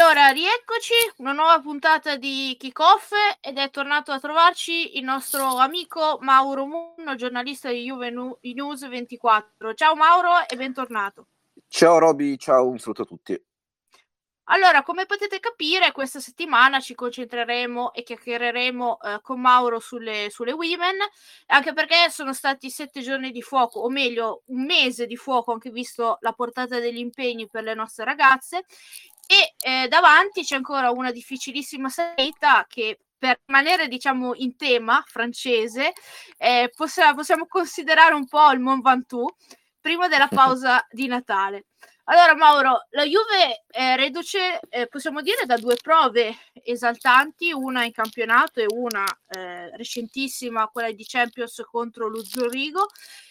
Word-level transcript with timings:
Allora, 0.00 0.28
rieccoci, 0.28 0.94
una 1.16 1.32
nuova 1.32 1.60
puntata 1.60 2.14
di 2.14 2.54
Kickoff 2.56 3.10
ed 3.40 3.58
è 3.58 3.68
tornato 3.68 4.12
a 4.12 4.20
trovarci 4.20 4.96
il 4.96 5.02
nostro 5.02 5.56
amico 5.56 6.18
Mauro 6.20 6.66
Munno, 6.66 7.16
giornalista 7.16 7.68
di 7.68 7.82
Juve 7.82 8.12
News 8.40 8.88
24. 8.88 9.74
Ciao 9.74 9.96
Mauro 9.96 10.46
e 10.48 10.54
bentornato. 10.54 11.26
Ciao 11.66 11.98
Roby, 11.98 12.36
ciao, 12.36 12.68
un 12.68 12.78
saluto 12.78 13.02
a 13.02 13.06
tutti. 13.06 13.42
Allora, 14.50 14.82
come 14.82 15.04
potete 15.04 15.40
capire, 15.40 15.92
questa 15.92 16.20
settimana 16.20 16.80
ci 16.80 16.94
concentreremo 16.94 17.92
e 17.92 18.02
chiacchiereremo 18.02 19.00
eh, 19.00 19.18
con 19.20 19.40
Mauro 19.40 19.78
sulle, 19.78 20.28
sulle 20.30 20.52
women, 20.52 20.96
anche 21.46 21.74
perché 21.74 22.08
sono 22.08 22.32
stati 22.32 22.70
sette 22.70 23.02
giorni 23.02 23.30
di 23.30 23.42
fuoco, 23.42 23.80
o 23.80 23.90
meglio, 23.90 24.44
un 24.46 24.64
mese 24.64 25.06
di 25.06 25.16
fuoco, 25.16 25.52
anche 25.52 25.70
visto 25.70 26.16
la 26.20 26.32
portata 26.32 26.78
degli 26.78 26.96
impegni 26.96 27.46
per 27.46 27.64
le 27.64 27.74
nostre 27.74 28.06
ragazze, 28.06 28.64
e 29.30 29.54
eh, 29.58 29.88
davanti 29.88 30.42
c'è 30.42 30.56
ancora 30.56 30.90
una 30.90 31.12
difficilissima 31.12 31.90
salita 31.90 32.64
che 32.66 33.00
per 33.18 33.40
rimanere 33.44 33.86
diciamo 33.86 34.32
in 34.36 34.56
tema 34.56 35.04
francese 35.06 35.92
eh, 36.38 36.72
possiamo, 36.74 37.16
possiamo, 37.16 37.46
considerare 37.46 38.14
un 38.14 38.26
po' 38.26 38.50
il 38.52 38.60
Mont 38.60 38.82
Ventoux 38.82 39.34
prima 39.80 40.08
della 40.08 40.28
pausa 40.28 40.84
di 40.90 41.06
Natale. 41.08 41.66
Allora 42.04 42.34
Mauro, 42.34 42.86
la 42.90 43.04
Juve 43.04 43.64
è 43.66 43.94
reduce, 43.96 44.60
eh, 44.70 44.86
possiamo 44.86 45.20
dire, 45.20 45.44
da 45.44 45.58
due 45.58 45.76
prove 45.76 46.34
esaltanti, 46.62 47.52
una 47.52 47.84
in 47.84 47.92
campionato 47.92 48.60
e 48.60 48.66
una 48.66 49.04
eh, 49.28 49.76
recentissima, 49.76 50.68
quella 50.68 50.90
di 50.90 51.04
Champions 51.06 51.62
contro 51.70 52.08
lo 52.08 52.24
Zurigo, 52.24 52.86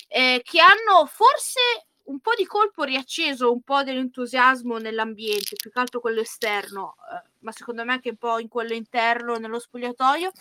eh, 0.08 0.42
che 0.44 0.60
hanno 0.60 1.08
forse 1.08 1.88
un 2.08 2.20
po' 2.20 2.34
di 2.36 2.46
colpo 2.46 2.84
riacceso 2.84 3.52
un 3.52 3.62
po' 3.62 3.84
dell'entusiasmo 3.84 4.78
nell'ambiente, 4.78 5.56
più 5.56 5.72
che 5.72 5.80
altro 5.80 6.00
quello 6.00 6.22
esterno, 6.22 6.96
eh, 7.12 7.30
ma 7.40 7.52
secondo 7.52 7.84
me 7.84 7.94
anche 7.94 8.10
un 8.10 8.18
po' 8.18 8.40
in 8.40 8.48
quello 8.48 8.74
interno, 8.74 9.38
nello 9.38 9.60
spogliatoio. 9.60 10.32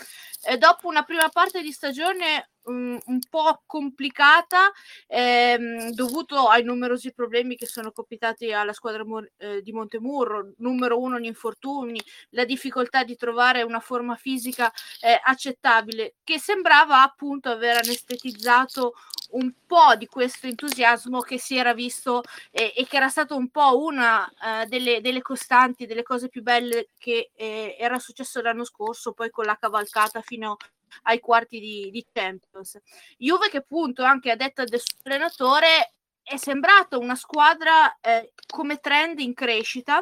E 0.48 0.58
dopo 0.58 0.88
una 0.88 1.02
prima 1.02 1.28
parte 1.28 1.62
di 1.62 1.72
stagione 1.72 2.50
un 2.66 3.20
po' 3.28 3.62
complicata, 3.66 4.70
ehm, 5.06 5.90
dovuto 5.90 6.48
ai 6.48 6.64
numerosi 6.64 7.12
problemi 7.12 7.56
che 7.56 7.66
sono 7.66 7.90
capitati 7.90 8.52
alla 8.52 8.72
squadra 8.72 9.04
eh, 9.38 9.62
di 9.62 9.72
Montemurro, 9.72 10.52
numero 10.58 11.00
uno 11.00 11.18
gli 11.18 11.26
infortuni, 11.26 12.00
la 12.30 12.44
difficoltà 12.44 13.04
di 13.04 13.16
trovare 13.16 13.62
una 13.62 13.80
forma 13.80 14.16
fisica 14.16 14.72
eh, 15.00 15.18
accettabile, 15.22 16.16
che 16.24 16.38
sembrava 16.38 17.02
appunto 17.02 17.50
aver 17.50 17.76
anestetizzato 17.76 18.94
un 19.30 19.52
po' 19.66 19.96
di 19.96 20.06
questo 20.06 20.46
entusiasmo 20.46 21.20
che 21.20 21.38
si 21.38 21.56
era 21.56 21.74
visto 21.74 22.22
eh, 22.50 22.72
e 22.76 22.86
che 22.86 22.96
era 22.96 23.08
stato 23.08 23.36
un 23.36 23.48
po' 23.48 23.82
una 23.82 24.24
uh, 24.24 24.68
delle, 24.68 25.00
delle, 25.00 25.22
costanti, 25.22 25.86
delle 25.86 26.02
cose 26.02 26.28
più 26.28 26.42
belle 26.42 26.90
che 26.96 27.30
eh, 27.34 27.76
era 27.78 27.98
successo 27.98 28.40
l'anno 28.40 28.64
scorso, 28.64 29.12
poi 29.12 29.30
con 29.30 29.44
la 29.44 29.56
cavalcata 29.56 30.20
fino 30.20 30.56
ai 31.02 31.20
quarti 31.20 31.60
di, 31.60 31.90
di 31.90 32.04
Champions. 32.12 32.80
Juve 33.18 33.48
che 33.48 33.58
appunto 33.58 34.02
anche 34.02 34.30
a 34.30 34.36
detta 34.36 34.64
del 34.64 34.80
suo 34.80 34.98
allenatore 35.04 35.92
è 36.22 36.36
sembrata 36.36 36.98
una 36.98 37.14
squadra 37.14 37.98
eh, 38.00 38.32
come 38.48 38.78
trend 38.78 39.20
in 39.20 39.32
crescita, 39.32 40.00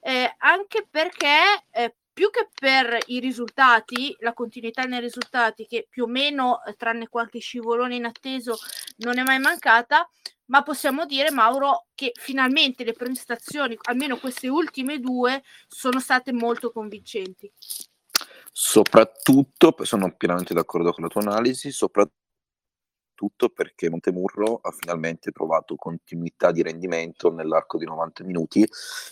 eh, 0.00 0.34
anche 0.38 0.86
perché 0.88 1.64
eh, 1.70 1.94
più 2.12 2.30
che 2.30 2.48
per 2.54 2.96
i 3.06 3.18
risultati, 3.18 4.14
la 4.20 4.32
continuità 4.32 4.84
nei 4.84 5.00
risultati, 5.00 5.66
che 5.66 5.88
più 5.90 6.04
o 6.04 6.06
meno, 6.06 6.64
eh, 6.64 6.74
tranne 6.74 7.08
qualche 7.08 7.40
scivolone 7.40 7.96
inatteso, 7.96 8.56
non 8.98 9.18
è 9.18 9.24
mai 9.24 9.40
mancata, 9.40 10.08
ma 10.46 10.62
possiamo 10.62 11.06
dire, 11.06 11.32
Mauro, 11.32 11.86
che 11.94 12.12
finalmente 12.14 12.84
le 12.84 12.92
prestazioni, 12.92 13.76
almeno 13.82 14.18
queste 14.18 14.46
ultime 14.48 15.00
due, 15.00 15.42
sono 15.66 15.98
state 15.98 16.32
molto 16.32 16.70
convincenti. 16.70 17.50
Soprattutto, 18.56 19.74
sono 19.82 20.14
pienamente 20.16 20.54
d'accordo 20.54 20.92
con 20.92 21.02
la 21.02 21.08
tua 21.08 21.22
analisi, 21.22 21.72
soprattutto 21.72 22.22
tutto 23.14 23.48
perché 23.48 23.88
Montemurro 23.88 24.58
ha 24.60 24.70
finalmente 24.70 25.30
trovato 25.30 25.76
continuità 25.76 26.50
di 26.52 26.62
rendimento 26.62 27.32
nell'arco 27.32 27.78
di 27.78 27.84
90 27.84 28.24
minuti, 28.24 28.66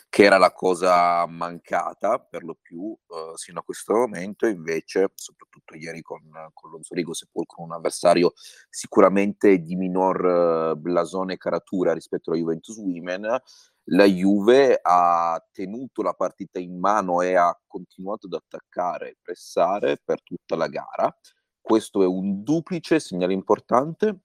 che 0.09 0.25
era 0.25 0.39
la 0.39 0.53
cosa 0.53 1.25
mancata 1.27 2.19
per 2.19 2.45
lo 2.45 2.59
più 2.61 2.93
eh, 2.93 3.33
sino 3.37 3.61
a 3.61 3.63
questo 3.63 3.95
momento, 3.95 4.47
invece 4.47 5.13
soprattutto 5.15 5.77
ieri 5.77 6.03
con, 6.03 6.21
con 6.53 6.71
lo 6.71 7.15
seppur 7.15 7.47
con 7.47 7.65
un 7.65 7.73
avversario 7.73 8.33
sicuramente 8.69 9.59
di 9.59 9.77
minor 9.77 10.73
eh, 10.73 10.77
blasone 10.77 11.35
e 11.35 11.39
caratura 11.39 11.93
rispetto 11.93 12.31
alla 12.31 12.41
Juventus 12.41 12.77
Women, 12.77 13.41
la 13.87 14.05
Juve 14.05 14.79
ha 14.81 15.45
tenuto 15.51 16.03
la 16.03 16.13
partita 16.13 16.59
in 16.59 16.79
mano 16.79 17.21
e 17.21 17.35
ha 17.35 17.59
continuato 17.67 18.27
ad 18.27 18.35
attaccare 18.35 19.11
e 19.11 19.19
pressare 19.21 20.01
per 20.03 20.23
tutta 20.23 20.57
la 20.57 20.69
gara. 20.69 21.15
Questo 21.61 22.03
è 22.03 22.07
un 22.07 22.43
duplice 22.43 23.01
segnale 23.01 23.33
importante 23.33 24.21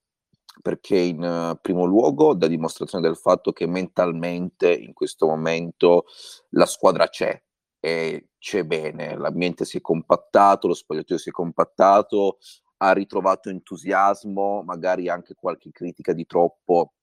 perché 0.61 0.97
in 0.97 1.21
uh, 1.21 1.59
primo 1.61 1.85
luogo 1.85 2.33
dà 2.33 2.47
dimostrazione 2.47 3.05
del 3.05 3.17
fatto 3.17 3.51
che 3.51 3.67
mentalmente 3.67 4.73
in 4.73 4.93
questo 4.93 5.27
momento 5.27 6.05
la 6.49 6.65
squadra 6.65 7.07
c'è 7.07 7.39
e 7.79 8.29
c'è 8.39 8.63
bene, 8.63 9.15
l'ambiente 9.15 9.65
si 9.65 9.77
è 9.77 9.81
compattato, 9.81 10.67
lo 10.67 10.73
spogliatoio 10.73 11.19
si 11.19 11.29
è 11.29 11.31
compattato, 11.31 12.39
ha 12.77 12.91
ritrovato 12.91 13.49
entusiasmo, 13.49 14.63
magari 14.63 15.09
anche 15.09 15.35
qualche 15.35 15.71
critica 15.71 16.13
di 16.13 16.25
troppo 16.25 16.93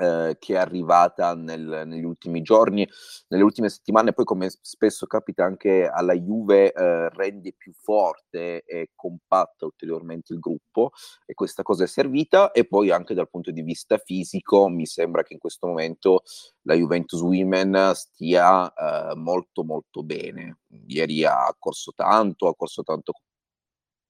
eh, 0.00 0.36
che 0.38 0.54
è 0.54 0.58
arrivata 0.58 1.34
nel, 1.34 1.84
negli 1.86 2.04
ultimi 2.04 2.42
giorni, 2.42 2.88
nelle 3.28 3.42
ultime 3.42 3.68
settimane, 3.68 4.12
poi 4.12 4.24
come 4.24 4.48
spesso 4.50 5.06
capita 5.06 5.44
anche 5.44 5.86
alla 5.86 6.14
Juve 6.14 6.72
eh, 6.72 7.08
rende 7.10 7.54
più 7.56 7.72
forte 7.72 8.62
e 8.64 8.90
compatta 8.94 9.64
ulteriormente 9.64 10.32
il 10.32 10.38
gruppo 10.38 10.90
e 11.24 11.34
questa 11.34 11.62
cosa 11.62 11.84
è 11.84 11.86
servita 11.86 12.50
e 12.50 12.66
poi 12.66 12.90
anche 12.90 13.14
dal 13.14 13.30
punto 13.30 13.50
di 13.50 13.62
vista 13.62 13.98
fisico 13.98 14.68
mi 14.68 14.86
sembra 14.86 15.22
che 15.22 15.34
in 15.34 15.38
questo 15.38 15.66
momento 15.66 16.22
la 16.62 16.74
Juventus 16.74 17.20
Women 17.20 17.92
stia 17.94 18.72
eh, 18.72 19.14
molto 19.16 19.64
molto 19.64 20.02
bene. 20.02 20.58
Ieri 20.86 21.24
ha 21.24 21.54
corso 21.58 21.92
tanto, 21.94 22.48
ha 22.48 22.54
corso 22.54 22.82
tanto 22.82 23.12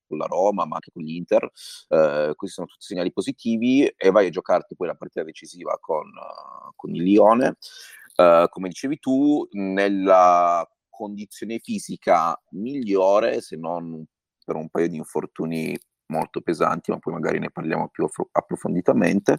con 0.08 0.18
la 0.18 0.26
Roma, 0.26 0.64
ma 0.64 0.76
anche 0.76 0.90
con 0.92 1.02
l'Inter. 1.02 1.44
Eh, 1.88 2.32
questi 2.34 2.56
sono 2.56 2.66
tutti 2.66 2.86
segnali 2.86 3.12
positivi 3.12 3.86
e 3.86 4.10
vai 4.10 4.26
a 4.26 4.30
giocarti 4.30 4.74
poi 4.74 4.88
la 4.88 4.94
partita 4.94 5.22
decisiva 5.22 5.78
con, 5.80 6.06
uh, 6.06 6.72
con 6.74 6.94
il 6.94 7.02
Lione. 7.02 7.56
Uh, 8.16 8.48
come 8.48 8.68
dicevi 8.68 8.98
tu, 8.98 9.46
nella 9.52 10.68
condizione 10.88 11.60
fisica 11.60 12.36
migliore, 12.50 13.40
se 13.40 13.56
non 13.56 14.04
per 14.44 14.56
un 14.56 14.68
paio 14.68 14.88
di 14.88 14.96
infortuni 14.96 15.78
molto 16.06 16.40
pesanti, 16.40 16.90
ma 16.90 16.98
poi 16.98 17.12
magari 17.12 17.38
ne 17.38 17.50
parliamo 17.50 17.88
più 17.88 18.08
approfonditamente. 18.32 19.38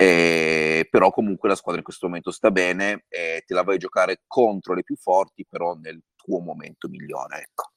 Eh, 0.00 0.86
però 0.88 1.10
comunque 1.10 1.48
la 1.48 1.56
squadra 1.56 1.80
in 1.80 1.84
questo 1.84 2.06
momento 2.06 2.30
sta 2.30 2.52
bene 2.52 3.04
e 3.08 3.42
te 3.44 3.52
la 3.52 3.64
vai 3.64 3.74
a 3.74 3.78
giocare 3.78 4.22
contro 4.28 4.74
le 4.74 4.84
più 4.84 4.94
forti, 4.96 5.44
però 5.44 5.74
nel 5.74 6.00
tuo 6.14 6.38
momento 6.38 6.88
migliore. 6.88 7.40
Ecco. 7.40 7.72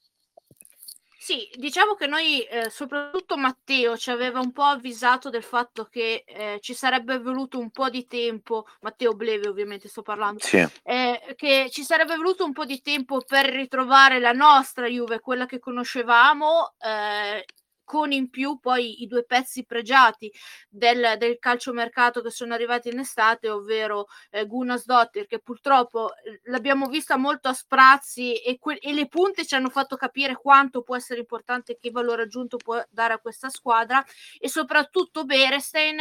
Sì, 1.24 1.48
diciamo 1.54 1.94
che 1.94 2.08
noi, 2.08 2.42
eh, 2.42 2.68
soprattutto 2.68 3.36
Matteo, 3.36 3.96
ci 3.96 4.10
aveva 4.10 4.40
un 4.40 4.50
po' 4.50 4.64
avvisato 4.64 5.30
del 5.30 5.44
fatto 5.44 5.84
che 5.84 6.24
eh, 6.26 6.58
ci 6.60 6.74
sarebbe 6.74 7.20
voluto 7.20 7.60
un 7.60 7.70
po' 7.70 7.88
di 7.90 8.08
tempo, 8.08 8.66
Matteo 8.80 9.12
Bleve 9.12 9.46
ovviamente 9.46 9.86
sto 9.86 10.02
parlando, 10.02 10.40
sì. 10.40 10.66
eh, 10.82 11.34
che 11.36 11.68
ci 11.70 11.84
sarebbe 11.84 12.16
voluto 12.16 12.44
un 12.44 12.52
po' 12.52 12.64
di 12.64 12.80
tempo 12.80 13.20
per 13.24 13.44
ritrovare 13.46 14.18
la 14.18 14.32
nostra 14.32 14.88
Juve, 14.88 15.20
quella 15.20 15.46
che 15.46 15.60
conoscevamo, 15.60 16.74
eh, 16.80 17.44
con 17.92 18.10
in 18.10 18.30
più 18.30 18.58
poi 18.58 19.02
i 19.02 19.06
due 19.06 19.22
pezzi 19.22 19.66
pregiati 19.66 20.32
del, 20.66 21.16
del 21.18 21.38
calciomercato 21.38 22.22
che 22.22 22.30
sono 22.30 22.54
arrivati 22.54 22.88
in 22.88 23.00
estate, 23.00 23.50
ovvero 23.50 24.06
eh, 24.30 24.46
Gunas 24.46 24.86
Dottir, 24.86 25.26
che 25.26 25.40
purtroppo 25.40 26.14
eh, 26.14 26.40
l'abbiamo 26.44 26.86
vista 26.86 27.18
molto 27.18 27.48
a 27.48 27.52
sprazzi 27.52 28.36
e, 28.36 28.58
que- 28.58 28.78
e, 28.78 28.94
le 28.94 29.08
punte 29.08 29.44
ci 29.44 29.56
hanno 29.56 29.68
fatto 29.68 29.96
capire 29.96 30.36
quanto 30.36 30.80
può 30.80 30.96
essere 30.96 31.20
importante, 31.20 31.76
che 31.78 31.90
valore 31.90 32.22
aggiunto 32.22 32.56
può 32.56 32.82
dare 32.88 33.12
a 33.12 33.18
questa 33.18 33.50
squadra, 33.50 34.02
e 34.40 34.48
soprattutto 34.48 35.24
Berestein, 35.24 35.98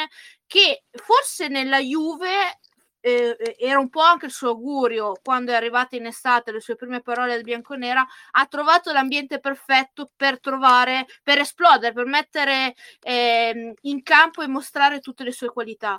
che 0.47 0.85
forse 0.93 1.49
nella 1.49 1.79
Juve 1.79 2.59
eh, 3.01 3.35
eh, 3.37 3.55
era 3.59 3.79
un 3.79 3.89
po' 3.89 4.01
anche 4.01 4.27
il 4.27 4.31
suo 4.31 4.49
augurio 4.49 5.13
quando 5.23 5.51
è 5.51 5.55
arrivata 5.55 5.95
in 5.95 6.05
estate, 6.05 6.51
le 6.51 6.61
sue 6.61 6.75
prime 6.75 7.01
parole 7.01 7.33
al 7.33 7.41
bianconera, 7.41 8.05
ha 8.31 8.45
trovato 8.45 8.91
l'ambiente 8.91 9.39
perfetto 9.39 10.11
per 10.15 10.39
trovare, 10.39 11.05
per 11.23 11.39
esplodere, 11.39 11.93
per 11.93 12.05
mettere 12.05 12.75
eh, 13.01 13.73
in 13.81 14.03
campo 14.03 14.41
e 14.41 14.47
mostrare 14.47 14.99
tutte 14.99 15.23
le 15.23 15.31
sue 15.31 15.49
qualità. 15.49 15.97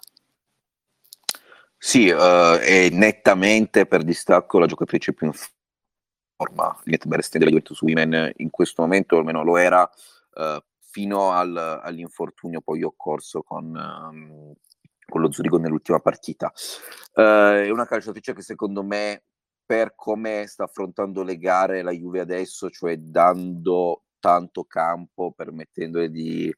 Sì, 1.77 2.09
uh, 2.09 2.59
è 2.59 2.91
nettamente 2.91 3.87
per 3.87 4.05
distacco 4.05 4.61
la 4.61 4.67
giocatrice 4.67 5.13
più 5.13 5.27
in 5.27 5.33
forma. 6.37 6.79
Linette 6.85 7.09
Berresten 7.09 7.41
della 7.41 7.51
Juventus 7.51 7.81
Women 7.81 8.33
in 8.37 8.51
questo 8.51 8.83
momento 8.83 9.17
almeno 9.17 9.43
lo 9.43 9.57
era 9.57 9.91
uh, 10.35 10.63
fino 10.79 11.33
al, 11.33 11.57
all'infortunio 11.57 12.61
poi 12.61 12.85
occorso 12.85 13.43
con, 13.43 13.65
um, 13.75 14.55
con 15.13 15.21
lo 15.21 15.31
Zurigo 15.31 15.59
nell'ultima 15.59 16.01
partita. 16.01 16.51
Uh, 17.13 17.21
è 17.21 17.71
una 17.71 17.85
calciatrice 17.85 18.33
che 18.33 18.41
secondo 18.41 18.83
me, 18.83 19.25
per 19.67 19.93
come 19.95 20.47
sta 20.47 20.65
affrontando 20.65 21.23
le 21.23 21.37
gare 21.37 21.83
la 21.83 21.91
Juve 21.91 22.21
adesso, 22.21 22.71
cioè 22.71 22.97
dando 22.97 24.05
tanto 24.19 24.65
campo, 24.65 25.33
permettendole 25.33 26.09
di, 26.09 26.51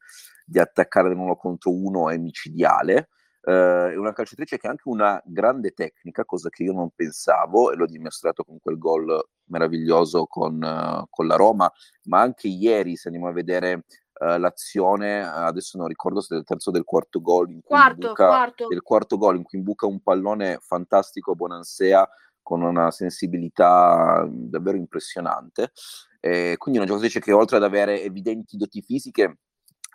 di 0.45 0.57
attaccare 0.57 1.13
uno 1.13 1.35
contro 1.35 1.73
uno, 1.73 2.09
è 2.09 2.17
micidiale. 2.17 3.09
Uh, 3.41 3.91
è 3.91 3.97
una 3.97 4.13
calciatrice 4.13 4.57
che 4.57 4.67
ha 4.67 4.69
anche 4.69 4.87
una 4.87 5.21
grande 5.25 5.71
tecnica, 5.71 6.23
cosa 6.23 6.49
che 6.49 6.63
io 6.63 6.71
non 6.71 6.91
pensavo, 6.95 7.73
e 7.73 7.75
l'ho 7.75 7.85
dimostrato 7.85 8.45
con 8.45 8.57
quel 8.61 8.77
gol 8.77 9.21
meraviglioso 9.49 10.27
con, 10.27 10.55
uh, 10.63 11.05
con 11.09 11.27
la 11.27 11.35
Roma, 11.35 11.69
ma 12.03 12.21
anche 12.21 12.47
ieri, 12.47 12.95
se 12.95 13.09
andiamo 13.09 13.29
a 13.29 13.33
vedere 13.33 13.83
uh, 14.19 14.37
l'azione, 14.37 15.23
adesso 15.23 15.77
non 15.77 15.87
ricordo 15.87 16.21
se 16.21 16.35
del 16.35 16.43
terzo 16.43 16.69
o 16.69 16.73
del 16.73 16.83
quarto 16.83 17.21
gol, 17.21 17.49
in 17.49 17.61
cui 17.61 17.75
quarto, 17.75 18.07
buca, 18.09 18.27
quarto. 18.27 18.67
del 18.67 18.81
quarto 18.81 19.17
gol 19.17 19.35
in 19.37 19.43
cui 19.43 19.57
imbuca 19.59 19.85
un 19.85 20.01
pallone 20.01 20.57
fantastico 20.61 21.31
a 21.31 21.35
Bonansea 21.35 22.09
con 22.41 22.61
una 22.61 22.91
sensibilità 22.91 24.27
davvero 24.29 24.77
impressionante. 24.77 25.71
E 26.19 26.55
quindi 26.57 26.79
una 26.79 26.87
giocatrice 26.87 27.19
che 27.19 27.31
oltre 27.31 27.57
ad 27.57 27.63
avere 27.63 28.01
evidenti 28.01 28.57
doti 28.57 28.81
fisiche 28.81 29.37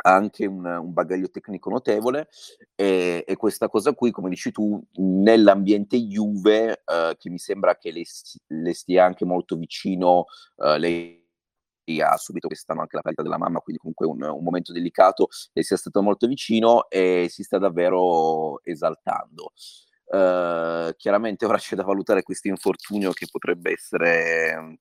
ha 0.03 0.15
anche 0.15 0.47
un, 0.47 0.65
un, 0.65 0.93
bagaglio 0.93 1.31
tecnico 1.31 1.71
notevole 1.71 2.29
e, 2.75 3.25
e, 3.27 3.37
questa 3.37 3.69
cosa 3.69 3.93
qui, 3.93 4.11
come 4.11 4.31
dici 4.31 4.51
tu, 4.51 4.83
nell'ambiente 4.95 5.99
Juve, 5.99 6.83
uh, 6.85 7.17
che 7.17 7.29
mi 7.31 7.39
sembra 7.39 7.77
che 7.77 7.91
le, 7.91 8.05
le, 8.47 8.75
stia 8.75 9.05
anche 9.05 9.25
molto 9.25 9.57
vicino, 9.57 10.27
uh, 10.57 10.77
lei 10.77 11.20
ha 12.01 12.17
subito 12.17 12.47
quest'anno 12.47 12.81
anche 12.83 12.97
la 12.97 13.03
perdita 13.03 13.23
della 13.23 13.39
mamma, 13.39 13.61
quindi 13.61 13.81
comunque 13.81 14.07
un, 14.07 14.23
un, 14.23 14.45
momento 14.45 14.73
delicato 14.73 15.29
e 15.53 15.63
sia 15.63 15.77
stato 15.77 16.03
molto 16.03 16.27
vicino 16.27 16.89
e 16.89 17.27
si 17.29 17.43
sta 17.43 17.59
davvero 17.59 18.63
esaltando. 18.63 19.53
Uh, 20.05 20.93
chiaramente 20.97 21.47
ora 21.47 21.57
c'è 21.57 21.77
da 21.77 21.85
valutare 21.85 22.25
questo 22.25 22.49
infortunio 22.49 23.13
che 23.13 23.29
potrebbe 23.31 23.71
essere 23.71 24.81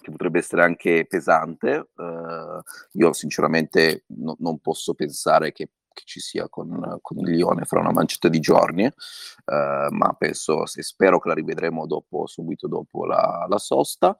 che 0.00 0.10
potrebbe 0.10 0.38
essere 0.38 0.62
anche 0.62 1.06
pesante. 1.06 1.90
Uh, 1.94 2.60
io 2.92 3.12
sinceramente 3.12 4.04
no, 4.08 4.36
non 4.38 4.58
posso 4.60 4.94
pensare 4.94 5.52
che, 5.52 5.70
che 5.92 6.02
ci 6.04 6.20
sia 6.20 6.48
con, 6.48 6.98
con, 7.00 7.18
il 7.18 7.34
Lione 7.34 7.64
fra 7.64 7.80
una 7.80 7.92
mancetta 7.92 8.28
di 8.28 8.40
giorni, 8.40 8.84
uh, 8.84 9.94
ma 9.94 10.14
penso 10.18 10.62
e 10.62 10.82
spero 10.82 11.18
che 11.18 11.28
la 11.28 11.34
rivedremo 11.34 11.86
dopo, 11.86 12.26
subito 12.26 12.66
dopo 12.66 13.04
la, 13.04 13.46
la 13.48 13.58
sosta. 13.58 14.16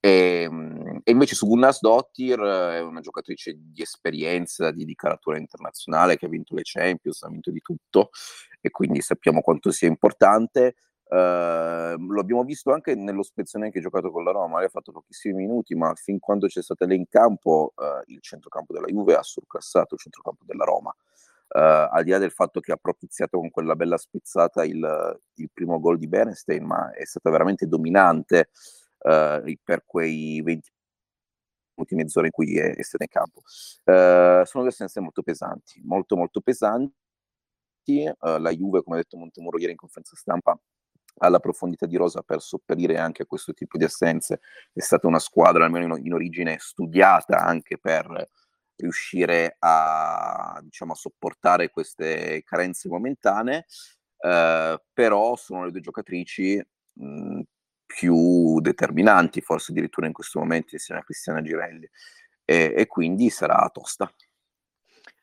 E, 0.00 0.42
ehm, 0.42 1.00
e, 1.04 1.10
invece 1.10 1.34
su 1.34 1.46
Gunnas 1.46 1.80
Dottir 1.80 2.38
è 2.40 2.80
una 2.80 3.00
giocatrice 3.00 3.54
di 3.56 3.82
esperienza, 3.82 4.70
di, 4.70 4.84
di 4.84 4.94
caratura 4.94 5.38
internazionale 5.38 6.16
che 6.16 6.26
ha 6.26 6.28
vinto 6.28 6.54
le 6.54 6.62
Champions, 6.64 7.22
ha 7.22 7.28
vinto 7.28 7.50
di 7.50 7.60
tutto 7.60 8.10
e 8.60 8.70
quindi 8.70 9.00
sappiamo 9.00 9.40
quanto 9.40 9.70
sia 9.70 9.88
importante. 9.88 10.76
Uh, 11.12 11.98
lo 12.08 12.20
abbiamo 12.20 12.42
visto 12.42 12.72
anche 12.72 12.94
nello 12.94 13.22
spezzone 13.22 13.70
che 13.70 13.80
ha 13.80 13.82
giocato 13.82 14.10
con 14.10 14.24
la 14.24 14.30
Roma, 14.30 14.56
lei 14.56 14.66
ha 14.66 14.70
fatto 14.70 14.92
pochissimi 14.92 15.34
minuti, 15.34 15.74
ma 15.74 15.92
fin 15.94 16.18
quando 16.18 16.46
c'è 16.46 16.62
stata 16.62 16.86
lei 16.86 16.96
in 16.96 17.06
campo, 17.06 17.74
uh, 17.76 18.02
il 18.06 18.20
centrocampo 18.22 18.72
della 18.72 18.86
Juve 18.86 19.16
ha 19.16 19.22
surclassato 19.22 19.94
il 19.94 20.00
centrocampo 20.00 20.44
della 20.46 20.64
Roma. 20.64 20.94
Uh, 21.54 21.86
al 21.92 22.02
di 22.02 22.12
là 22.12 22.16
del 22.16 22.30
fatto 22.30 22.60
che 22.60 22.72
ha 22.72 22.78
propiziato 22.80 23.36
con 23.36 23.50
quella 23.50 23.76
bella 23.76 23.98
spizzata 23.98 24.64
il, 24.64 25.20
il 25.34 25.50
primo 25.52 25.78
gol 25.80 25.98
di 25.98 26.08
Bernstein, 26.08 26.64
ma 26.64 26.90
è 26.94 27.04
stata 27.04 27.28
veramente 27.28 27.66
dominante 27.66 28.48
per 29.02 29.84
quei 29.84 30.40
20 30.42 30.70
minuti, 31.74 31.94
mezz'ora 31.94 32.26
in 32.26 32.32
cui 32.32 32.58
è, 32.58 32.74
è 32.76 32.82
stata 32.82 33.04
in 33.04 33.10
campo. 33.10 33.42
sono 33.44 34.62
due 34.64 34.68
assenze 34.68 35.00
molto 35.00 35.22
pesanti, 35.22 35.80
molto 35.84 36.16
molto 36.16 36.40
pesanti. 36.40 36.92
la 38.18 38.50
Juve, 38.50 38.82
come 38.82 38.96
ha 38.96 39.00
detto 39.00 39.16
Montemuro 39.16 39.58
ieri 39.58 39.72
in 39.72 39.76
conferenza 39.78 40.16
stampa, 40.16 40.58
alla 41.18 41.40
profondità 41.40 41.86
di 41.86 41.96
rosa 41.96 42.22
per 42.22 42.40
sopperire 42.40 42.98
anche 42.98 43.22
a 43.22 43.26
questo 43.26 43.52
tipo 43.52 43.76
di 43.78 43.84
assenze. 43.84 44.40
È 44.72 44.80
stata 44.80 45.06
una 45.06 45.18
squadra, 45.18 45.64
almeno 45.64 45.96
in, 45.96 46.06
in 46.06 46.14
origine, 46.14 46.56
studiata 46.58 47.38
anche 47.38 47.78
per 47.78 48.28
riuscire 48.76 49.56
a, 49.58 50.58
diciamo, 50.62 50.92
a 50.92 50.96
sopportare 50.96 51.70
queste 51.70 52.42
carenze 52.44 52.88
momentanee, 52.88 53.66
eh, 54.18 54.82
però 54.92 55.36
sono 55.36 55.64
le 55.64 55.70
due 55.70 55.80
giocatrici 55.80 56.60
mh, 56.94 57.40
più 57.94 58.60
determinanti, 58.60 59.40
forse 59.40 59.72
addirittura 59.72 60.06
in 60.06 60.12
questo 60.12 60.38
momento, 60.38 60.74
insieme 60.74 61.00
a 61.00 61.04
Cristiana 61.04 61.42
Girelli, 61.42 61.88
e, 62.44 62.74
e 62.76 62.86
quindi 62.86 63.30
sarà 63.30 63.68
tosta. 63.72 64.12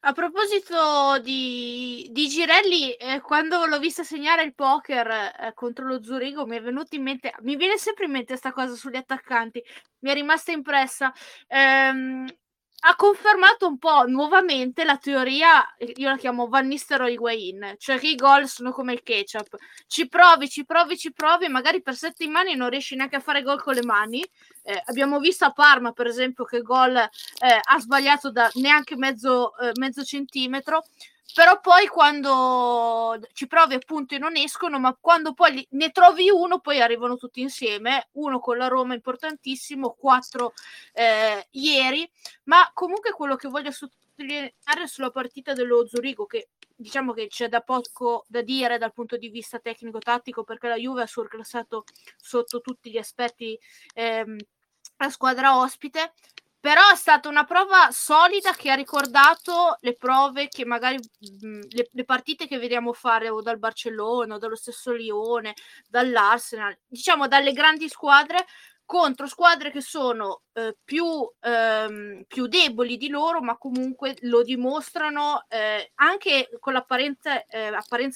A 0.01 0.13
proposito 0.13 1.19
di, 1.21 2.07
di 2.11 2.27
Girelli, 2.29 2.93
eh, 2.93 3.19
quando 3.19 3.65
l'ho 3.65 3.79
vista 3.79 4.03
segnare 4.03 4.43
il 4.43 4.55
poker 4.55 5.07
eh, 5.07 5.51
contro 5.53 5.85
lo 5.85 6.01
Zurigo, 6.01 6.45
mi 6.45 6.55
è 6.55 6.61
venuto 6.61 6.95
in 6.95 7.03
mente, 7.03 7.33
mi 7.41 7.57
viene 7.57 7.77
sempre 7.77 8.05
in 8.05 8.11
mente 8.11 8.27
questa 8.27 8.53
cosa 8.53 8.75
sugli 8.75 8.95
attaccanti, 8.95 9.61
mi 9.99 10.11
è 10.11 10.13
rimasta 10.13 10.53
impressa. 10.53 11.11
Ehm, 11.47 12.25
ha 12.81 12.95
confermato 12.95 13.67
un 13.67 13.77
po' 13.77 14.05
nuovamente 14.07 14.85
la 14.85 14.97
teoria, 14.97 15.75
io 15.95 16.09
la 16.09 16.17
chiamo 16.17 16.47
Van 16.47 16.67
Nistelrooy 16.67 17.13
Higuain, 17.13 17.75
cioè 17.77 17.99
che 17.99 18.09
i 18.09 18.15
gol 18.15 18.47
sono 18.47 18.71
come 18.71 18.93
il 18.93 19.03
ketchup. 19.03 19.57
Ci 19.87 20.07
provi, 20.07 20.47
ci 20.49 20.65
provi, 20.65 20.97
ci 20.97 21.11
provi 21.11 21.47
magari 21.49 21.81
per 21.81 21.95
settimane 21.95 22.55
non 22.55 22.69
riesci 22.69 22.95
neanche 22.95 23.17
a 23.17 23.21
fare 23.21 23.41
gol 23.41 23.61
con 23.61 23.73
le 23.73 23.83
mani. 23.83 24.23
Eh, 24.63 24.81
abbiamo 24.85 25.19
visto 25.19 25.45
a 25.45 25.51
Parma, 25.51 25.91
per 25.91 26.07
esempio, 26.07 26.45
che 26.45 26.61
gol 26.61 26.95
eh, 26.95 27.09
ha 27.61 27.79
sbagliato 27.79 28.31
da 28.31 28.49
neanche 28.55 28.95
mezzo, 28.95 29.57
eh, 29.57 29.71
mezzo 29.75 30.03
centimetro 30.03 30.83
però 31.33 31.59
poi 31.59 31.87
quando 31.87 33.19
ci 33.33 33.47
provi 33.47 33.75
appunto 33.75 34.15
e 34.15 34.17
non 34.17 34.35
escono, 34.35 34.79
ma 34.79 34.97
quando 34.99 35.33
poi 35.33 35.65
ne 35.71 35.91
trovi 35.91 36.29
uno, 36.29 36.59
poi 36.59 36.81
arrivano 36.81 37.17
tutti 37.17 37.41
insieme, 37.41 38.09
uno 38.13 38.39
con 38.39 38.57
la 38.57 38.67
Roma 38.67 38.93
importantissimo, 38.95 39.95
quattro 39.97 40.53
eh, 40.93 41.47
ieri, 41.51 42.09
ma 42.45 42.69
comunque 42.73 43.11
quello 43.11 43.35
che 43.35 43.47
voglio 43.47 43.71
sottolineare 43.71 44.87
sulla 44.87 45.11
partita 45.11 45.53
dello 45.53 45.85
Zurigo, 45.87 46.25
che 46.25 46.49
diciamo 46.75 47.13
che 47.13 47.27
c'è 47.27 47.47
da 47.49 47.61
poco 47.61 48.25
da 48.27 48.41
dire 48.41 48.77
dal 48.77 48.93
punto 48.93 49.17
di 49.17 49.29
vista 49.29 49.59
tecnico-tattico, 49.59 50.43
perché 50.43 50.67
la 50.67 50.77
Juve 50.77 51.03
ha 51.03 51.07
surclassato 51.07 51.83
sotto 52.17 52.61
tutti 52.61 52.89
gli 52.89 52.97
aspetti 52.97 53.57
ehm, 53.93 54.37
la 54.97 55.09
squadra 55.09 55.57
ospite, 55.59 56.13
però 56.59 56.81
è 56.91 56.95
stata 56.95 57.29
una 57.29 57.45
prova 57.45 57.89
solida 57.91 58.53
che 58.53 58.69
ha 58.69 58.75
ricordato 58.75 59.77
le 59.79 59.95
prove 59.95 60.49
che 60.49 60.65
magari 60.65 60.97
mh, 60.97 61.59
le, 61.69 61.87
le, 61.91 62.03
partite 62.03 62.47
che 62.47 62.57
vediamo 62.57 62.91
fare 62.91 63.29
o 63.29 63.41
dal 63.41 63.59
Barcellona 63.59 64.35
o 64.35 64.37
dallo 64.37 64.55
stesso 64.55 64.91
Lione, 64.91 65.53
dall'Arsenal, 65.87 66.77
diciamo 66.87 67.27
dalle 67.27 67.53
grandi 67.53 67.87
squadre 67.87 68.45
contro 68.89 69.27
squadre 69.27 69.69
che 69.69 69.81
sono 69.81 70.41
eh, 70.59 70.75
più, 70.83 71.05
ehm, 71.41 72.23
più, 72.27 72.47
deboli 72.47 72.97
di 72.97 73.07
loro, 73.07 73.39
ma 73.39 73.55
comunque 73.55 74.17
lo 74.21 74.41
dimostrano 74.41 75.45
eh, 75.47 75.91
anche 75.95 76.49
con 76.59 76.73
l'apparenza 76.73 77.45
eh, 77.45 77.71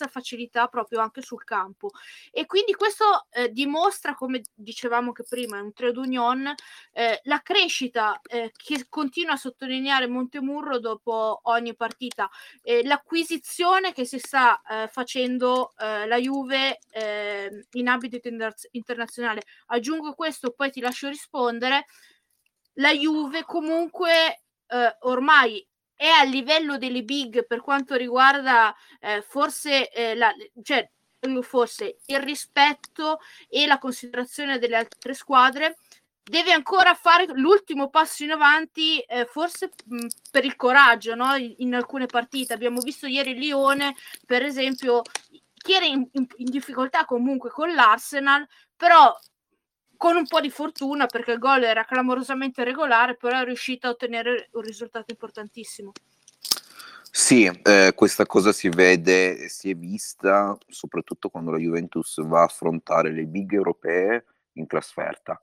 facilità 0.10 0.65
proprio 0.65 1.00
anche 1.00 1.22
sul 1.22 1.44
campo. 1.44 1.92
E 2.32 2.48
quindi 2.48 2.74
questo 2.74 3.27
eh, 3.30 3.51
dimostra, 3.51 4.15
come 4.15 4.42
dicevamo 4.51 5.12
che 5.12 5.24
prima, 5.30 5.62
un 5.62 5.74
trade 5.74 6.00
union, 6.00 6.51
eh, 6.92 7.20
la 7.25 7.39
crescita 7.44 8.20
eh, 8.24 8.51
che 8.56 8.88
continua 8.89 9.34
a 9.34 9.38
sottolineare 9.38 10.08
Montemurro 10.08 10.80
dopo 10.80 11.39
ogni 11.44 11.75
partita, 11.75 12.27
l'acquisizione 12.84 13.94
che 13.94 14.06
si 14.06 14.18
sta 14.18 14.62
facendo 14.89 15.74
la 15.77 16.18
Juve 16.18 16.80
in 17.72 17.88
ambito 17.88 18.18
internazionale. 18.72 19.44
Aggiungo 19.68 20.13
questo, 20.13 20.51
poi 20.63 20.72
ti 20.72 20.79
lascio 20.79 21.10
rispondere 21.10 21.86
la 22.75 22.93
Juve 22.93 23.43
comunque 23.43 24.43
eh, 24.67 24.98
ormai 25.01 25.65
è 25.93 26.08
a 26.08 26.24
livello 26.24 26.77
delle 26.77 27.03
big 27.03 27.46
per 27.46 27.62
quanto 27.62 27.96
riguarda 27.96 28.74
eh, 29.01 29.22
forse 29.22 29.89
eh, 29.91 30.15
la, 30.15 30.34
cioè, 30.62 30.89
forse 31.41 31.98
il 32.05 32.20
rispetto 32.20 33.20
e 33.50 33.65
la 33.65 33.77
considerazione 33.77 34.58
delle 34.58 34.77
altre 34.77 35.13
squadre 35.13 35.77
deve 36.24 36.53
ancora 36.53 36.93
fare 36.93 37.25
l'ultimo 37.34 37.89
passo 37.89 38.24
in 38.24 38.32
avanti 38.32 39.00
eh, 39.00 39.25
forse 39.25 39.72
mh, 39.84 40.08
per 40.32 40.46
il 40.46 40.55
coraggio 40.55 41.13
no? 41.13 41.36
in, 41.36 41.53
in, 41.58 41.75
alcune 41.75 42.05
partite 42.05 42.53
abbiamo 42.53 42.79
visto 42.79 43.05
ieri 43.05 43.32
il 43.32 43.39
Lione 43.39 43.96
per 44.25 44.43
esempio 44.43 45.01
chi 45.63 45.74
era 45.74 45.86
in, 45.86 46.08
in, 46.12 46.27
in 46.38 46.50
difficoltà 46.50 47.05
comunque 47.05 47.50
con 47.50 47.74
l'Arsenal, 47.74 48.46
però 48.75 49.17
con 50.03 50.17
un 50.17 50.27
po' 50.27 50.41
di 50.41 50.50
fortuna 50.50 51.05
perché 51.05 51.31
il 51.31 51.39
gol 51.39 51.63
era 51.63 51.86
clamorosamente 51.86 52.65
regolare, 52.65 53.15
però 53.15 53.39
è 53.39 53.45
riuscito 53.45 53.88
a 53.88 53.91
ottenere 53.91 54.50
un 54.51 54.62
risultato 54.62 55.05
importantissimo. 55.13 55.93
Sì, 57.10 57.45
eh, 57.45 57.93
questa 57.95 58.25
cosa 58.25 58.51
si 58.51 58.67
vede, 58.67 59.48
si 59.48 59.69
è 59.69 59.75
vista 59.75 60.57
soprattutto 60.67 61.29
quando 61.29 61.51
la 61.51 61.57
Juventus 61.57 62.22
va 62.22 62.41
a 62.41 62.43
affrontare 62.43 63.13
le 63.13 63.24
big 63.24 63.53
europee 63.53 64.25
in 64.55 64.67
trasferta, 64.67 65.39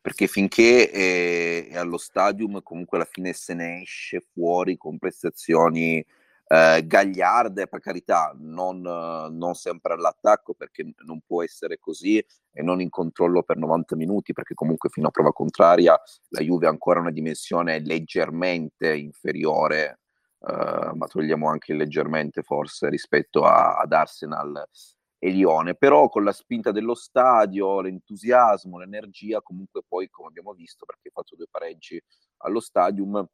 perché 0.00 0.28
finché 0.28 0.88
è, 0.90 1.70
è 1.70 1.76
allo 1.76 1.98
stadium 1.98 2.62
comunque 2.62 2.98
alla 2.98 3.08
fine 3.10 3.32
se 3.32 3.54
ne 3.54 3.82
esce 3.82 4.24
fuori 4.32 4.76
con 4.76 4.96
prestazioni 4.96 6.06
eh, 6.46 6.82
gagliarde, 6.86 7.68
per 7.68 7.80
carità, 7.80 8.34
non, 8.38 8.80
non, 8.80 9.54
sempre 9.54 9.94
all'attacco 9.94 10.54
perché 10.54 10.92
non 11.04 11.20
può 11.26 11.42
essere 11.42 11.78
così 11.78 12.18
e 12.18 12.62
non 12.62 12.80
in 12.80 12.90
controllo 12.90 13.42
per 13.42 13.56
90 13.56 13.96
minuti 13.96 14.32
perché 14.32 14.54
comunque 14.54 14.88
fino 14.90 15.08
a 15.08 15.10
prova 15.10 15.32
contraria 15.32 15.98
la 16.28 16.40
Juve 16.40 16.66
ha 16.66 16.70
ancora 16.70 17.00
una 17.00 17.10
dimensione 17.10 17.80
leggermente 17.80 18.94
inferiore 18.94 20.00
uh, 20.40 20.94
ma 20.94 21.06
togliamo 21.06 21.48
anche 21.48 21.74
leggermente 21.74 22.42
forse 22.42 22.88
rispetto 22.88 23.44
a, 23.44 23.78
ad 23.78 23.92
Arsenal 23.92 24.68
e 25.24 25.30
Lione, 25.30 25.74
però 25.74 26.10
con 26.10 26.22
la 26.22 26.32
spinta 26.32 26.70
dello 26.70 26.94
stadio, 26.94 27.80
l'entusiasmo, 27.80 28.78
l'energia, 28.78 29.40
comunque 29.40 29.80
poi 29.88 30.10
come 30.10 30.28
abbiamo 30.28 30.52
visto, 30.52 30.84
perché 30.84 31.08
hai 31.08 31.12
fatto 31.14 31.34
due 31.34 31.46
pareggi 31.50 31.98
allo 32.42 32.60
stadium, 32.60 33.26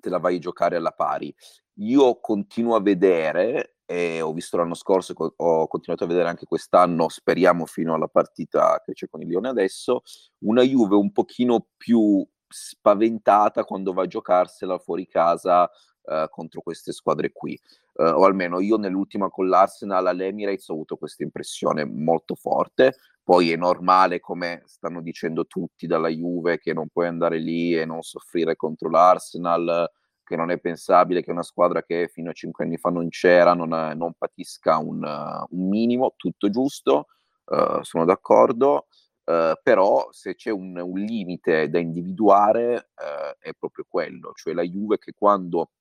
te 0.00 0.08
la 0.08 0.18
vai 0.18 0.36
a 0.36 0.40
giocare 0.40 0.76
alla 0.76 0.92
pari. 0.92 1.34
Io 1.80 2.18
continuo 2.20 2.74
a 2.74 2.80
vedere, 2.80 3.76
e 3.84 4.20
ho 4.20 4.32
visto 4.32 4.56
l'anno 4.56 4.74
scorso, 4.74 5.14
ho 5.36 5.66
continuato 5.68 6.04
a 6.04 6.08
vedere 6.08 6.28
anche 6.28 6.46
quest'anno, 6.46 7.08
speriamo 7.08 7.66
fino 7.66 7.94
alla 7.94 8.08
partita 8.08 8.82
che 8.84 8.92
c'è 8.92 9.08
con 9.08 9.22
il 9.22 9.28
Lione 9.28 9.48
adesso, 9.48 10.02
una 10.44 10.62
Juve 10.62 10.96
un 10.96 11.12
pochino 11.12 11.68
più 11.76 12.26
spaventata 12.48 13.64
quando 13.64 13.92
va 13.92 14.02
a 14.02 14.06
giocarsela 14.06 14.78
fuori 14.78 15.06
casa 15.06 15.64
uh, 15.64 16.28
contro 16.30 16.60
queste 16.62 16.92
squadre 16.92 17.32
qui. 17.32 17.58
Uh, 17.92 18.14
o 18.14 18.24
almeno 18.24 18.60
io 18.60 18.76
nell'ultima 18.76 19.28
con 19.28 19.48
l'Arsenal 19.48 20.06
all'Emirates 20.06 20.68
ho 20.68 20.74
avuto 20.74 20.96
questa 20.96 21.22
impressione 21.22 21.84
molto 21.84 22.34
forte. 22.34 22.94
Poi 23.28 23.52
è 23.52 23.56
normale, 23.56 24.20
come 24.20 24.62
stanno 24.64 25.02
dicendo 25.02 25.44
tutti 25.44 25.86
dalla 25.86 26.08
Juve, 26.08 26.56
che 26.56 26.72
non 26.72 26.88
puoi 26.88 27.08
andare 27.08 27.36
lì 27.36 27.76
e 27.78 27.84
non 27.84 28.00
soffrire 28.00 28.56
contro 28.56 28.88
l'Arsenal, 28.88 29.86
che 30.24 30.34
non 30.34 30.50
è 30.50 30.58
pensabile 30.58 31.22
che 31.22 31.30
una 31.30 31.42
squadra 31.42 31.82
che 31.82 32.08
fino 32.10 32.30
a 32.30 32.32
cinque 32.32 32.64
anni 32.64 32.78
fa 32.78 32.88
non 32.88 33.10
c'era 33.10 33.52
non, 33.52 33.68
non 33.68 34.14
patisca 34.16 34.78
un, 34.78 35.02
un, 35.46 35.68
minimo, 35.68 36.14
tutto 36.16 36.48
giusto, 36.48 37.08
uh, 37.44 37.82
sono 37.82 38.06
d'accordo. 38.06 38.86
Uh, 39.24 39.52
però 39.62 40.08
se 40.10 40.34
c'è 40.34 40.48
un, 40.48 40.78
un, 40.78 40.98
limite 40.98 41.68
da 41.68 41.78
individuare 41.78 42.92
uh, 42.94 43.36
è 43.38 43.50
proprio 43.58 43.84
quello, 43.86 44.32
cioè 44.36 44.54
la 44.54 44.62
Juve 44.62 44.96
che 44.96 45.12
quando 45.12 45.72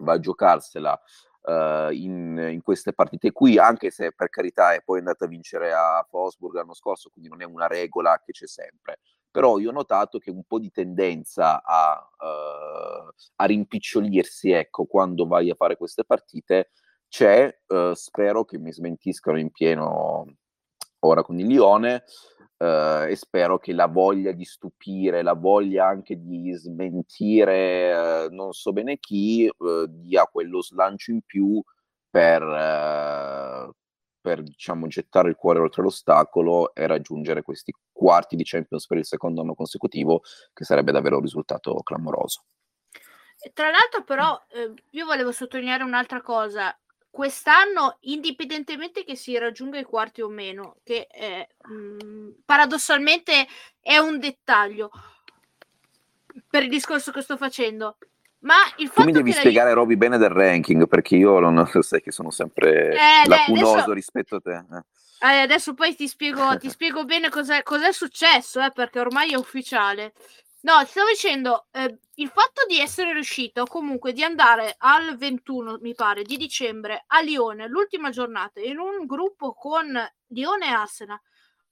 va 0.00 0.12
a 0.12 0.20
giocarsela 0.20 1.00
uh, 1.42 1.90
in, 1.90 2.48
in, 2.50 2.62
queste 2.62 2.92
partite 2.92 3.32
qui, 3.32 3.58
anche 3.58 3.90
se 3.90 4.12
per 4.12 4.28
carità 4.28 4.74
è 4.74 4.82
poi 4.82 4.98
andata 4.98 5.24
a 5.24 5.28
vincere 5.28 5.72
a 5.72 6.06
Fosburg 6.08 6.54
l'anno 6.54 6.74
scorso, 6.74 7.10
quindi 7.10 7.30
non 7.30 7.42
è 7.42 7.44
una 7.44 7.66
regola 7.66 8.20
che 8.24 8.32
c'è 8.32 8.46
sempre. 8.46 9.00
Però 9.30 9.58
io 9.58 9.70
ho 9.70 9.72
notato 9.72 10.18
che 10.18 10.30
un 10.30 10.44
po' 10.44 10.58
di 10.58 10.70
tendenza 10.70 11.62
a, 11.64 12.06
uh, 12.18 13.12
a 13.36 13.44
rimpicciolirsi, 13.44 14.50
ecco, 14.50 14.84
quando 14.84 15.26
vai 15.26 15.50
a 15.50 15.54
fare 15.54 15.76
queste 15.76 16.04
partite 16.04 16.70
c'è, 17.08 17.54
uh, 17.68 17.94
spero 17.94 18.44
che 18.44 18.58
mi 18.58 18.72
smentiscano 18.72 19.38
in 19.38 19.50
pieno 19.50 20.26
ora 21.00 21.22
con 21.22 21.38
il 21.38 21.46
Lione, 21.46 22.04
Uh, 22.62 23.08
e 23.08 23.16
spero 23.16 23.58
che 23.58 23.72
la 23.72 23.86
voglia 23.86 24.30
di 24.30 24.44
stupire, 24.44 25.22
la 25.22 25.32
voglia 25.32 25.88
anche 25.88 26.20
di 26.20 26.52
smentire 26.52 27.92
uh, 28.28 28.32
non 28.32 28.52
so 28.52 28.72
bene 28.72 29.00
chi, 29.00 29.50
uh, 29.52 29.86
dia 29.88 30.26
quello 30.26 30.62
slancio 30.62 31.10
in 31.10 31.22
più 31.22 31.60
per, 32.08 32.40
per 34.20 34.42
diciamo, 34.42 34.86
gettare 34.86 35.30
il 35.30 35.34
cuore 35.34 35.58
oltre 35.58 35.82
l'ostacolo 35.82 36.72
e 36.72 36.86
raggiungere 36.86 37.42
questi 37.42 37.74
quarti 37.90 38.36
di 38.36 38.44
Champions 38.44 38.86
per 38.86 38.98
il 38.98 39.06
secondo 39.06 39.40
anno 39.40 39.54
consecutivo, 39.54 40.20
che 40.52 40.62
sarebbe 40.62 40.92
davvero 40.92 41.16
un 41.16 41.22
risultato 41.22 41.74
clamoroso. 41.82 42.44
Tra 43.52 43.70
l'altro, 43.70 44.04
però, 44.04 44.40
eh, 44.50 44.72
io 44.90 45.04
volevo 45.04 45.32
sottolineare 45.32 45.82
un'altra 45.82 46.22
cosa 46.22 46.78
quest'anno, 47.12 47.98
indipendentemente 48.00 49.04
che 49.04 49.16
si 49.16 49.36
raggiunga 49.38 49.78
i 49.78 49.84
quarti 49.84 50.22
o 50.22 50.28
meno, 50.28 50.76
che 50.82 51.06
è, 51.06 51.46
mh, 51.68 52.04
mm, 52.04 52.30
paradossalmente 52.44 53.46
è 53.80 53.98
un 53.98 54.18
dettaglio 54.18 54.90
per 56.48 56.62
il 56.62 56.70
discorso 56.70 57.12
che 57.12 57.20
sto 57.20 57.36
facendo. 57.36 57.98
Ma 58.40 58.56
il 58.76 58.88
fatto 58.88 59.02
tu 59.02 59.06
mi 59.06 59.12
devi 59.12 59.30
che 59.30 59.38
spiegare, 59.38 59.68
la... 59.68 59.74
Roby, 59.74 59.96
bene 59.96 60.16
del 60.18 60.30
ranking 60.30 60.88
perché 60.88 61.14
io 61.14 61.38
non 61.38 61.64
sai 61.80 62.00
che 62.00 62.10
sono 62.10 62.30
sempre 62.30 62.92
eh, 62.92 63.28
lacunoso 63.28 63.72
adesso... 63.74 63.92
rispetto 63.92 64.36
a 64.36 64.40
te. 64.40 64.64
Eh. 64.72 64.82
Eh, 65.24 65.40
adesso 65.42 65.74
poi 65.74 65.94
ti 65.94 66.08
spiego, 66.08 66.56
ti 66.56 66.68
spiego 66.70 67.04
bene 67.04 67.28
cos'è, 67.28 67.62
cos'è 67.62 67.92
successo, 67.92 68.60
eh, 68.60 68.72
perché 68.72 68.98
ormai 68.98 69.32
è 69.32 69.36
ufficiale. 69.36 70.14
No, 70.64 70.84
stavo 70.84 71.08
dicendo, 71.08 71.66
eh, 71.72 71.98
il 72.14 72.28
fatto 72.28 72.64
di 72.68 72.78
essere 72.78 73.12
riuscito 73.12 73.64
comunque 73.66 74.12
di 74.12 74.22
andare 74.22 74.76
al 74.78 75.16
21, 75.16 75.78
mi 75.80 75.92
pare, 75.94 76.22
di 76.22 76.36
dicembre 76.36 77.02
a 77.08 77.20
Lione, 77.20 77.66
l'ultima 77.66 78.10
giornata, 78.10 78.60
in 78.60 78.78
un 78.78 79.04
gruppo 79.04 79.54
con 79.54 79.92
Lione 80.28 80.66
e 80.66 80.70
Arsenal, 80.70 81.20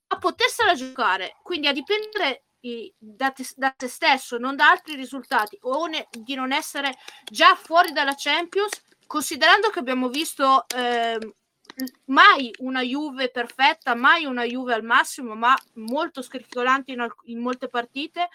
a 0.08 0.18
potersela 0.18 0.74
giocare, 0.74 1.36
quindi 1.42 1.68
a 1.68 1.72
dipendere 1.72 2.46
i, 2.62 2.92
da, 2.98 3.30
te, 3.30 3.46
da, 3.54 3.70
te, 3.70 3.86
stesso, 3.86 4.38
non 4.38 4.56
da 4.56 4.70
altri 4.70 4.96
risultati, 4.96 5.56
o 5.62 5.86
ne, 5.86 6.08
di 6.10 6.34
non 6.34 6.50
essere 6.50 6.96
già 7.24 7.54
fuori 7.54 7.92
dalla 7.92 8.14
Champions, 8.16 8.82
considerando 9.06 9.70
che 9.70 9.78
abbiamo 9.78 10.08
visto 10.08 10.64
eh, 10.66 11.16
mai 12.06 12.52
una 12.58 12.82
Juve 12.82 13.30
perfetta, 13.30 13.94
mai 13.94 14.24
una 14.24 14.42
Juve 14.42 14.74
al 14.74 14.82
massimo, 14.82 15.36
ma 15.36 15.56
molto 15.74 16.22
scricchiolante 16.22 16.90
in, 16.90 17.06
in 17.26 17.38
molte 17.38 17.68
partite, 17.68 18.28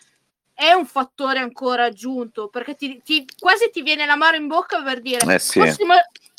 è 0.56 0.72
un 0.72 0.86
fattore 0.86 1.40
ancora 1.40 1.84
aggiunto 1.84 2.48
perché 2.48 2.76
ti, 2.76 3.02
ti, 3.04 3.26
quasi 3.38 3.70
ti 3.72 3.82
viene 3.82 4.06
l'amaro 4.06 4.38
in 4.38 4.48
bocca 4.48 4.82
per 4.82 5.02
dire 5.02 5.36
eh 5.36 5.38
sì. 5.38 5.60
fossimo, 5.60 5.94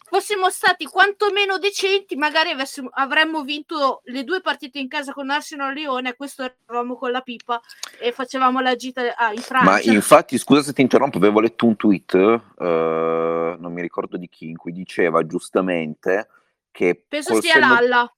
fossimo, 0.08 0.48
stati 0.48 0.86
quantomeno 0.86 1.58
decenti 1.58 2.16
magari 2.16 2.50
avessimo, 2.50 2.88
avremmo 2.94 3.42
vinto 3.42 4.00
le 4.04 4.24
due 4.24 4.40
partite 4.40 4.78
in 4.78 4.88
casa 4.88 5.12
con 5.12 5.28
Arsenal 5.28 5.72
e 5.72 5.74
Lione 5.74 6.08
e 6.08 6.16
questo 6.16 6.50
eravamo 6.66 6.96
con 6.96 7.10
la 7.10 7.20
pipa 7.20 7.60
e 8.00 8.10
facevamo 8.10 8.60
la 8.60 8.74
gita 8.74 9.14
ah, 9.14 9.32
in 9.34 9.42
Francia 9.42 9.70
ma 9.70 9.80
infatti 9.82 10.38
scusa 10.38 10.62
se 10.62 10.72
ti 10.72 10.80
interrompo 10.80 11.18
avevo 11.18 11.40
letto 11.40 11.66
un 11.66 11.76
tweet 11.76 12.14
uh, 12.14 12.64
non 12.64 13.70
mi 13.70 13.82
ricordo 13.82 14.16
di 14.16 14.30
chi 14.30 14.48
in 14.48 14.56
cui 14.56 14.72
diceva 14.72 15.26
giustamente 15.26 16.28
che 16.70 17.04
penso 17.06 17.38
sia 17.42 17.52
senno... 17.52 17.74
Lalla 17.74 18.10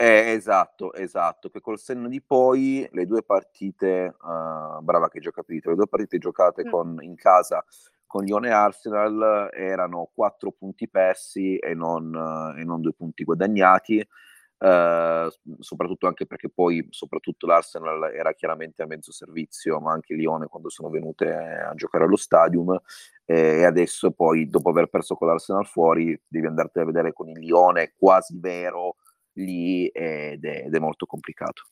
eh, 0.00 0.30
esatto, 0.30 0.92
esatto, 0.92 1.50
che 1.50 1.60
col 1.60 1.76
senno 1.76 2.06
di 2.06 2.22
poi 2.22 2.88
le 2.92 3.04
due 3.04 3.24
partite, 3.24 4.14
uh, 4.20 4.80
brava 4.80 5.08
che 5.08 5.18
hai 5.18 5.24
già 5.24 5.32
capito, 5.32 5.70
le 5.70 5.74
due 5.74 5.88
partite 5.88 6.18
giocate 6.18 6.64
mm. 6.64 6.70
con, 6.70 6.98
in 7.00 7.16
casa 7.16 7.64
con 8.06 8.22
Lione 8.22 8.46
e 8.46 8.52
Arsenal 8.52 9.50
erano 9.52 10.08
quattro 10.14 10.52
punti 10.52 10.88
persi 10.88 11.56
e 11.56 11.74
non, 11.74 12.14
uh, 12.14 12.56
e 12.56 12.62
non 12.62 12.80
due 12.80 12.92
punti 12.92 13.24
guadagnati, 13.24 13.98
uh, 13.98 15.28
soprattutto 15.58 16.06
anche 16.06 16.26
perché 16.26 16.48
poi 16.48 16.86
soprattutto 16.90 17.48
l'Arsenal 17.48 18.12
era 18.14 18.32
chiaramente 18.34 18.82
a 18.82 18.86
mezzo 18.86 19.10
servizio, 19.10 19.80
ma 19.80 19.90
anche 19.90 20.14
Lione 20.14 20.46
quando 20.46 20.70
sono 20.70 20.90
venute 20.90 21.34
a 21.34 21.74
giocare 21.74 22.04
allo 22.04 22.14
stadium 22.14 22.80
e 23.24 23.64
adesso 23.64 24.12
poi 24.12 24.48
dopo 24.48 24.70
aver 24.70 24.86
perso 24.86 25.16
con 25.16 25.26
l'Arsenal 25.26 25.66
fuori 25.66 26.16
devi 26.28 26.46
andarti 26.46 26.78
a 26.78 26.84
vedere 26.84 27.12
con 27.12 27.28
il 27.28 27.40
Lione 27.40 27.94
quasi 27.98 28.38
vero 28.38 28.94
lì 29.38 29.86
ed 29.88 30.44
è, 30.44 30.64
ed 30.66 30.74
è 30.74 30.78
molto 30.78 31.06
complicato. 31.06 31.64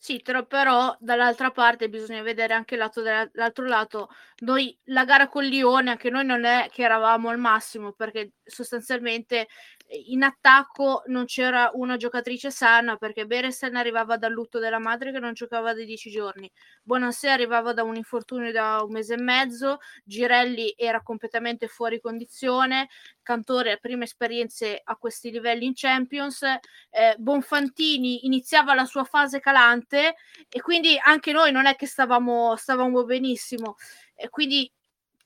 Sì, 0.00 0.22
però 0.46 0.96
dall'altra 1.00 1.50
parte 1.50 1.88
bisogna 1.88 2.22
vedere 2.22 2.54
anche 2.54 2.76
lato 2.76 3.02
l'altro 3.02 3.66
lato. 3.66 4.08
Noi 4.38 4.78
la 4.84 5.04
gara 5.04 5.28
con 5.28 5.44
Lione, 5.44 5.90
anche 5.90 6.08
noi 6.08 6.24
non 6.24 6.44
è 6.44 6.68
che 6.70 6.82
eravamo 6.82 7.30
al 7.30 7.38
massimo, 7.38 7.92
perché 7.92 8.32
sostanzialmente 8.44 9.48
in 9.90 10.22
attacco 10.22 11.02
non 11.06 11.24
c'era 11.24 11.70
una 11.74 11.96
giocatrice 11.96 12.50
sana 12.50 12.96
perché 12.96 13.26
Beresen 13.26 13.76
arrivava 13.76 14.16
dal 14.18 14.32
lutto 14.32 14.58
della 14.58 14.78
madre 14.78 15.12
che 15.12 15.18
non 15.18 15.32
giocava 15.32 15.72
da 15.72 15.82
dieci 15.82 16.10
giorni, 16.10 16.50
Buonasera 16.82 17.32
arrivava 17.34 17.72
da 17.72 17.82
un 17.82 17.96
infortunio 17.96 18.52
da 18.52 18.82
un 18.82 18.92
mese 18.92 19.14
e 19.14 19.20
mezzo, 19.22 19.78
Girelli 20.04 20.74
era 20.76 21.02
completamente 21.02 21.68
fuori 21.68 22.00
condizione, 22.00 22.88
Cantore 23.22 23.78
prime 23.78 24.04
esperienze 24.04 24.80
a 24.82 24.96
questi 24.96 25.30
livelli 25.30 25.66
in 25.66 25.72
Champions, 25.74 26.42
eh, 26.42 27.14
Bonfantini 27.18 28.24
iniziava 28.26 28.74
la 28.74 28.84
sua 28.84 29.04
fase 29.04 29.40
calante 29.40 30.16
e 30.48 30.60
quindi 30.60 30.98
anche 31.02 31.32
noi 31.32 31.52
non 31.52 31.66
è 31.66 31.76
che 31.76 31.86
stavamo, 31.86 32.56
stavamo 32.56 33.04
benissimo. 33.04 33.76
E 34.14 34.28
quindi 34.30 34.70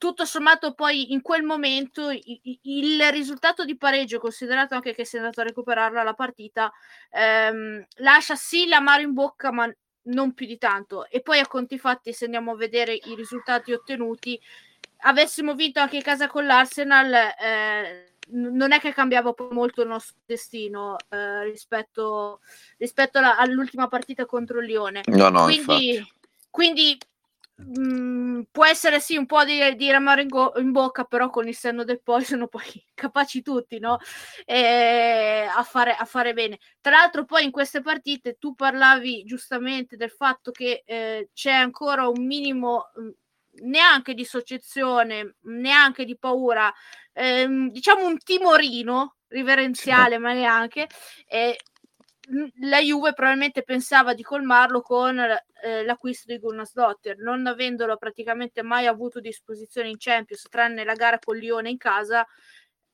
tutto 0.02 0.24
sommato 0.24 0.74
poi 0.74 1.12
in 1.12 1.22
quel 1.22 1.44
momento 1.44 2.10
il, 2.10 2.58
il, 2.62 3.12
risultato 3.12 3.64
di 3.64 3.76
pareggio, 3.76 4.18
considerato 4.18 4.74
anche 4.74 4.94
che 4.94 5.04
si 5.04 5.14
è 5.14 5.20
andato 5.20 5.42
a 5.42 5.44
recuperarla 5.44 6.02
la 6.02 6.14
partita, 6.14 6.72
ehm, 7.08 7.86
lascia 7.98 8.34
sì 8.34 8.66
l'amaro 8.66 9.02
in 9.02 9.12
bocca, 9.12 9.52
ma 9.52 9.72
non 10.06 10.34
più 10.34 10.44
di 10.46 10.58
tanto. 10.58 11.06
E 11.08 11.20
poi 11.20 11.38
a 11.38 11.46
conti 11.46 11.78
fatti, 11.78 12.12
se 12.12 12.24
andiamo 12.24 12.50
a 12.50 12.56
vedere 12.56 12.94
i 12.94 13.14
risultati 13.14 13.72
ottenuti, 13.72 14.40
avessimo 15.02 15.54
vinto 15.54 15.78
anche 15.78 15.98
in 15.98 16.02
casa 16.02 16.26
con 16.26 16.46
l'Arsenal, 16.46 17.12
eh, 17.14 18.14
non 18.30 18.72
è 18.72 18.80
che 18.80 18.92
cambiava 18.92 19.32
molto 19.50 19.82
il 19.82 19.88
nostro 19.88 20.16
destino 20.26 20.96
eh, 21.10 21.44
rispetto, 21.44 22.40
rispetto 22.78 23.18
alla, 23.18 23.36
all'ultima 23.36 23.86
partita 23.86 24.26
contro 24.26 24.58
il 24.58 24.66
Lione. 24.66 25.02
No, 25.04 25.28
no, 25.28 25.44
quindi, 25.44 26.04
quindi 26.50 26.98
mh, 27.56 27.80
mm, 27.80 28.40
può 28.50 28.64
essere 28.66 29.00
sì 29.00 29.16
un 29.16 29.26
po' 29.26 29.44
di, 29.44 29.74
di 29.76 29.90
ramaro 29.90 30.20
in, 30.20 30.28
go- 30.28 30.52
in, 30.56 30.72
bocca, 30.72 31.04
però 31.04 31.30
con 31.30 31.48
il 31.48 31.54
senno 31.54 31.84
del 31.84 32.00
poi 32.02 32.24
sono 32.24 32.48
poi 32.48 32.62
capaci 32.94 33.42
tutti 33.42 33.78
no? 33.78 33.98
e, 34.44 35.46
a, 35.48 35.62
fare, 35.62 35.94
a 35.94 36.04
fare 36.04 36.32
bene. 36.32 36.58
Tra 36.80 36.92
l'altro 36.92 37.24
poi 37.24 37.44
in 37.44 37.50
queste 37.50 37.80
partite 37.80 38.36
tu 38.38 38.54
parlavi 38.54 39.24
giustamente 39.24 39.96
del 39.96 40.10
fatto 40.10 40.50
che 40.50 40.82
eh, 40.86 41.30
c'è 41.32 41.52
ancora 41.52 42.08
un 42.08 42.24
minimo 42.24 42.90
mm, 43.00 43.08
neanche 43.64 44.14
di 44.14 44.24
soggezione, 44.24 45.36
neanche 45.42 46.04
di 46.04 46.16
paura, 46.18 46.72
ehm, 47.12 47.70
diciamo 47.70 48.06
un 48.06 48.18
timorino 48.18 49.16
riverenziale, 49.28 50.18
ma 50.18 50.32
neanche. 50.32 50.88
Eh, 51.26 51.58
la 52.60 52.80
Juve 52.80 53.14
probabilmente 53.14 53.62
pensava 53.62 54.14
di 54.14 54.22
colmarlo 54.22 54.80
con 54.80 55.18
eh, 55.18 55.84
l'acquisto 55.84 56.32
di 56.32 56.38
Gunnarsdottir, 56.38 57.18
non 57.18 57.46
avendolo 57.46 57.96
praticamente 57.96 58.62
mai 58.62 58.86
avuto 58.86 59.18
a 59.18 59.22
disposizione 59.22 59.88
in 59.88 59.96
Champions, 59.98 60.46
tranne 60.48 60.84
la 60.84 60.94
gara 60.94 61.18
con 61.18 61.36
Lione 61.36 61.70
in 61.70 61.78
casa, 61.78 62.26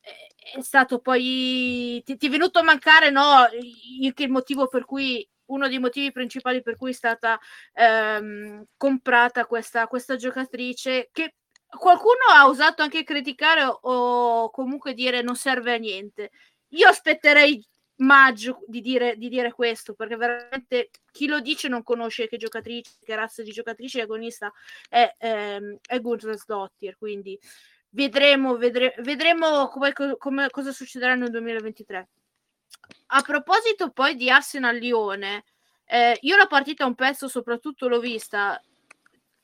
eh, 0.01 0.59
è 0.59 0.63
stato 0.63 1.01
poi 1.01 2.03
ti, 2.05 2.17
ti, 2.17 2.27
è 2.27 2.31
venuto 2.31 2.59
a 2.59 2.63
mancare 2.63 3.11
no, 3.11 3.47
il, 3.53 4.13
il 4.17 4.31
motivo 4.31 4.67
per 4.67 4.85
cui 4.85 5.27
uno 5.47 5.69
dei 5.69 5.79
motivi 5.79 6.13
principali 6.13 6.63
per 6.63 6.77
cui 6.77 6.91
è 6.91 6.95
stata 6.95 7.39
ehm, 7.75 8.65
comprata 8.77 9.47
questa, 9.47 9.87
questa 9.87 10.17
giocatrice 10.17 11.09
che 11.13 11.35
qualcuno 11.67 12.25
ha 12.33 12.47
osato 12.47 12.83
anche 12.83 13.05
criticare 13.05 13.63
o 13.65 14.51
comunque 14.51 14.95
dire 14.95 15.23
non 15.23 15.37
serve 15.37 15.75
a 15.75 15.79
niente. 15.79 16.31
Io 16.73 16.89
aspetterei 16.89 17.63
maggio 17.99 18.61
di 18.67 18.81
dire, 18.81 19.17
di 19.17 19.29
dire 19.29 19.53
questo 19.53 19.95
perché 19.95 20.17
veramente 20.17 20.91
chi 21.11 21.27
lo 21.27 21.41
dice 21.41 21.69
non 21.69 21.83
conosce 21.83 22.29
che 22.29 22.37
giocatrice, 22.37 22.93
che 23.05 23.17
razza 23.17 23.43
di 23.43 23.51
giocatrice 23.51 24.03
agonista 24.03 24.53
è, 24.89 25.13
ehm, 25.19 25.79
è 25.87 25.99
Dottir 26.01 26.97
quindi 26.97 27.39
vedremo, 27.91 28.57
vedre, 28.57 28.95
vedremo 28.99 29.69
come, 29.69 29.93
come, 29.93 30.51
cosa 30.51 30.73
succederà 30.73 31.15
nel 31.15 31.31
2023 31.31 32.09
a 33.07 33.23
proposito 33.23 33.91
poi 33.91 34.17
di 34.17 34.31
Arsenal-Lione, 34.31 35.45
eh, 35.85 36.19
io 36.23 36.37
la 36.37 36.47
partita 36.47 36.87
un 36.87 36.95
pezzo 36.95 37.29
soprattutto 37.29 37.89
l'ho 37.89 38.01
vista. 38.01 38.61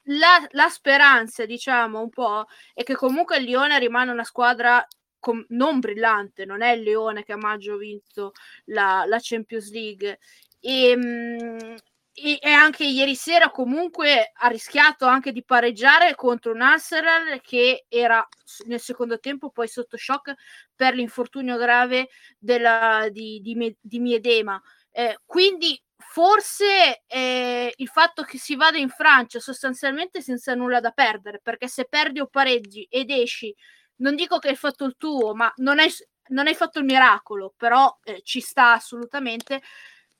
La, 0.08 0.46
la, 0.50 0.68
speranza, 0.68 1.46
diciamo, 1.46 2.00
un 2.00 2.10
po' 2.10 2.46
è 2.74 2.82
che 2.82 2.94
comunque 2.94 3.38
il 3.38 3.44
Lione 3.44 3.78
rimane 3.78 4.10
una 4.10 4.24
squadra 4.24 4.86
com- 5.24 5.44
non 5.48 5.80
brillante, 5.80 6.44
non 6.44 6.60
è 6.60 6.72
il 6.72 6.82
Lione 6.82 7.24
che 7.24 7.32
a 7.32 7.38
maggio 7.38 7.74
ha 7.74 7.78
vinto 7.78 8.32
la, 8.66 9.04
la 9.06 9.18
Champions 9.18 9.70
League. 9.70 10.18
E, 10.60 10.94
mh, 10.94 11.00
mm, 11.02 11.74
e, 12.12 12.38
e, 12.40 12.50
anche 12.50 12.84
ieri 12.84 13.14
sera 13.14 13.50
comunque 13.50 14.32
ha 14.34 14.48
rischiato 14.48 15.06
anche 15.06 15.32
di 15.32 15.42
pareggiare 15.42 16.14
contro 16.14 16.52
un 16.52 16.60
Arsenal 16.60 17.40
che 17.40 17.86
era 17.88 18.26
nel 18.66 18.80
secondo 18.80 19.18
tempo 19.18 19.50
poi 19.50 19.66
sotto 19.66 19.96
shock 19.96 20.34
per 20.76 20.94
l'infortunio 20.94 21.56
grave 21.56 22.08
della, 22.38 23.08
di, 23.10 23.40
di, 23.40 23.76
di 23.80 23.98
Miedema. 23.98 24.60
Eh, 24.90 25.18
quindi 25.24 25.80
forse 25.96 27.02
eh, 27.06 27.72
il 27.74 27.88
fatto 27.88 28.22
che 28.22 28.36
si 28.38 28.56
vada 28.56 28.76
in 28.76 28.90
Francia 28.90 29.40
sostanzialmente 29.40 30.20
senza 30.20 30.54
nulla 30.54 30.80
da 30.80 30.90
perdere, 30.90 31.40
perché 31.42 31.66
se 31.66 31.86
perdi 31.86 32.20
o 32.20 32.26
pareggi 32.26 32.86
ed 32.90 33.10
esci, 33.10 33.54
non 33.96 34.14
dico 34.14 34.38
che 34.38 34.48
hai 34.48 34.56
fatto 34.56 34.84
il 34.84 34.96
tuo, 34.96 35.34
ma 35.34 35.52
non 35.56 35.78
hai, 35.78 35.90
non 36.28 36.46
hai 36.46 36.54
fatto 36.54 36.78
il 36.78 36.84
miracolo, 36.84 37.54
però 37.56 37.98
eh, 38.04 38.20
ci 38.22 38.40
sta 38.40 38.72
assolutamente 38.72 39.62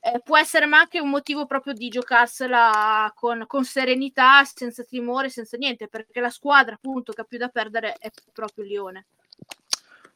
eh, 0.05 0.21
può 0.23 0.37
essere 0.37 0.67
ma 0.67 0.81
anche 0.81 1.01
un 1.01 1.09
motivo 1.09 1.47
proprio 1.47 1.73
di 1.73 1.89
giocarsela 1.89 3.11
con, 3.15 3.45
con, 3.47 3.65
serenità, 3.65 4.45
senza 4.45 4.85
timore, 4.85 5.31
senza 5.31 5.57
niente, 5.57 5.89
perché 5.89 6.21
la 6.21 6.29
squadra 6.29 6.75
appunto 6.75 7.13
che 7.15 7.23
ha 7.23 7.25
più 7.25 7.39
da 7.39 7.49
perdere 7.49 7.95
è 7.95 8.11
proprio 8.31 8.65
il 8.65 8.71
Lione. 8.71 9.07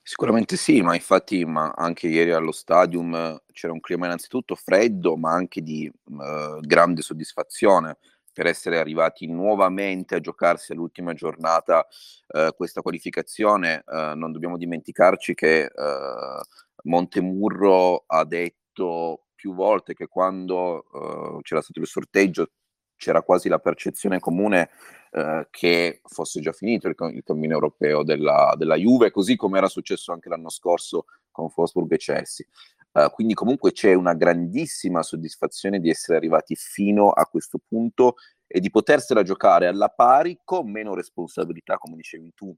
Sicuramente 0.03 0.57
sì, 0.57 0.83
ma 0.83 0.95
infatti 0.95 1.45
ma 1.47 1.73
anche 1.75 2.07
ieri 2.07 2.33
allo 2.33 2.53
stadium 2.53 3.41
c'era 3.53 3.73
un 3.73 3.81
clima 3.81 4.05
innanzitutto 4.05 4.55
freddo, 4.55 5.17
ma 5.17 5.33
anche 5.33 5.63
di 5.63 5.87
eh, 5.87 6.59
grande 6.61 7.01
soddisfazione 7.01 7.97
per 8.39 8.47
essere 8.47 8.79
arrivati 8.79 9.27
nuovamente 9.27 10.15
a 10.15 10.21
giocarsi 10.21 10.71
all'ultima 10.71 11.13
giornata 11.13 11.85
eh, 12.29 12.53
questa 12.57 12.83
qualificazione. 12.83 13.83
Eh, 13.85 14.13
non 14.15 14.31
dobbiamo 14.31 14.57
dimenticarci 14.57 15.35
che 15.35 15.63
eh, 15.63 15.71
Montemurro 16.85 18.05
ha 18.07 18.25
detto 18.25 19.25
più 19.35 19.55
volte 19.55 19.95
che 19.95 20.07
quando 20.07 20.85
uh, 20.89 21.41
c'era 21.43 21.61
stato 21.63 21.81
il 21.81 21.87
sorteggio 21.87 22.51
c'era 22.97 23.23
quasi 23.23 23.49
la 23.49 23.59
percezione 23.59 24.19
comune 24.21 24.71
uh, 25.13 25.47
che 25.51 26.01
fosse 26.05 26.41
già 26.41 26.53
finito 26.53 26.87
il, 26.87 26.95
il 27.13 27.23
cammino 27.25 27.55
europeo 27.55 28.05
della, 28.05 28.55
della, 28.57 28.77
Juve, 28.77 29.11
così 29.11 29.35
come 29.35 29.59
era 29.59 29.69
successo 29.69 30.13
anche 30.13 30.29
l'anno 30.29 30.49
scorso 30.49 31.07
con 31.33 31.51
Wolfsburg 31.55 31.93
e 31.93 31.97
Chelsea. 31.97 32.47
Uh, 32.93 33.11
quindi 33.11 33.35
comunque 33.35 33.73
c'è 33.73 33.95
una 33.95 34.15
grandissima 34.15 35.03
soddisfazione 35.03 35.79
di 35.79 35.91
essere 35.91 36.17
arrivati 36.17 36.55
fino 36.57 37.11
a 37.11 37.27
questo 37.27 37.61
punto 37.67 38.15
e 38.47 38.61
di 38.61 38.71
potersela 38.71 39.23
giocare 39.23 39.67
alla 39.67 39.89
pari 39.89 40.41
con 40.43 40.71
meno 40.71 40.95
responsabilità, 40.95 41.77
come 41.77 41.97
dicevi 41.97 42.33
tu, 42.35 42.55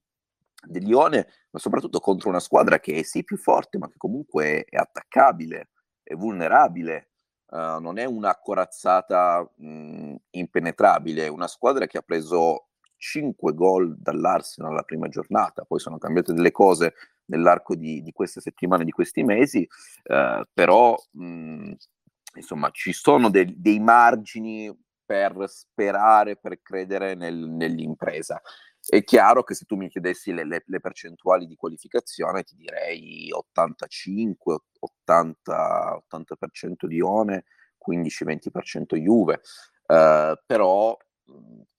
del 0.66 0.85
Lione, 0.85 1.27
ma 1.51 1.59
soprattutto 1.59 1.99
contro 1.99 2.29
una 2.29 2.40
squadra 2.40 2.79
che 2.79 2.95
è 2.95 3.03
sì 3.03 3.25
più 3.25 3.37
forte, 3.37 3.79
ma 3.79 3.88
che 3.88 3.97
comunque 3.97 4.64
è 4.64 4.77
attaccabile 4.77 5.71
è 6.11 6.16
vulnerabile, 6.16 7.11
uh, 7.51 7.79
non 7.79 7.99
è 7.99 8.05
una 8.05 8.37
corazzata 8.37 9.49
mh, 9.57 10.14
impenetrabile, 10.31 11.27
è 11.27 11.29
una 11.29 11.47
squadra 11.47 11.87
che 11.87 11.99
ha 11.99 12.03
preso 12.03 12.71
5 12.97 13.55
gol 13.55 13.97
dall'Arsenal 13.97 14.73
alla 14.73 14.83
prima 14.83 15.09
giornata, 15.09 15.64
poi 15.64 15.79
sono 15.79 15.99
cambiate 15.99 16.33
delle 16.33 16.51
cose 16.51 16.95
nell'arco 17.31 17.75
di, 17.75 18.03
di 18.03 18.12
queste 18.12 18.40
settimane, 18.40 18.85
di 18.85 18.90
questi 18.90 19.23
mesi, 19.23 19.66
uh, 20.05 20.43
però 20.53 20.97
mh, 21.12 21.73
insomma 22.35 22.71
ci 22.71 22.93
sono 22.93 23.31
de- 23.31 23.55
dei 23.57 23.81
margini 23.81 24.77
per 25.05 25.45
sperare, 25.49 26.37
per 26.37 26.61
credere 26.62 27.14
nel, 27.14 27.37
nell'impresa. 27.37 28.40
È 28.83 29.03
chiaro 29.05 29.43
che 29.43 29.55
se 29.55 29.64
tu 29.66 29.77
mi 29.77 29.88
chiedessi 29.88 30.33
le, 30.33 30.45
le, 30.45 30.62
le 30.64 30.81
percentuali 30.81 31.47
di 31.47 31.57
qualificazione 31.57 32.45
ti 32.45 32.55
direi 32.57 33.29
85, 33.31 34.59
80, 34.79 36.03
80% 36.11 36.87
di 36.87 37.01
One, 37.01 37.45
15-20% 37.87 38.97
Juve, 38.97 39.40
uh, 39.87 40.38
però 40.47 40.97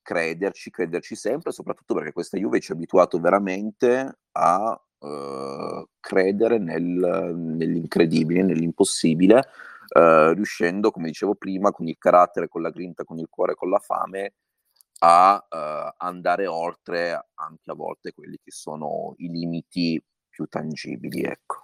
crederci, 0.01 0.69
crederci 0.69 1.15
sempre, 1.15 1.51
soprattutto 1.51 1.93
perché 1.93 2.11
questa 2.11 2.37
Juve 2.37 2.59
ci 2.59 2.71
ha 2.71 2.75
abituato 2.75 3.19
veramente 3.19 4.19
a 4.33 4.81
uh, 5.01 5.87
credere 5.99 6.57
nel, 6.57 7.33
nell'incredibile, 7.35 8.43
nell'impossibile, 8.43 9.47
uh, 9.95 10.31
riuscendo, 10.33 10.91
come 10.91 11.07
dicevo 11.07 11.35
prima, 11.35 11.71
con 11.71 11.87
il 11.87 11.97
carattere, 11.97 12.47
con 12.47 12.61
la 12.61 12.69
grinta, 12.69 13.03
con 13.03 13.19
il 13.19 13.27
cuore, 13.29 13.55
con 13.55 13.69
la 13.69 13.79
fame, 13.79 14.33
a 15.03 15.35
uh, 15.35 15.93
andare 15.97 16.47
oltre 16.47 17.29
anche 17.35 17.71
a 17.71 17.73
volte 17.73 18.13
quelli 18.13 18.37
che 18.43 18.51
sono 18.51 19.13
i 19.17 19.29
limiti 19.29 20.01
più 20.29 20.45
tangibili, 20.45 21.23
ecco. 21.23 21.63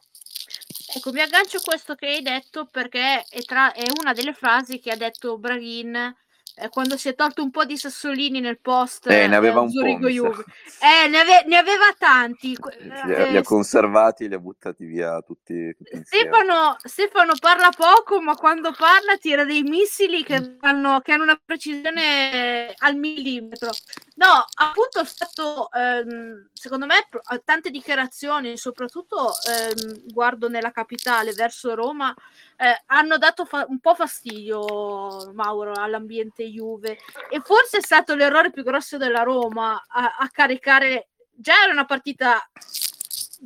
Ecco, 0.96 1.12
mi 1.12 1.22
aggancio 1.22 1.58
a 1.58 1.62
questo 1.62 1.96
che 1.96 2.08
hai 2.08 2.22
detto 2.22 2.66
perché 2.66 3.24
è, 3.30 3.42
tra, 3.42 3.74
è 3.74 3.84
una 4.00 4.14
delle 4.14 4.34
frasi 4.34 4.80
che 4.80 4.92
ha 4.92 4.96
detto 4.96 5.38
Braghin 5.38 6.16
eh, 6.60 6.70
quando 6.70 6.98
si 6.98 7.08
è 7.08 7.14
tolto 7.14 7.44
un 7.44 7.52
po' 7.52 7.66
di 7.66 7.78
sassolini 7.78 8.40
nel 8.40 8.60
post 8.60 9.08
eh, 9.12 9.28
ne 9.28 9.36
aveva 9.36 9.60
eh, 9.60 9.64
un 9.64 9.70
Zurigo 9.70 10.08
Juve. 10.08 10.44
Eh, 10.82 11.08
ne, 11.08 11.20
ave- 11.20 11.44
ne, 11.46 11.58
aveva 11.58 11.94
tanti. 11.98 12.58
Li 12.80 12.90
ha, 12.90 13.06
li 13.06 13.14
ha, 13.14 13.40
eh, 13.40 13.44
conservati 13.44 14.24
e 14.24 14.28
li 14.28 14.34
ha 14.34 14.40
buttati 14.40 14.86
via 14.86 15.22
tutti. 15.22 15.76
tutti 15.76 16.02
Stefano, 16.04 16.76
Stefano, 16.84 17.34
parla 17.40 17.70
poco, 17.76 18.22
ma 18.22 18.36
quando 18.36 18.74
parla 18.76 19.18
tira 19.18 19.44
dei 19.44 19.62
missili 19.62 20.24
che, 20.24 20.58
hanno, 20.62 21.00
che 21.02 21.12
hanno 21.12 21.24
una 21.24 21.40
precisione 21.44 22.74
al 22.76 22.96
millimetro. 22.96 23.70
No, 24.20 24.46
appunto 24.56 25.00
è 25.00 25.06
stato, 25.06 25.70
ehm, 25.72 26.50
secondo 26.52 26.88
me, 26.88 27.08
tante 27.46 27.70
dichiarazioni, 27.70 28.58
soprattutto 28.58 29.32
ehm, 29.48 30.12
guardo 30.12 30.50
nella 30.50 30.72
capitale 30.72 31.34
verso 31.34 31.76
Roma, 31.76 32.12
eh, 32.58 32.82
hanno 32.88 33.20
dato 33.20 33.46
fa- 33.46 33.66
un 33.70 33.80
po' 33.80 33.94
fastidio, 33.94 35.32
Mauro, 35.36 35.74
all'ambiente 35.74 36.44
Juve. 36.50 36.98
E 37.30 37.42
forse 37.44 37.78
è 37.78 37.82
stato 37.82 38.16
l'errore 38.16 38.50
più 38.50 38.64
grosso 38.64 38.98
della 38.98 39.22
Roma 39.22 39.84
a, 39.88 40.16
a 40.18 40.30
caricare 40.30 41.10
già 41.40 41.54
era 41.62 41.72
una 41.72 41.86
partita 41.86 42.42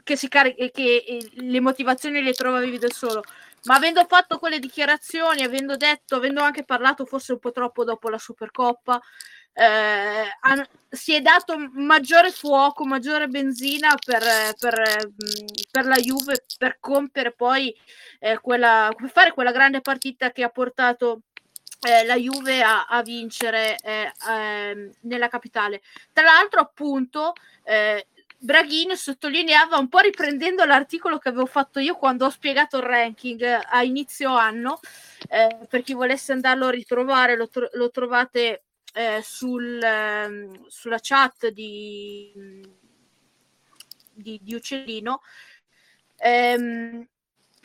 che, 0.03 0.17
carica, 0.29 0.67
che 0.69 1.29
le 1.33 1.59
motivazioni 1.59 2.21
le 2.21 2.33
trovavi 2.33 2.77
da 2.77 2.89
solo, 2.89 3.23
ma 3.63 3.75
avendo 3.75 4.05
fatto 4.05 4.39
quelle 4.39 4.59
dichiarazioni, 4.59 5.43
avendo 5.43 5.75
detto, 5.75 6.15
avendo 6.15 6.41
anche 6.41 6.63
parlato 6.63 7.05
forse 7.05 7.33
un 7.33 7.39
po' 7.39 7.51
troppo 7.51 7.83
dopo 7.83 8.09
la 8.09 8.17
Supercoppa, 8.17 8.99
eh, 9.53 10.25
han, 10.41 10.67
si 10.89 11.13
è 11.13 11.21
dato 11.21 11.55
maggiore 11.73 12.31
fuoco, 12.31 12.85
maggiore 12.85 13.27
benzina 13.27 13.95
per, 14.03 14.23
per, 14.59 15.11
per 15.71 15.85
la 15.85 15.97
Juve 15.97 16.45
per 16.57 16.77
compiere 16.79 17.31
poi 17.31 17.75
eh, 18.19 18.39
quella, 18.39 18.91
per 18.95 19.09
fare 19.09 19.31
quella 19.33 19.51
grande 19.51 19.81
partita 19.81 20.31
che 20.31 20.43
ha 20.43 20.49
portato 20.49 21.21
eh, 21.81 22.05
la 22.05 22.15
Juve 22.15 22.61
a, 22.61 22.85
a 22.85 23.01
vincere 23.01 23.75
eh, 23.77 24.11
eh, 24.29 24.91
nella 25.01 25.27
capitale. 25.27 25.81
Tra 26.13 26.23
l'altro, 26.23 26.59
appunto, 26.61 27.33
eh, 27.63 28.07
Braghini 28.37 28.95
sottolineava 28.95 29.77
un 29.77 29.87
po' 29.87 29.99
riprendendo 29.99 30.63
l'articolo 30.65 31.17
che 31.19 31.29
avevo 31.29 31.45
fatto 31.45 31.79
io 31.79 31.95
quando 31.95 32.25
ho 32.25 32.29
spiegato 32.29 32.77
il 32.77 32.83
ranking 32.83 33.61
a 33.69 33.83
inizio 33.83 34.35
anno. 34.35 34.79
Eh, 35.29 35.57
per 35.69 35.83
chi 35.83 35.93
volesse 35.93 36.31
andarlo 36.31 36.67
a 36.67 36.71
ritrovare, 36.71 37.35
lo, 37.35 37.47
tro- 37.47 37.69
lo 37.73 37.89
trovate 37.91 38.63
eh, 38.93 39.21
sul, 39.23 39.81
ehm, 39.81 40.65
sulla 40.67 40.99
chat 41.01 41.47
di, 41.47 42.31
di, 44.13 44.39
di 44.41 44.53
Uccellino. 44.53 45.21
Ehm, 46.17 47.07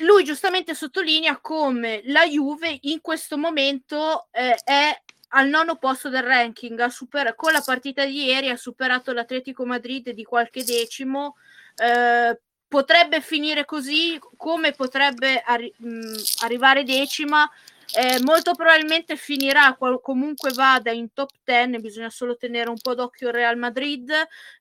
lui 0.01 0.25
giustamente 0.25 0.75
sottolinea 0.75 1.39
come 1.39 2.03
la 2.05 2.27
Juve 2.27 2.79
in 2.83 3.01
questo 3.01 3.39
momento 3.39 4.29
eh, 4.31 4.55
è 4.65 5.01
al 5.31 5.49
nono 5.49 5.77
posto 5.77 6.09
del 6.09 6.23
ranking, 6.23 6.87
super- 6.87 7.35
con 7.35 7.53
la 7.53 7.63
partita 7.65 8.05
di 8.05 8.25
ieri 8.25 8.49
ha 8.49 8.57
superato 8.57 9.13
l'Atletico 9.13 9.67
Madrid 9.67 10.11
di 10.11 10.25
qualche 10.25 10.65
decimo. 10.65 11.37
Eh, 11.77 12.39
potrebbe 12.69 13.21
finire 13.21 13.65
così, 13.65 14.19
come 14.37 14.73
potrebbe 14.73 15.41
arri- 15.41 15.73
mh, 15.77 16.15
arrivare 16.41 16.85
decima. 16.85 17.51
Eh, 17.95 18.21
molto 18.23 18.55
probabilmente 18.55 19.17
finirà 19.17 19.75
qual- 19.75 20.01
comunque 20.01 20.53
vada 20.53 20.91
in 20.91 21.13
top 21.13 21.31
10 21.45 21.79
bisogna 21.81 22.11
solo 22.11 22.37
tenere 22.37 22.69
un 22.69 22.79
po' 22.81 22.95
d'occhio 22.95 23.29
il 23.29 23.35
Real 23.35 23.57
Madrid 23.57 24.11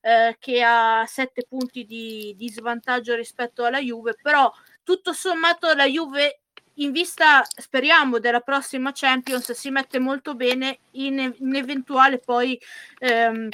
eh, 0.01 0.35
che 0.39 0.61
ha 0.61 1.03
7 1.07 1.45
punti 1.47 1.85
di, 1.85 2.33
di 2.37 2.49
svantaggio 2.49 3.15
rispetto 3.15 3.63
alla 3.65 3.79
Juve 3.79 4.15
però 4.21 4.51
tutto 4.83 5.11
sommato 5.11 5.73
la 5.73 5.85
Juve 5.87 6.41
in 6.75 6.91
vista, 6.91 7.43
speriamo, 7.45 8.19
della 8.19 8.41
prossima 8.41 8.91
Champions 8.93 9.51
si 9.53 9.69
mette 9.69 9.99
molto 9.99 10.35
bene 10.35 10.79
in, 10.91 11.33
in 11.37 11.55
eventuale 11.55 12.19
poi 12.19 12.59
ehm, 12.99 13.49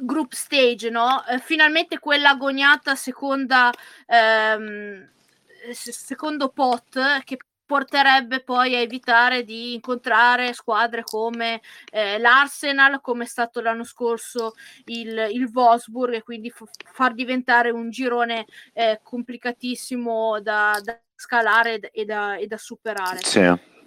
group 0.00 0.32
stage, 0.32 0.90
no? 0.90 1.24
Eh, 1.26 1.38
finalmente 1.38 1.98
quella 1.98 2.30
agoniata 2.30 2.94
seconda 2.94 3.70
ehm, 4.06 5.08
secondo 5.72 6.48
pot 6.48 7.22
che 7.24 7.36
porterebbe 7.70 8.40
poi 8.40 8.74
a 8.74 8.80
evitare 8.80 9.44
di 9.44 9.74
incontrare 9.74 10.52
squadre 10.54 11.04
come 11.04 11.60
eh, 11.92 12.18
l'Arsenal, 12.18 13.00
come 13.00 13.22
è 13.22 13.26
stato 13.28 13.60
l'anno 13.60 13.84
scorso 13.84 14.54
il, 14.86 15.28
il 15.30 15.48
Wolfsburg, 15.54 16.14
e 16.14 16.22
quindi 16.24 16.50
f- 16.50 16.64
far 16.92 17.14
diventare 17.14 17.70
un 17.70 17.88
girone 17.90 18.46
eh, 18.72 18.98
complicatissimo 19.04 20.40
da, 20.40 20.80
da 20.82 20.98
scalare 21.14 21.78
e 21.92 22.04
da, 22.04 22.34
e 22.38 22.48
da 22.48 22.56
superare. 22.56 23.20
Sì. 23.22 23.78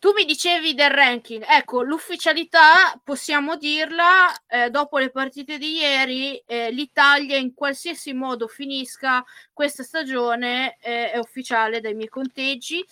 Tu 0.00 0.12
mi 0.14 0.24
dicevi 0.24 0.72
del 0.72 0.88
ranking, 0.88 1.44
ecco, 1.46 1.82
l'ufficialità 1.82 2.98
possiamo 3.04 3.56
dirla 3.56 4.32
eh, 4.46 4.70
dopo 4.70 4.96
le 4.96 5.10
partite 5.10 5.58
di 5.58 5.76
ieri, 5.76 6.38
eh, 6.46 6.70
l'Italia 6.70 7.36
in 7.36 7.52
qualsiasi 7.52 8.14
modo 8.14 8.48
finisca 8.48 9.22
questa 9.52 9.82
stagione 9.82 10.78
eh, 10.80 11.10
è 11.10 11.18
ufficiale 11.18 11.82
dai 11.82 11.92
miei 11.92 12.08
conteggi 12.08 12.82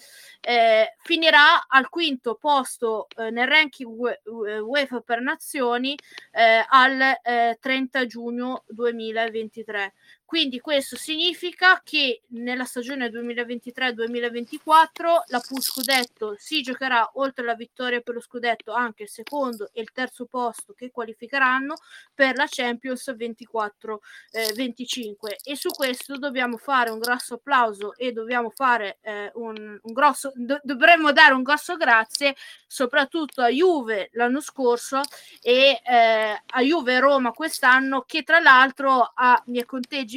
eh, 0.41 0.95
finirà 0.99 1.67
al 1.67 1.89
quinto 1.89 2.35
posto 2.37 3.09
eh, 3.17 3.31
nel 3.31 3.47
ranking 3.49 4.17
UEFA 4.63 5.01
per 5.01 5.21
nazioni 5.21 5.99
eh, 6.33 6.65
al 6.69 7.19
30 7.59 8.01
eh, 8.01 8.07
giugno 8.07 8.65
2023. 8.69 9.95
Quindi 10.29 10.61
questo 10.61 10.95
significa 10.95 11.81
che 11.83 12.21
nella 12.33 12.67
stagione 12.67 13.09
2023-2024 13.09 15.23
la 15.29 15.41
Pool 15.41 15.63
Scudetto 15.63 16.35
si 16.37 16.61
giocherà 16.61 17.13
oltre 17.15 17.45
alla 17.45 17.55
vittoria 17.55 18.03
per 18.03 18.13
lo 18.13 18.21
Scudetto 18.21 18.75
anche 18.75 19.05
il 19.05 19.09
secondo 19.09 19.71
e 19.73 19.81
il 19.81 19.91
terzo 19.91 20.27
posto 20.27 20.75
che 20.75 20.91
qualificheranno 20.91 21.77
per 22.13 22.37
la 22.37 22.45
Champions 22.47 23.09
24-25 23.17 24.01
eh, 24.33 25.39
e 25.45 25.57
su 25.57 25.71
questo 25.71 26.19
dobbiamo 26.19 26.59
fare 26.59 26.91
un 26.91 26.99
grosso 26.99 27.37
applauso 27.37 27.97
e 27.97 28.13
dobbiamo 28.13 28.51
fare 28.51 28.99
eh, 29.01 29.31
un, 29.37 29.57
un 29.57 29.93
grosso 29.95 30.31
do- 30.35 30.61
dovremmo 30.63 31.11
dare 31.11 31.33
un 31.33 31.43
grosso 31.43 31.79
grazie 31.79 32.37
soprattutto 32.67 33.41
a 33.41 33.49
Juve 33.49 34.11
l'anno 34.13 34.43
scorso 34.43 35.01
e 35.41 35.81
eh, 35.83 36.43
a 36.47 36.61
Juve 36.61 37.01
Roma 37.01 37.33
quest'anno 37.33 38.03
che 38.03 38.25
tra 38.25 38.41
l'altro 38.41 39.11
a 39.15 39.43
miei 39.47 39.65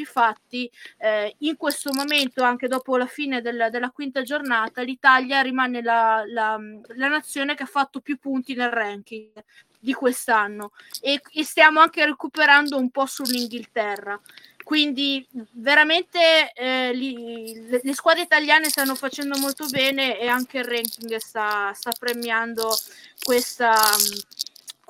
conteggi 0.02 0.06
fatti 0.06 0.72
eh, 0.98 1.36
in 1.40 1.58
questo 1.58 1.94
momento 1.94 2.44
anche 2.44 2.68
dopo 2.68 2.98
la 2.98 3.06
fine 3.06 3.42
del, 3.42 3.68
della 3.72 3.92
quinta 3.92 4.22
giornata 4.22 4.82
l'Italia 4.82 5.42
rimane 5.42 5.82
la, 5.82 6.24
la, 6.26 6.60
la 6.96 7.08
nazione 7.08 7.56
che 7.56 7.64
ha 7.64 7.68
fatto 7.68 8.00
più 8.02 8.18
punti 8.18 8.54
nel 8.56 8.70
ranking 8.70 9.32
di 9.80 9.94
quest'anno. 9.94 10.72
E, 11.02 11.20
e 11.34 11.44
stiamo 11.44 11.80
anche 11.80 12.06
recuperando 12.06 12.78
un 12.78 12.92
po' 12.92 13.08
sull'Inghilterra. 13.08 14.20
Quindi 14.64 15.28
veramente 15.54 16.54
eh, 16.54 16.94
li, 16.94 17.68
le, 17.68 17.82
le, 17.84 17.94
squadre 17.96 18.22
italiane 18.22 18.70
stanno 18.70 18.94
facendo 18.94 19.38
molto 19.40 19.66
bene 19.66 20.20
e 20.20 20.28
anche 20.28 20.60
il 20.60 20.66
ranking 20.66 21.16
sta, 21.18 21.74
sta 21.74 21.92
premiando 21.98 22.70
questa, 23.24 23.74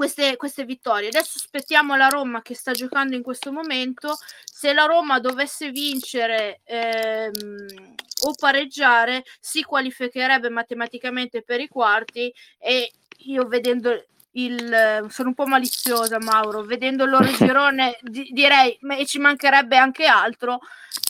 queste, 0.01 0.35
queste, 0.35 0.65
vittorie. 0.65 1.09
Adesso 1.09 1.33
aspettiamo 1.37 1.95
la 1.95 2.07
Roma 2.07 2.41
che 2.41 2.55
sta 2.55 2.71
giocando 2.71 3.15
in 3.15 3.21
questo 3.21 3.51
momento. 3.51 4.17
Se 4.43 4.73
la 4.73 4.85
Roma 4.85 5.19
dovesse 5.19 5.69
vincere 5.69 6.61
ehm, 6.63 7.93
o 8.23 8.33
pareggiare, 8.35 9.23
si 9.39 9.61
qualificherebbe 9.61 10.49
matematicamente 10.49 11.43
per 11.43 11.59
i 11.59 11.67
quarti 11.67 12.33
e 12.57 12.91
io 13.25 13.45
vedendo 13.45 14.03
il, 14.31 15.05
sono 15.09 15.27
un 15.29 15.35
po' 15.35 15.45
maliziosa 15.45 16.17
Mauro, 16.19 16.63
vedendo 16.63 17.03
il 17.03 17.11
loro 17.11 17.27
girone 17.37 17.99
di, 18.01 18.27
direi 18.31 18.79
e 18.97 19.05
ci 19.05 19.19
mancherebbe 19.19 19.77
anche 19.77 20.05
altro 20.05 20.61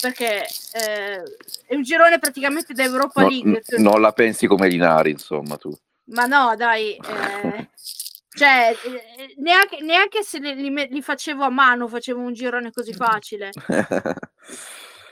perché 0.02 0.46
eh, 0.74 1.24
è 1.66 1.76
un 1.76 1.82
girone 1.82 2.20
praticamente 2.20 2.74
da 2.74 2.84
Europa 2.84 3.22
no, 3.22 3.30
League. 3.30 3.64
N- 3.78 3.82
non 3.82 4.02
la 4.02 4.12
pensi 4.12 4.48
come 4.48 4.68
Linari 4.68 5.12
insomma 5.12 5.56
tu. 5.56 5.74
Ma 6.08 6.26
no 6.26 6.56
dai, 6.58 6.98
eh, 6.98 7.70
cioè 8.34 8.76
eh, 8.84 9.34
neanche, 9.38 9.82
neanche 9.82 10.24
se 10.24 10.40
li, 10.40 10.88
li, 10.90 11.02
facevo 11.02 11.44
a 11.44 11.50
mano 11.50 11.88
facevo 11.88 12.20
un 12.20 12.34
girone 12.34 12.72
così 12.72 12.94
facile. 12.94 13.52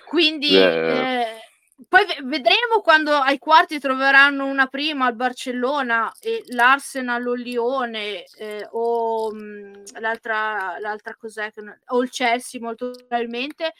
Quindi... 0.08 0.56
Eh, 0.56 1.48
poi 1.88 2.04
vedremo 2.24 2.82
quando 2.84 3.14
ai 3.14 3.38
quarti 3.38 3.80
troveranno 3.80 4.46
una 4.46 4.68
prima 4.68 5.06
al 5.06 5.16
Barcellona 5.16 6.12
e 6.20 6.44
l'Arsenal 6.48 7.26
o 7.26 7.34
il 7.36 7.42
Lione 7.42 8.26
eh, 8.38 8.68
o 8.72 9.32
mh, 9.32 9.38
mm, 9.38 9.74
l'altra, 10.00 10.78
l'altra 10.80 11.16
cos'è 11.16 11.54
o 11.88 12.02
il 12.04 12.10
Chelsea 12.10 12.60
molto 12.60 12.92
probabilmente 12.92 13.68
eh, 13.68 13.74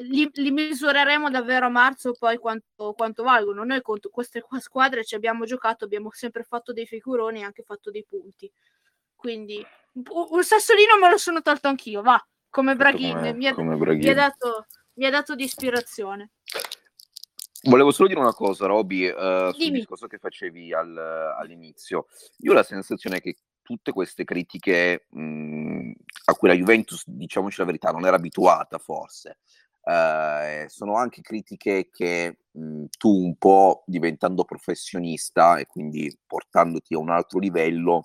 li, 0.00 0.28
li, 0.32 0.50
misureremo 0.50 1.30
davvero 1.30 1.66
a 1.66 1.70
marzo 1.70 2.12
poi 2.18 2.38
quanto, 2.38 2.92
quanto 2.94 3.22
valgono. 3.22 3.64
Noi 3.64 3.82
con 3.82 3.98
queste 4.10 4.44
squadre 4.58 5.04
ci 5.04 5.14
abbiamo 5.14 5.44
giocato 5.44 5.84
abbiamo 5.84 6.10
sempre 6.12 6.42
fatto 6.42 6.72
dei 6.72 6.86
figuroni 6.86 7.40
e 7.40 7.44
anche 7.44 7.62
fatto 7.62 7.90
dei 7.90 8.04
punti. 8.08 8.50
Quindi 9.14 9.64
un 9.92 10.42
sassolino 10.42 10.98
me 10.98 11.08
lo 11.08 11.16
sono 11.16 11.40
tolto 11.40 11.68
anch'io 11.68 12.02
va 12.02 12.22
come 12.54 12.76
Braghin. 12.76 13.18
mi, 13.18 13.34
mi, 13.34 13.48
ha 13.48 14.14
dato, 14.14 14.66
mi 14.94 15.06
ha 15.06 15.10
dato 15.10 15.34
di 15.34 15.42
ispirazione. 15.42 16.30
Volevo 17.62 17.90
solo 17.90 18.06
dire 18.06 18.20
una 18.20 18.32
cosa, 18.32 18.66
Roby, 18.66 19.08
uh, 19.08 19.50
sul 19.52 19.72
discorso 19.72 20.06
che 20.06 20.18
facevi 20.18 20.72
al, 20.72 20.96
all'inizio. 20.96 22.06
Io 22.38 22.52
ho 22.52 22.54
la 22.54 22.62
sensazione 22.62 23.20
che 23.20 23.38
tutte 23.60 23.90
queste 23.90 24.22
critiche 24.22 25.06
mh, 25.10 25.90
a 26.26 26.34
cui 26.34 26.48
la 26.48 26.54
Juventus, 26.54 27.02
diciamoci 27.06 27.58
la 27.58 27.66
verità, 27.66 27.90
non 27.90 28.06
era 28.06 28.16
abituata 28.16 28.78
forse, 28.78 29.38
uh, 29.84 30.68
sono 30.68 30.96
anche 30.96 31.20
critiche 31.20 31.90
che 31.90 32.38
mh, 32.50 32.84
tu 32.98 33.10
un 33.10 33.36
po' 33.36 33.84
diventando 33.86 34.44
professionista 34.44 35.58
e 35.58 35.66
quindi 35.66 36.16
portandoti 36.26 36.94
a 36.94 36.98
un 36.98 37.10
altro 37.10 37.38
livello, 37.38 38.02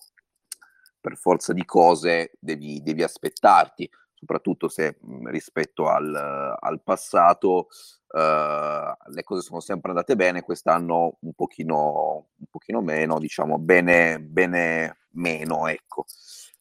per 1.01 1.15
forza 1.17 1.53
di 1.53 1.63
cose 1.65 2.31
devi, 2.39 2.81
devi 2.81 3.03
aspettarti, 3.03 3.89
soprattutto 4.13 4.67
se 4.67 4.97
mh, 4.99 5.29
rispetto 5.29 5.87
al, 5.87 6.55
al 6.59 6.81
passato 6.83 7.67
Uh, 8.11 8.89
le 9.11 9.21
cose 9.23 9.41
sono 9.41 9.59
sempre 9.59 9.91
andate 9.91 10.15
bene, 10.15 10.41
quest'anno 10.41 11.17
un 11.19 11.33
pochino, 11.33 12.29
un 12.39 12.45
pochino 12.49 12.81
meno, 12.81 13.19
diciamo 13.19 13.59
bene, 13.59 14.19
bene 14.19 15.01
meno, 15.11 15.67
ecco. 15.67 16.05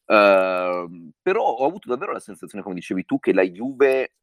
Uh, 0.05 1.11
però 1.19 1.43
ho 1.43 1.65
avuto 1.65 1.89
davvero 1.89 2.11
la 2.11 2.19
sensazione, 2.19 2.63
come 2.63 2.75
dicevi 2.75 3.03
tu, 3.03 3.19
che 3.19 3.33
la 3.33 3.41
Juve 3.41 4.13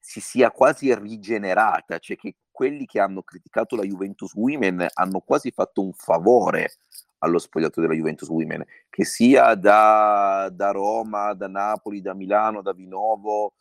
si 0.00 0.20
sia 0.20 0.50
quasi 0.50 0.92
rigenerata, 0.94 1.98
cioè 1.98 2.16
che 2.16 2.36
quelli 2.50 2.86
che 2.86 3.00
hanno 3.00 3.22
criticato 3.22 3.76
la 3.76 3.84
Juventus 3.84 4.34
Women 4.34 4.86
hanno 4.94 5.20
quasi 5.20 5.50
fatto 5.50 5.82
un 5.82 5.92
favore 5.92 6.78
allo 7.18 7.38
spogliato 7.38 7.80
della 7.80 7.94
Juventus 7.94 8.28
Women, 8.28 8.64
che 8.88 9.04
sia 9.04 9.54
da, 9.54 10.48
da 10.50 10.70
Roma, 10.70 11.34
da 11.34 11.48
Napoli, 11.48 12.00
da 12.00 12.14
Milano, 12.14 12.62
da 12.62 12.72
Vinovo 12.72 13.54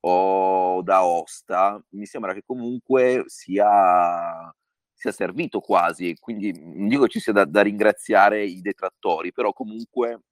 o 0.00 0.82
da 0.82 1.04
Osta, 1.04 1.82
mi 1.90 2.06
sembra 2.06 2.32
che 2.32 2.42
comunque 2.44 3.24
sia, 3.26 4.54
sia 4.92 5.12
servito 5.12 5.60
quasi, 5.60 6.16
quindi 6.18 6.52
non 6.58 6.88
dico 6.88 7.08
ci 7.08 7.20
sia 7.20 7.32
da, 7.32 7.44
da 7.44 7.62
ringraziare 7.62 8.44
i 8.44 8.60
detrattori, 8.60 9.32
però 9.32 9.52
comunque 9.52 10.22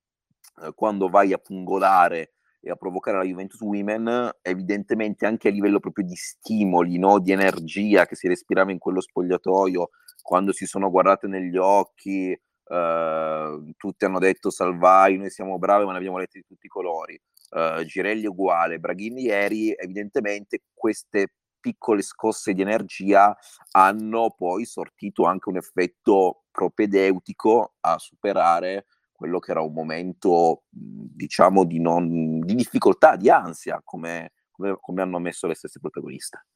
eh, 0.62 0.72
quando 0.74 1.08
vai 1.08 1.32
a 1.32 1.38
pungolare 1.38 2.34
e 2.60 2.70
a 2.70 2.76
provocare 2.76 3.18
la 3.18 3.24
Juventus 3.24 3.60
Women, 3.60 4.30
evidentemente 4.42 5.26
anche 5.26 5.48
a 5.48 5.50
livello 5.50 5.80
proprio 5.80 6.04
di 6.04 6.16
stimoli, 6.16 6.98
no? 6.98 7.18
di 7.18 7.32
energia 7.32 8.06
che 8.06 8.16
si 8.16 8.28
respirava 8.28 8.72
in 8.72 8.78
quello 8.78 9.00
spogliatoio, 9.00 9.90
quando 10.22 10.52
si 10.52 10.66
sono 10.66 10.90
guardate 10.90 11.26
negli 11.26 11.56
occhi, 11.56 12.30
eh, 12.30 13.72
tutti 13.76 14.04
hanno 14.04 14.18
detto 14.18 14.50
salvai, 14.50 15.16
noi 15.16 15.30
siamo 15.30 15.58
bravi 15.58 15.84
ma 15.84 15.92
ne 15.92 15.98
abbiamo 15.98 16.18
letti 16.18 16.38
di 16.38 16.44
tutti 16.46 16.66
i 16.66 16.70
colori, 16.70 17.20
eh, 17.50 17.84
Girelli 17.86 18.26
uguale, 18.26 18.78
Braghini 18.78 19.22
ieri, 19.22 19.72
evidentemente 19.76 20.64
queste 20.74 21.32
piccole 21.60 22.02
scosse 22.02 22.52
di 22.54 22.62
energia 22.62 23.36
hanno 23.72 24.34
poi 24.36 24.64
sortito 24.64 25.24
anche 25.24 25.48
un 25.48 25.56
effetto 25.56 26.44
propedeutico 26.50 27.74
a 27.80 27.98
superare 27.98 28.86
quello 29.18 29.40
che 29.40 29.50
era 29.50 29.62
un 29.62 29.72
momento, 29.72 30.62
diciamo, 30.70 31.64
di, 31.64 31.80
non, 31.80 32.38
di 32.38 32.54
difficoltà, 32.54 33.16
di 33.16 33.28
ansia, 33.28 33.80
come, 33.82 34.34
come, 34.52 34.76
come 34.80 35.02
hanno 35.02 35.18
messo 35.18 35.48
le 35.48 35.56
stesse 35.56 35.80
protagoniste. 35.80 36.46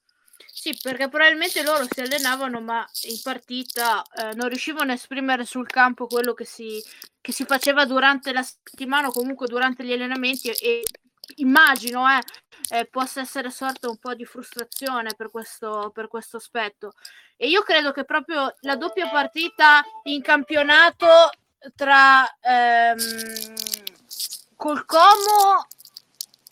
Sì, 0.47 0.79
perché 0.81 1.09
probabilmente 1.09 1.65
loro 1.65 1.85
si 1.91 2.01
allenavano, 2.01 2.61
ma 2.61 2.87
in 3.09 3.19
partita 3.21 4.05
eh, 4.05 4.35
non 4.35 4.49
riuscivano 4.49 4.93
a 4.93 4.95
esprimere 4.95 5.45
sul 5.45 5.67
campo 5.67 6.07
quello 6.07 6.35
che 6.35 6.45
si, 6.45 6.81
che 7.21 7.33
si, 7.33 7.45
faceva 7.45 7.85
durante 7.85 8.33
la 8.33 8.45
settimana 8.45 9.09
o 9.09 9.13
comunque 9.13 9.49
durante 9.49 9.85
gli 9.85 9.93
allenamenti 9.93 10.51
e 10.51 10.85
immagino 11.37 12.07
eh, 12.09 12.21
eh, 12.79 12.87
possa 12.87 13.23
essere 13.23 13.51
sorta 13.51 13.89
un 13.89 13.97
po' 13.97 14.15
di 14.15 14.25
frustrazione 14.25 15.15
per 15.17 15.33
questo, 15.33 15.91
per 15.93 16.07
questo 16.07 16.37
aspetto. 16.37 16.93
E 17.37 17.49
io 17.49 17.63
credo 17.63 17.91
che 17.91 18.05
proprio 18.05 18.55
la 18.61 18.77
doppia 18.77 19.09
partita 19.09 19.83
in 20.05 20.23
campionato 20.23 21.07
tra 21.75 22.25
ehm, 22.41 23.55
col 24.57 24.85
Como 24.85 25.67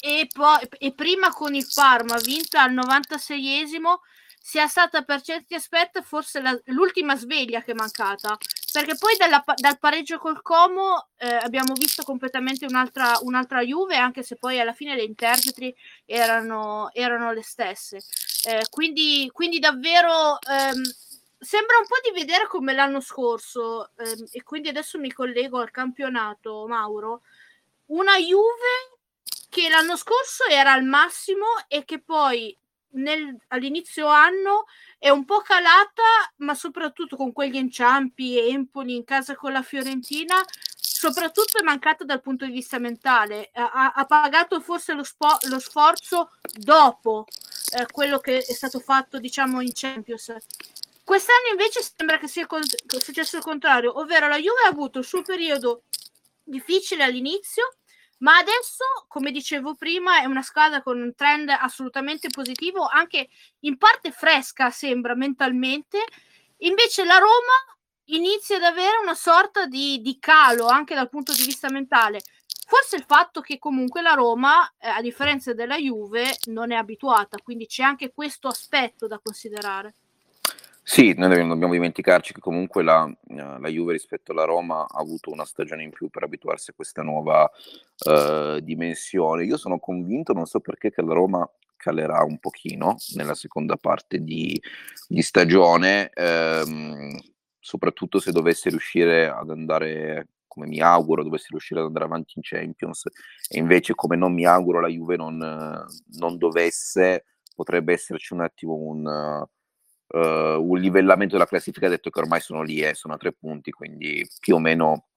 e, 0.01 0.27
poi, 0.33 0.59
e 0.79 0.93
prima 0.95 1.31
con 1.31 1.55
il 1.55 1.67
Parma 1.73 2.17
vinta 2.19 2.63
al 2.63 2.73
96esimo 2.73 3.99
sia 4.43 4.67
stata 4.67 5.03
per 5.03 5.21
certi 5.21 5.55
aspetti 5.55 6.03
forse 6.03 6.41
la, 6.41 6.59
l'ultima 6.67 7.15
sveglia 7.17 7.63
che 7.63 7.73
è 7.73 7.75
mancata. 7.75 8.37
Perché 8.73 8.97
poi 8.97 9.17
dalla, 9.17 9.43
dal 9.57 9.79
pareggio 9.79 10.19
col 10.19 10.43
Como 10.43 11.09
eh, 11.19 11.35
abbiamo 11.35 11.75
visto 11.75 12.03
completamente 12.05 12.65
un'altra, 12.67 13.19
un'altra 13.23 13.61
Juve 13.63 13.97
anche 13.97 14.23
se 14.23 14.37
poi 14.37 14.61
alla 14.61 14.73
fine 14.73 14.95
le 14.95 15.03
interpreti 15.03 15.75
erano, 16.07 16.91
erano 16.93 17.33
le 17.33 17.43
stesse. 17.43 18.01
Eh, 18.49 18.67
quindi, 18.71 19.29
quindi 19.33 19.59
davvero 19.59 20.39
ehm, 20.41 20.83
sembra 21.41 21.79
un 21.79 21.87
po' 21.87 21.97
di 22.03 22.19
vedere 22.19 22.47
come 22.47 22.75
l'anno 22.75 23.01
scorso, 23.01 23.91
ehm, 23.97 24.27
e 24.31 24.43
quindi 24.43 24.69
adesso 24.69 24.99
mi 24.99 25.11
collego 25.11 25.59
al 25.59 25.71
campionato, 25.71 26.67
Mauro. 26.69 27.23
Una 27.87 28.17
Juve 28.19 28.99
che 29.49 29.69
l'anno 29.69 29.97
scorso 29.97 30.45
era 30.45 30.73
al 30.73 30.85
massimo 30.85 31.47
e 31.67 31.85
che 31.85 32.01
poi 32.01 32.57
nel, 32.93 33.37
all'inizio 33.49 34.07
anno 34.07 34.67
è 34.99 35.09
un 35.09 35.25
po' 35.25 35.41
calata, 35.41 36.03
ma 36.37 36.55
soprattutto 36.55 37.17
con 37.17 37.33
quegli 37.33 37.57
inciampi 37.57 38.39
Empoli 38.39 38.95
in 38.95 39.05
casa 39.05 39.35
con 39.35 39.53
la 39.53 39.63
Fiorentina, 39.63 40.37
soprattutto 40.77 41.59
è 41.59 41.63
mancata 41.63 42.05
dal 42.05 42.21
punto 42.21 42.45
di 42.45 42.53
vista 42.53 42.79
mentale. 42.79 43.51
Ha, 43.55 43.93
ha 43.95 44.05
pagato 44.05 44.61
forse 44.61 44.93
lo, 44.93 45.05
spo, 45.05 45.29
lo 45.49 45.59
sforzo 45.59 46.33
dopo 46.53 47.25
eh, 47.73 47.87
quello 47.91 48.19
che 48.19 48.39
è 48.39 48.53
stato 48.53 48.79
fatto, 48.81 49.19
diciamo, 49.19 49.61
in 49.61 49.71
Champions. 49.73 50.35
Quest'anno 51.11 51.51
invece 51.51 51.83
sembra 51.83 52.19
che 52.19 52.29
sia 52.29 52.47
successo 53.01 53.39
il 53.39 53.43
contrario, 53.43 53.99
ovvero 53.99 54.29
la 54.29 54.37
Juve 54.37 54.63
ha 54.65 54.69
avuto 54.69 55.01
il 55.01 55.05
suo 55.05 55.23
periodo 55.23 55.83
difficile 56.45 57.03
all'inizio, 57.03 57.79
ma 58.19 58.37
adesso, 58.37 58.85
come 59.09 59.33
dicevo 59.33 59.75
prima, 59.75 60.21
è 60.21 60.27
una 60.27 60.43
squadra 60.43 60.83
con 60.83 61.01
un 61.01 61.13
trend 61.17 61.49
assolutamente 61.49 62.29
positivo, 62.29 62.87
anche 62.87 63.29
in 63.63 63.77
parte 63.77 64.13
fresca 64.13 64.71
sembra 64.71 65.17
mentalmente. 65.17 65.99
Invece 66.59 67.05
la 67.05 67.19
Roma 67.19 67.77
inizia 68.05 68.59
ad 68.59 68.63
avere 68.63 68.99
una 69.03 69.17
sorta 69.17 69.67
di, 69.67 70.01
di 70.01 70.17
calo 70.21 70.69
anche 70.69 70.95
dal 70.95 71.09
punto 71.09 71.33
di 71.33 71.43
vista 71.43 71.69
mentale. 71.71 72.21
Forse 72.69 72.95
il 72.95 73.05
fatto 73.05 73.41
che 73.41 73.59
comunque 73.59 74.01
la 74.01 74.15
Roma, 74.15 74.75
eh, 74.79 74.87
a 74.87 75.01
differenza 75.01 75.55
della 75.55 75.77
Juve, 75.77 76.39
non 76.45 76.71
è 76.71 76.77
abituata, 76.77 77.37
quindi 77.43 77.67
c'è 77.67 77.83
anche 77.83 78.13
questo 78.13 78.47
aspetto 78.47 79.09
da 79.09 79.19
considerare. 79.19 79.95
Sì, 80.93 81.15
noi 81.17 81.37
non 81.37 81.51
dobbiamo 81.51 81.75
dimenticarci 81.75 82.33
che 82.33 82.41
comunque 82.41 82.83
la, 82.83 83.09
la, 83.29 83.69
Juve 83.69 83.93
rispetto 83.93 84.33
alla 84.33 84.43
Roma 84.43 84.81
ha 84.81 84.99
avuto 84.99 85.31
una 85.31 85.45
stagione 85.45 85.85
in 85.85 85.91
più 85.91 86.09
per 86.09 86.25
abituarsi 86.25 86.71
a 86.71 86.73
questa 86.75 87.03
nuova 87.03 87.49
uh, 88.07 88.59
dimensione. 88.59 89.45
Io 89.45 89.57
sono 89.57 89.79
convinto, 89.79 90.33
non 90.33 90.47
so 90.47 90.59
perché, 90.59 90.91
che 90.91 91.01
la 91.03 91.15
Roma 91.15 91.49
calerà 91.77 92.25
un 92.25 92.39
pochino 92.39 92.97
nella 93.15 93.37
seconda 93.37 93.77
parte 93.77 94.25
di, 94.25 94.61
di 95.07 95.23
stagione, 95.23 96.11
ehm, 96.13 97.17
soprattutto 97.61 98.19
se 98.19 98.33
dovesse 98.33 98.69
riuscire 98.69 99.29
ad 99.29 99.49
andare, 99.51 100.27
come 100.49 100.67
mi 100.67 100.81
auguro, 100.81 101.23
dovesse 101.23 101.47
riuscire 101.51 101.79
ad 101.79 101.87
andare 101.87 102.07
avanti 102.07 102.33
in 102.35 102.43
Champions 102.43 103.05
e 103.49 103.61
invece 103.61 103.95
come 103.95 104.17
non 104.17 104.35
mi 104.35 104.45
auguro 104.45 104.81
la 104.81 104.89
Juve 104.89 105.15
non, 105.15 105.39
non 105.39 106.37
dovesse, 106.37 107.27
potrebbe 107.55 107.93
esserci 107.93 108.33
un 108.33 108.41
attimo 108.41 108.75
un 108.75 109.47
uh, 110.11 110.61
un 110.61 110.79
livellamento 110.79 111.35
della 111.35 111.47
classifica, 111.47 111.89
detto 111.89 112.11
che 112.11 112.21
ormai 112.21 112.41
sono 112.41 112.63
lì, 112.63 112.81
eh, 112.81 112.95
sono 112.95 113.15
a 113.15 113.19
tre 113.19 113.33
punti, 113.33 113.71
quindi 113.71 114.27
più 114.39 114.57
o 114.57 114.59
meno, 114.59 115.09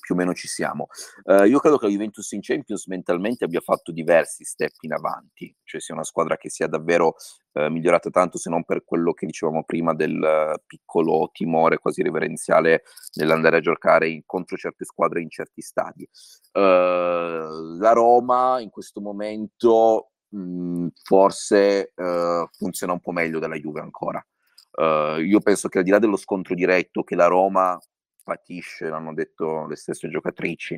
più 0.00 0.14
o 0.14 0.18
meno 0.18 0.32
ci 0.34 0.48
siamo. 0.48 0.88
Uh, 1.24 1.44
io 1.44 1.58
credo 1.58 1.78
che 1.78 1.86
la 1.86 1.92
Juventus 1.92 2.30
in 2.32 2.40
Champions 2.40 2.86
mentalmente 2.86 3.44
abbia 3.44 3.60
fatto 3.60 3.92
diversi 3.92 4.44
step 4.44 4.72
in 4.80 4.92
avanti, 4.92 5.54
cioè 5.64 5.80
sia 5.80 5.94
una 5.94 6.04
squadra 6.04 6.36
che 6.36 6.48
sia 6.48 6.66
davvero 6.66 7.14
uh, 7.52 7.66
migliorata 7.68 8.10
tanto, 8.10 8.38
se 8.38 8.50
non 8.50 8.64
per 8.64 8.84
quello 8.84 9.12
che 9.12 9.26
dicevamo 9.26 9.64
prima 9.64 9.94
del 9.94 10.60
piccolo 10.66 11.30
timore 11.32 11.78
quasi 11.78 12.02
reverenziale 12.02 12.84
nell'andare 13.16 13.58
a 13.58 13.60
giocare 13.60 14.08
in, 14.08 14.22
contro 14.24 14.56
certe 14.56 14.84
squadre 14.84 15.20
in 15.20 15.30
certi 15.30 15.60
stadi. 15.60 16.08
la 16.52 17.92
Roma 17.92 18.60
in 18.60 18.70
questo 18.70 19.00
momento 19.00 20.10
mh, 20.30 20.88
forse 21.02 21.92
uh, 21.94 22.46
funziona 22.50 22.92
un 22.92 23.00
po' 23.00 23.12
meglio 23.12 23.38
della 23.38 23.56
Juve 23.56 23.80
ancora. 23.80 24.24
Uh, 24.72 25.20
io 25.20 25.40
penso 25.40 25.68
che 25.68 25.78
al 25.78 25.84
di 25.84 25.90
là 25.90 25.98
dello 25.98 26.16
scontro 26.16 26.54
diretto 26.54 27.02
che 27.02 27.14
la 27.14 27.26
Roma 27.26 27.78
patisce, 28.22 28.88
l'hanno 28.88 29.12
detto 29.14 29.66
le 29.66 29.76
stesse 29.76 30.08
giocatrici, 30.08 30.74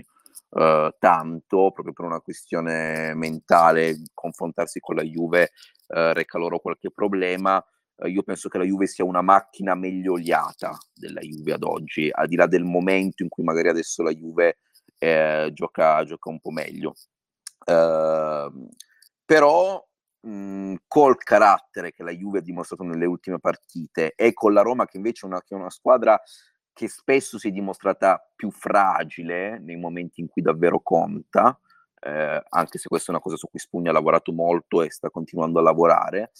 uh, 0.51 0.89
tanto 0.99 1.71
proprio 1.73 1.93
per 1.93 2.05
una 2.07 2.21
questione 2.21 3.15
mentale, 3.15 4.03
confrontarsi 4.15 4.81
con 4.81 4.97
la 4.97 5.03
Juve 5.03 5.51
reca 5.93 6.39
loro 6.39 6.59
qualche 6.59 6.91
problema. 6.91 7.63
io 8.07 8.23
penso 8.23 8.49
che 8.49 8.57
la 8.57 8.65
Juve 8.65 8.87
sia 8.87 9.05
una 9.05 9.21
macchina 9.21 9.75
meglio 9.75 10.13
oliata 10.13 10.75
della 10.95 11.21
Juve 11.21 11.53
ad 11.53 11.63
oggi, 11.65 12.09
al 12.11 12.29
di 12.29 12.37
là 12.37 12.47
del 12.47 12.65
momento 12.65 13.23
in 13.23 13.29
cui 13.29 13.45
magari 13.45 13.69
adesso 13.69 14.03
la 14.03 14.11
Juve 14.11 14.57
eh, 15.03 15.51
gioca, 15.53 16.03
gioca 16.05 16.31
un 16.31 16.41
po' 16.41 16.51
meglio. 16.51 16.95
Uh, 17.67 18.69
però 19.25 19.85
mh, 20.21 20.75
col 20.87 21.17
carattere 21.19 21.93
che 21.93 22.03
la 22.03 22.13
Juve 22.13 22.39
ha 22.39 22.43
dimostrato 22.43 22.83
nelle 22.85 23.07
ultime 23.07 23.39
partite 23.39 24.13
e 24.15 24.33
con 24.33 24.53
la 24.53 24.63
Roma 24.63 24.87
che 24.87 24.97
invece 24.97 25.27
è 25.27 25.29
una, 25.29 25.41
che 25.43 25.55
è 25.55 25.59
una 25.59 25.71
squadra 25.71 26.21
che 26.73 26.89
spesso 26.89 27.39
si 27.39 27.49
è 27.49 27.51
dimostrata 27.51 28.21
più 28.35 28.51
fragile 28.51 29.59
nei 29.59 29.77
momenti 29.77 30.21
in 30.21 30.29
cui 30.29 30.43
davvero 30.43 30.81
conta, 30.81 31.59
eh, 32.01 32.43
anche 32.49 32.79
se 32.79 32.89
questa 32.89 33.09
è 33.09 33.15
una 33.15 33.23
cosa 33.23 33.37
su 33.37 33.49
cui 33.49 33.59
Spugna 33.59 33.91
ha 33.91 33.93
lavorato 33.93 34.33
molto 34.33 34.83
e 34.83 34.91
sta 34.91 35.11
continuando 35.11 35.59
a 35.59 35.63
lavorare, 35.63 36.33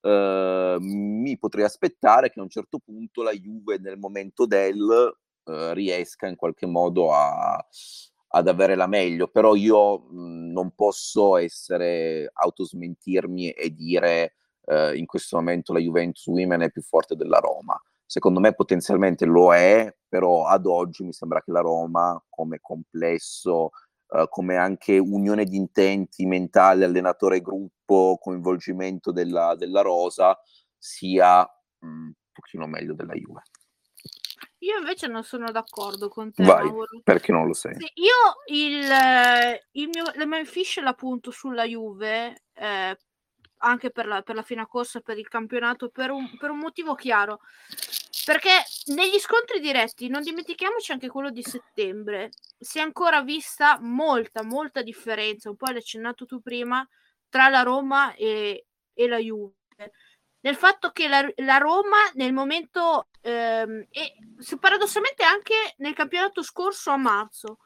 eh, 0.00 0.76
mi 0.80 1.36
potrei 1.38 1.64
aspettare 1.64 2.30
che 2.30 2.38
a 2.40 2.42
un 2.42 2.48
certo 2.48 2.78
punto 2.78 3.22
la 3.22 3.32
Juve 3.32 3.78
nel 3.78 3.98
momento 3.98 4.46
del 4.46 5.12
eh, 5.44 5.74
riesca 5.74 6.26
in 6.28 6.36
qualche 6.36 6.66
modo 6.66 7.12
a, 7.12 7.62
ad 8.32 8.48
avere 8.48 8.74
la 8.74 8.86
meglio, 8.86 9.28
però 9.28 9.54
io 9.54 9.98
mh, 9.98 10.52
non 10.52 10.72
posso 10.74 11.36
essere 11.36 12.30
autosmentirmi 12.32 13.50
e 13.50 13.70
dire 13.70 14.34
eh, 14.66 14.96
in 14.96 15.06
questo 15.06 15.36
momento 15.36 15.72
la 15.72 15.80
Juventus 15.80 16.26
Women 16.26 16.60
è 16.62 16.70
più 16.70 16.82
forte 16.82 17.16
della 17.16 17.38
Roma. 17.38 17.80
Secondo 18.04 18.40
me 18.40 18.54
potenzialmente 18.54 19.24
lo 19.24 19.54
è, 19.54 19.94
però 20.08 20.46
ad 20.46 20.66
oggi 20.66 21.04
mi 21.04 21.12
sembra 21.12 21.42
che 21.42 21.52
la 21.52 21.60
Roma 21.60 22.20
come 22.28 22.58
complesso 22.60 23.70
uh, 24.10 24.28
come 24.28 24.56
anche 24.56 24.98
unione 24.98 25.44
di 25.44 25.56
intenti 25.56 26.26
mentale, 26.26 26.84
allenatore-gruppo, 26.84 28.18
coinvolgimento 28.20 29.12
della, 29.12 29.54
della 29.56 29.82
rosa, 29.82 30.36
sia 30.76 31.40
mh, 31.78 31.86
mm, 31.86 32.06
un 32.06 32.12
pochino 32.32 32.66
meglio 32.66 32.94
della 32.94 33.14
Juve. 33.14 33.42
Io 34.58 34.78
invece 34.78 35.06
non 35.06 35.24
sono 35.24 35.50
d'accordo 35.50 36.08
con 36.08 36.32
te, 36.32 36.44
Vai, 36.44 36.66
Mauro. 36.66 37.00
perché 37.02 37.32
non 37.32 37.46
lo 37.46 37.54
sei? 37.54 37.74
Sì, 37.76 37.90
io 37.94 38.56
il, 38.56 38.84
il 39.72 39.88
mio, 39.88 40.04
la 40.14 40.44
fish 40.44 40.80
la 40.80 40.92
punto 40.92 41.30
sulla 41.30 41.64
Juve, 41.64 42.42
eh, 42.52 42.98
anche 43.58 43.90
per 43.90 44.06
la, 44.06 44.22
per 44.22 44.34
la 44.34 44.42
fine 44.42 44.66
corsa, 44.66 45.00
per 45.00 45.18
il 45.18 45.28
campionato, 45.28 45.88
per 45.88 46.10
un, 46.10 46.36
per 46.38 46.50
un 46.50 46.58
motivo 46.58 46.94
chiaro. 46.94 47.40
Perché 48.24 48.50
negli 48.94 49.18
scontri 49.18 49.60
diretti, 49.60 50.08
non 50.08 50.22
dimentichiamoci 50.22 50.92
anche 50.92 51.08
quello 51.08 51.30
di 51.30 51.42
settembre, 51.42 52.30
si 52.58 52.78
è 52.78 52.82
ancora 52.82 53.22
vista 53.22 53.78
molta, 53.80 54.42
molta 54.42 54.82
differenza, 54.82 55.48
un 55.48 55.56
po' 55.56 55.66
l'hai 55.66 55.78
accennato 55.78 56.26
tu 56.26 56.40
prima, 56.40 56.86
tra 57.30 57.48
la 57.48 57.62
Roma 57.62 58.14
e, 58.14 58.66
e 58.92 59.08
la 59.08 59.18
Juve 59.18 59.54
nel 60.40 60.56
fatto 60.56 60.90
che 60.90 61.08
la, 61.08 61.26
la 61.36 61.58
Roma 61.58 61.96
nel 62.14 62.32
momento 62.32 63.08
ehm, 63.20 63.86
e 63.90 64.14
paradossalmente 64.58 65.22
anche 65.22 65.54
nel 65.78 65.94
campionato 65.94 66.42
scorso 66.42 66.90
a 66.90 66.96
marzo. 66.96 67.58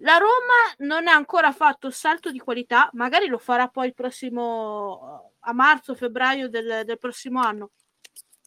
La 0.00 0.18
Roma 0.18 0.74
non 0.78 1.08
ha 1.08 1.14
ancora 1.14 1.52
fatto 1.52 1.86
il 1.86 1.94
salto 1.94 2.30
di 2.30 2.38
qualità 2.38 2.90
magari 2.92 3.28
lo 3.28 3.38
farà 3.38 3.68
poi 3.68 3.88
il 3.88 3.94
prossimo 3.94 5.32
a 5.40 5.52
marzo 5.52 5.94
febbraio 5.94 6.48
del, 6.48 6.82
del 6.84 6.98
prossimo 6.98 7.40
anno. 7.40 7.70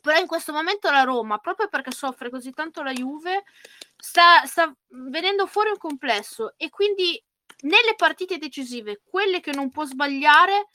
Però 0.02 0.18
in 0.18 0.28
questo 0.28 0.54
momento 0.54 0.90
la 0.92 1.04
Roma 1.04 1.40
proprio 1.40 1.68
perché 1.68 1.92
soffre 1.92 2.30
così 2.30 2.52
tanto 2.52 2.84
la 2.84 2.94
Juve 2.94 3.44
sta, 3.98 4.46
sta 4.46 4.74
venendo 4.88 5.46
fuori 5.46 5.70
un 5.70 5.78
complesso. 5.78 6.54
E 6.56 6.70
quindi 6.70 7.22
nelle 7.62 7.96
partite 7.98 8.38
decisive 8.38 9.02
quelle 9.04 9.42
che 9.42 9.52
non 9.52 9.70
può 9.72 9.84
sbagliare 9.84 10.70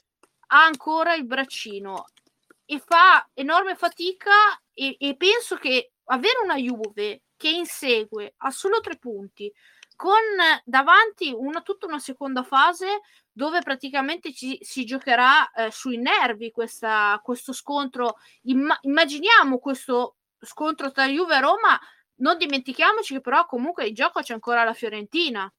ha 0.49 0.65
ancora 0.65 1.15
il 1.15 1.25
braccino 1.25 2.05
e 2.65 2.79
fa 2.79 3.29
enorme 3.35 3.75
fatica 3.77 4.33
e, 4.73 4.97
e 4.99 5.17
penso 5.17 5.57
che 5.57 5.93
avere 6.05 6.41
una 6.43 6.57
Juve 6.57 7.23
che 7.37 7.49
insegue 7.49 8.35
a 8.39 8.51
solo 8.51 8.81
tre 8.81 8.97
punti 8.97 9.53
con 9.97 10.19
davanti 10.65 11.33
una, 11.37 11.61
tutta 11.61 11.87
una 11.87 11.99
seconda 11.99 12.43
fase 12.43 13.01
dove 13.31 13.61
praticamente 13.61 14.33
ci, 14.33 14.59
si 14.61 14.85
giocherà 14.85 15.51
eh, 15.53 15.71
sui 15.71 15.99
nervi 15.99 16.51
questa, 16.51 17.21
questo 17.23 17.53
scontro. 17.53 18.17
Imma, 18.43 18.77
immaginiamo 18.83 19.59
questo 19.59 20.17
scontro 20.41 20.91
tra 20.91 21.07
Juve 21.07 21.37
e 21.37 21.41
Roma, 21.41 21.81
non 22.17 22.37
dimentichiamoci 22.37 23.15
che 23.15 23.21
però 23.21 23.45
comunque 23.47 23.87
in 23.87 23.95
gioco 23.95 24.21
c'è 24.21 24.35
ancora 24.35 24.65
la 24.65 24.75
Fiorentina 24.75 25.53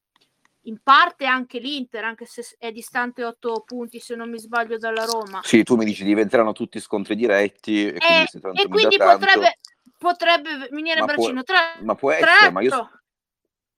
in 0.65 0.79
parte 0.81 1.25
anche 1.25 1.59
l'Inter, 1.59 2.03
anche 2.03 2.25
se 2.25 2.55
è 2.57 2.71
distante 2.71 3.23
8 3.23 3.63
punti 3.65 3.99
se 3.99 4.15
non 4.15 4.29
mi 4.29 4.39
sbaglio 4.39 4.77
dalla 4.77 5.05
Roma. 5.05 5.41
Sì, 5.43 5.63
tu 5.63 5.75
mi 5.75 5.85
dici 5.85 6.03
diventeranno 6.03 6.53
tutti 6.53 6.79
scontri 6.79 7.15
diretti 7.15 7.87
e, 7.87 7.95
e 7.95 8.39
quindi, 8.39 8.61
e 8.61 8.67
quindi 8.67 8.97
potrebbe, 8.97 9.59
potrebbe 9.97 10.67
venire 10.71 10.99
ma 10.99 11.05
braccino. 11.05 11.43
Può, 11.43 11.43
tra, 11.43 11.57
ma 11.81 11.95
può 11.95 12.11
essere, 12.11 12.51
ma 12.51 12.61
io... 12.61 12.89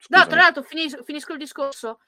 No, 0.09 0.27
tra 0.27 0.35
l'altro 0.35 0.61
finisco, 0.63 1.03
finisco, 1.03 1.33
il 1.33 1.39
discorso. 1.39 1.99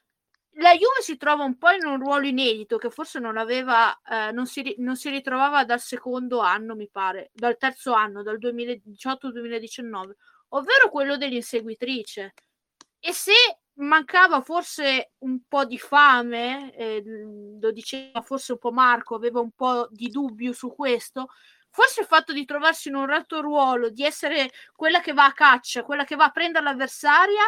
La 0.54 0.72
Juve 0.72 1.02
si 1.02 1.18
trova 1.18 1.44
un 1.44 1.58
po' 1.58 1.70
in 1.72 1.86
un 1.86 2.00
ruolo 2.00 2.26
inedito 2.26 2.78
che 2.78 2.90
forse 2.90 3.20
non 3.20 3.38
aveva, 3.38 3.98
eh, 4.02 4.32
non, 4.32 4.46
si, 4.46 4.76
non 4.78 4.96
si 4.96 5.10
ritrovava 5.10 5.64
dal 5.66 5.80
secondo 5.80 6.40
anno, 6.40 6.76
mi 6.76 6.90
pare, 6.90 7.32
dal 7.34 7.58
terzo 7.58 7.94
anno, 7.94 8.24
dal 8.24 8.38
2018-2019, 8.40 10.12
ovvero 10.50 10.90
quello 10.90 11.18
dell'inseguitrice. 11.18 12.34
E 13.00 13.14
se 13.14 13.34
mancava 13.80 14.42
forse 14.42 15.12
un 15.20 15.42
po' 15.48 15.66
di 15.66 15.78
fame, 15.78 16.74
eh, 16.76 17.04
lo 17.60 17.72
diceva 17.72 18.22
forse 18.22 18.54
un 18.54 18.58
po' 18.58 18.72
Marco, 18.72 19.16
aveva 19.16 19.40
un 19.40 19.52
po' 19.52 19.88
di 19.92 20.10
dubbio 20.10 20.54
su 20.54 20.74
questo. 20.74 21.30
Forse 21.70 22.02
il 22.02 22.08
fatto 22.08 22.34
di 22.34 22.46
trovarsi 22.46 22.90
in 22.90 22.96
un 22.96 23.06
retto 23.06 23.42
ruolo, 23.42 23.90
di 23.90 24.04
essere 24.04 24.50
quella 24.76 25.02
che 25.02 25.14
va 25.14 25.26
a 25.26 25.34
caccia, 25.34 25.84
quella 25.84 26.04
che 26.04 26.16
va 26.16 26.26
a 26.26 26.32
prendere 26.32 26.64
l'avversaria, 26.66 27.44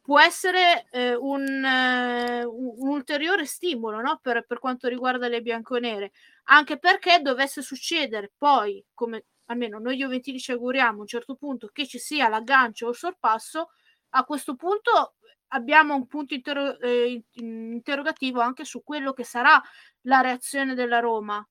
può 0.00 0.20
essere 0.20 0.86
eh, 0.90 1.14
un, 1.14 1.44
eh, 1.64 2.44
un, 2.44 2.88
ulteriore 2.88 3.44
stimolo 3.44 4.00
no? 4.00 4.18
per, 4.22 4.44
per 4.46 4.58
quanto 4.58 4.88
riguarda 4.88 5.28
le 5.28 5.42
bianconere. 5.42 6.12
Anche 6.44 6.78
perché 6.78 7.20
dovesse 7.20 7.60
succedere 7.60 8.32
poi, 8.36 8.82
come 8.94 9.24
almeno 9.46 9.78
noi 9.78 9.96
Juventini 9.96 10.38
ci 10.38 10.52
auguriamo 10.52 10.98
a 10.98 11.00
un 11.02 11.06
certo 11.06 11.34
punto, 11.34 11.68
che 11.72 11.86
ci 11.86 11.98
sia 11.98 12.28
l'aggancio 12.28 12.86
o 12.86 12.90
il 12.90 12.96
sorpasso, 12.96 13.70
a 14.10 14.24
questo 14.24 14.54
punto 14.54 15.14
abbiamo 15.52 15.94
un 15.94 16.06
punto 16.06 16.34
interro- 16.34 16.78
eh, 16.80 17.22
interrogativo 17.32 18.40
anche 18.40 18.64
su 18.64 18.82
quello 18.82 19.12
che 19.12 19.24
sarà 19.24 19.60
la 20.02 20.20
reazione 20.20 20.74
della 20.74 20.98
Roma, 20.98 21.46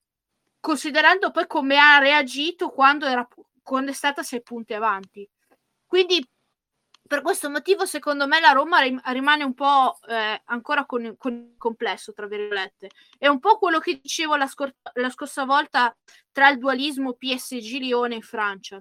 considerando 0.59 1.31
poi 1.31 1.47
come 1.47 1.77
ha 1.77 1.97
reagito 1.99 2.69
quando, 2.69 3.05
era, 3.05 3.27
quando 3.63 3.91
è 3.91 3.93
stata 3.93 4.23
sei 4.23 4.41
punti 4.41 4.73
avanti. 4.73 5.27
Quindi 5.85 6.27
per 7.09 7.23
questo 7.23 7.49
motivo, 7.49 7.85
secondo 7.85 8.27
me, 8.27 8.39
la 8.39 8.51
Roma 8.51 8.81
rim- 8.81 9.01
rimane 9.05 9.43
un 9.43 9.55
po' 9.55 9.97
eh, 10.07 10.41
ancora 10.45 10.85
con, 10.85 11.15
con 11.17 11.55
complesso, 11.57 12.13
tra 12.13 12.27
virgolette. 12.27 12.91
È 13.17 13.27
un 13.27 13.39
po' 13.39 13.57
quello 13.57 13.79
che 13.79 13.99
dicevo 13.99 14.35
la, 14.35 14.45
scor- 14.45 14.75
la 14.93 15.09
scorsa 15.09 15.43
volta 15.43 15.95
tra 16.31 16.49
il 16.49 16.59
dualismo 16.59 17.13
PSG-Lione 17.13 18.13
in 18.13 18.21
Francia. 18.21 18.79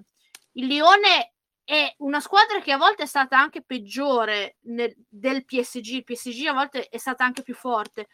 Il 0.53 0.67
Lione 0.67 1.33
è 1.69 1.93
una 1.99 2.19
squadra 2.19 2.61
che 2.61 2.71
a 2.71 2.77
volte 2.77 3.03
è 3.03 3.05
stata 3.05 3.37
anche 3.37 3.61
peggiore 3.61 4.55
nel, 4.61 4.91
del 5.07 5.45
PSG, 5.45 5.85
il 5.97 6.03
PSG 6.03 6.47
a 6.47 6.53
volte 6.53 6.87
è 6.87 6.97
stata 6.97 7.23
anche 7.23 7.43
più 7.43 7.53
forte, 7.53 8.07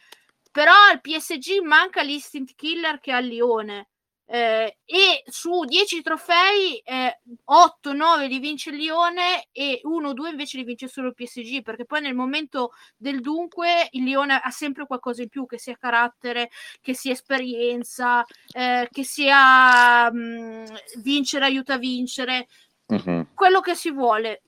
però 0.51 0.73
al 0.91 0.99
PSG 0.99 1.61
manca 1.63 2.01
l'instinct 2.01 2.53
killer 2.55 2.99
che 2.99 3.13
ha 3.13 3.19
il 3.19 3.27
Lione. 3.27 3.87
Eh, 4.27 4.79
e 4.83 5.23
su 5.27 5.63
10 5.65 6.01
trofei 6.01 6.79
eh, 6.83 7.21
8-9 7.45 8.27
li 8.27 8.39
vince 8.39 8.71
il 8.71 8.77
Lione 8.77 9.47
e 9.51 9.81
1-2 9.83 10.29
invece 10.31 10.57
li 10.57 10.63
vince 10.63 10.87
solo 10.87 11.09
il 11.09 11.13
PSG 11.13 11.61
perché 11.61 11.85
poi 11.85 12.01
nel 12.01 12.15
momento 12.15 12.71
del 12.97 13.21
dunque 13.21 13.87
il 13.91 14.03
Lione 14.03 14.33
ha 14.41 14.49
sempre 14.49 14.87
qualcosa 14.87 15.21
in 15.21 15.29
più 15.29 15.45
che 15.45 15.59
sia 15.59 15.77
carattere, 15.77 16.49
che 16.81 16.95
sia 16.95 17.11
esperienza, 17.11 18.25
eh, 18.51 18.87
che 18.91 19.03
sia 19.03 20.11
mh, 20.11 20.17
mm, 20.17 20.65
vincere 21.03 21.45
aiuta 21.45 21.75
a 21.75 21.77
vincere 21.77 22.47
uh-huh. 22.88 23.28
quello 23.34 23.60
che 23.62 23.76
si 23.76 23.91
vuole. 23.91 24.41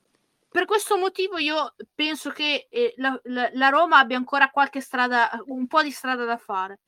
Per 0.49 0.65
questo 0.65 0.97
motivo 0.97 1.37
io 1.37 1.75
penso 1.93 2.31
che 2.31 2.67
eh, 2.69 2.93
la, 2.97 3.19
la, 3.25 3.49
la, 3.53 3.69
Roma 3.69 3.99
abbia 3.99 4.17
ancora 4.17 4.49
qualche 4.49 4.81
strada, 4.81 5.29
un 5.47 5.67
po' 5.67 5.83
di 5.83 5.91
strada 5.91 6.25
da 6.25 6.37
fare. 6.37 6.79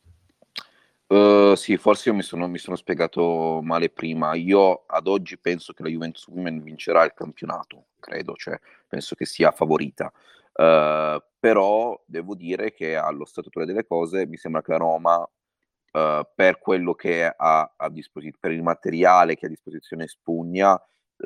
Uh, 1.10 1.56
sì, 1.56 1.76
forse 1.78 2.10
io 2.10 2.16
mi 2.16 2.22
sono, 2.22 2.48
mi 2.48 2.60
sono, 2.60 2.76
spiegato 2.76 3.62
male 3.64 3.90
prima. 3.90 4.36
Io 4.36 4.86
ad 4.86 5.08
oggi 5.08 5.38
penso 5.40 5.74
che 5.74 5.84
la 5.84 5.90
Juventus 5.90 6.28
Women 6.28 6.62
vincerà 6.62 7.04
il 7.04 7.14
campionato, 7.14 7.88
credo, 8.00 8.36
cioè 8.36 8.60
penso 8.88 9.16
che 9.16 9.26
sia 9.26 9.52
favorita. 9.52 10.12
Uh, 10.54 11.22
però 11.40 12.00
devo 12.06 12.36
dire 12.36 12.74
che 12.74 12.96
allo 12.96 13.26
stato 13.26 13.50
delle 13.66 13.86
cose 13.86 14.28
mi 14.28 14.38
sembra 14.38 14.62
che 14.62 14.72
la 14.72 14.78
Roma, 14.78 15.18
uh, 15.18 16.28
per 16.36 16.60
quello 16.60 16.94
che 16.94 17.26
ha 17.26 17.74
a 17.76 17.90
disposizione, 17.90 18.38
per 18.40 18.52
il 18.52 18.62
materiale 18.62 19.36
che 19.36 19.46
ha 19.46 19.48
a 19.48 19.52
disposizione 19.52 20.08
Spugna, 20.08 20.80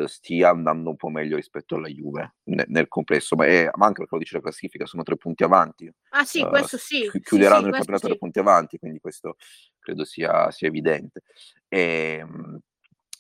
stia 0.06 0.49
andando 0.49 0.89
un 0.89 0.95
po' 0.95 1.10
meglio 1.10 1.36
rispetto 1.36 1.75
alla 1.75 1.88
Juve 1.88 2.36
nel, 2.43 2.65
nel 2.67 2.88
complesso, 2.88 3.36
ma, 3.36 3.45
è, 3.45 3.69
ma, 3.75 3.86
anche 3.86 3.99
perché 3.99 4.15
lo 4.15 4.19
dice 4.19 4.36
la 4.36 4.41
classifica, 4.41 4.86
sono 4.86 5.03
tre 5.03 5.17
punti 5.17 5.43
avanti. 5.43 5.91
Ah 6.10 6.25
sì, 6.25 6.41
uh, 6.41 6.49
questo 6.49 6.77
sì. 6.77 7.10
Chiuderanno 7.21 7.63
sì, 7.63 7.67
il 7.67 7.73
campionato 7.73 8.06
sì. 8.06 8.10
tre 8.10 8.17
punti 8.17 8.39
avanti, 8.39 8.77
quindi 8.77 8.99
questo 8.99 9.36
credo 9.79 10.03
sia, 10.03 10.49
sia 10.51 10.67
evidente. 10.67 11.21
E, 11.67 12.17
ehm, 12.19 12.60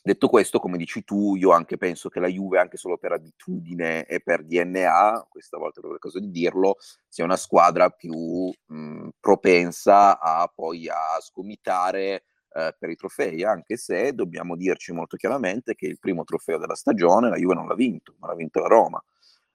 detto 0.01 0.27
questo, 0.27 0.59
come 0.59 0.77
dici 0.77 1.03
tu, 1.03 1.35
io 1.35 1.51
anche 1.51 1.77
penso 1.77 2.09
che 2.09 2.19
la 2.19 2.27
Juve, 2.27 2.59
anche 2.59 2.77
solo 2.77 2.97
per 2.97 3.13
abitudine 3.13 4.05
e 4.05 4.19
per 4.21 4.43
DNA, 4.43 5.27
questa 5.29 5.57
volta 5.57 5.79
è 5.79 5.99
caso 5.99 6.19
di 6.19 6.31
dirlo, 6.31 6.75
sia 7.07 7.23
una 7.23 7.37
squadra 7.37 7.89
più 7.89 8.51
mh, 8.65 9.09
propensa 9.19 10.19
a 10.19 10.51
poi 10.53 10.89
a 10.89 11.19
scomitare 11.21 12.25
eh, 12.55 12.75
per 12.77 12.89
i 12.89 12.95
trofei, 12.95 13.43
anche 13.43 13.77
se 13.77 14.13
dobbiamo 14.13 14.55
dirci 14.55 14.91
molto 14.91 15.17
chiaramente 15.17 15.73
che 15.73 15.87
il 15.87 15.97
primo 15.97 16.23
trofeo 16.23 16.59
della 16.59 16.75
stagione 16.75 17.29
la 17.29 17.37
Juve 17.37 17.55
non 17.55 17.67
l'ha 17.67 17.73
vinto, 17.73 18.13
ma 18.19 18.27
l'ha 18.27 18.35
vinto 18.35 18.59
la 18.59 18.67
Roma. 18.67 19.03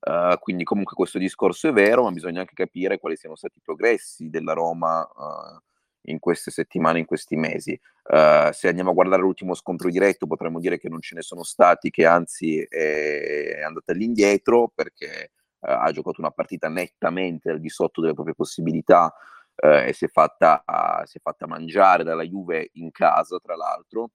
Uh, 0.01 0.38
quindi 0.38 0.62
comunque 0.64 0.94
questo 0.94 1.18
discorso 1.18 1.68
è 1.68 1.72
vero, 1.72 2.05
ma 2.05 2.11
bisogna 2.11 2.40
anche 2.40 2.55
capire 2.55 2.99
quali 2.99 3.16
siano 3.16 3.34
stati 3.34 3.59
i 3.59 3.62
progressi 3.62 4.30
della 4.30 4.53
Roma 4.53 5.01
uh, 5.03 5.61
in 6.03 6.18
queste 6.18 6.51
settimane, 6.51 7.01
in 7.01 7.05
questi 7.05 7.36
mesi. 7.36 7.78
Uh, 8.05 8.51
se 8.53 8.68
andiamo 8.68 8.90
a 8.90 8.94
guardare 8.94 9.22
l'ultimo 9.22 9.55
scontro 9.55 9.90
diretto, 9.90 10.26
potremmo 10.26 10.61
dire 10.61 10.78
che 10.78 10.88
non 10.88 11.01
ce 11.01 11.14
ne 11.14 11.22
sono 11.22 11.42
stati, 11.42 11.90
che 11.90 12.07
anzi 12.07 12.61
è, 12.61 13.61
andata 13.64 13.92
all'indietro 13.92 14.70
perché 14.74 15.32
ha 15.61 15.90
giocato 15.90 16.20
una 16.20 16.30
partita 16.30 16.68
nettamente 16.68 17.51
al 17.51 17.59
di 17.59 17.68
sotto 17.68 18.01
delle 18.01 18.14
proprie 18.14 18.34
possibilità 18.34 19.12
eh, 19.61 19.88
e 19.88 19.92
si 19.92 20.04
è, 20.04 20.09
fatta, 20.09 20.62
si 21.04 21.18
è 21.18 21.20
fatta 21.20 21.46
mangiare 21.46 22.04
dalla 22.04 22.22
Juve 22.22 22.70
in 22.74 22.90
casa, 22.90 23.38
tra 23.38 23.56
l'altro. 23.56 24.11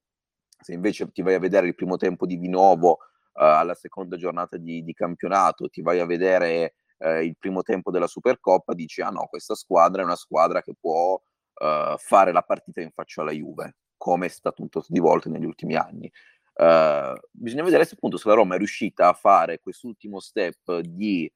Se 0.59 0.73
invece 0.73 1.11
ti 1.11 1.21
vai 1.21 1.33
a 1.33 1.39
vedere 1.39 1.67
il 1.67 1.75
primo 1.75 1.97
tempo 1.97 2.25
di 2.25 2.37
Vinovo 2.37 2.91
uh, 2.91 2.97
alla 3.33 3.73
seconda 3.73 4.15
giornata 4.15 4.57
di, 4.57 4.83
di, 4.83 4.93
campionato, 4.93 5.67
ti 5.67 5.81
vai 5.81 5.99
a 5.99 6.05
vedere 6.05 6.75
uh, 6.99 7.07
eh, 7.07 7.25
il 7.25 7.35
primo 7.37 7.61
tempo 7.63 7.91
della 7.91 8.07
Supercoppa, 8.07 8.73
dici 8.73 9.01
ah 9.01 9.09
no, 9.09 9.27
questa 9.27 9.55
squadra 9.55 10.01
è 10.01 10.05
una 10.05 10.15
squadra 10.15 10.61
che 10.61 10.73
può 10.79 11.15
uh, 11.15 11.97
fare 11.97 12.31
la 12.31 12.43
partita 12.43 12.79
in 12.79 12.91
faccia 12.91 13.21
alla 13.21 13.31
Juve, 13.31 13.75
come 13.97 14.27
è 14.27 14.29
stato 14.29 14.61
un 14.61 14.69
tot 14.69 14.85
di 14.87 14.99
volte 14.99 15.29
negli 15.29 15.45
ultimi 15.45 15.75
anni. 15.75 16.09
Uh, 16.53 17.19
bisogna 17.31 17.63
vedere 17.63 17.83
se 17.83 17.95
appunto 17.95 18.17
se 18.17 18.27
la 18.29 18.35
Roma 18.35 18.55
è 18.55 18.57
riuscita 18.59 19.09
a 19.09 19.13
fare 19.13 19.59
quest'ultimo 19.59 20.19
step 20.19 20.79
di, 20.79 21.29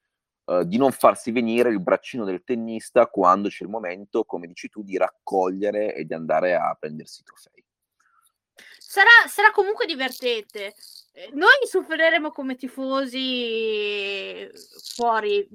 uh, 0.48 0.64
di, 0.64 0.78
non 0.78 0.92
farsi 0.92 1.32
venire 1.32 1.70
il 1.70 1.80
braccino 1.80 2.26
del 2.26 2.44
tennista 2.44 3.08
quando 3.08 3.48
c'è 3.50 3.64
il 3.64 3.70
momento, 3.70 4.26
come 4.26 4.48
dici 4.48 4.70
tu, 4.70 4.84
di 4.84 4.98
raccogliere 4.98 5.96
e 5.96 6.06
di 6.06 6.14
andare 6.14 6.56
a 6.56 6.76
prendersi 6.80 7.22
i 7.22 7.24
trofei. 7.24 7.64
Sarà, 8.78 9.28
sarà 9.28 9.52
comunque 9.52 9.86
divertente. 9.86 10.74
Eh, 11.12 11.30
noi 11.34 11.52
soffriremo 11.64 12.32
come 12.32 12.56
tifosi 12.56 14.50
fuori, 14.96 15.48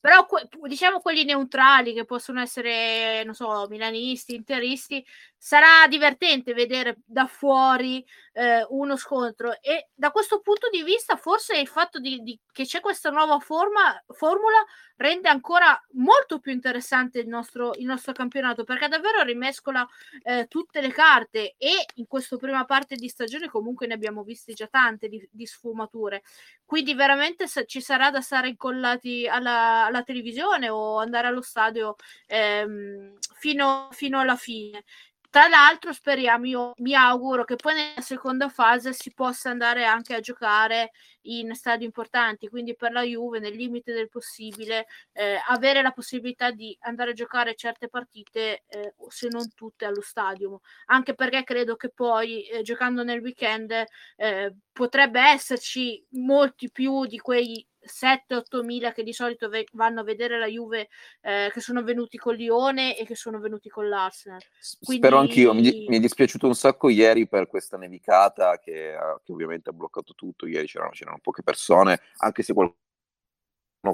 però 0.00 0.26
diciamo 0.62 1.00
quelli 1.00 1.24
neutrali 1.24 1.92
che 1.92 2.06
possono 2.06 2.40
essere, 2.40 3.22
non 3.24 3.34
so, 3.34 3.66
milanisti, 3.68 4.34
interisti, 4.34 5.04
sarà 5.42 5.86
divertente 5.88 6.52
vedere 6.52 6.98
da 7.06 7.26
fuori 7.26 8.04
eh, 8.32 8.62
uno 8.68 8.94
scontro 8.96 9.58
e 9.62 9.88
da 9.94 10.10
questo 10.10 10.40
punto 10.40 10.68
di 10.68 10.82
vista 10.82 11.16
forse 11.16 11.58
il 11.58 11.66
fatto 11.66 11.98
di, 11.98 12.22
di, 12.22 12.38
che 12.52 12.66
c'è 12.66 12.80
questa 12.80 13.08
nuova 13.08 13.38
forma, 13.38 14.04
formula 14.08 14.62
rende 14.96 15.30
ancora 15.30 15.82
molto 15.92 16.40
più 16.40 16.52
interessante 16.52 17.20
il 17.20 17.26
nostro, 17.26 17.72
il 17.76 17.86
nostro 17.86 18.12
campionato 18.12 18.64
perché 18.64 18.88
davvero 18.88 19.22
rimescola 19.22 19.86
eh, 20.24 20.46
tutte 20.46 20.82
le 20.82 20.92
carte 20.92 21.54
e 21.56 21.86
in 21.94 22.06
questa 22.06 22.36
prima 22.36 22.66
parte 22.66 22.96
di 22.96 23.08
stagione 23.08 23.48
comunque 23.48 23.86
ne 23.86 23.94
abbiamo 23.94 24.22
viste 24.22 24.52
già 24.52 24.66
tante 24.66 25.08
di, 25.08 25.26
di 25.32 25.46
sfumature. 25.46 26.22
Quindi 26.66 26.92
veramente 26.92 27.46
ci 27.64 27.80
sarà 27.80 28.10
da 28.10 28.20
stare 28.20 28.48
incollati 28.48 29.26
alla, 29.26 29.86
alla 29.86 30.02
televisione 30.02 30.68
o 30.68 30.98
andare 30.98 31.28
allo 31.28 31.40
stadio 31.40 31.96
ehm, 32.26 33.16
fino, 33.38 33.88
fino 33.92 34.20
alla 34.20 34.36
fine 34.36 34.84
tra 35.30 35.46
l'altro 35.48 35.92
speriamo, 35.92 36.44
io 36.44 36.72
mi 36.78 36.94
auguro 36.94 37.44
che 37.44 37.54
poi 37.56 37.74
nella 37.74 38.00
seconda 38.00 38.48
fase 38.48 38.92
si 38.92 39.12
possa 39.14 39.50
andare 39.50 39.84
anche 39.84 40.14
a 40.14 40.20
giocare 40.20 40.90
in 41.22 41.54
stadi 41.54 41.84
importanti, 41.84 42.48
quindi 42.48 42.74
per 42.74 42.90
la 42.92 43.02
Juve 43.02 43.38
nel 43.38 43.54
limite 43.54 43.92
del 43.92 44.08
possibile 44.08 44.86
eh, 45.12 45.38
avere 45.48 45.82
la 45.82 45.92
possibilità 45.92 46.50
di 46.50 46.76
andare 46.80 47.10
a 47.12 47.14
giocare 47.14 47.54
certe 47.54 47.88
partite, 47.88 48.64
eh, 48.66 48.94
se 49.08 49.28
non 49.30 49.52
tutte 49.54 49.84
allo 49.84 50.00
stadio, 50.02 50.60
anche 50.86 51.14
perché 51.14 51.44
credo 51.44 51.76
che 51.76 51.90
poi 51.90 52.46
eh, 52.48 52.62
giocando 52.62 53.04
nel 53.04 53.20
weekend 53.20 53.72
eh, 54.16 54.54
potrebbe 54.72 55.20
esserci 55.20 56.04
molti 56.10 56.70
più 56.70 57.06
di 57.06 57.18
quei 57.18 57.64
7-8 57.82 58.62
mila 58.62 58.92
che 58.92 59.02
di 59.02 59.12
solito 59.12 59.48
ve- 59.48 59.66
vanno 59.72 60.00
a 60.00 60.04
vedere 60.04 60.38
la 60.38 60.46
Juve 60.46 60.88
eh, 61.22 61.50
che 61.52 61.60
sono 61.60 61.82
venuti 61.82 62.18
con 62.18 62.34
Lione 62.34 62.96
e 62.96 63.04
che 63.04 63.14
sono 63.14 63.38
venuti 63.38 63.68
con 63.68 63.88
l'Arsenal. 63.88 64.40
Quindi... 64.82 65.06
Spero 65.06 65.20
anch'io, 65.20 65.54
mi, 65.54 65.86
mi, 65.88 65.96
è 65.96 66.00
dispiaciuto 66.00 66.46
un 66.46 66.54
sacco 66.54 66.88
ieri 66.88 67.28
per 67.28 67.46
questa 67.46 67.76
nevicata 67.76 68.58
che, 68.58 68.96
che 69.24 69.32
ovviamente 69.32 69.70
ha 69.70 69.72
bloccato 69.72 70.14
tutto, 70.14 70.46
ieri 70.46 70.66
c'erano, 70.66 70.90
c'erano, 70.90 71.18
poche 71.22 71.42
persone, 71.42 72.00
anche 72.18 72.42
se 72.42 72.52
qualcuno 72.52 72.76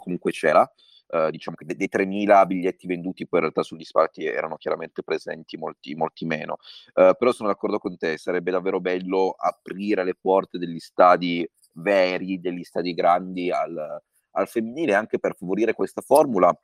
comunque 0.00 0.32
c'era. 0.32 0.70
Uh, 1.08 1.30
diciamo 1.30 1.56
che 1.56 1.64
dei, 1.64 1.76
dei 1.76 1.88
3.000 1.88 2.46
biglietti 2.46 2.88
venduti 2.88 3.28
poi 3.28 3.38
in 3.38 3.44
realtà 3.44 3.62
sugli 3.62 3.84
spalti 3.84 4.24
erano 4.24 4.56
chiaramente 4.56 5.04
presenti 5.04 5.56
molti, 5.56 5.94
molti 5.94 6.24
meno 6.24 6.56
uh, 6.94 7.14
però 7.16 7.30
sono 7.30 7.48
d'accordo 7.48 7.78
con 7.78 7.96
te 7.96 8.18
sarebbe 8.18 8.50
davvero 8.50 8.80
bello 8.80 9.36
aprire 9.38 10.02
le 10.02 10.16
porte 10.20 10.58
degli 10.58 10.80
stadi 10.80 11.48
veri, 11.76 12.40
degli 12.40 12.62
stadi 12.62 12.94
grandi 12.94 13.50
al, 13.50 14.00
al 14.32 14.48
femminile, 14.48 14.94
anche 14.94 15.18
per 15.18 15.34
favorire 15.36 15.72
questa 15.72 16.00
formula 16.00 16.56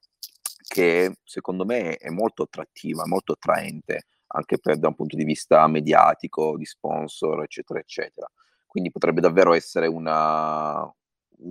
che 0.67 1.17
secondo 1.25 1.65
me 1.65 1.97
è 1.97 2.09
molto 2.09 2.45
attrattiva, 2.45 3.07
molto 3.07 3.33
attraente, 3.33 4.07
anche 4.29 4.59
per, 4.59 4.79
da 4.79 4.89
un 4.89 4.95
punto 4.95 5.17
di 5.17 5.25
vista 5.25 5.67
mediatico, 5.67 6.57
di 6.57 6.65
sponsor, 6.65 7.43
eccetera, 7.43 7.79
eccetera. 7.79 8.27
Quindi 8.67 8.91
potrebbe 8.91 9.21
davvero 9.21 9.53
essere 9.53 9.87
una, 9.87 10.83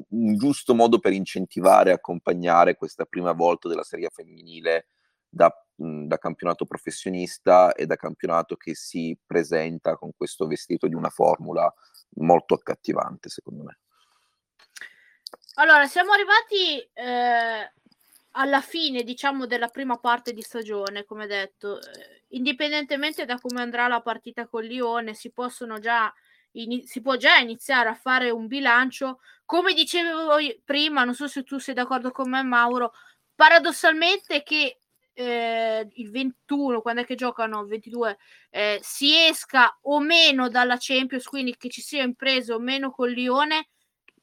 un 0.09 0.37
giusto 0.37 0.73
modo 0.73 0.99
per 0.99 1.13
incentivare 1.13 1.91
e 1.91 1.93
accompagnare 1.93 2.75
questa 2.75 3.05
prima 3.05 3.31
volta 3.33 3.67
della 3.67 3.83
serie 3.83 4.09
femminile 4.09 4.87
da, 5.29 5.53
da, 5.75 6.17
campionato 6.17 6.65
professionista 6.65 7.73
e 7.73 7.85
da 7.85 7.95
campionato 7.95 8.55
che 8.55 8.75
si 8.75 9.17
presenta 9.25 9.95
con 9.95 10.11
questo 10.15 10.47
vestito 10.47 10.87
di 10.87 10.95
una 10.95 11.09
formula 11.09 11.71
molto 12.15 12.53
accattivante, 12.53 13.29
secondo 13.29 13.63
me. 13.63 13.79
Allora, 15.55 15.85
siamo 15.87 16.11
arrivati 16.11 16.79
eh, 16.93 17.71
alla 18.31 18.61
fine, 18.61 19.03
diciamo, 19.03 19.45
della 19.45 19.67
prima 19.67 19.97
parte 19.97 20.33
di 20.33 20.41
stagione, 20.41 21.05
come 21.05 21.27
detto. 21.27 21.81
Eh, 21.81 22.23
indipendentemente 22.29 23.25
da 23.25 23.37
come 23.39 23.61
andrà 23.61 23.87
la 23.87 24.01
partita 24.01 24.47
con 24.47 24.63
Lione, 24.63 25.13
si 25.13 25.31
possono 25.31 25.79
già 25.79 26.13
in, 26.53 26.85
si 26.85 27.01
può 27.01 27.15
già 27.15 27.37
iniziare 27.37 27.89
a 27.89 27.95
fare 27.95 28.29
un 28.29 28.47
bilancio. 28.47 29.19
Come 29.45 29.73
dicevo 29.73 30.37
prima, 30.63 31.03
non 31.03 31.15
so 31.15 31.27
se 31.27 31.43
tu 31.43 31.57
sei 31.57 31.73
d'accordo 31.73 32.11
con 32.11 32.29
me, 32.29 32.41
Mauro, 32.43 32.93
paradossalmente 33.35 34.43
che 34.43 34.80
eh, 35.21 35.87
il 35.93 36.09
21, 36.09 36.81
quando 36.81 37.01
è 37.01 37.05
che 37.05 37.15
giocano? 37.15 37.61
Il 37.61 37.67
22, 37.67 38.17
eh, 38.49 38.79
si 38.81 39.15
esca 39.15 39.77
o 39.83 39.99
meno 39.99 40.49
dalla 40.49 40.77
Champions, 40.79 41.25
quindi 41.25 41.55
che 41.57 41.69
ci 41.69 41.81
sia 41.81 42.03
impreso 42.03 42.55
o 42.55 42.59
meno 42.59 42.91
con 42.91 43.09
Lione, 43.09 43.69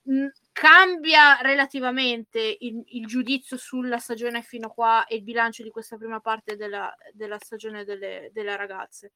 mh, 0.03 0.27
cambia 0.53 1.39
relativamente 1.41 2.57
il, 2.61 2.83
il, 2.87 3.07
giudizio 3.07 3.57
sulla 3.57 3.99
stagione 3.99 4.43
fino 4.43 4.67
a 4.67 4.71
qua 4.71 5.07
e 5.07 5.17
il 5.17 5.23
bilancio 5.23 5.63
di 5.63 5.71
questa 5.71 5.97
prima 5.97 6.21
parte 6.21 6.57
della, 6.57 6.95
della 7.13 7.39
stagione 7.39 7.85
delle, 7.85 8.31
delle 8.33 8.57
ragazze. 8.57 9.13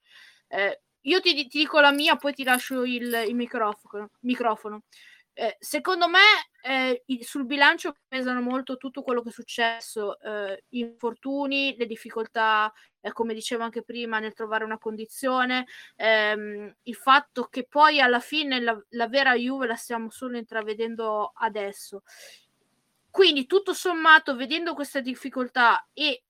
Eh, 0.48 0.82
io 1.02 1.20
ti, 1.20 1.34
ti, 1.48 1.58
dico 1.58 1.80
la 1.80 1.92
mia, 1.92 2.16
poi 2.16 2.32
ti 2.32 2.44
lascio 2.44 2.84
il, 2.84 3.24
il 3.26 3.34
microfono. 3.34 4.10
microfono. 4.20 4.82
Eh, 5.34 5.56
secondo 5.60 6.08
me 6.08 6.20
eh, 6.62 7.02
sul 7.22 7.46
bilancio 7.46 7.94
pesano 8.06 8.42
molto 8.42 8.76
tutto 8.76 9.02
quello 9.02 9.22
che 9.22 9.30
è 9.30 9.32
successo, 9.32 10.20
eh, 10.20 10.64
infortuni, 10.70 11.74
le 11.78 11.86
difficoltà, 11.86 12.70
eh, 13.00 13.12
come 13.12 13.32
dicevo 13.32 13.62
anche 13.62 13.82
prima, 13.82 14.18
nel 14.18 14.34
trovare 14.34 14.64
una 14.64 14.78
condizione, 14.78 15.66
ehm, 15.96 16.74
il 16.82 16.94
fatto 16.94 17.44
che 17.44 17.66
poi 17.66 18.00
alla 18.00 18.20
fine 18.20 18.60
la, 18.60 18.78
la, 18.90 19.08
vera 19.08 19.34
Juve 19.34 19.66
la 19.66 19.74
stiamo 19.76 20.10
solo 20.10 20.36
intravedendo 20.36 21.32
adesso. 21.34 22.02
Quindi 23.10 23.46
tutto 23.46 23.72
sommato, 23.74 24.36
vedendo 24.36 24.74
questa 24.74 25.00
difficoltà 25.00 25.86
e 25.92 26.24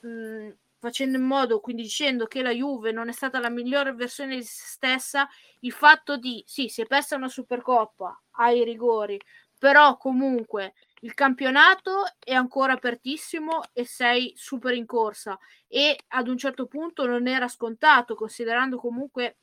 mh, 0.00 0.50
facendo 0.82 1.16
in 1.16 1.22
modo, 1.24 1.60
quindi 1.60 1.82
dicendo 1.82 2.26
che 2.26 2.42
la 2.42 2.50
Juve 2.50 2.90
non 2.90 3.08
è 3.08 3.12
stata 3.12 3.38
la 3.38 3.48
migliore 3.48 3.94
versione 3.94 4.34
di 4.36 4.42
se 4.42 4.64
stessa, 4.66 5.28
il 5.60 5.70
fatto 5.70 6.16
di, 6.16 6.42
sì, 6.44 6.68
si 6.68 6.82
è 6.82 6.86
persa 6.86 7.14
una 7.14 7.28
Supercoppa 7.28 8.20
ai 8.32 8.64
rigori, 8.64 9.16
però 9.58 9.96
comunque 9.96 10.74
il 11.02 11.14
campionato 11.14 12.02
è 12.18 12.32
ancora 12.32 12.72
apertissimo 12.72 13.62
e 13.72 13.84
sei 13.84 14.32
super 14.36 14.74
in 14.74 14.86
corsa 14.86 15.38
e 15.68 15.96
ad 16.08 16.26
un 16.26 16.36
certo 16.36 16.66
punto 16.66 17.06
non 17.06 17.28
era 17.28 17.46
scontato, 17.46 18.16
considerando 18.16 18.76
comunque 18.76 19.36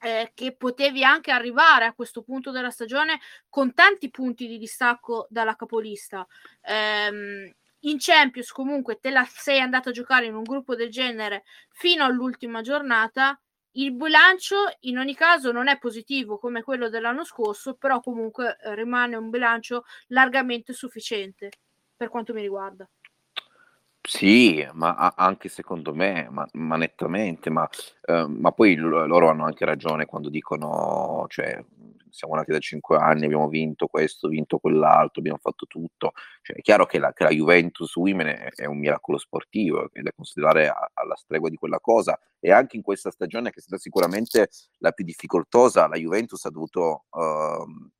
eh, 0.00 0.32
che 0.34 0.54
potevi 0.54 1.02
anche 1.04 1.30
arrivare 1.30 1.86
a 1.86 1.94
questo 1.94 2.22
punto 2.22 2.50
della 2.50 2.70
stagione 2.70 3.18
con 3.48 3.72
tanti 3.72 4.10
punti 4.10 4.46
di 4.46 4.58
distacco 4.58 5.26
dalla 5.30 5.56
capolista. 5.56 6.26
Ehm, 6.62 7.50
in 7.86 7.96
Champions 7.98 8.52
comunque 8.52 8.98
te 9.00 9.10
la 9.10 9.24
sei 9.28 9.60
andato 9.60 9.88
a 9.88 9.92
giocare 9.92 10.26
in 10.26 10.34
un 10.34 10.42
gruppo 10.42 10.74
del 10.74 10.90
genere 10.90 11.44
fino 11.70 12.04
all'ultima 12.04 12.60
giornata 12.60 13.40
il 13.72 13.92
bilancio 13.92 14.56
in 14.80 14.98
ogni 14.98 15.14
caso 15.14 15.52
non 15.52 15.68
è 15.68 15.78
positivo 15.78 16.38
come 16.38 16.62
quello 16.62 16.88
dell'anno 16.88 17.24
scorso 17.24 17.74
però 17.74 18.00
comunque 18.00 18.56
eh, 18.62 18.74
rimane 18.74 19.16
un 19.16 19.30
bilancio 19.30 19.84
largamente 20.08 20.72
sufficiente 20.72 21.50
per 21.96 22.08
quanto 22.08 22.34
mi 22.34 22.42
riguarda. 22.42 22.88
Sì, 24.02 24.64
ma 24.74 25.14
anche 25.16 25.48
secondo 25.48 25.92
me, 25.92 26.28
ma, 26.30 26.46
ma 26.52 26.76
nettamente, 26.76 27.50
ma, 27.50 27.68
eh, 28.02 28.26
ma 28.28 28.52
poi 28.52 28.76
loro 28.76 29.28
hanno 29.28 29.46
anche 29.46 29.64
ragione 29.64 30.06
quando 30.06 30.28
dicono, 30.28 31.24
cioè, 31.28 31.60
siamo 32.16 32.34
nati 32.34 32.50
da 32.50 32.58
cinque 32.58 32.96
anni, 32.96 33.26
abbiamo 33.26 33.48
vinto 33.48 33.86
questo, 33.86 34.28
vinto 34.28 34.58
quell'altro, 34.58 35.20
abbiamo 35.20 35.38
fatto 35.38 35.66
tutto. 35.66 36.12
Cioè, 36.40 36.56
è 36.56 36.60
chiaro 36.62 36.86
che 36.86 36.98
la, 36.98 37.12
che 37.12 37.24
la 37.24 37.30
Juventus 37.30 37.94
Women 37.96 38.26
è, 38.26 38.48
è, 38.54 38.64
un 38.64 38.78
miracolo 38.78 39.18
sportivo, 39.18 39.90
è 39.92 40.00
da 40.00 40.12
considerare 40.16 40.68
a, 40.68 40.90
alla 40.94 41.14
stregua 41.14 41.50
di 41.50 41.56
quella 41.56 41.78
cosa. 41.78 42.18
E 42.40 42.50
anche 42.50 42.76
in 42.76 42.82
questa 42.82 43.10
stagione, 43.10 43.50
che 43.50 43.58
è 43.58 43.62
stata 43.62 43.80
sicuramente 43.80 44.48
la 44.78 44.92
più 44.92 45.04
difficoltosa, 45.04 45.86
la 45.88 45.96
Juventus 45.96 46.42
ha 46.46 46.50
dovuto, 46.50 47.04
uh, 47.10 47.90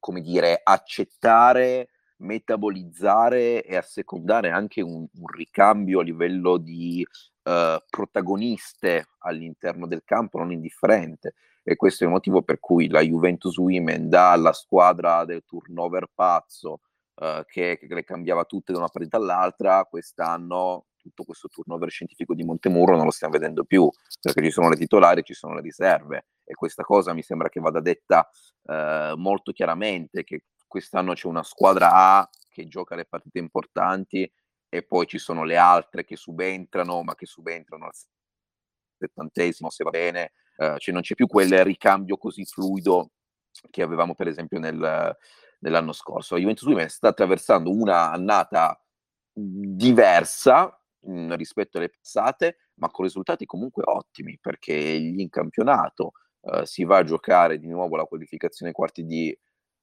come 0.00 0.20
dire, 0.20 0.60
accettare 0.62 1.90
metabolizzare 2.16 3.64
e 3.64 3.76
assecondare 3.76 4.50
anche 4.50 4.80
un, 4.80 5.06
un 5.12 5.26
ricambio 5.26 6.00
a 6.00 6.04
livello 6.04 6.56
di 6.58 7.04
uh, 7.42 7.76
protagoniste 7.90 9.08
all'interno 9.18 9.86
del 9.86 10.02
campo 10.04 10.38
non 10.38 10.52
indifferente 10.52 11.34
e 11.64 11.76
questo 11.76 12.04
è 12.04 12.06
il 12.06 12.12
motivo 12.12 12.42
per 12.42 12.60
cui 12.60 12.88
la 12.88 13.00
Juventus 13.00 13.56
Women 13.56 14.10
dalla 14.10 14.52
squadra 14.52 15.24
del 15.24 15.44
turnover 15.46 16.10
pazzo 16.14 16.80
uh, 17.14 17.42
che, 17.46 17.78
che, 17.78 17.94
le 17.94 18.04
cambiava 18.04 18.44
tutte 18.44 18.72
da 18.72 18.78
una 18.78 18.88
partita 18.88 19.16
all'altra, 19.16 19.84
quest'anno 19.86 20.86
tutto 21.04 21.24
questo 21.24 21.48
turnover 21.48 21.90
scientifico 21.90 22.34
di 22.34 22.44
Montemurro 22.44 22.96
non 22.96 23.04
lo 23.04 23.10
stiamo 23.10 23.34
vedendo 23.34 23.64
più, 23.64 23.90
perché 24.20 24.42
ci 24.42 24.50
sono 24.50 24.70
le 24.70 24.76
titolari, 24.76 25.22
ci 25.22 25.34
sono 25.34 25.54
le 25.54 25.60
riserve. 25.60 26.26
E 26.44 26.54
questa 26.54 26.82
cosa 26.82 27.12
mi 27.12 27.22
sembra 27.22 27.50
che 27.50 27.60
vada 27.60 27.80
detta 27.80 28.28
uh, 28.62 29.16
molto 29.16 29.52
chiaramente, 29.52 30.24
che 30.24 30.44
quest'anno 30.66 31.12
c'è 31.12 31.26
una 31.26 31.42
squadra 31.42 31.92
A 31.92 32.30
che 32.48 32.66
gioca 32.68 32.94
le 32.94 33.04
partite 33.04 33.38
importanti 33.38 34.30
e 34.68 34.82
poi 34.82 35.06
ci 35.06 35.18
sono 35.18 35.44
le 35.44 35.56
altre 35.56 36.04
che 36.04 36.16
subentrano, 36.16 37.02
ma 37.02 37.14
che 37.14 37.26
subentrano 37.26 37.84
al 37.84 37.92
settantesimo, 38.96 39.70
se 39.70 39.84
va 39.84 39.90
bene, 39.90 40.32
uh, 40.56 40.76
cioè 40.78 40.92
non 40.92 41.02
c'è 41.02 41.14
più 41.14 41.26
quel 41.26 41.64
ricambio 41.64 42.16
così 42.16 42.44
fluido 42.44 43.10
che 43.70 43.82
avevamo 43.82 44.14
per 44.14 44.28
esempio 44.28 44.58
nel, 44.58 45.16
nell'anno 45.60 45.92
scorso. 45.92 46.34
La 46.34 46.40
Juventus 46.40 46.66
Women 46.66 46.88
sta 46.88 47.08
attraversando 47.08 47.70
una 47.70 48.10
annata 48.10 48.78
diversa 49.32 50.78
mh, 51.00 51.12
mhmm, 51.12 51.36
rispetto 51.36 51.78
alle 51.78 51.90
passate, 51.90 52.58
ma 52.74 52.90
con 52.90 53.04
risultati 53.04 53.46
comunque 53.46 53.82
ottimi, 53.86 54.38
perché 54.40 54.74
in 54.74 55.28
campionato 55.28 56.12
uh, 56.40 56.64
si 56.64 56.84
va 56.84 56.98
a 56.98 57.04
giocare 57.04 57.58
di 57.58 57.68
nuovo 57.68 57.96
la 57.96 58.04
qualificazione 58.04 58.72
quarti 58.72 59.04
di 59.04 59.36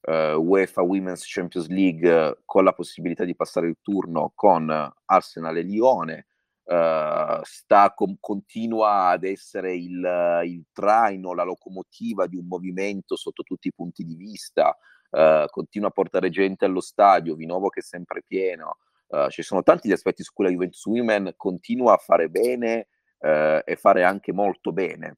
uh, 0.07 0.11
UEFA 0.38 0.82
Women's 0.82 1.24
Champions 1.26 1.67
League 1.67 2.41
con 2.45 2.63
la 2.63 2.74
possibilità 2.74 3.24
di 3.24 3.36
passare 3.36 3.67
il 3.67 3.78
turno 3.82 4.32
con 4.36 4.69
Arsenal 5.05 5.57
e 5.57 5.61
Lione. 5.61 6.26
Uh, 6.64 7.41
sta 7.41 7.91
com- 7.93 8.16
continua 8.20 9.07
ad 9.07 9.24
essere 9.24 9.74
il, 9.76 10.41
il, 10.45 10.64
traino, 10.72 11.34
la 11.34 11.43
locomotiva 11.43 12.28
di 12.28 12.38
un 12.38 12.45
movimento 12.45 13.16
sotto 13.16 13.43
tutti 13.43 13.68
i 13.68 13.74
punti 13.74 14.03
di 14.05 14.16
vista, 14.16 14.78
uh, 15.09 15.47
continua 15.49 15.89
a 15.89 15.91
portare 15.91 16.30
gente 16.30 16.66
allo 16.66 16.80
stadio, 16.80 17.36
Vinovo 17.36 17.70
che 17.70 17.80
è 17.80 17.84
sempre 17.84 18.24
pieno. 18.26 18.78
Uh, 19.07 19.28
ci 19.30 19.41
sono 19.41 19.64
tanti 19.64 19.91
aspetti 19.91 20.24
su 20.24 20.32
cui 20.34 20.45
la 20.45 20.51
Juventus 20.51 20.86
Women 20.86 21.34
continua 21.36 21.93
a 21.93 21.97
fare 21.97 22.30
bene 22.30 22.88
e 23.24 23.78
fare 23.78 24.03
anche 24.03 24.34
molto 24.34 24.72
bene. 24.72 25.18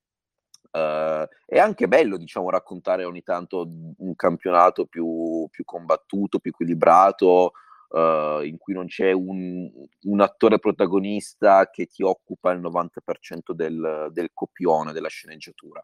È 0.69 1.57
anche 1.57 1.87
bello, 1.87 2.17
diciamo, 2.17 2.49
raccontare 2.49 3.05
ogni 3.05 3.23
tanto 3.23 3.65
un 3.97 4.13
campionato 4.17 4.87
più, 4.87 5.47
più 5.49 5.63
combattuto, 5.63 6.39
più 6.39 6.51
equilibrato, 6.51 7.53
uh, 7.93 8.41
in 8.41 8.57
cui 8.57 8.73
non 8.73 8.87
c'è 8.87 9.11
un, 9.11 9.69
un, 10.01 10.21
attore 10.21 10.59
protagonista 10.59 11.69
che 11.69 11.85
ti 11.85 12.03
occupa 12.03 12.51
il 12.51 12.59
90% 12.59 13.51
del, 13.53 14.09
del 14.11 14.31
copione, 14.33 14.91
della 14.91 15.09
sceneggiatura. 15.09 15.83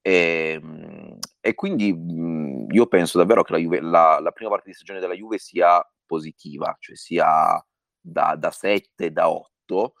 E, 0.00 0.58
ehm, 0.60 1.18
e 1.40 1.54
quindi 1.54 1.92
mh, 1.92 2.66
io 2.70 2.86
penso 2.86 3.18
davvero 3.18 3.42
che 3.42 3.52
la, 3.52 3.58
Juve, 3.58 3.80
la, 3.80 4.18
la, 4.20 4.30
prima 4.32 4.50
parte 4.50 4.68
di 4.68 4.74
stagione 4.74 5.00
della 5.00 5.14
Juve 5.14 5.38
sia 5.38 5.84
positiva, 6.06 6.76
cioè 6.78 6.96
sia 6.96 7.64
da, 8.00 8.36
da 8.36 8.50
7, 8.50 9.12
da 9.12 9.30
8 9.30 9.94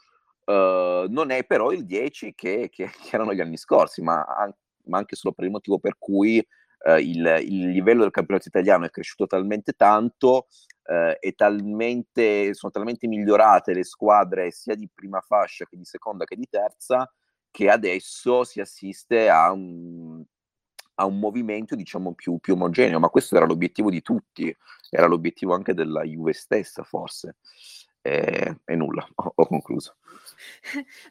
Uh, 0.48 1.04
non 1.10 1.30
è 1.30 1.44
però 1.44 1.72
il 1.72 1.84
10 1.84 2.32
che, 2.34 2.70
che, 2.72 2.88
che, 2.88 3.14
erano 3.14 3.34
gli 3.34 3.40
anni 3.42 3.58
scorsi, 3.58 4.00
ma, 4.00 4.22
an- 4.24 4.54
ma, 4.84 4.96
anche 4.96 5.14
solo 5.14 5.34
per 5.34 5.44
il 5.44 5.50
motivo 5.50 5.78
per 5.78 5.96
cui 5.98 6.38
uh, 6.86 6.96
il, 6.96 7.40
il, 7.42 7.68
livello 7.68 8.00
del 8.00 8.10
campionato 8.10 8.48
italiano 8.48 8.86
è 8.86 8.90
cresciuto 8.90 9.26
talmente 9.26 9.74
tanto 9.74 10.46
uh, 10.88 11.16
e 11.20 11.32
talmente, 11.36 12.54
sono 12.54 12.72
talmente 12.72 13.06
migliorate 13.06 13.74
le 13.74 13.84
squadre 13.84 14.50
sia 14.50 14.74
di 14.74 14.88
prima 14.92 15.20
fascia 15.20 15.66
che 15.66 15.76
di 15.76 15.84
seconda 15.84 16.24
che 16.24 16.36
di 16.36 16.46
terza, 16.48 17.10
che 17.50 17.70
adesso 17.70 18.44
si 18.44 18.60
assiste 18.60 19.28
a 19.28 19.52
un, 19.52 20.22
a 20.96 21.04
un 21.04 21.18
movimento 21.18 21.74
diciamo 21.74 22.14
più, 22.14 22.38
più 22.38 22.54
omogeneo, 22.54 22.98
ma 22.98 23.08
questo 23.08 23.36
era 23.36 23.46
l'obiettivo 23.46 23.90
di 23.90 24.02
tutti, 24.02 24.54
era 24.90 25.06
l'obiettivo 25.06 25.54
anche 25.54 25.74
della 25.74 26.02
Juve 26.02 26.32
stessa 26.32 26.82
forse. 26.82 27.36
E, 28.00 28.60
e 28.64 28.76
nulla, 28.76 29.06
ho, 29.16 29.32
ho, 29.34 29.46
concluso. 29.46 29.96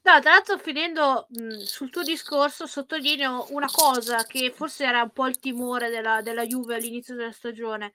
No, 0.03 0.19
tra 0.21 0.31
l'altro 0.31 0.57
finendo 0.57 1.27
mh, 1.29 1.57
sul 1.59 1.89
tuo 1.89 2.01
discorso 2.01 2.65
sottolineo 2.65 3.47
una 3.49 3.67
cosa 3.69 4.23
che 4.23 4.51
forse 4.55 4.85
era 4.85 5.03
un 5.03 5.11
po' 5.11 5.27
il 5.27 5.37
timore 5.37 5.89
della, 5.89 6.21
della 6.21 6.45
Juve 6.45 6.75
all'inizio 6.75 7.15
della 7.15 7.31
stagione, 7.31 7.91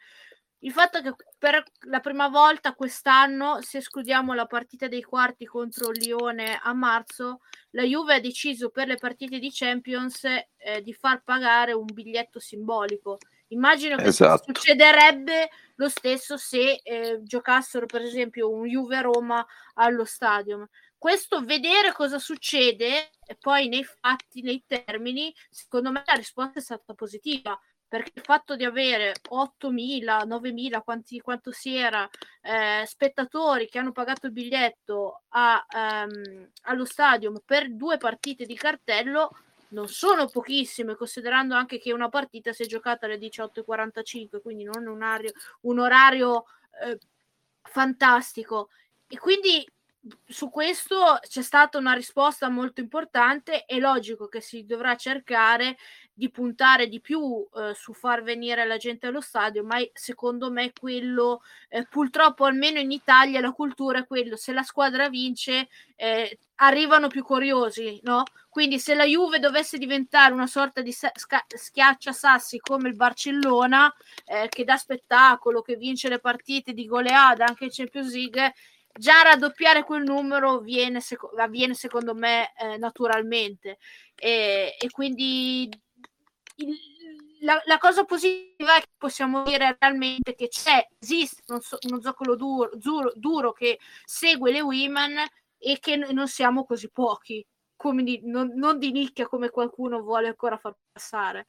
il 0.65 0.73
fatto 0.73 1.01
che 1.01 1.15
per 1.39 1.63
la 1.87 1.99
prima 1.99 2.29
volta 2.29 2.75
quest'anno, 2.75 3.61
se 3.63 3.79
escludiamo 3.79 4.33
la 4.33 4.47
partita 4.47 4.87
dei 4.87 5.03
quarti 5.03 5.45
contro 5.45 5.91
il 5.91 6.01
Lione 6.01 6.59
a 6.63 6.73
marzo, 6.73 7.41
la 7.71 7.83
Juve 7.83 8.15
ha 8.15 8.21
deciso 8.21 8.71
per 8.71 8.87
le 8.87 8.97
partite 8.97 9.39
di 9.39 9.51
Champions 9.53 10.25
eh, 10.25 10.81
di 10.83 10.93
far 10.93 11.23
pagare 11.25 11.73
un 11.73 11.87
biglietto 11.93 12.39
simbolico. 12.39 13.19
Immagino 13.49 13.97
che 13.97 14.05
esatto. 14.05 14.45
succederebbe 14.47 15.51
lo 15.77 15.89
stesso 15.89 16.37
se 16.37 16.81
eh, 16.83 17.21
giocassero 17.23 17.87
per 17.87 18.03
esempio 18.03 18.49
un 18.49 18.65
Juve-Roma 18.67 19.45
allo 19.75 20.05
stadium. 20.05 20.67
Questo 20.97 21.43
vedere 21.43 21.93
cosa 21.93 22.21
succede 22.21 23.11
e 23.27 23.37
poi 23.39 23.67
nei 23.67 23.83
fatti, 23.83 24.43
nei 24.43 24.63
termini, 24.65 25.35
secondo 25.51 25.91
me 25.91 26.03
la 26.07 26.15
risposta 26.15 26.61
è 26.61 26.63
stata 26.63 26.95
positiva 26.95 27.59
perché 27.93 28.13
il 28.15 28.23
fatto 28.25 28.57
di 28.57 28.65
avere 28.65 29.17
8.000, 29.29 30.25
9.000, 30.27 30.83
quanti, 30.83 31.21
quanto 31.21 31.53
si 31.53 31.77
era, 31.77 32.09
eh, 32.41 32.87
spettatori 32.87 33.69
che 33.69 33.79
hanno 33.79 33.93
pagato 33.93 34.29
il 34.29 34.33
biglietto 34.33 35.25
a, 35.29 35.63
um, 36.07 36.49
allo 36.63 36.87
stadium 36.87 37.43
per 37.45 37.71
due 37.75 37.99
partite 37.99 38.47
di 38.47 38.55
cartello 38.55 39.37
non 39.73 39.89
sono 39.89 40.27
pochissime, 40.27 40.95
considerando 40.95 41.55
anche 41.55 41.79
che 41.79 41.93
una 41.93 42.09
partita 42.09 42.55
si 42.55 42.63
è 42.63 42.67
giocata 42.67 43.05
alle 43.05 43.19
18.45, 43.19 44.41
quindi 44.41 44.65
non 44.65 44.87
un 44.87 45.03
orario, 45.03 45.33
un 45.61 45.79
orario 45.79 46.45
eh, 46.83 46.99
fantastico. 47.61 48.71
E 49.07 49.19
quindi 49.19 49.71
su 50.27 50.51
questo 50.51 51.19
c'è 51.21 51.43
stata 51.43 51.79
una 51.79 51.93
risposta 51.93 52.49
molto 52.49 52.81
importante. 52.81 53.65
È 53.65 53.79
logico 53.79 54.27
che 54.27 54.41
si 54.41 54.65
dovrà 54.65 54.97
cercare 54.97 55.77
di 56.13 56.31
puntare 56.31 56.89
di 56.89 57.01
più 57.01 57.47
eh, 57.55 57.73
su 57.75 57.95
far 57.95 58.23
venire 58.23 58.67
la 58.67 58.77
gente 58.77 59.07
allo 59.07 59.21
stadio, 59.21 59.65
ma 59.65 59.79
secondo 59.93 60.51
me 60.51 60.73
quello, 60.79 61.43
eh, 61.69 61.87
purtroppo 61.87 62.45
almeno 62.45 62.79
in 62.79 62.91
Italia, 62.91 63.41
la 63.41 63.53
cultura 63.53 64.01
è 64.01 64.07
quello: 64.07 64.37
se 64.37 64.53
la 64.53 64.63
squadra 64.63 65.09
vince, 65.09 65.69
eh, 65.97 66.39
arrivano 66.57 67.09
più 67.09 67.23
curiosi, 67.23 68.01
no? 68.03 68.25
Quindi 68.49 68.79
se 68.79 68.95
la 68.95 69.05
Juve 69.05 69.39
dovesse 69.39 69.79
diventare 69.79 70.35
una 70.35 70.47
sorta 70.47 70.83
di 70.83 70.93
sca- 70.93 71.13
schiaccia 71.49 72.13
sassi 72.13 72.59
come 72.59 72.89
il 72.89 72.97
Barcellona, 72.97 73.93
eh, 74.27 74.49
che 74.49 74.65
dà 74.65 74.77
spettacolo, 74.77 75.63
che 75.63 75.77
vince 75.77 76.09
le 76.11 76.19
partite 76.19 76.73
di 76.75 76.85
goleada 76.85 77.47
anche 77.47 77.65
in 77.65 77.71
Champions 77.73 78.13
League 78.13 78.53
già 78.93 79.23
raddoppiare 79.23 79.85
quel 79.85 80.03
numero 80.03 80.61
viene, 80.61 81.01
seco- 81.01 81.33
avviene 81.37 81.75
secondo 81.75 82.15
me 82.15 82.53
eh, 82.57 82.77
naturalmente 82.77 83.79
e, 84.15 84.77
e 84.79 84.91
quindi 84.91 85.69
il, 86.57 86.77
la, 87.41 87.61
la, 87.65 87.79
cosa 87.79 88.05
positiva 88.05 88.77
è 88.77 88.81
che 88.81 88.91
possiamo 88.97 89.43
dire 89.43 89.77
realmente 89.79 90.35
che 90.35 90.49
c'è, 90.49 90.87
esiste 90.99 91.43
uno, 91.49 91.61
uno 91.89 92.01
zoccolo 92.01 92.37
duro, 92.37 92.71
duro, 92.75 93.13
duro, 93.15 93.53
che 93.53 93.79
segue 94.05 94.53
le 94.53 94.61
women 94.61 95.17
e 95.59 95.79
che 95.81 95.97
non 95.97 96.29
siamo 96.29 96.65
così 96.65 96.91
pochi, 96.91 97.45
come 97.77 98.03
di, 98.03 98.21
non, 98.25 98.53
non 98.55 98.79
di 98.79 98.93
nicchia 98.93 99.27
come 99.27 99.51
qualcuno 99.51 100.03
vuole 100.03 100.29
ancora 100.29 100.57
far 100.57 100.77
passare. 100.93 101.47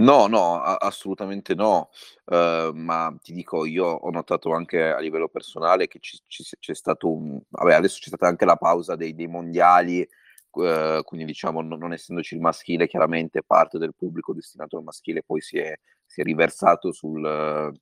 No, 0.00 0.28
no, 0.28 0.60
a- 0.62 0.76
assolutamente 0.76 1.54
no. 1.54 1.90
Uhm, 2.26 2.72
ma 2.84 3.12
ti 3.20 3.32
dico, 3.32 3.64
io 3.64 3.84
ho 3.86 4.10
notato 4.10 4.52
anche 4.52 4.80
a 4.92 4.98
livello 5.00 5.28
personale 5.28 5.88
che 5.88 5.98
ci 6.00 6.16
ci 6.28 6.44
c'è 6.60 6.74
stato 6.74 7.10
un 7.12 7.40
vabbè, 7.48 7.74
adesso 7.74 7.98
c'è 8.00 8.06
stata 8.08 8.28
anche 8.28 8.44
la 8.44 8.54
pausa 8.56 8.94
dei 8.94 9.14
dei 9.14 9.26
mondiali, 9.26 10.08
uhm, 10.52 11.02
quindi 11.02 11.26
diciamo 11.26 11.62
non 11.62 11.78
non 11.80 11.92
essendoci 11.92 12.34
il 12.36 12.40
maschile, 12.40 12.86
chiaramente 12.86 13.42
parte 13.42 13.78
del 13.78 13.94
pubblico 13.96 14.32
destinato 14.32 14.76
al 14.76 14.84
maschile 14.84 15.22
poi 15.24 15.40
si 15.40 15.58
è 15.58 15.74
si 16.06 16.20
è 16.20 16.24
riversato 16.24 16.92
sul 16.92 17.72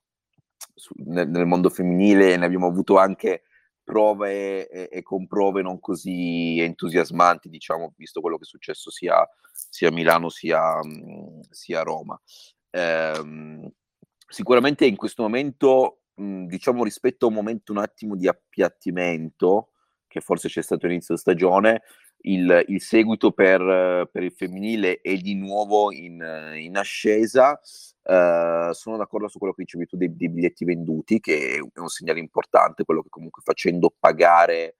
su 0.74 0.92
nel 1.04 1.28
nel 1.28 1.46
mondo 1.46 1.68
femminile 1.70 2.32
e 2.32 2.36
ne 2.36 2.46
abbiamo 2.46 2.66
avuto 2.66 2.96
anche 2.98 3.42
prove 3.87 4.68
e, 4.68 4.89
e 4.91 5.03
con 5.03 5.28
prove 5.28 5.62
non 5.62 5.78
così 5.78 6.59
entusiasmanti, 6.59 7.49
diciamo, 7.49 7.95
visto 7.97 8.20
quello 8.20 8.37
che 8.37 8.43
è 8.43 8.47
successo 8.47 8.91
sia, 8.91 9.16
a 9.16 9.91
Milano 9.93 10.28
sia, 10.28 10.76
mm, 10.84 11.43
sia 11.49 11.80
a 11.80 11.84
Roma. 11.84 12.20
Eh, 12.70 13.70
sicuramente 14.28 14.87
in 14.87 14.97
questo 14.97 15.22
momento, 15.22 16.01
mh, 16.14 16.24
mm, 16.24 16.47
diciamo, 16.47 16.82
rispetto 16.82 17.26
a 17.26 17.28
un 17.28 17.34
momento 17.34 17.70
un 17.70 17.78
attimo 17.78 18.16
di 18.16 18.26
appiattimento, 18.26 19.70
che 20.09 20.20
forse 20.20 20.49
c'è 20.49 20.62
stato 20.62 20.87
all'inizio 20.87 21.16
stagione, 21.16 21.82
il, 22.26 22.64
il 22.68 22.80
seguito 22.80 23.32
per, 23.32 24.08
per, 24.10 24.22
il 24.22 24.32
femminile 24.32 25.00
è 25.00 25.14
di 25.16 25.34
nuovo 25.34 25.92
in, 25.92 26.54
in 26.56 26.76
ascesa. 26.76 27.60
Uh, 28.02 28.72
sono 28.72 28.96
d'accordo 28.96 29.26
su 29.26 29.38
quello 29.38 29.52
che 29.52 29.62
dicevi 29.64 29.86
tu 29.86 29.96
dei, 29.96 30.14
dei, 30.14 30.30
biglietti 30.30 30.64
venduti, 30.64 31.18
che 31.18 31.56
è 31.56 31.78
un 31.80 31.88
segnale 31.88 32.20
importante, 32.20 32.84
quello 32.84 33.02
che 33.02 33.08
comunque 33.08 33.42
facendo 33.44 33.92
pagare 33.98 34.76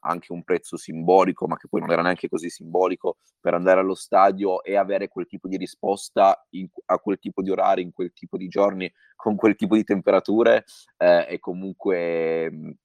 anche 0.00 0.32
un 0.32 0.42
prezzo 0.42 0.76
simbolico, 0.76 1.46
ma 1.46 1.56
che 1.56 1.68
poi 1.68 1.80
non 1.80 1.90
era 1.90 2.02
neanche 2.02 2.28
così 2.28 2.50
simbolico, 2.50 3.18
per 3.40 3.54
andare 3.54 3.80
allo 3.80 3.94
stadio 3.94 4.62
e 4.62 4.76
avere 4.76 5.08
quel 5.08 5.26
tipo 5.26 5.48
di 5.48 5.56
risposta 5.56 6.46
in, 6.50 6.68
a 6.86 6.98
quel 6.98 7.18
tipo 7.18 7.42
di 7.42 7.50
orari, 7.50 7.82
in 7.82 7.92
quel 7.92 8.12
tipo 8.12 8.36
di 8.36 8.48
giorni, 8.48 8.92
con 9.16 9.36
quel 9.36 9.56
tipo 9.56 9.74
di 9.74 9.84
temperature, 9.84 10.64
eh, 10.96 11.26
è, 11.26 11.38
comunque, 11.38 12.76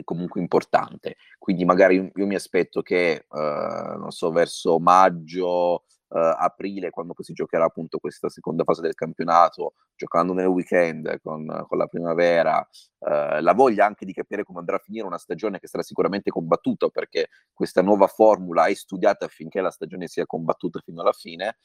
è 0.00 0.04
comunque 0.04 0.40
importante. 0.40 1.16
Quindi 1.38 1.64
magari 1.64 2.10
io, 2.14 2.26
mi 2.26 2.34
aspetto 2.34 2.82
che, 2.82 3.12
eh, 3.12 3.94
non 3.96 4.10
so, 4.10 4.30
verso 4.30 4.78
maggio, 4.78 5.84
uh, 6.14 6.34
aprile, 6.38 6.90
quando 6.90 7.14
si 7.18 7.32
giocherà 7.32 7.64
appunto 7.64 7.98
questa 7.98 8.28
seconda 8.28 8.64
fase 8.64 8.80
del 8.82 8.94
campionato, 8.94 9.74
giocando 9.96 10.32
nel 10.32 10.46
weekend 10.46 11.20
con, 11.20 11.64
con 11.66 11.78
la 11.78 11.86
primavera, 11.86 12.58
uh, 12.98 13.40
la 13.40 13.52
voglia 13.52 13.86
anche 13.86 14.04
di 14.04 14.12
capire 14.12 14.44
come 14.44 14.60
andrà 14.60 14.76
a 14.76 14.80
finire 14.82 15.06
una 15.06 15.18
stagione 15.18 15.58
che 15.58 15.66
sarà 15.66 15.82
sicuramente 15.82 16.30
combattuta 16.30 16.88
perché 16.88 17.28
questa 17.52 17.82
nuova 17.82 18.06
formula 18.06 18.66
è 18.66 18.74
studiata 18.74 19.24
affinché 19.24 19.60
la 19.60 19.70
stagione 19.70 20.06
sia 20.06 20.26
combattuta 20.26 20.80
fino 20.84 21.00
alla 21.00 21.12
fine 21.12 21.56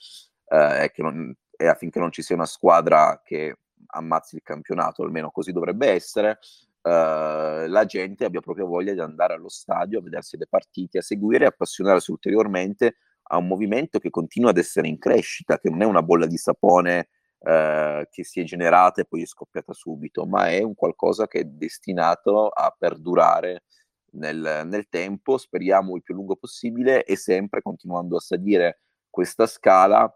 uh, 0.46 0.56
e, 0.56 0.92
non, 0.98 1.36
e 1.56 1.68
affinché 1.68 2.00
non 2.00 2.12
ci 2.12 2.22
sia 2.22 2.36
una 2.36 2.46
squadra 2.46 3.22
che 3.24 3.56
ammazzi 3.92 4.36
il 4.36 4.42
campionato, 4.44 5.04
almeno 5.04 5.32
così 5.32 5.52
dovrebbe 5.52 5.88
essere. 5.92 6.40
Uh, 6.82 7.68
la 7.68 7.84
gente 7.86 8.24
abbia 8.24 8.40
proprio 8.40 8.66
voglia 8.66 8.94
di 8.94 9.02
andare 9.02 9.34
allo 9.34 9.50
stadio 9.50 10.00
a 10.00 10.02
vedersi 10.02 10.38
le 10.38 10.48
partite, 10.48 11.00
a 11.00 11.02
seguire 11.02 11.44
e 11.44 11.48
appassionarsi 11.48 12.10
ulteriormente 12.10 12.96
a 13.32 13.38
un 13.38 13.48
movimento 13.48 14.00
che 14.00 14.10
continua 14.10 14.52
ad 14.52 14.58
essere 14.58 14.88
in 14.88 14.98
crescita, 14.98 15.60
che 15.60 15.70
non 15.70 15.82
è 15.82 15.86
una 15.86 16.02
bolla 16.02 16.26
di 16.26 16.38
sapone 16.38 17.10
eh, 17.40 18.08
che 18.10 18.24
si 18.24 18.40
è 18.40 18.44
generata 18.44 19.02
e 19.02 19.06
poi 19.06 19.22
è 19.22 19.26
scoppiata 19.26 19.74
subito, 19.74 20.26
ma 20.26 20.50
è 20.50 20.62
un 20.62 20.74
qualcosa 20.76 21.28
che 21.28 21.40
è 21.40 21.44
destinato 21.44 22.48
a 22.48 22.74
perdurare 22.78 23.64
nel, 24.12 24.64
nel 24.66 24.88
tempo, 24.90 25.38
speriamo 25.38 25.96
il 25.96 26.04
più 26.04 26.16
lungo 26.16 26.36
possibile 26.36 27.04
e 27.04 27.16
sempre 27.16 27.62
continuando 27.62 28.18
a 28.18 28.22
salire 28.22 28.82
questa 29.10 29.46
scala 29.48 30.12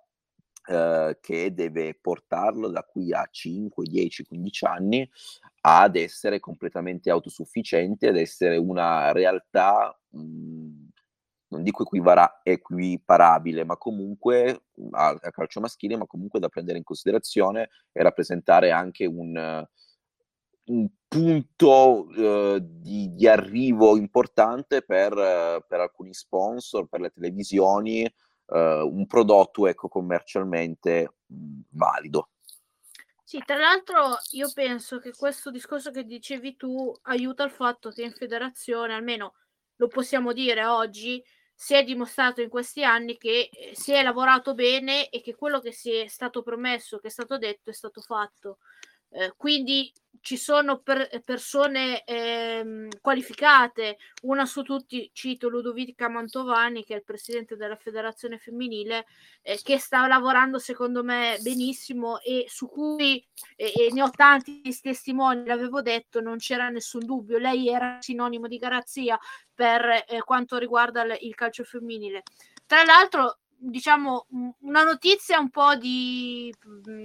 eh, 0.65 1.17
che 1.21 1.53
deve 1.53 1.97
portarlo 1.99 2.69
da 2.69 2.83
qui 2.83 3.13
a 3.13 3.27
5, 3.29 3.85
10, 3.85 4.23
15 4.25 4.65
anni 4.65 5.09
ad 5.61 5.95
essere 5.95 6.39
completamente 6.39 7.09
autosufficiente, 7.09 8.07
ad 8.07 8.17
essere 8.17 8.57
una 8.57 9.11
realtà 9.11 9.97
mh, 10.09 10.83
non 11.53 11.63
dico 11.63 11.83
equivara- 11.83 12.41
equiparabile, 12.43 13.63
ma 13.63 13.77
comunque 13.77 14.63
al, 14.91 15.19
calcio 15.31 15.59
maschile, 15.59 15.95
ma 15.95 16.07
comunque 16.07 16.39
da 16.39 16.49
prendere 16.49 16.79
in 16.79 16.83
considerazione 16.83 17.69
e 17.91 18.01
rappresentare 18.01 18.71
anche 18.71 19.05
un, 19.05 19.65
un 20.65 20.89
punto 21.07 22.07
uh, 22.07 22.57
di, 22.59 23.13
di, 23.13 23.27
arrivo 23.27 23.95
importante 23.95 24.81
per, 24.81 25.13
per, 25.67 25.79
alcuni 25.79 26.13
sponsor, 26.13 26.87
per 26.87 27.01
le 27.01 27.11
televisioni, 27.11 28.11
uh, 28.53 28.87
un 28.87 29.05
prodotto 29.07 29.67
ecco, 29.67 29.87
commercialmente 29.87 31.15
mh, 31.25 31.59
valido. 31.69 32.29
Sì, 33.23 33.41
tra 33.43 33.57
l'altro 33.57 34.17
io 34.31 34.51
penso 34.53 34.99
che 34.99 35.11
questo 35.15 35.49
discorso 35.49 35.89
che 35.89 36.03
dicevi 36.03 36.55
tu 36.55 36.93
aiuta 37.03 37.43
il 37.43 37.51
fatto 37.51 37.89
che 37.89 38.03
in 38.03 38.11
federazione, 38.11 38.93
almeno 38.93 39.33
lo 39.77 39.87
possiamo 39.87 40.33
dire 40.33 40.65
oggi, 40.65 41.23
si 41.55 41.73
è 41.73 41.83
dimostrato 41.83 42.41
in 42.41 42.49
questi 42.49 42.83
anni 42.83 43.17
che 43.17 43.49
eh, 43.51 43.71
si 43.73 43.91
è 43.91 44.03
lavorato 44.03 44.53
bene 44.53 45.09
e 45.09 45.21
che 45.21 45.35
quello 45.35 45.59
che 45.59 45.71
si 45.71 45.91
è 45.91 46.07
stato 46.07 46.43
promesso, 46.43 46.99
che 46.99 47.07
è 47.07 47.11
stato 47.11 47.37
detto, 47.37 47.69
è 47.69 47.73
stato 47.73 48.01
fatto. 48.01 48.59
Eh, 49.15 49.33
quindi 49.37 49.93
ci 50.21 50.37
sono 50.37 50.79
per, 50.79 51.21
persone 51.23 52.03
eh, 52.05 52.87
qualificate, 53.01 53.97
una 54.21 54.45
su 54.45 54.63
tutti 54.63 55.09
cito 55.13 55.49
Ludovica 55.49 56.07
Mantovani 56.07 56.83
che 56.85 56.93
è 56.93 56.97
il 56.97 57.03
presidente 57.03 57.57
della 57.57 57.75
federazione 57.75 58.37
femminile 58.37 59.05
eh, 59.41 59.59
che 59.61 59.77
sta 59.77 60.07
lavorando 60.07 60.59
secondo 60.59 61.03
me 61.03 61.37
benissimo 61.41 62.21
e 62.21 62.45
su 62.47 62.69
cui 62.69 63.23
e 63.57 63.89
ne 63.91 64.01
ho 64.01 64.09
tanti 64.09 64.61
testimoni, 64.81 65.45
l'avevo 65.45 65.81
detto, 65.81 66.21
non 66.21 66.37
c'era 66.37 66.69
nessun 66.69 67.05
dubbio, 67.05 67.37
lei 67.37 67.67
era 67.67 67.97
sinonimo 67.99 68.47
di 68.47 68.57
garanzia 68.57 69.19
per 69.53 70.05
eh, 70.07 70.21
quanto 70.23 70.57
riguarda 70.57 71.03
il 71.19 71.35
calcio 71.35 71.65
femminile. 71.65 72.23
Tra 72.65 72.83
l'altro 72.83 73.39
diciamo 73.63 74.27
una 74.61 74.83
notizia 74.83 75.39
un 75.39 75.49
po' 75.49 75.75
di, 75.75 76.53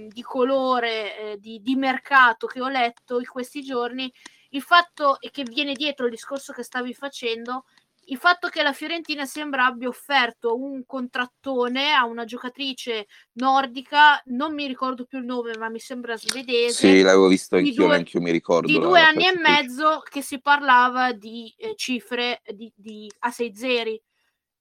di 0.07 0.21
colore, 0.21 1.17
eh, 1.17 1.37
di, 1.37 1.61
di, 1.61 1.75
mercato 1.75 2.47
che 2.47 2.61
ho 2.61 2.67
letto 2.67 3.19
in 3.19 3.27
questi 3.27 3.61
giorni, 3.61 4.11
il 4.49 4.61
fatto 4.61 5.19
e 5.21 5.29
che 5.29 5.43
viene 5.43 5.73
dietro 5.73 6.05
il 6.05 6.11
discorso 6.11 6.51
che 6.51 6.63
stavi 6.63 6.93
facendo, 6.93 7.65
il 8.05 8.17
fatto 8.17 8.47
che 8.47 8.63
la 8.63 8.73
Fiorentina 8.73 9.25
sembra 9.25 9.65
abbia 9.65 9.87
offerto 9.87 10.55
un 10.55 10.83
contrattone 10.85 11.93
a 11.93 12.05
una 12.05 12.25
giocatrice 12.25 13.05
nordica, 13.33 14.21
non 14.25 14.53
mi 14.53 14.65
ricordo 14.65 15.05
più 15.05 15.19
il 15.19 15.25
nome, 15.25 15.55
ma 15.57 15.69
mi 15.69 15.79
sembra 15.79 16.17
svedese. 16.17 16.87
Sì, 16.87 17.01
l'avevo 17.01 17.27
visto 17.27 17.55
anch'io, 17.55 17.85
due, 17.85 17.95
anch'io 17.95 18.19
mi 18.19 18.31
ricordo. 18.31 18.67
Di 18.67 18.79
due 18.79 18.99
anni 18.99 19.27
e 19.27 19.37
mezzo 19.37 20.01
che 20.09 20.21
si 20.21 20.41
parlava 20.41 21.13
di 21.13 21.53
eh, 21.57 21.75
cifre 21.75 22.41
di, 22.51 22.71
di, 22.75 23.09
a 23.19 23.29
sei 23.29 23.55
zeri 23.55 24.01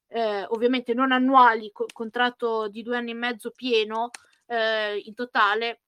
eh, 0.08 0.44
ovviamente 0.48 0.94
non 0.94 1.12
annuali, 1.12 1.70
co- 1.72 1.86
contratto 1.92 2.68
di 2.68 2.82
due 2.82 2.96
anni 2.96 3.10
e 3.12 3.14
mezzo 3.14 3.50
pieno 3.50 4.10
eh, 4.46 4.98
in 5.04 5.14
totale. 5.14 5.82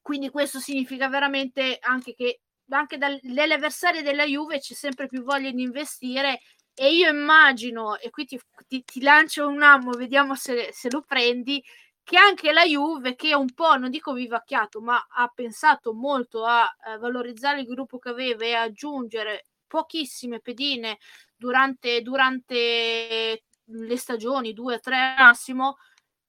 Quindi 0.00 0.30
questo 0.30 0.58
significa 0.58 1.08
veramente 1.08 1.78
anche 1.80 2.14
che 2.14 2.40
anche 2.70 2.96
dalle 2.96 3.54
avversarie 3.54 4.02
della 4.02 4.24
Juve 4.24 4.58
c'è 4.58 4.74
sempre 4.74 5.06
più 5.06 5.22
voglia 5.22 5.50
di 5.50 5.62
investire 5.62 6.40
e 6.74 6.92
io 6.92 7.08
immagino, 7.08 7.96
e 7.98 8.10
qui 8.10 8.24
ti, 8.24 8.40
ti, 8.66 8.82
ti 8.82 9.00
lancio 9.00 9.46
un 9.46 9.62
amo, 9.62 9.92
vediamo 9.92 10.34
se, 10.34 10.70
se, 10.72 10.90
lo 10.90 11.02
prendi, 11.02 11.62
che 12.02 12.16
anche 12.18 12.52
la 12.52 12.64
Juve, 12.64 13.14
che 13.14 13.34
un 13.34 13.52
po', 13.54 13.76
non 13.76 13.90
dico 13.90 14.12
vivacchiato, 14.12 14.80
ma 14.80 15.06
ha 15.08 15.30
pensato 15.32 15.94
molto 15.94 16.44
a, 16.44 16.64
a 16.64 16.98
valorizzare 16.98 17.60
il 17.60 17.66
gruppo 17.66 17.98
che 17.98 18.08
aveva 18.08 18.44
e 18.44 18.54
aggiungere 18.54 19.46
pochissime 19.66 20.40
pedine 20.40 20.98
durante, 21.36 22.02
durante 22.02 23.44
le 23.66 23.96
stagioni, 23.96 24.52
due 24.52 24.74
o 24.74 24.80
tre 24.80 25.14
massimo, 25.18 25.76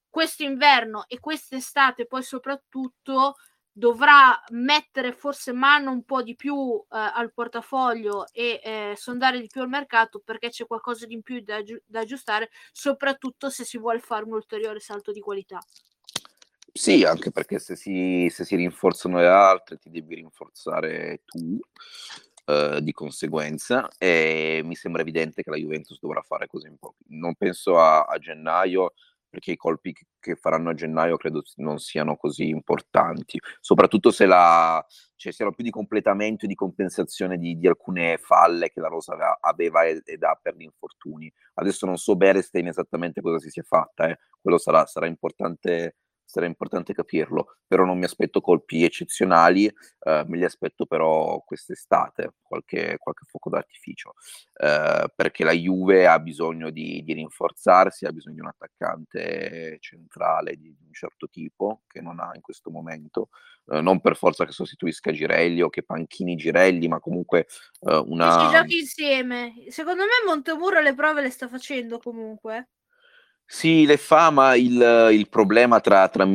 quest'inverno 0.10 1.06
e 1.08 1.20
quest'estate 1.20 2.06
poi 2.06 2.24
soprattutto 2.24 3.36
dovrà 3.78 4.42
mettere 4.52 5.12
forse 5.12 5.52
mano 5.52 5.92
un 5.92 6.04
po' 6.06 6.24
di 6.24 6.36
più 6.36 6.82
eh, 6.82 6.86
al 6.90 7.34
portafoglio 7.34 8.26
e 8.32 8.62
eh, 8.64 8.94
sondare 8.96 9.42
di 9.42 9.48
più 9.48 9.62
il 9.62 9.68
mercato 9.68 10.22
perché 10.24 10.48
c'è 10.48 10.66
qualcosa 10.66 11.06
di 11.06 11.16
in 11.16 11.22
più 11.22 11.42
da, 11.42 11.62
da 11.86 12.00
aggiustare, 12.00 12.50
soprattutto 12.72 13.50
se 13.50 13.66
si 13.66 13.78
vuole 13.78 14.00
fare 14.00 14.24
un 14.24 14.32
ulteriore 14.32 14.80
salto 14.80 15.12
di 15.12 15.20
qualità. 15.20 15.60
Sì, 16.72 17.04
anche 17.04 17.32
perché 17.32 17.60
se 17.60 17.76
si, 17.76 18.30
se 18.30 18.46
si 18.46 18.56
rinforzano 18.56 19.18
le 19.18 19.28
altre 19.28 19.78
ti 19.78 19.90
devi 19.90 20.16
rinforzare 20.16 21.22
tu 21.26 21.60
eh, 22.46 22.80
di 22.82 22.92
conseguenza 22.92 23.88
e 23.98 24.62
mi 24.64 24.76
sembra 24.76 25.02
evidente 25.02 25.44
che 25.44 25.50
la 25.50 25.58
Juventus 25.58 26.00
dovrà 26.00 26.22
fare 26.22 26.48
così 26.48 26.68
un 26.68 26.78
po'. 26.78 26.96
Non 27.08 27.36
penso 27.36 27.80
a, 27.80 28.04
a 28.04 28.18
gennaio 28.18 28.94
perché 29.36 29.52
i 29.52 29.58
colpi 29.58 29.94
che 30.18 30.36
faranno 30.38 30.70
a 30.70 30.74
gennaio 30.74 31.18
credo 31.18 31.44
non 31.56 31.78
siano 31.78 32.16
così 32.16 32.48
importanti, 32.48 33.38
soprattutto 33.60 34.10
se 34.10 34.26
la, 34.26 34.84
cioè, 35.16 35.34
siano 35.34 35.52
più 35.52 35.64
di 35.64 35.72
completamento 35.72 36.46
e 36.46 36.48
di 36.48 36.56
compensazione 36.56 37.38
di, 37.38 37.58
di 37.58 37.68
alcune 37.68 38.18
falle 38.18 38.70
che 38.70 38.80
la 38.80 38.88
Rosa 38.88 39.14
aveva, 39.14 39.38
aveva 39.42 39.86
ed 39.86 40.24
ha 40.24 40.40
per 40.42 40.56
gli 40.56 40.64
infortuni. 40.64 41.32
Adesso 41.56 41.86
non 41.86 41.98
so 41.98 42.16
Berestein 42.16 42.68
esattamente 42.68 43.20
cosa 43.22 43.40
si 43.40 43.50
sia 43.50 43.64
fatta, 43.64 44.08
eh. 44.08 44.20
quello 44.40 44.58
sarà, 44.58 44.86
sarà 44.86 45.06
importante 45.06 45.96
sarà 46.26 46.48
importante 46.48 46.94
capirlo, 46.94 47.58
però 47.68 47.86
non 47.86 47.98
mi 47.98 48.06
aspetto 48.06 48.42
colpi 48.42 48.84
eccezionali, 48.84 49.66
eh, 49.66 50.24
me 50.28 50.38
li 50.38 50.44
aspetto 50.44 50.86
però 50.86 51.42
quest'estate, 51.46 52.34
qualche, 52.42 52.98
qualche 52.98 53.26
fuoco 53.26 53.50
d'artificio, 53.50 54.14
eh, 54.54 55.06
perché 55.16 55.44
la 55.44 55.52
Juve 55.52 56.08
ha 56.08 56.20
bisogno 56.20 56.72
di, 56.72 57.04
di, 57.04 57.14
rinforzarsi, 57.14 58.06
ha 58.06 58.12
bisogno 58.12 58.36
di 58.36 58.42
un 58.42 58.48
attaccante 58.48 59.78
centrale 59.80 60.56
di, 60.56 60.68
un 60.68 60.94
certo 60.94 61.28
tipo, 61.30 61.84
che 61.88 62.02
non 62.02 62.20
ha 62.20 62.32
in 62.34 62.42
questo 62.42 62.72
momento, 62.72 63.30
eh, 63.68 63.82
non 63.82 64.02
per 64.02 64.16
forza 64.16 64.46
che 64.46 64.52
sostituisca 64.52 65.12
Girelli 65.12 65.62
o 65.62 65.70
che 65.70 65.84
panchini 65.84 66.36
Girelli, 66.36 66.88
ma 66.88 67.00
comunque 67.00 67.48
eh, 67.82 68.04
una... 68.08 68.48
Si 68.48 68.56
giochi 68.56 68.78
insieme. 68.80 69.54
Secondo 69.70 70.04
me 70.04 70.26
Montemurro 70.26 70.82
le 70.82 70.96
prove 70.96 71.22
le 71.22 71.30
sta 71.30 71.48
facendo 71.48 72.00
comunque. 72.00 72.70
Sì, 73.48 73.86
le 73.86 73.98
fa, 73.98 74.32
ma 74.32 74.56
il, 74.56 75.10
il 75.12 75.30
problema 75.30 75.80
tra, 75.80 76.08
tra, 76.10 76.28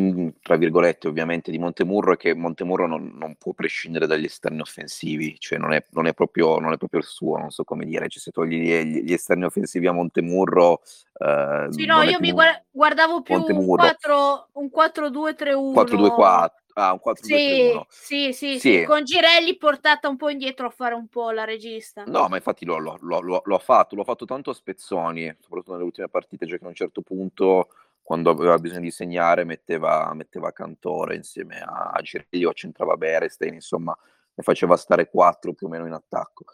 tra, 0.43 0.57
virgolette 0.57 1.09
ovviamente 1.09 1.51
di 1.51 1.59
Montemurro 1.59 2.13
è 2.13 2.17
che 2.17 2.35
Montemurro 2.35 2.87
non, 2.87 3.13
non 3.17 3.35
può 3.35 3.53
prescindere 3.53 4.07
dagli 4.07 4.25
esterni 4.25 4.61
offensivi, 4.61 5.37
cioè 5.41 5.59
non 5.59 5.73
è, 5.73 5.85
non 5.91 6.07
è, 6.07 6.15
proprio, 6.15 6.61
non 6.61 6.73
è 6.73 6.77
proprio 6.77 7.01
il 7.01 7.07
suo, 7.07 7.37
non 7.37 7.51
so 7.51 7.65
come 7.65 7.85
dire, 7.85 8.09
cioè, 8.09 8.21
se 8.21 8.31
togli 8.31 8.61
gli, 8.61 9.03
gli 9.03 9.13
esterni 9.13 9.45
offensivi 9.45 9.89
a 9.89 9.93
Montemurro... 9.93 10.83
Eh, 11.19 11.67
sì, 11.71 11.85
no, 11.85 12.01
io 12.03 12.19
mi 12.21 12.33
guardavo 12.71 13.23
più 13.23 13.35
un, 13.35 13.67
4, 13.67 14.49
un 14.53 14.71
4-2-3-1. 14.73 15.73
4-2-4, 15.73 16.49
Ah, 16.75 16.93
un 16.93 17.01
4 17.01 17.25
sì, 17.25 17.81
sì, 17.89 18.33
sì, 18.33 18.59
sì, 18.59 18.85
con 18.85 19.05
Girelli 19.05 19.57
portata 19.57 20.09
un 20.09 20.17
po' 20.17 20.29
indietro 20.29 20.67
a 20.67 20.71
fare 20.71 20.95
un 20.95 21.09
po' 21.09 21.31
la 21.31 21.45
regista. 21.45 22.05
No, 22.05 22.29
ma 22.29 22.37
infatti 22.37 22.65
lo, 22.65 22.79
lo, 22.79 22.97
lo, 23.01 23.43
lo 23.45 23.55
ha 23.55 23.59
fatto, 23.59 23.97
l'ho 23.97 24.05
fatto 24.05 24.25
tanto 24.25 24.51
a 24.51 24.55
spezzoni, 24.55 25.35
soprattutto 25.41 25.73
nelle 25.73 25.85
ultime 25.85 26.09
partite, 26.09 26.47
cioè 26.47 26.59
che 26.59 26.65
a 26.65 26.69
un 26.69 26.75
certo 26.75 27.03
punto, 27.03 27.69
quando 28.03 28.31
aveva 28.31 28.57
bisogno 28.59 28.81
di 28.81 28.91
segnare, 28.91 29.45
metteva, 29.45 30.13
metteva 30.15 30.53
Cantore 30.53 31.17
insieme 31.17 31.61
a 31.61 31.99
Girelli 32.03 32.45
o 32.45 32.53
centrava 32.53 32.97
Berestein, 32.97 33.55
insomma, 33.55 33.97
ne 34.35 34.43
faceva 34.43 34.77
stare 34.77 35.09
quattro 35.09 35.53
più 35.53 35.67
o 35.67 35.71
meno 35.71 35.87
in 35.87 35.93
attacco. 35.93 36.45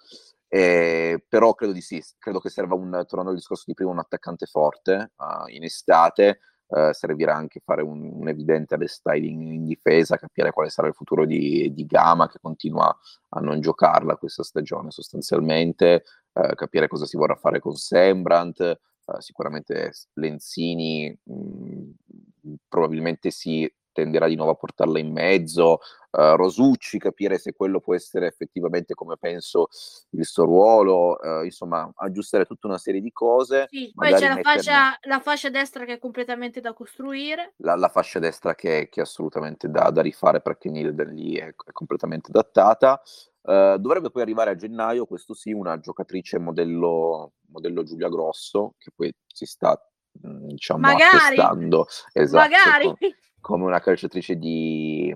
Eh, 0.48 1.22
però 1.28 1.54
credo 1.54 1.72
di 1.72 1.80
sì, 1.80 2.02
credo 2.18 2.38
che 2.38 2.48
serva 2.48 2.74
un, 2.74 2.90
tornando 3.06 3.30
al 3.30 3.36
discorso 3.36 3.64
di 3.66 3.74
prima, 3.74 3.90
un 3.90 3.98
attaccante 3.98 4.46
forte 4.46 5.12
uh, 5.16 5.48
in 5.48 5.64
estate, 5.64 6.40
Uh, 6.68 6.90
servirà 6.90 7.36
anche 7.36 7.60
fare 7.60 7.80
un, 7.82 8.10
un 8.12 8.28
evidente 8.28 8.76
restyling 8.76 9.40
in 9.52 9.64
difesa, 9.64 10.16
capire 10.16 10.50
quale 10.50 10.68
sarà 10.68 10.88
il 10.88 10.94
futuro 10.94 11.24
di, 11.24 11.72
di, 11.72 11.86
Gama 11.86 12.28
che 12.28 12.40
continua 12.42 12.88
a 13.28 13.40
non 13.40 13.60
giocarla 13.60 14.16
questa 14.16 14.42
stagione 14.42 14.90
sostanzialmente, 14.90 16.02
uh, 16.32 16.54
capire 16.56 16.88
cosa 16.88 17.06
si 17.06 17.16
vorrà 17.16 17.36
fare 17.36 17.60
con 17.60 17.76
Sembrant, 17.76 18.80
uh, 19.04 19.20
sicuramente 19.20 19.92
Lenzini 20.14 21.16
mh, 21.22 21.34
mm, 21.34 22.54
probabilmente 22.68 23.30
si 23.30 23.72
tenderà 23.96 24.28
di 24.28 24.34
nuovo 24.34 24.50
a 24.50 24.56
portarla 24.56 24.98
in 24.98 25.10
mezzo, 25.10 25.80
uh, 26.10 26.36
Rosucci, 26.36 26.98
capire 26.98 27.38
se 27.38 27.54
quello 27.54 27.80
può 27.80 27.94
essere 27.94 28.26
effettivamente 28.26 28.92
come 28.92 29.16
penso 29.16 29.68
il 30.10 30.26
suo 30.26 30.44
ruolo, 30.44 31.16
uh, 31.18 31.42
insomma 31.44 31.90
aggiustare 31.96 32.44
tutta 32.44 32.66
una 32.66 32.76
serie 32.76 33.00
di 33.00 33.10
cose. 33.10 33.66
Sì, 33.70 33.90
poi 33.94 34.12
c'è 34.12 34.28
la 34.28 34.40
fascia, 34.42 34.98
la 35.02 35.20
fascia, 35.20 35.48
destra 35.48 35.86
che 35.86 35.94
è 35.94 35.98
completamente 35.98 36.60
da 36.60 36.74
costruire. 36.74 37.54
La, 37.56 37.74
la 37.74 37.88
fascia 37.88 38.18
destra 38.18 38.54
che, 38.54 38.88
che, 38.90 39.00
è 39.00 39.04
assolutamente 39.04 39.70
da, 39.70 39.88
da 39.90 40.02
rifare 40.02 40.42
perché 40.42 40.68
lì 40.68 41.36
è, 41.36 41.46
è 41.46 41.72
completamente 41.72 42.30
adattata. 42.30 43.00
Uh, 43.40 43.78
dovrebbe 43.78 44.10
poi 44.10 44.22
arrivare 44.22 44.50
a 44.50 44.56
gennaio, 44.56 45.06
questo 45.06 45.32
sì, 45.32 45.52
una 45.52 45.78
giocatrice 45.78 46.38
modello, 46.38 47.34
modello 47.48 47.82
Giulia 47.84 48.08
Grosso, 48.08 48.74
che 48.76 48.90
poi 48.94 49.14
si 49.26 49.46
sta 49.46 49.80
diciamo 50.20 50.80
magari, 50.80 51.16
attestando 51.16 51.86
esatto, 52.12 52.48
magari. 52.48 52.94
Come 53.40 53.64
una 53.64 53.80
calciatrice 53.80 54.36
di, 54.36 55.14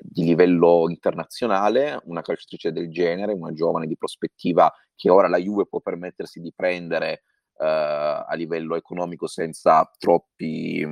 di, 0.00 0.24
livello 0.24 0.86
internazionale, 0.88 2.00
una 2.04 2.22
calciatrice 2.22 2.72
del 2.72 2.90
genere, 2.90 3.32
una 3.32 3.52
giovane 3.52 3.86
di 3.86 3.96
prospettiva 3.96 4.72
che 4.94 5.10
ora 5.10 5.28
la 5.28 5.38
Juve 5.38 5.66
può 5.66 5.80
permettersi 5.80 6.40
di 6.40 6.52
prendere 6.54 7.24
uh, 7.58 7.64
a 7.64 8.32
livello 8.34 8.74
economico 8.74 9.26
senza 9.26 9.88
troppi, 9.98 10.86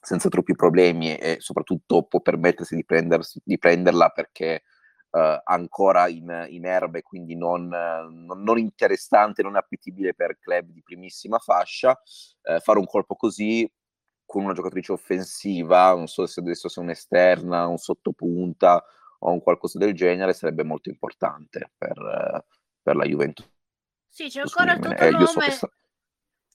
senza 0.00 0.28
troppi 0.28 0.54
problemi 0.54 1.16
e 1.16 1.36
soprattutto 1.40 2.04
può 2.04 2.20
permettersi 2.20 2.76
di, 2.76 2.84
di 3.42 3.58
prenderla 3.58 4.10
perché 4.10 4.62
uh, 5.10 5.40
ancora 5.44 6.08
in, 6.08 6.46
in 6.50 6.66
erbe, 6.66 7.02
quindi 7.02 7.36
non, 7.36 7.68
non, 7.68 8.58
interessante, 8.58 9.42
non 9.42 9.56
appetibile 9.56 10.14
per 10.14 10.38
club 10.38 10.70
di 10.70 10.82
primissima 10.82 11.38
fascia. 11.38 11.90
Uh, 12.42 12.60
fare 12.60 12.78
un 12.78 12.86
colpo 12.86 13.16
così 13.16 13.70
con 14.26 14.44
una 14.44 14.52
giocatrice 14.52 14.92
offensiva, 14.92 15.94
non 15.94 16.08
so 16.08 16.26
se 16.26 16.40
adesso 16.40 16.68
sia 16.68 16.82
un'esterna, 16.82 17.66
un 17.66 17.78
sottopunta 17.78 18.84
o 19.20 19.30
un 19.30 19.40
qualcosa 19.40 19.78
del 19.78 19.94
genere, 19.94 20.34
sarebbe 20.34 20.64
molto 20.64 20.90
importante 20.90 21.72
per, 21.78 22.44
per 22.82 22.96
la 22.96 23.04
Juventus. 23.04 23.48
Sì, 24.08 24.28
c'è 24.28 24.40
ancora 24.40 24.74
tutto 24.74 24.96
eh, 24.96 25.10
nome... 25.10 25.26
so 25.26 25.40
sta... 25.50 25.70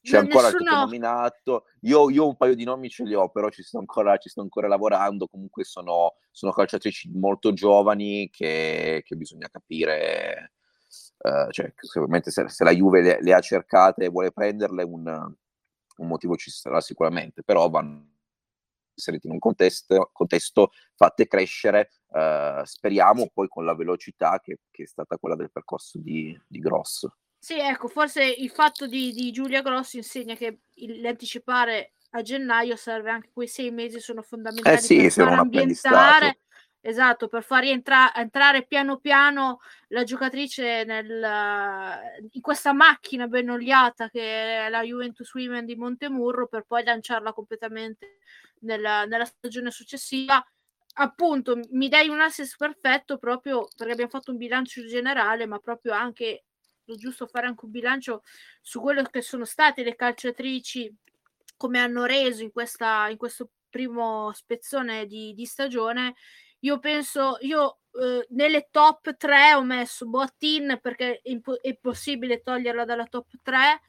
C'è 0.02 0.16
non 0.16 0.24
ancora 0.24 0.50
nessuno... 0.50 0.64
tutto 0.64 0.76
nominato. 0.80 1.66
Io, 1.82 2.10
io, 2.10 2.28
un 2.28 2.36
paio 2.36 2.56
di 2.56 2.64
nomi 2.64 2.90
ce 2.90 3.04
li 3.04 3.14
ho, 3.14 3.30
però 3.30 3.50
ci 3.50 3.62
sto 3.62 3.78
ancora, 3.78 4.18
ci 4.18 4.30
sto 4.30 4.42
ancora 4.42 4.68
lavorando. 4.68 5.28
Comunque 5.28 5.64
sono, 5.64 6.16
sono 6.32 6.52
calciatrici 6.52 7.12
molto 7.14 7.54
giovani 7.54 8.30
che, 8.32 9.04
che 9.06 9.16
bisogna 9.16 9.48
capire. 9.48 10.54
Uh, 11.18 11.52
cioè, 11.52 11.72
sicuramente 11.78 12.32
se, 12.32 12.50
se, 12.50 12.64
la 12.64 12.72
Juve 12.72 13.02
le, 13.02 13.22
le, 13.22 13.34
ha 13.34 13.40
cercate 13.40 14.06
e 14.06 14.10
vuole 14.10 14.32
prenderle, 14.32 14.82
un, 14.84 15.36
un 16.02 16.08
motivo 16.08 16.36
ci 16.36 16.49
sarà 16.49 16.82
sicuramente, 16.82 17.43
però 17.43 17.70
vanno 17.70 18.10
inseriti 18.93 19.28
in 19.28 19.34
un 19.34 19.39
contesto, 19.39 20.10
contesto 20.12 20.72
fatte 20.95 21.28
crescere, 21.28 21.91
eh, 22.14 22.62
speriamo 22.66 23.30
poi 23.34 23.47
con 23.47 23.66
la 23.66 23.76
velocità 23.76 24.39
che, 24.39 24.60
che, 24.70 24.84
è 24.84 24.88
stata 24.88 25.18
quella 25.18 25.36
del 25.36 25.52
percorso 25.52 25.99
di, 25.99 26.39
di 26.47 26.60
Grosso. 26.60 27.18
Sì, 27.39 27.58
ecco, 27.58 27.88
forse 27.88 28.24
il 28.24 28.49
fatto 28.52 28.86
di, 28.86 29.12
di 29.14 29.32
Giulia 29.32 29.62
Grosso 29.62 29.97
insegna 29.97 30.36
che 30.36 30.60
l'anticipare 31.02 31.93
a 32.12 32.22
gennaio 32.22 32.76
serve 32.76 33.10
anche 33.10 33.32
quei 33.34 33.47
sei 33.47 33.72
mesi, 33.72 33.99
sono 33.99 34.22
fondamentali 34.22 34.76
eh 34.76 34.80
sì, 34.80 34.97
per 34.97 35.12
far 35.12 35.39
ambientare 35.39 36.41
Esatto, 36.84 37.28
per 37.28 37.44
far 37.44 37.62
rientrare 37.62 38.12
entrare 38.16 38.66
piano 38.66 38.98
piano 38.98 39.60
la 39.90 40.04
giocatrice 40.04 40.84
nel, 40.84 41.22
in 42.32 42.42
questa 42.42 42.74
macchina 42.74 43.28
ben 43.28 43.52
oliata 43.52 44.10
che 44.10 44.66
è 44.66 44.70
la 44.70 44.82
Juventus 44.82 45.32
Women 45.36 45.66
di 45.66 45.76
Montemurro 45.76 46.48
per 46.48 46.64
poi 46.66 46.84
lanciarla 46.84 47.34
completamente 47.34 48.18
nella, 48.62 49.06
nella 49.06 49.26
stagione 49.26 49.70
successiva. 49.70 50.44
Appunto, 50.94 51.60
mi 51.70 51.88
dai 51.88 52.10
un 52.10 52.20
assist 52.20 52.58
perfetto 52.58 53.20
proprio 53.20 53.68
perché 53.78 53.94
abbiamo 53.94 54.10
fatto 54.10 54.32
un 54.32 54.38
bilancio 54.38 54.84
generale, 54.84 55.46
ma 55.46 55.60
proprio 55.60 55.94
anche 55.94 56.46
giusto 56.84 57.28
fare 57.28 57.46
anche 57.46 57.66
un 57.66 57.72
bilancio 57.72 58.24
su 58.60 58.82
quello 58.82 59.04
che 59.04 59.22
sono 59.22 59.46
state 59.46 59.84
le 59.84 59.96
calciatrici 59.96 60.94
come 61.56 61.80
hanno 61.80 62.06
reso 62.06 62.42
in, 62.42 62.52
questa, 62.52 63.08
in 63.10 63.18
questo 63.18 63.52
primo 63.70 64.32
spezzone 64.34 65.06
di, 65.06 65.34
di 65.36 65.46
stagione 65.46 66.16
io 66.62 66.80
penso, 66.80 67.38
io 67.41 67.80
eh, 67.93 68.26
nelle 68.30 68.68
top 68.72 69.16
3 69.18 69.53
ho 69.53 69.64
messo 69.64 70.07
Boattin 70.07 70.80
perché 70.82 71.20
è, 71.22 71.30
impo- 71.30 71.62
è 71.62 71.76
possibile 71.76 72.41
toglierla 72.41 72.86
dalla 72.86 73.05
top 73.05 73.28
3 73.41 73.82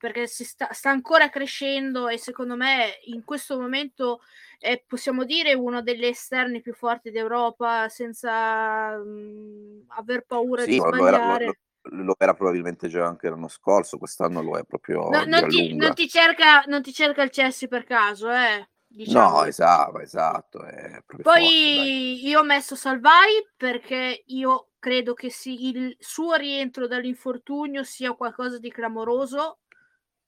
perché 0.00 0.26
si 0.26 0.44
sta, 0.44 0.72
sta, 0.72 0.88
ancora 0.88 1.28
crescendo 1.28 2.08
e 2.08 2.16
secondo 2.16 2.56
me 2.56 3.00
in 3.04 3.22
questo 3.22 3.60
momento 3.60 4.20
è, 4.58 4.82
possiamo 4.86 5.24
dire 5.24 5.52
uno 5.52 5.82
degli 5.82 6.06
esterni 6.06 6.62
più 6.62 6.72
forti 6.72 7.10
d'Europa 7.10 7.86
senza 7.90 8.96
mh, 8.96 9.04
mm, 9.04 9.80
aver 9.88 10.24
paura 10.24 10.62
sì, 10.62 10.70
di 10.70 10.76
sbagliare. 10.76 11.44
Lo, 11.44 11.54
lo, 11.82 12.02
lo, 12.04 12.14
era 12.16 12.32
probabilmente 12.32 12.88
già 12.88 13.04
anche 13.04 13.28
l'anno 13.28 13.48
scorso, 13.48 13.98
quest'anno 13.98 14.40
lo 14.40 14.56
è 14.56 14.64
proprio. 14.64 15.10
No, 15.10 15.24
non, 15.26 15.48
ti, 15.48 15.74
non, 15.74 15.92
ti, 15.92 16.08
cerca, 16.08 16.62
non 16.66 16.80
ti 16.80 16.94
cerca 16.94 17.22
il 17.22 17.30
Chelsea 17.30 17.68
per 17.68 17.84
caso, 17.84 18.30
eh? 18.30 18.69
Diciamo. 18.92 19.38
No, 19.38 19.44
esatto, 19.44 20.00
esatto. 20.00 20.58
Poi 20.58 21.22
forte, 21.22 22.26
io 22.26 22.40
ho 22.40 22.42
messo 22.42 22.74
Salvai 22.74 23.46
perché 23.56 24.24
io 24.26 24.70
credo 24.80 25.14
che 25.14 25.30
sì, 25.30 25.68
il 25.68 25.96
suo 26.00 26.34
rientro 26.34 26.88
dall'infortunio 26.88 27.84
sia 27.84 28.14
qualcosa 28.14 28.58
di 28.58 28.68
clamoroso 28.68 29.60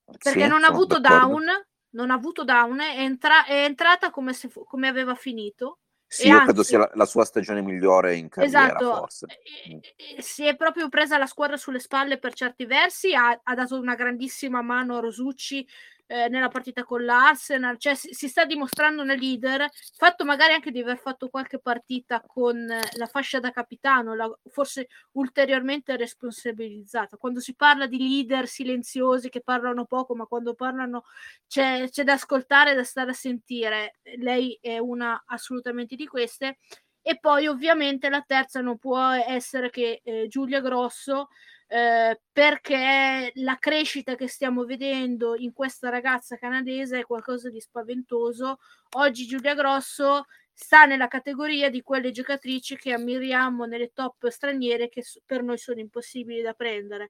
perché 0.05 0.43
sì, 0.43 0.47
non 0.47 0.63
ha 0.63 0.67
avuto 0.67 1.01
down, 1.01 1.45
non 1.89 2.09
ha 2.09 2.13
avuto 2.13 2.45
down, 2.45 2.79
è, 2.79 2.99
entra- 3.01 3.45
è 3.45 3.65
entrata 3.65 4.11
come, 4.11 4.31
se 4.31 4.47
fu- 4.47 4.63
come 4.63 4.87
aveva 4.87 5.15
finito. 5.15 5.79
Sì, 6.07 6.27
io 6.27 6.35
anzi, 6.35 6.45
credo 6.45 6.63
sia 6.63 6.77
la, 6.77 6.91
la, 6.93 7.05
sua 7.05 7.25
stagione 7.25 7.61
migliore 7.61 8.15
in 8.15 8.29
carriera, 8.29 8.67
esatto, 8.67 8.95
forse. 8.95 9.27
Mm. 9.69 10.19
Si 10.19 10.45
è 10.45 10.55
proprio 10.55 10.87
presa 10.87 11.17
la 11.17 11.25
squadra 11.25 11.57
sulle 11.57 11.79
spalle 11.79 12.17
per 12.17 12.33
certi 12.33 12.65
versi, 12.65 13.13
ha, 13.13 13.37
ha 13.43 13.55
dato 13.55 13.77
una 13.77 13.95
grandissima 13.95 14.61
mano 14.61 14.97
a 14.97 14.99
Rosucci 14.99 15.67
eh, 16.13 16.29
nella 16.29 16.47
partita 16.47 16.83
con 16.83 17.03
l'Arsenal, 17.03 17.79
cioè 17.79 17.95
si, 17.95 18.13
si, 18.13 18.27
sta 18.27 18.45
dimostrando 18.45 19.01
una 19.01 19.15
leader, 19.15 19.67
fatto 19.95 20.23
magari 20.25 20.53
anche 20.53 20.69
di 20.69 20.79
aver 20.79 20.99
fatto 20.99 21.27
qualche 21.27 21.57
partita 21.57 22.21
con 22.21 22.55
eh, 22.69 22.81
la 22.97 23.07
fascia 23.07 23.39
da 23.39 23.49
capitano, 23.49 24.13
la, 24.13 24.31
forse 24.47 24.89
ulteriormente 25.13 25.97
responsabilizzata. 25.97 27.17
Quando 27.17 27.39
si 27.39 27.55
parla 27.55 27.87
di 27.87 27.97
leader 27.97 28.47
silenziosi 28.47 29.29
che 29.29 29.41
parlano 29.41 29.85
poco, 29.85 30.13
ma 30.13 30.25
quando 30.25 30.53
parlano 30.53 31.05
c'è, 31.47 31.89
c'è 31.89 32.03
da 32.03 32.13
ascoltare, 32.13 32.75
da 32.75 32.83
stare 32.83 33.09
a 33.09 33.15
sentire, 33.15 33.95
lei 34.17 34.55
è 34.61 34.77
una 34.77 35.23
assolutamente 35.25 35.95
di 35.95 36.05
queste. 36.05 36.59
E 37.01 37.17
poi 37.19 37.47
ovviamente 37.47 38.07
la 38.09 38.23
terza 38.25 38.61
non 38.61 38.77
può 38.77 38.99
essere 39.09 39.71
che 39.71 40.01
eh, 40.03 40.27
Giulia 40.29 40.61
Grosso, 40.61 41.29
eh, 41.73 42.21
perché 42.31 43.31
la 43.33 43.57
crescita 43.57 44.13
che 44.13 44.27
stiamo 44.27 44.63
vedendo 44.63 45.35
in 45.35 45.53
questa 45.53 45.89
ragazza 45.89 46.37
canadese 46.37 46.99
è 46.99 47.03
qualcosa 47.03 47.49
di 47.49 47.59
spaventoso. 47.59 48.59
Oggi 48.97 49.25
Giulia 49.25 49.55
Grosso 49.55 50.25
sta 50.53 50.85
nella 50.85 51.07
categoria 51.07 51.71
di 51.71 51.81
quelle 51.81 52.11
giocatrici 52.11 52.75
che 52.75 52.93
ammiriamo 52.93 53.65
nelle 53.65 53.91
top 53.91 54.27
straniere 54.27 54.87
che 54.87 55.03
per 55.25 55.41
noi 55.41 55.57
sono 55.57 55.79
impossibili 55.79 56.43
da 56.43 56.53
prendere. 56.53 57.09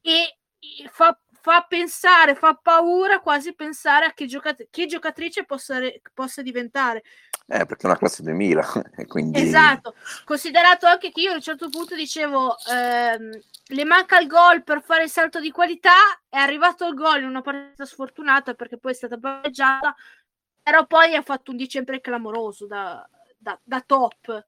E 0.00 0.38
fa, 0.90 1.20
fa 1.40 1.64
pensare, 1.68 2.34
fa 2.34 2.54
paura 2.54 3.20
quasi 3.20 3.54
pensare 3.54 4.06
a 4.06 4.12
che, 4.12 4.26
giocat- 4.26 4.68
che 4.70 4.86
giocatrice 4.86 5.44
possa, 5.44 5.78
re- 5.78 6.00
possa 6.12 6.42
diventare. 6.42 7.02
Eh, 7.46 7.64
perché 7.64 7.84
è 7.84 7.86
una 7.86 7.96
classe 7.96 8.22
2000. 8.22 8.66
Quindi... 9.08 9.40
Esatto, 9.40 9.94
considerato 10.24 10.86
anche 10.86 11.10
che 11.10 11.20
io 11.22 11.32
a 11.32 11.34
un 11.34 11.40
certo 11.40 11.68
punto 11.68 11.94
dicevo 11.94 12.56
ehm, 12.70 13.30
le 13.68 13.84
manca 13.84 14.18
il 14.18 14.26
gol 14.26 14.62
per 14.62 14.82
fare 14.82 15.04
il 15.04 15.10
salto 15.10 15.40
di 15.40 15.50
qualità, 15.50 16.20
è 16.28 16.36
arrivato 16.36 16.86
il 16.86 16.94
gol 16.94 17.20
in 17.20 17.28
una 17.28 17.42
partita 17.42 17.86
sfortunata 17.86 18.54
perché 18.54 18.76
poi 18.76 18.92
è 18.92 18.94
stata 18.94 19.16
pareggiata, 19.16 19.94
però 20.62 20.86
poi 20.86 21.14
ha 21.14 21.22
fatto 21.22 21.50
un 21.50 21.56
dicembre 21.56 22.00
clamoroso 22.00 22.66
da, 22.66 23.08
da, 23.38 23.58
da 23.62 23.80
top. 23.80 24.46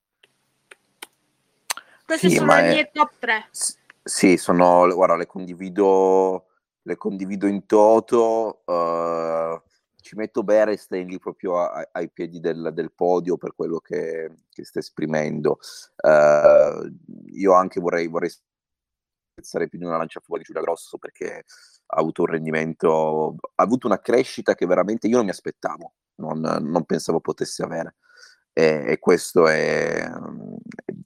Queste 2.04 2.28
sì, 2.28 2.36
sono 2.36 2.54
le 2.54 2.60
è... 2.60 2.72
mie 2.72 2.90
top 2.92 3.12
3. 3.18 3.48
S- 3.50 3.78
sì, 4.02 4.36
sono, 4.36 4.92
guarda, 4.92 5.16
le 5.16 5.26
condivido, 5.26 6.49
le 6.90 6.96
condivido 6.96 7.46
in 7.46 7.66
toto. 7.66 8.62
Uh, 8.64 9.60
ci 10.00 10.16
metto 10.16 10.42
Beresten 10.42 11.06
lì 11.06 11.18
proprio 11.18 11.58
a, 11.58 11.88
ai 11.92 12.10
piedi 12.10 12.40
del, 12.40 12.70
del, 12.72 12.92
podio 12.92 13.36
per 13.36 13.54
quello 13.54 13.78
che, 13.78 14.30
che 14.48 14.64
sta 14.64 14.78
esprimendo. 14.78 15.58
Uh, 15.96 16.90
io 17.32 17.52
anche 17.52 17.80
vorrei, 17.80 18.08
vorrei 18.08 18.30
spezzare 18.30 19.68
più 19.68 19.78
di 19.78 19.84
una 19.84 19.96
lancia 19.96 20.20
fuori 20.20 20.42
Giulia 20.42 20.62
Grosso 20.62 20.98
perché 20.98 21.44
ha 21.86 21.98
avuto 21.98 22.22
un 22.22 22.28
rendimento, 22.28 23.36
ha 23.54 23.62
avuto 23.62 23.86
una 23.86 24.00
crescita 24.00 24.54
che 24.54 24.66
veramente 24.66 25.06
io 25.06 25.16
non 25.16 25.24
mi 25.24 25.30
aspettavo, 25.30 25.94
non, 26.16 26.40
non 26.40 26.84
pensavo 26.84 27.20
potesse 27.20 27.62
avere. 27.62 27.96
E, 28.60 28.84
e 28.92 28.98
questo 28.98 29.48
è, 29.48 30.06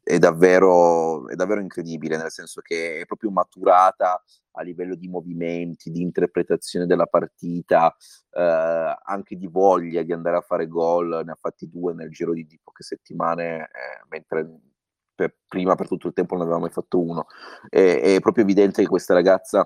è, 0.03 0.19
davvero, 0.19 1.29
è 1.29 1.37
davvero 1.37 1.61
incredibile, 1.61 2.17
nel 2.17 2.33
senso 2.33 2.61
che 2.61 3.03
è 3.03 3.07
proprio 3.07 3.31
maturata 3.31 4.21
a 4.57 4.63
livello 4.63 4.97
di 4.97 5.07
movimenti, 5.07 5.93
di 5.93 6.03
interpretazione 6.03 6.87
della 6.87 7.07
partita, 7.07 7.95
eh, 8.33 8.99
anche 9.05 9.37
di 9.37 9.47
voglia 9.47 10.03
di 10.03 10.13
andare 10.13 10.39
a 10.39 10.41
fare 10.41 10.67
gol, 10.67 11.23
ne 11.25 11.31
ha 11.31 11.39
fatti 11.41 11.71
due 11.71 11.95
nel 11.95 12.11
giro 12.11 12.33
di, 12.33 12.45
di 12.45 12.59
poche 12.61 12.83
settimane, 12.83 13.67
eh, 13.67 14.05
mentre 14.09 14.51
per, 15.15 15.37
prima 15.47 15.77
per 15.77 15.87
tutto 15.87 16.09
il 16.09 16.13
tempo 16.13 16.35
non 16.35 16.43
aveva 16.43 16.59
mai 16.59 16.71
fatto 16.71 17.01
uno. 17.01 17.27
È, 17.69 18.01
è 18.17 18.19
proprio 18.19 18.43
evidente 18.43 18.83
che 18.83 18.89
questa 18.89 19.15
ragazza 19.15 19.65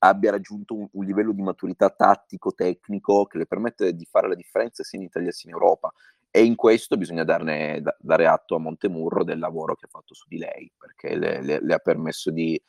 abbia 0.00 0.32
raggiunto 0.32 0.74
un, 0.74 0.88
un, 0.90 1.04
livello 1.04 1.32
di 1.32 1.42
maturità 1.42 1.88
tattico, 1.90 2.52
tecnico, 2.52 3.26
che 3.26 3.38
le 3.38 3.46
permette 3.46 3.94
di 3.94 4.06
fare 4.10 4.28
la 4.28 4.34
differenza 4.34 4.82
sia 4.82 4.98
in 4.98 5.04
Italia 5.04 5.30
sia 5.30 5.50
in 5.50 5.54
Europa. 5.54 5.92
E 6.32 6.44
in 6.44 6.54
questo 6.54 6.96
bisogna 6.96 7.24
darne, 7.24 7.80
da, 7.82 7.96
dare 7.98 8.26
atto 8.26 8.54
a 8.54 8.60
Montemurro 8.60 9.24
del 9.24 9.38
lavoro 9.38 9.74
che 9.74 9.86
ha 9.86 9.90
fatto 9.90 10.14
su 10.14 10.26
di 10.28 10.38
lei, 10.38 10.70
perché 10.78 11.16
le, 11.16 11.42
le, 11.42 11.58
le 11.60 11.74
ha 11.74 11.78
permesso 11.78 12.30
di, 12.30 12.60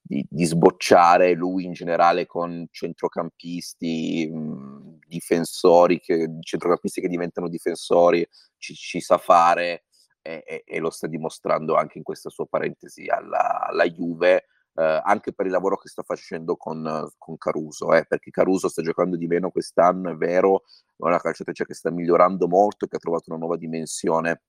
di, 0.00 0.24
di, 0.28 0.44
sbocciare 0.44 1.32
lui 1.32 1.64
in 1.64 1.72
generale 1.72 2.26
con 2.26 2.66
centrocampisti, 2.70 4.30
mh, 4.30 4.98
difensori, 5.06 5.98
che, 5.98 6.28
centrocampisti 6.40 7.00
che 7.00 7.08
diventano 7.08 7.48
difensori, 7.48 8.26
ci, 8.56 8.74
ci 8.74 9.00
sa 9.00 9.18
fare 9.18 9.84
e, 10.22 10.44
e, 10.46 10.62
e, 10.64 10.78
lo 10.78 10.90
sta 10.90 11.08
dimostrando 11.08 11.74
anche 11.74 11.98
in 11.98 12.04
questa 12.04 12.30
sua 12.30 12.46
parentesi 12.46 13.06
alla, 13.08 13.66
alla 13.66 13.84
Juve 13.88 14.46
eh, 14.78 15.00
anche 15.02 15.32
per 15.32 15.46
il 15.46 15.52
lavoro 15.52 15.76
che 15.76 15.88
sta 15.88 16.04
facendo 16.04 16.56
con, 16.56 17.10
con 17.18 17.36
Caruso, 17.36 17.92
eh, 17.94 18.04
perché 18.06 18.30
Caruso 18.30 18.68
sta 18.68 18.80
giocando 18.80 19.16
di 19.16 19.26
meno 19.26 19.50
quest'anno, 19.50 20.10
è 20.10 20.14
vero, 20.14 20.62
è 20.96 21.02
una 21.02 21.18
calciatrice 21.18 21.66
che 21.66 21.74
sta 21.74 21.90
migliorando 21.90 22.46
molto 22.46 22.84
e 22.84 22.88
che 22.88 22.96
ha 22.96 23.00
trovato 23.00 23.24
una 23.30 23.40
nuova 23.40 23.56
dimensione 23.56 24.42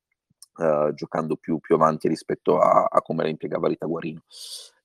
eh, 0.60 0.92
giocando 0.94 1.36
più, 1.36 1.58
più, 1.58 1.74
avanti 1.76 2.08
rispetto 2.08 2.60
a, 2.60 2.88
a 2.92 3.02
come 3.02 3.24
la 3.24 3.30
impiegava 3.30 3.68
Rita 3.68 3.88
Guarino. 3.88 4.22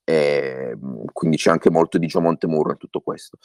E, 0.03 0.77
quindi 1.13 1.37
c'è 1.37 1.51
anche 1.51 1.69
molto 1.69 1.99
di 1.99 2.07
Gio 2.07 2.21
Montemurro 2.21 2.71
in 2.71 2.77
tutto 2.77 3.01
questo. 3.01 3.37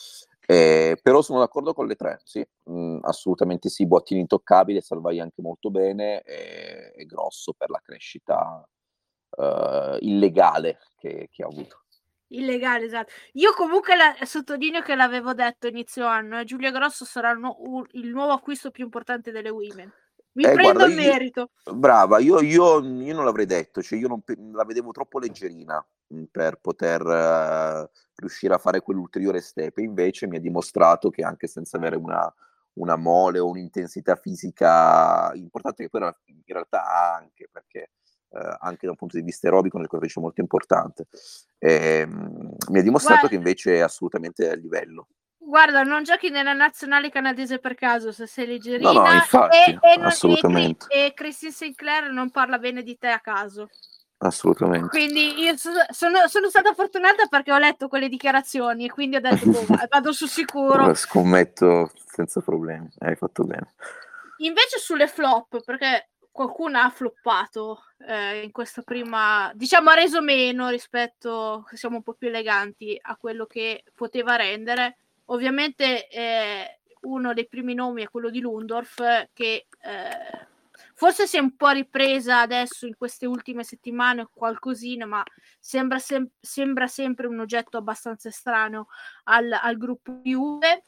Eh, 0.46 0.98
però 1.02 1.20
sono 1.20 1.40
d'accordo 1.40 1.74
con 1.74 1.86
le 1.86 1.96
tre, 1.96 2.20
sì, 2.24 2.44
mh, 2.64 2.72
mm, 2.72 2.98
assolutamente 3.02 3.68
sì, 3.68 3.86
Bottini 3.86 4.20
intoccabile, 4.20 4.80
Salvai 4.80 5.20
anche 5.20 5.42
molto 5.42 5.70
bene, 5.70 6.22
e, 6.22 6.92
è 6.92 7.04
grosso 7.04 7.52
per 7.52 7.68
la 7.68 7.80
crescita 7.84 8.66
uh, 9.36 9.96
illegale 10.00 10.78
che, 10.96 11.28
che 11.30 11.42
ha 11.42 11.46
avuto. 11.46 11.82
Illegale, 12.32 12.84
esatto. 12.84 13.12
Io 13.32 13.52
comunque 13.54 13.96
la, 13.96 14.14
sottolineo 14.24 14.82
che 14.82 14.94
l'avevo 14.94 15.34
detto 15.34 15.66
inizio 15.66 16.06
anno, 16.06 16.38
eh, 16.38 16.44
Giulia 16.44 16.70
Grosso 16.70 17.04
sarà 17.04 17.30
il, 17.30 17.38
nu- 17.38 17.84
il, 17.92 18.08
nuovo 18.10 18.32
acquisto 18.32 18.70
più 18.70 18.84
importante 18.84 19.32
delle 19.32 19.48
women. 19.48 19.92
Mi 20.32 20.44
eh, 20.44 20.52
prendo 20.52 20.84
il 20.84 20.94
merito. 20.94 21.50
Brava, 21.72 22.20
io, 22.20 22.40
io, 22.40 22.84
io, 22.84 23.14
non 23.14 23.24
l'avrei 23.24 23.46
detto, 23.46 23.82
cioè 23.82 23.98
io 23.98 24.06
non, 24.06 24.22
la 24.52 24.64
vedevo 24.64 24.92
troppo 24.92 25.18
leggerina 25.18 25.84
mm, 26.14 26.24
per 26.30 26.60
poter 26.60 27.02
uh, 27.02 27.90
riuscire 28.14 28.54
a 28.54 28.58
fare 28.58 28.80
quell'ulteriore 28.80 29.40
step, 29.40 29.78
invece 29.78 30.28
mi 30.28 30.36
ha 30.36 30.40
dimostrato 30.40 31.10
che 31.10 31.24
anche 31.24 31.48
senza 31.48 31.78
avere 31.78 31.96
una, 31.96 32.32
una 32.74 32.94
mole 32.94 33.40
o 33.40 33.48
un'intensità 33.48 34.14
fisica 34.14 35.32
importante, 35.34 35.82
che 35.82 35.88
poi 35.88 36.02
in 36.26 36.42
realtà 36.46 36.84
ha 36.84 37.16
anche, 37.16 37.48
perché 37.50 37.90
eh, 38.32 38.56
anche 38.60 38.86
da 38.86 38.92
un 38.92 38.96
punto 38.96 39.16
di 39.16 39.22
vista 39.22 39.46
aerobico, 39.48 39.78
nel 39.78 39.88
è 39.88 40.20
molto 40.20 40.40
importante. 40.40 41.06
E, 41.58 42.06
mh, 42.06 42.56
mi 42.68 42.78
ha 42.78 42.82
dimostrato 42.82 43.20
Guarda, 43.20 43.28
che 43.28 43.34
invece 43.34 43.74
è 43.76 43.80
assolutamente 43.80 44.48
a 44.48 44.54
livello. 44.54 45.08
Guarda, 45.36 45.82
non 45.82 46.04
giochi 46.04 46.30
nella 46.30 46.52
nazionale 46.52 47.10
canadese 47.10 47.58
per 47.58 47.74
caso, 47.74 48.12
se 48.12 48.26
sei 48.26 48.46
leggerina. 48.46 48.92
No, 48.92 49.00
no, 49.00 49.12
infatti, 49.12 49.56
e, 49.56 49.78
e 49.80 50.00
assolutamente. 50.00 50.86
E, 50.88 51.06
e 51.06 51.14
Christine 51.14 51.52
Sinclair 51.52 52.10
non 52.10 52.30
parla 52.30 52.58
bene 52.58 52.82
di 52.82 52.96
te 52.98 53.08
a 53.08 53.20
caso. 53.20 53.68
Assolutamente. 54.22 54.88
Quindi 54.88 55.40
io 55.40 55.56
sono, 55.56 55.78
sono, 55.88 56.28
sono, 56.28 56.50
stata 56.50 56.74
fortunata 56.74 57.26
perché 57.26 57.52
ho 57.52 57.58
letto 57.58 57.88
quelle 57.88 58.08
dichiarazioni 58.08 58.84
e 58.84 58.90
quindi 58.90 59.16
ho 59.16 59.20
detto 59.20 59.48
boh, 59.48 59.66
vado 59.88 60.12
sul 60.12 60.28
sicuro. 60.28 60.94
Scommetto 60.94 61.90
senza 62.06 62.42
problemi, 62.42 62.86
hai 62.98 63.16
fatto 63.16 63.44
bene. 63.44 63.72
Invece 64.38 64.78
sulle 64.78 65.06
flop, 65.06 65.64
perché 65.64 66.10
qualcuno 66.30 66.78
ha 66.78 66.90
floppato 66.90 67.84
eh, 68.06 68.42
in 68.42 68.50
questa 68.50 68.82
prima, 68.82 69.50
diciamo 69.54 69.90
ha 69.90 69.94
reso 69.94 70.22
meno 70.22 70.68
rispetto, 70.68 71.66
siamo 71.72 71.96
un 71.96 72.02
po' 72.02 72.14
più 72.14 72.28
eleganti, 72.28 72.98
a 73.00 73.16
quello 73.16 73.46
che 73.46 73.84
poteva 73.94 74.36
rendere. 74.36 74.98
Ovviamente 75.26 76.08
eh, 76.08 76.80
uno 77.02 77.32
dei 77.34 77.46
primi 77.46 77.74
nomi 77.74 78.02
è 78.02 78.08
quello 78.08 78.30
di 78.30 78.40
Lundorf 78.40 79.28
che 79.32 79.66
eh, 79.82 80.48
forse 80.94 81.26
si 81.26 81.36
è 81.36 81.40
un 81.40 81.56
po' 81.56 81.70
ripresa 81.70 82.40
adesso 82.40 82.86
in 82.86 82.96
queste 82.96 83.26
ultime 83.26 83.64
settimane 83.64 84.28
qualcosina, 84.32 85.06
ma 85.06 85.22
sembra, 85.58 85.98
sem- 85.98 86.28
sembra 86.38 86.86
sempre 86.86 87.26
un 87.26 87.38
oggetto 87.40 87.78
abbastanza 87.78 88.28
estraneo 88.28 88.88
al, 89.24 89.50
al 89.52 89.76
gruppo 89.76 90.20
Juve. 90.22 90.84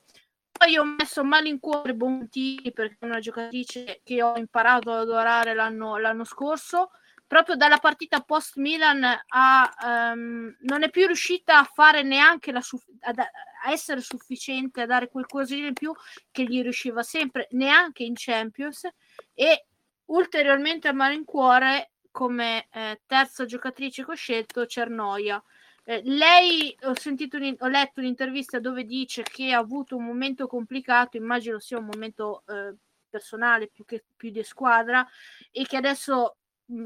Poi 0.63 0.77
ho 0.77 0.85
messo 0.85 1.25
malincuore 1.25 1.93
Bontini 1.93 2.71
perché 2.73 2.99
è 3.01 3.05
una 3.05 3.19
giocatrice 3.19 4.01
che 4.05 4.23
ho 4.23 4.37
imparato 4.37 4.93
ad 4.93 5.01
adorare 5.01 5.55
l'anno, 5.55 5.97
l'anno 5.97 6.23
scorso. 6.23 6.91
Proprio 7.27 7.57
dalla 7.57 7.79
partita 7.79 8.21
post 8.21 8.59
Milan 8.59 9.03
um, 9.03 10.57
non 10.61 10.85
è 10.85 10.91
più 10.91 11.07
riuscita 11.07 11.59
a 11.59 11.65
fare 11.65 12.05
neanche 12.05 12.53
la 12.53 12.61
suff- 12.61 12.87
ad, 13.01 13.19
a 13.19 13.73
essere 13.73 14.03
sufficiente 14.03 14.83
a 14.83 14.87
dare 14.87 15.09
qualcosina 15.09 15.67
in 15.67 15.73
più 15.73 15.93
che 16.31 16.45
gli 16.45 16.63
riusciva 16.63 17.03
sempre, 17.03 17.49
neanche 17.51 18.05
in 18.05 18.13
Champions. 18.15 18.89
E 19.35 19.67
ulteriormente 20.13 20.87
a 20.87 20.93
malincuore 20.93 21.95
come 22.13 22.69
eh, 22.71 23.01
terza 23.05 23.45
giocatrice 23.47 24.05
che 24.05 24.11
ho 24.13 24.15
scelto 24.15 24.65
Cernoia 24.67 25.43
eh, 25.85 26.01
lei 26.05 26.77
ho, 26.83 26.95
sentito 26.95 27.37
ho 27.37 27.69
letto 27.69 28.01
un'intervista 28.01 28.59
dove 28.61 28.85
dice 28.85 29.23
che 29.23 29.53
ha 29.53 29.59
avuto 29.59 29.97
un 29.97 30.05
momento 30.05 30.47
complicato, 30.47 31.17
immagino 31.17 31.59
sia 31.59 31.79
un 31.79 31.87
momento 31.87 32.45
eh, 32.49 32.75
personale 33.09 33.69
più 33.69 33.85
che 33.85 34.05
più 34.17 34.31
di 34.31 34.43
squadra, 34.43 35.07
e 35.51 35.65
che 35.65 35.77
adesso 35.77 36.37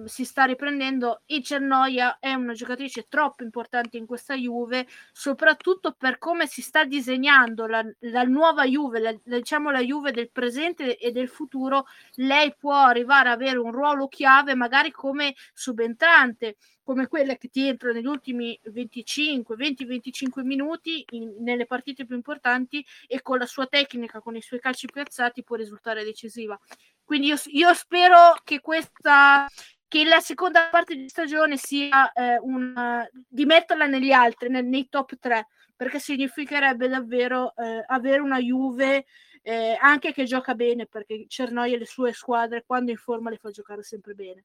si 0.05 0.25
sta 0.25 0.45
riprendendo. 0.45 1.23
E 1.27 1.43
Cernoia 1.43 2.19
è 2.19 2.33
una 2.35 2.53
giocatrice 2.53 3.07
troppo 3.09 3.43
importante 3.43 3.97
in 3.97 4.07
questa 4.07 4.35
Juve, 4.35 4.87
soprattutto 5.13 5.93
per 5.93 6.19
come 6.19 6.47
si 6.47 6.63
sta 6.63 6.85
disegnando 6.85 7.67
la, 7.67 7.85
la 8.01 8.23
nuova 8.23 8.65
Juve, 8.65 9.01
la, 9.01 9.15
diciamo 9.23 9.71
la 9.71 9.81
Juve 9.81 10.13
del 10.13 10.31
presente 10.31 10.97
e 10.97 11.11
del 11.13 11.29
futuro. 11.29 11.87
Lei 12.15 12.55
può 12.57 12.75
arrivare 12.75 13.31
ad 13.31 13.41
avere 13.41 13.59
un 13.59 13.73
ruolo 13.73 14.09
chiave, 14.09 14.55
magari 14.55 14.91
come 14.91 15.35
subentrante 15.53 16.57
come 16.87 17.09
quelle 17.09 17.37
che 17.37 17.49
ti 17.49 17.67
entrano 17.67 17.95
negli 17.95 18.07
ultimi 18.07 18.57
25, 18.63 19.57
20-25 19.57 20.45
minuti 20.45 21.05
in, 21.11 21.35
nelle 21.41 21.67
partite 21.67 22.07
più 22.07 22.15
importanti 22.15 22.87
e 23.09 23.23
con 23.23 23.39
la 23.39 23.47
sua 23.47 23.67
tecnica, 23.67 24.21
con 24.21 24.37
i 24.37 24.41
suoi 24.41 24.61
calci 24.61 24.87
piazzati 24.87 25.43
può 25.43 25.57
risultare 25.57 26.05
decisiva. 26.05 26.57
Quindi 27.03 27.27
io, 27.27 27.37
io 27.47 27.75
spero 27.75 28.37
che 28.45 28.61
questa 28.61 29.47
che 29.89 30.05
la 30.05 30.21
seconda 30.21 30.69
parte 30.69 30.97
di 30.97 31.09
stagione 31.09 31.57
sia 31.57 32.13
eh, 32.13 32.39
una, 32.41 33.09
di 33.13 33.45
metterla 33.45 33.87
negli 33.87 34.11
altri, 34.11 34.49
nei, 34.49 34.65
nei 34.65 34.89
top 34.89 35.19
3, 35.19 35.47
perché 35.77 35.99
significherebbe 35.99 36.89
davvero 36.89 37.55
eh, 37.57 37.85
avere 37.87 38.21
una 38.21 38.39
Juve 38.39 39.07
eh, 39.43 39.77
anche 39.81 40.13
che 40.13 40.25
gioca 40.25 40.55
bene, 40.55 40.87
perché 40.87 41.27
Cernoi 41.29 41.75
e 41.75 41.79
le 41.79 41.87
sue 41.87 42.13
squadre 42.13 42.65
quando 42.67 42.91
in 42.91 42.97
forma 42.97 43.31
le 43.31 43.37
fa 43.37 43.51
giocare 43.51 43.83
sempre 43.83 44.15
bene. 44.15 44.45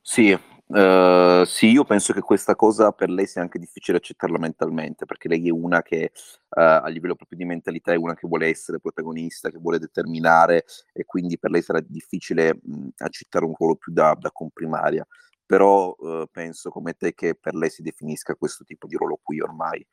Sì, 0.00 0.38
uh, 0.66 1.44
sì, 1.44 1.70
io 1.70 1.84
penso 1.84 2.12
che 2.12 2.20
questa 2.20 2.54
cosa 2.56 2.92
per 2.92 3.10
lei 3.10 3.26
sia 3.26 3.42
anche 3.42 3.58
difficile 3.58 3.98
accettarla 3.98 4.38
mentalmente, 4.38 5.04
perché 5.06 5.28
lei 5.28 5.48
è 5.48 5.50
una 5.50 5.82
che 5.82 6.12
uh, 6.14 6.60
a 6.60 6.88
livello 6.88 7.14
proprio 7.14 7.38
di 7.38 7.44
mentalità 7.44 7.92
è 7.92 7.96
una 7.96 8.14
che 8.14 8.26
vuole 8.26 8.48
essere 8.48 8.80
protagonista, 8.80 9.50
che 9.50 9.58
vuole 9.58 9.78
determinare 9.78 10.64
e 10.92 11.04
quindi 11.04 11.38
per 11.38 11.50
lei 11.50 11.62
sarà 11.62 11.80
difficile 11.80 12.58
mh, 12.62 12.88
accettare 12.98 13.44
un 13.44 13.54
ruolo 13.56 13.76
più 13.76 13.92
da, 13.92 14.16
da 14.18 14.30
comprimaria. 14.30 15.06
Però 15.46 15.94
uh, 15.98 16.26
penso 16.30 16.70
come 16.70 16.94
te 16.94 17.12
che 17.14 17.34
per 17.34 17.54
lei 17.54 17.68
si 17.68 17.82
definisca 17.82 18.34
questo 18.34 18.64
tipo 18.64 18.86
di 18.86 18.96
ruolo 18.96 19.20
qui 19.22 19.40
ormai. 19.40 19.86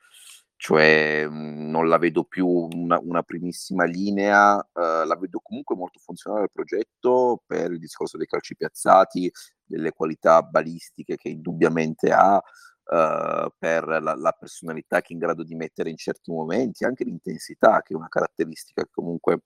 Cioè 0.61 1.27
mhmm, 1.27 1.71
non 1.71 1.87
la 1.87 1.97
vedo 1.97 2.23
più 2.23 2.47
una, 2.47 2.99
una 3.01 3.23
primissima 3.23 3.83
linea, 3.85 4.57
uh, 4.57 5.07
la 5.07 5.17
vedo 5.19 5.39
comunque 5.41 5.75
molto 5.75 5.97
funzionale 5.97 6.43
al 6.43 6.51
progetto 6.51 7.41
per 7.47 7.71
il 7.71 7.79
discorso 7.79 8.15
dei 8.15 8.27
calci 8.27 8.55
piazzati, 8.55 9.31
delle 9.63 9.91
qualità 9.91 10.43
balistiche 10.43 11.15
che 11.15 11.29
indubbiamente 11.29 12.11
ha, 12.11 12.35
uh, 12.35 13.51
per 13.57 13.87
la, 13.87 14.13
la, 14.13 14.31
personalità 14.39 15.01
che 15.01 15.07
è 15.09 15.13
in 15.13 15.17
grado 15.17 15.43
di 15.43 15.55
mettere 15.55 15.89
in 15.89 15.97
certi 15.97 16.29
momenti, 16.31 16.85
anche 16.85 17.05
l'intensità 17.05 17.81
che 17.81 17.93
è 17.93 17.97
una 17.97 18.07
caratteristica 18.07 18.83
che 18.83 18.89
comunque 18.93 19.39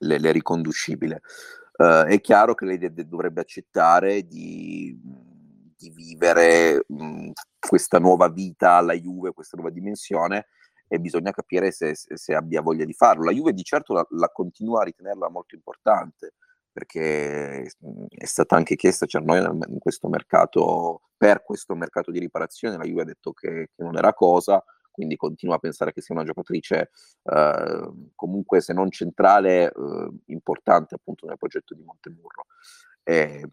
le, 0.00 0.18
le 0.18 0.32
riconducibile. 0.32 1.20
Uh, 1.76 2.06
è 2.06 2.22
chiaro 2.22 2.54
che 2.54 2.64
lei 2.64 2.78
dovrebbe 3.06 3.42
accettare 3.42 4.26
di 4.26 4.98
di 5.78 5.90
vivere 5.90 6.84
mh, 6.86 7.30
questa 7.58 7.98
nuova 7.98 8.28
vita 8.28 8.72
alla 8.72 8.94
Juve, 8.94 9.32
questa 9.32 9.56
nuova 9.56 9.72
dimensione 9.72 10.48
e 10.88 10.98
bisogna 10.98 11.30
capire 11.30 11.70
se, 11.70 11.94
se, 11.94 12.16
se 12.16 12.34
abbia 12.34 12.62
voglia 12.62 12.84
di 12.84 12.94
farlo. 12.94 13.24
La 13.24 13.32
Juve 13.32 13.52
di 13.52 13.62
certo 13.62 13.92
la, 13.92 14.06
la, 14.10 14.28
continua 14.28 14.80
a 14.80 14.84
ritenerla 14.84 15.28
molto 15.28 15.54
importante 15.54 16.34
perché 16.72 17.62
è 18.08 18.24
stata 18.24 18.54
anche 18.54 18.76
chiesta 18.76 19.06
cioè 19.06 19.22
noi 19.22 19.38
in 19.38 19.78
questo 19.78 20.08
mercato, 20.08 21.02
per 21.16 21.42
questo 21.42 21.74
mercato 21.74 22.10
di 22.10 22.20
riparazione, 22.20 22.76
la 22.76 22.84
Juve 22.84 23.02
ha 23.02 23.06
detto 23.06 23.32
che, 23.32 23.70
che 23.74 23.82
non 23.82 23.96
era 23.96 24.14
cosa, 24.14 24.62
quindi 24.90 25.16
continua 25.16 25.56
a 25.56 25.58
pensare 25.58 25.92
che 25.92 26.00
sia 26.00 26.14
una 26.14 26.24
giocatrice 26.24 26.90
eh, 27.22 27.92
comunque 28.14 28.60
se 28.60 28.72
non 28.72 28.90
centrale 28.90 29.72
eh, 29.72 30.08
importante 30.26 30.94
appunto 30.94 31.26
nel 31.26 31.38
progetto 31.38 31.74
di 31.74 31.82
Montemurro. 31.82 32.46
E, 33.02 33.48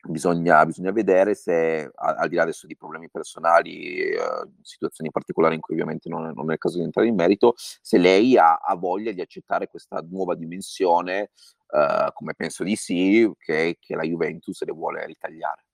Bisogna, 0.00 0.64
bisogna, 0.64 0.92
vedere 0.92 1.34
se, 1.34 1.90
al 1.92 2.28
di 2.28 2.36
là 2.36 2.42
adesso 2.42 2.68
di 2.68 2.76
problemi 2.76 3.10
personali, 3.10 3.98
eh, 3.98 4.18
situazioni 4.62 5.10
particolari 5.10 5.56
in 5.56 5.60
cui 5.60 5.74
ovviamente 5.74 6.08
non, 6.08 6.32
non, 6.34 6.50
è 6.50 6.52
il 6.52 6.58
caso 6.58 6.78
di 6.78 6.84
entrare 6.84 7.08
in 7.08 7.16
merito, 7.16 7.54
se 7.56 7.98
lei 7.98 8.38
ha, 8.38 8.54
ha 8.54 8.76
voglia 8.76 9.10
di 9.10 9.20
accettare 9.20 9.66
questa 9.66 10.00
nuova 10.08 10.36
dimensione, 10.36 11.30
eh, 11.70 12.10
come 12.14 12.34
penso 12.34 12.62
di 12.62 12.76
sì, 12.76 13.28
che, 13.38 13.76
che, 13.80 13.96
la 13.96 14.04
Juventus 14.04 14.62
le 14.64 14.72
vuole 14.72 15.04
ritagliare. 15.04 15.64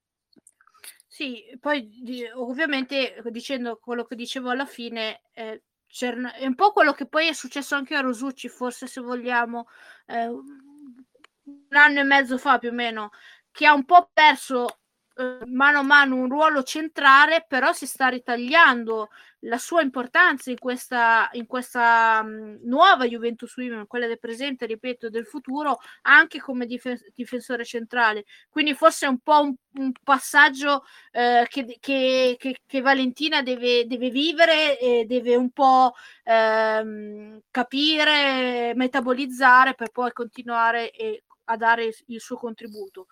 Sì, 1.07 1.45
poi 1.61 2.03
ovviamente 2.35 3.23
dicendo 3.27 3.77
quello 3.77 4.05
che 4.05 4.17
dicevo 4.17 4.51
alla 4.51 4.67
fine, 4.67 5.21
eh, 5.33 5.63
è 5.87 6.47
un 6.47 6.55
po' 6.57 6.73
quello 6.73 6.93
che 6.93 7.07
poi 7.07 7.29
è 7.29 7.33
successo 7.33 7.77
anche 7.77 7.95
a 7.95 8.01
Rosucci, 8.01 8.49
forse 8.49 8.89
se 8.89 9.01
vogliamo, 9.01 9.69
eh, 10.07 10.27
un 10.27 11.77
anno 11.77 12.01
e 12.01 12.03
mezzo 12.03 12.37
fa 12.37 12.59
più 12.59 12.71
o 12.71 12.73
meno, 12.73 13.11
che 13.55 13.67
ha 13.67 13.73
un 13.73 13.85
po' 13.85 14.11
perso 14.13 14.81
eh, 15.17 15.47
mano 15.47 15.79
a 15.79 15.83
mano 15.83 16.17
un 16.17 16.29
ruolo 16.29 16.65
centrale, 16.65 17.45
però 17.47 17.73
si 17.73 17.87
sta 17.87 18.09
ritagliando 18.09 19.11
la 19.43 19.59
sua 19.59 19.81
importanza 19.81 20.51
in 20.51 20.59
questa, 20.59 21.29
in 21.35 21.47
questa 21.47 22.21
mh, 22.25 22.63
nuova 22.65 23.07
Juventus 23.07 23.55
Women, 23.57 23.87
quella 23.87 24.09
del 24.09 24.19
presente, 24.19 24.67
ripeto, 24.67 25.09
del 25.11 25.25
futuro, 25.27 25.79
anche 26.03 26.41
come 26.41 26.67
dif- 26.67 27.13
difensore 27.15 27.65
centrale. 27.65 28.25
Quindi 28.51 28.75
forse 28.75 29.07
è 29.07 29.09
un 29.09 29.21
po' 29.21 29.41
un, 29.41 29.55
un 29.75 29.93
passaggio 30.03 30.83
eh, 31.13 31.47
che, 31.49 31.77
che, 31.79 32.35
che, 32.37 32.59
che, 32.67 32.81
Valentina 32.81 33.41
deve, 33.41 33.87
deve 33.87 34.11
vivere 34.11 34.77
e 34.81 35.05
deve 35.07 35.37
un 35.37 35.51
po' 35.51 35.93
ehm, 36.25 37.41
capire, 37.53 38.73
metabolizzare 38.75 39.75
per 39.75 39.91
poi 39.91 40.11
continuare 40.13 40.91
e, 40.91 41.23
a 41.45 41.57
dare 41.57 41.93
il 42.07 42.21
suo 42.21 42.37
contributo. 42.37 43.07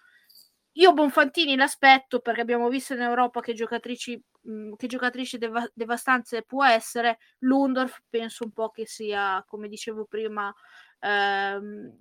Io 0.77 0.93
Bonfantini 0.95 1.55
l'aspetto 1.57 2.21
perché 2.21 2.41
abbiamo 2.41 2.69
visto 2.69 2.95
in 2.95 3.01
Europa 3.03 3.41
che 3.41 3.53
giocatrici, 3.55 4.21
mh, 4.43 4.53
mhmm, 4.53 4.77
che 4.77 4.87
giocatrici 4.87 5.37
deva- 5.39 5.69
devastanze 5.75 6.43
può 6.43 6.65
essere. 6.65 7.19
Lundorf 7.41 8.01
penso 8.09 8.45
un 8.45 8.53
po' 8.53 8.71
che 8.71 8.87
sia, 8.87 9.45
come 9.47 9.69
dicevo 9.69 10.05
prima, 10.07 10.53
ehm, 11.01 11.99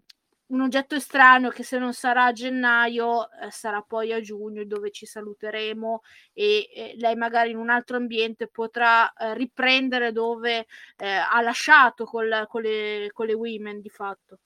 un 0.51 0.61
oggetto 0.61 0.95
estraneo 0.95 1.49
che 1.49 1.63
se 1.63 1.77
non 1.79 1.93
sarà 1.93 2.25
a 2.25 2.31
gennaio 2.33 3.29
eh, 3.31 3.51
sarà 3.51 3.81
poi 3.81 4.11
a 4.11 4.19
giugno 4.21 4.65
dove 4.65 4.91
ci 4.91 5.05
saluteremo 5.05 6.01
e 6.33 6.69
eh, 6.73 6.93
lei 6.97 7.15
magari 7.15 7.51
in 7.51 7.57
un 7.57 7.69
altro 7.69 7.95
ambiente 7.97 8.47
potrà 8.47 9.11
eh, 9.13 9.33
riprendere 9.33 10.11
dove 10.11 10.65
eh, 10.97 11.07
ha 11.07 11.39
lasciato 11.41 12.03
col, 12.05 12.45
con, 12.49 12.61
le, 12.63 13.09
con 13.13 13.27
le 13.27 13.33
women 13.33 13.79
di 13.81 13.89
fatto. 13.89 14.39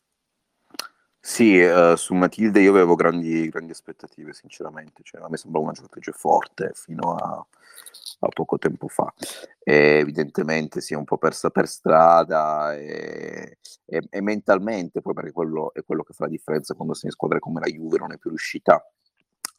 Sì, 1.27 1.59
ehm, 1.59 1.95
su 1.95 2.13
Matilde 2.13 2.61
io 2.61 2.69
avevo 2.69 2.93
grandi 2.93 3.49
grandi 3.49 3.71
aspettative 3.71 4.31
sinceramente, 4.31 5.01
cioè 5.03 5.21
a 5.23 5.27
me 5.27 5.37
sembrava 5.37 5.65
una 5.65 5.73
giocatrice 5.73 6.11
forte 6.11 6.71
fino 6.75 7.15
a 7.15 7.43
a 8.19 8.27
poco 8.29 8.57
tempo 8.59 8.87
fa. 8.87 9.11
E 9.63 9.97
evidentemente 9.99 10.81
si 10.81 10.93
è 10.93 10.97
un 10.97 11.03
po' 11.03 11.17
persa 11.17 11.49
per 11.49 11.67
strada 11.67 12.75
e 12.75 13.57
e 13.87 14.01
e 14.09 14.21
mentalmente 14.21 15.01
poi 15.01 15.13
perché 15.15 15.31
quello 15.31 15.73
è 15.73 15.83
quello 15.83 16.03
che 16.03 16.13
fa 16.13 16.25
la 16.25 16.29
differenza 16.31 16.75
quando 16.75 16.93
sei 16.93 17.05
in 17.09 17.11
squadre 17.11 17.39
come 17.39 17.59
la 17.59 17.67
Juve, 17.67 17.97
non 17.97 18.11
è 18.13 18.17
più 18.19 18.29
riuscita 18.29 18.83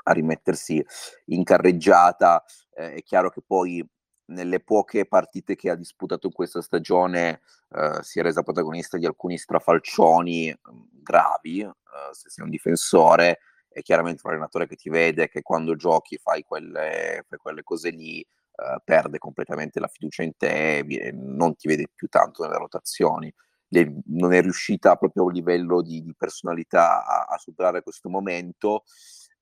a 0.04 0.12
rimettersi 0.12 0.84
in 1.26 1.42
carreggiata. 1.42 2.44
Ehm, 2.76 2.90
è 2.92 3.02
chiaro 3.02 3.28
che 3.30 3.42
poi 3.44 3.84
nelle 4.26 4.60
poche 4.60 5.06
partite 5.06 5.54
che 5.54 5.70
ha 5.70 5.74
disputato 5.74 6.26
in 6.26 6.32
questa 6.32 6.62
stagione 6.62 7.40
eh, 7.70 7.98
si 8.02 8.18
è 8.18 8.22
resa 8.22 8.42
protagonista 8.42 8.98
di 8.98 9.06
alcuni 9.06 9.38
strafalcioni 9.38 10.50
mm, 10.50 10.80
gravi, 11.02 11.60
eh, 11.60 11.72
se 12.12 12.30
sei 12.30 12.44
un 12.44 12.50
difensore 12.50 13.38
è 13.76 13.82
chiaramente 13.82 14.22
un 14.24 14.30
allenatore 14.30 14.66
che 14.66 14.76
ti 14.76 14.88
vede 14.88 15.28
che 15.28 15.42
quando 15.42 15.76
giochi 15.76 16.16
fai 16.16 16.42
quelle, 16.42 17.24
fai 17.28 17.38
quelle 17.38 17.62
cose 17.62 17.90
lì, 17.90 18.20
eh, 18.20 18.80
perde 18.82 19.18
completamente 19.18 19.80
la 19.80 19.86
fiducia 19.86 20.22
in 20.22 20.34
te 20.34 20.78
e 20.78 21.12
non 21.12 21.54
ti 21.56 21.68
vede 21.68 21.88
più 21.94 22.08
tanto 22.08 22.42
nelle 22.42 22.56
rotazioni. 22.56 23.30
Le, 23.68 24.00
non 24.06 24.32
è 24.32 24.40
riuscita 24.40 24.96
proprio 24.96 25.28
a 25.28 25.32
livello 25.32 25.82
di, 25.82 26.00
di 26.02 26.14
personalità 26.16 27.04
a, 27.04 27.24
a, 27.24 27.36
superare 27.36 27.82
questo 27.82 28.08
momento 28.08 28.84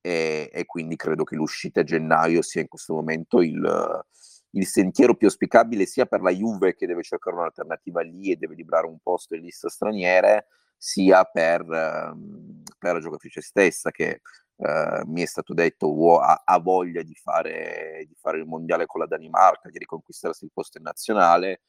e, 0.01 0.51
e, 0.53 0.65
quindi 0.65 0.97
credo 0.97 1.23
che 1.23 1.37
l'uscita 1.37 1.81
a 1.81 1.85
gennaio 1.85 2.43
sia 2.43 2.63
in 2.63 2.69
questo 2.69 2.95
momento 2.95 3.41
il, 3.41 4.05
il 4.55 4.67
sentiero 4.67 5.15
più 5.15 5.27
auspicabile 5.27 5.87
sia 5.87 6.07
per 6.07 6.21
la 6.21 6.31
Juve 6.31 6.75
che 6.75 6.87
deve 6.87 7.03
cercare 7.03 7.37
un'alternativa 7.37 8.03
lì 8.03 8.31
e 8.31 8.37
deve 8.37 8.55
librare 8.55 8.87
un 8.87 8.99
posto 9.01 9.35
in 9.35 9.43
lista 9.43 9.69
straniere, 9.69 10.47
sia 10.77 11.25
per, 11.25 11.63
ehm, 11.63 12.63
per 12.79 12.95
la 12.95 13.01
giocatrice 13.01 13.41
stessa 13.41 13.91
che 13.91 14.21
eh, 14.57 15.03
mi 15.07 15.23
è 15.23 15.27
stato 15.27 15.55
detto 15.55 16.21
ha, 16.21 16.43
ha 16.45 16.59
voglia 16.59 17.03
di 17.03 17.15
fare, 17.15 18.05
di 18.07 18.15
fare, 18.15 18.39
il 18.39 18.47
mondiale 18.47 18.87
con 18.87 19.01
la 19.01 19.07
Danimarca, 19.07 19.71
di 19.71 19.79
riconquistarsi 19.79 20.45
il 20.45 20.51
posto 20.53 20.79
in 20.79 20.85
nazionale 20.85 21.63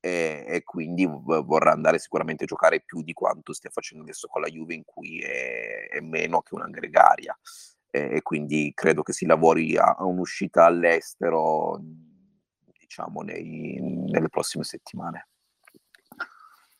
e, 0.00 0.44
e 0.46 0.62
quindi 0.64 1.06
vorrà 1.06 1.70
andare 1.72 1.98
sicuramente 2.00 2.44
a 2.44 2.46
giocare 2.48 2.80
più 2.80 3.02
di 3.02 3.12
quanto 3.12 3.52
stia 3.52 3.70
facendo 3.70 4.02
adesso 4.02 4.26
con 4.26 4.42
la 4.42 4.48
Juve 4.48 4.74
in 4.74 4.82
cui 4.84 5.20
è, 5.20 5.88
è 5.88 6.00
meno 6.00 6.40
che 6.42 6.54
una 6.54 6.68
gregaria. 6.68 7.36
E, 7.94 8.22
quindi 8.22 8.72
credo 8.74 9.02
che 9.02 9.12
si 9.12 9.26
lavori 9.26 9.76
a 9.76 9.96
un'uscita 9.98 10.64
all'estero 10.64 11.78
diciamo, 12.92 13.22
nei, 13.22 13.78
nelle 13.80 14.28
prossime 14.28 14.64
settimane. 14.64 15.28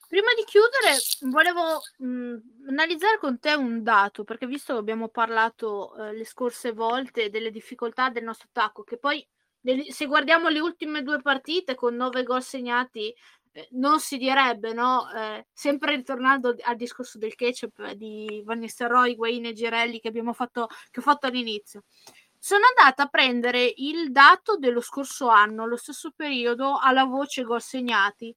Prima 0.06 0.28
di 0.36 0.44
chiudere, 0.44 0.98
volevo 1.30 1.80
mh, 1.96 2.68
analizzare 2.68 3.16
con 3.18 3.38
te 3.38 3.54
un 3.54 3.82
dato, 3.82 4.24
perché 4.24 4.46
visto 4.46 4.74
che 4.74 4.78
abbiamo 4.78 5.08
parlato 5.08 5.96
eh, 5.96 6.12
le 6.12 6.26
scorse 6.26 6.72
volte 6.72 7.30
delle 7.30 7.50
difficoltà 7.50 8.10
del 8.10 8.24
nostro 8.24 8.48
attacco, 8.52 8.82
che 8.82 8.98
poi 8.98 9.26
se 9.88 10.06
guardiamo 10.06 10.48
le 10.50 10.60
ultime 10.60 11.02
due 11.02 11.22
partite 11.22 11.74
con 11.74 11.94
nove 11.94 12.24
gol 12.24 12.42
segnati, 12.42 13.14
eh, 13.52 13.68
non 13.70 14.00
si 14.00 14.18
direbbe, 14.18 14.74
no? 14.74 15.10
Eh, 15.14 15.46
sempre 15.50 15.96
ritornando 15.96 16.54
al 16.60 16.76
discorso 16.76 17.16
del 17.16 17.34
ketchup 17.34 17.92
di 17.92 18.42
Van 18.44 18.58
Nistelrooy, 18.58 19.16
Wayne 19.16 19.48
e 19.48 19.52
Girelli 19.54 19.98
che 19.98 20.08
abbiamo 20.08 20.34
fatto, 20.34 20.68
che 20.90 21.00
ho 21.00 21.02
fatto 21.02 21.26
all'inizio 21.26 21.84
sono 22.44 22.64
andata 22.76 23.04
a 23.04 23.06
prendere 23.06 23.72
il 23.76 24.10
dato 24.10 24.56
dello 24.56 24.80
scorso 24.80 25.28
anno, 25.28 25.64
lo 25.64 25.76
stesso 25.76 26.10
periodo, 26.10 26.76
alla 26.76 27.04
voce 27.04 27.44
gol 27.44 27.62
segnati. 27.62 28.34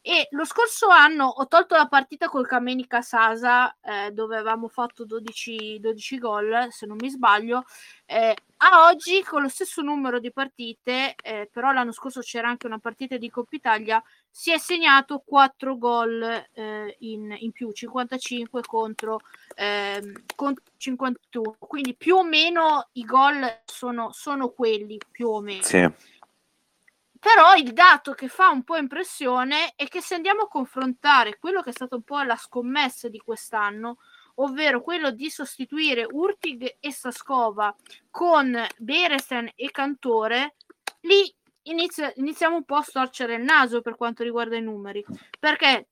E 0.00 0.26
lo 0.32 0.44
scorso 0.44 0.88
anno 0.88 1.26
ho 1.26 1.46
tolto 1.46 1.76
la 1.76 1.86
partita 1.86 2.28
col 2.28 2.44
Kamenica 2.48 3.02
Sasa, 3.02 3.76
eh, 3.80 4.10
dove 4.10 4.36
avevamo 4.36 4.66
fatto 4.66 5.04
12, 5.04 5.78
12, 5.78 6.18
gol, 6.18 6.66
se 6.70 6.86
non 6.86 6.96
mi 6.98 7.08
sbaglio. 7.08 7.62
Eh, 8.04 8.36
a 8.58 8.86
oggi, 8.88 9.22
con 9.22 9.42
lo 9.42 9.48
stesso 9.48 9.80
numero 9.80 10.18
di 10.18 10.32
partite, 10.32 11.14
eh, 11.22 11.48
però 11.52 11.70
l'anno 11.70 11.92
scorso 11.92 12.20
c'era 12.22 12.48
anche 12.48 12.66
una 12.66 12.80
partita 12.80 13.16
di 13.16 13.30
Coppa 13.30 13.54
Italia, 13.54 14.02
si 14.38 14.52
è 14.52 14.58
segnato 14.58 15.22
4 15.24 15.78
gol 15.78 16.22
eh, 16.52 16.96
in, 17.00 17.34
in, 17.38 17.52
più, 17.52 17.72
55 17.72 18.60
contro, 18.66 19.20
eh, 19.54 20.12
contro, 20.34 20.62
51. 20.76 21.56
Quindi 21.58 21.94
più 21.94 22.16
o 22.16 22.22
meno 22.22 22.90
i 22.92 23.04
gol 23.04 23.62
sono, 23.64 24.12
sono 24.12 24.50
quelli, 24.50 25.00
più 25.10 25.28
o 25.28 25.40
meno. 25.40 25.62
Sì. 25.62 25.90
Però 27.18 27.54
il 27.56 27.72
dato 27.72 28.12
che 28.12 28.28
fa 28.28 28.50
un 28.50 28.62
po' 28.62 28.76
impressione 28.76 29.72
è 29.74 29.88
che 29.88 30.02
se 30.02 30.16
andiamo 30.16 30.42
a 30.42 30.48
confrontare 30.48 31.38
quello 31.38 31.62
che 31.62 31.70
è 31.70 31.72
stato 31.72 31.96
un 31.96 32.02
po' 32.02 32.20
la 32.20 32.36
scommessa 32.36 33.08
di 33.08 33.18
quest'anno, 33.18 33.96
ovvero 34.34 34.82
quello 34.82 35.12
di 35.12 35.30
sostituire 35.30 36.06
Urtig 36.06 36.76
e 36.78 36.92
Saskova 36.92 37.74
con 38.10 38.54
Beresen 38.76 39.50
e 39.54 39.70
Cantore, 39.70 40.56
lì 41.00 41.34
inizia, 41.70 42.12
iniziamo 42.16 42.56
un 42.56 42.64
po' 42.64 42.76
a 42.76 42.82
storcere 42.82 43.34
il 43.34 43.42
naso 43.42 43.80
per 43.80 43.96
quanto 43.96 44.22
riguarda 44.22 44.56
i 44.56 44.62
numeri, 44.62 45.04
perché 45.38 45.88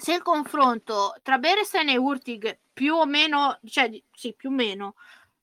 se 0.00 0.14
il 0.14 0.22
confronto 0.22 1.14
tra 1.22 1.38
Berestein 1.38 1.88
e 1.88 1.96
Urtig 1.96 2.58
più 2.72 2.94
o 2.94 3.06
meno, 3.06 3.58
cioè 3.64 3.90
sì, 4.12 4.34
più 4.34 4.50
o 4.50 4.52
meno, 4.52 4.94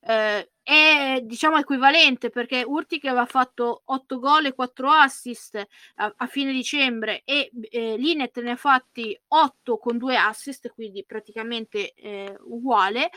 eh, 0.02 0.52
è 0.64 1.20
diciamo 1.24 1.58
equivalente 1.58 2.30
perché 2.30 2.64
Urtic 2.66 3.06
aveva 3.06 3.26
fatto 3.26 3.82
8 3.86 4.20
gol 4.20 4.46
e 4.46 4.54
4 4.54 4.90
assist 4.90 5.56
a, 5.96 6.14
a 6.16 6.28
fine 6.28 6.52
dicembre 6.52 7.22
e 7.26 7.52
eh, 7.70 7.98
Linet 7.98 8.40
ne 8.42 8.52
ha 8.52 8.56
fatti 8.56 9.20
8 9.28 9.78
con 9.78 9.98
2 9.98 10.16
assist, 10.16 10.70
quindi 10.70 11.04
praticamente 11.06 11.94
eh, 11.94 12.36
uguale. 12.42 13.10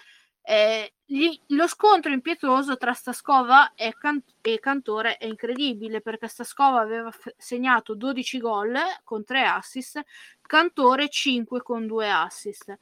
Eh, 0.47 0.93
gli, 1.07 1.41
lo 1.49 1.67
scontro 1.67 2.13
impietoso 2.13 2.77
tra 2.77 2.93
Staskova 2.93 3.73
e, 3.75 3.95
Can- 3.99 4.23
e, 4.43 4.59
Cantore 4.59 5.17
è 5.17 5.25
incredibile 5.25 6.03
perché 6.03 6.29
Staskova 6.29 6.81
aveva 6.81 7.11
f- 7.11 7.33
segnato 7.39 7.95
12 7.95 8.39
gol 8.41 8.77
con 9.05 9.25
3 9.25 9.45
assist, 9.47 10.03
Cantore 10.43 11.09
5 11.09 11.63
con 11.63 11.87
2 11.87 12.11
assist. 12.11 12.79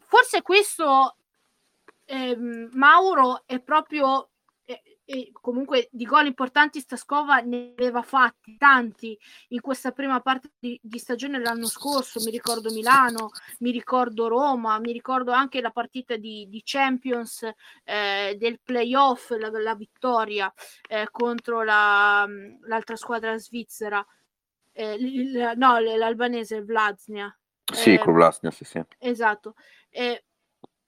Forse 0.00 0.42
questo 0.42 1.16
ehm, 2.06 2.70
Mauro 2.72 3.42
è 3.46 3.60
proprio 3.60 4.30
e 5.10 5.30
comunque 5.32 5.88
di 5.90 6.04
gol 6.04 6.26
importanti 6.26 6.80
Staskova 6.80 7.38
ne 7.38 7.72
aveva 7.78 8.02
fatti 8.02 8.58
tanti 8.58 9.18
in 9.48 9.62
questa 9.62 9.90
prima 9.90 10.20
parte 10.20 10.50
di, 10.58 10.78
di, 10.82 10.98
stagione 10.98 11.38
l'anno 11.38 11.64
scorso. 11.66 12.20
Mi 12.20 12.30
ricordo 12.30 12.70
Milano, 12.70 13.30
mi 13.60 13.70
ricordo 13.70 14.28
Roma 14.28 14.78
mi 14.78 14.92
ricordo 14.92 15.32
anche 15.32 15.62
la 15.62 15.70
partita 15.70 16.16
di, 16.16 16.46
di 16.50 16.60
Champions 16.62 17.50
eh, 17.84 18.36
del 18.38 18.60
playoff 18.62 19.30
la, 19.30 19.48
la 19.50 19.74
vittoria 19.74 20.52
eh, 20.86 21.08
contro 21.10 21.62
la, 21.62 22.28
l'altra 22.66 22.96
squadra 22.96 23.38
svizzera. 23.38 24.06
Eh, 24.72 24.92
il, 24.92 25.52
no 25.56 25.78
l'albanese 25.78 26.62
Vlasnia 26.62 27.34
sì, 27.72 27.98
con 27.98 28.12
Vlasnia 28.14 28.50
sì, 28.50 28.64
sì. 28.64 28.82
esatto. 28.98 29.54
Eh, 29.90 30.24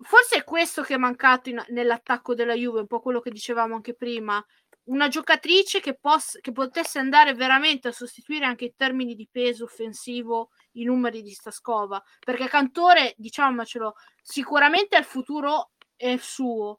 forse 0.02 0.36
è 0.36 0.44
questo 0.44 0.82
che 0.82 0.94
è 0.94 0.98
mancato 0.98 1.48
in, 1.48 1.62
nell'attacco 1.68 2.34
della 2.34 2.54
Juve, 2.54 2.80
un 2.80 2.86
po' 2.86 3.00
quello 3.00 3.20
che 3.20 3.30
dicevamo 3.30 3.74
anche 3.74 3.94
prima. 3.94 4.44
Una 4.84 5.08
giocatrice 5.08 5.80
che, 5.80 5.96
poss- 5.98 6.40
che 6.40 6.52
potesse 6.52 6.98
andare 6.98 7.34
veramente 7.34 7.88
a 7.88 7.92
sostituire 7.92 8.44
anche 8.44 8.64
in 8.66 8.74
termini 8.76 9.14
di 9.14 9.28
peso 9.30 9.64
offensivo 9.64 10.50
i 10.72 10.84
numeri 10.84 11.22
di 11.22 11.32
Staskova. 11.32 12.02
Perché 12.18 12.48
Cantore, 12.48 13.14
diciamocelo, 13.16 13.94
sicuramente 14.22 14.96
il 14.96 15.04
futuro 15.04 15.72
è 15.96 16.16
suo, 16.16 16.78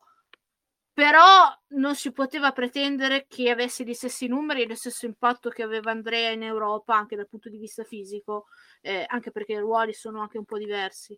però 0.94 1.48
non 1.70 1.96
si 1.96 2.12
poteva 2.12 2.52
pretendere 2.52 3.26
che 3.28 3.50
avesse 3.50 3.84
gli 3.84 3.94
stessi 3.94 4.28
numeri 4.28 4.64
e 4.64 4.68
lo 4.68 4.76
stesso 4.76 5.06
impatto 5.06 5.50
che 5.50 5.64
aveva 5.64 5.92
Andrea 5.92 6.32
in 6.32 6.44
Europa 6.44 6.96
anche 6.96 7.16
dal 7.16 7.30
punto 7.30 7.50
di 7.50 7.58
vista 7.58 7.84
fisico, 7.84 8.48
eh, 8.82 9.06
anche 9.08 9.32
perché 9.32 9.54
i 9.54 9.60
ruoli 9.60 9.94
sono 9.94 10.22
anche 10.22 10.38
un 10.38 10.46
po' 10.46 10.58
diversi. 10.58 11.18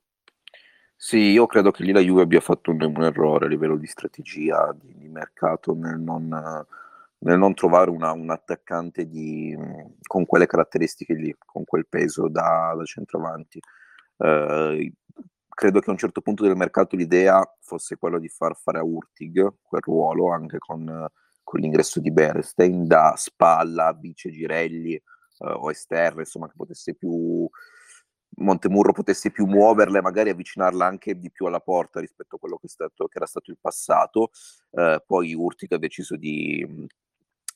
Sì, 0.96 1.18
io 1.18 1.46
credo 1.48 1.72
che 1.72 1.84
lì 1.84 1.92
la 1.92 2.00
Juve 2.00 2.22
abbia 2.22 2.40
fatto 2.40 2.72
un, 2.72 2.82
un 2.82 3.04
errore 3.04 3.46
a 3.46 3.50
livello 3.50 3.76
di 3.78 3.88
strategia, 3.88 4.74
di, 4.80 4.94
di 4.98 5.10
mercato, 5.10 5.74
nel 5.76 6.00
non, 6.00 6.30
nel 6.30 7.38
non 7.38 7.54
trovare 7.54 7.90
una, 7.90 8.12
un 8.14 8.30
attaccante 8.30 9.06
di, 9.08 9.56
con 10.08 10.26
quelle 10.26 10.46
caratteristiche 10.46 11.14
lì, 11.14 11.36
con 11.38 11.66
quel 11.66 11.88
peso 11.88 12.30
da, 12.30 12.74
da 12.78 12.84
centravanti. 12.86 13.60
Eh, 14.18 14.94
credo 15.50 15.80
che 15.80 15.90
a 15.90 15.92
un 15.92 15.98
certo 15.98 16.22
punto 16.22 16.44
del 16.44 16.56
mercato 16.56 16.96
l'idea 16.96 17.44
fosse 17.60 17.98
quella 17.98 18.18
di 18.20 18.30
far 18.30 18.56
fare 18.56 18.80
a 18.80 18.84
Urtig 18.84 19.56
quel 19.62 19.82
ruolo 19.82 20.32
anche 20.32 20.58
con, 20.58 21.06
con 21.44 21.60
l'ingresso 21.60 22.00
di 22.00 22.12
Berestein 22.12 22.88
da 22.88 23.14
spalla, 23.18 23.94
vice 23.94 24.32
Girelli 24.32 24.94
eh, 24.94 25.04
o 25.38 25.70
esterno, 25.70 26.22
insomma, 26.22 26.48
che 26.48 26.54
potesse 26.56 26.96
più 26.96 27.48
Montemurro 28.38 28.94
potesse 28.94 29.32
più 29.32 29.46
muoverle, 29.46 30.02
magari 30.02 30.30
avvicinarla 30.30 30.86
anche 30.86 31.18
di 31.18 31.32
più 31.32 31.46
alla 31.46 31.60
porta 31.60 32.00
rispetto 32.00 32.36
a 32.36 32.40
quello 32.40 32.58
che, 32.58 32.68
stato, 32.68 33.08
che 33.08 33.18
era 33.18 33.26
stato 33.26 33.52
il 33.52 33.58
passato. 33.60 34.30
Eh, 34.72 35.04
poi 35.06 35.34
Urtica 35.34 35.76
ha 35.76 35.80
deciso 35.80 36.16
di, 36.16 36.88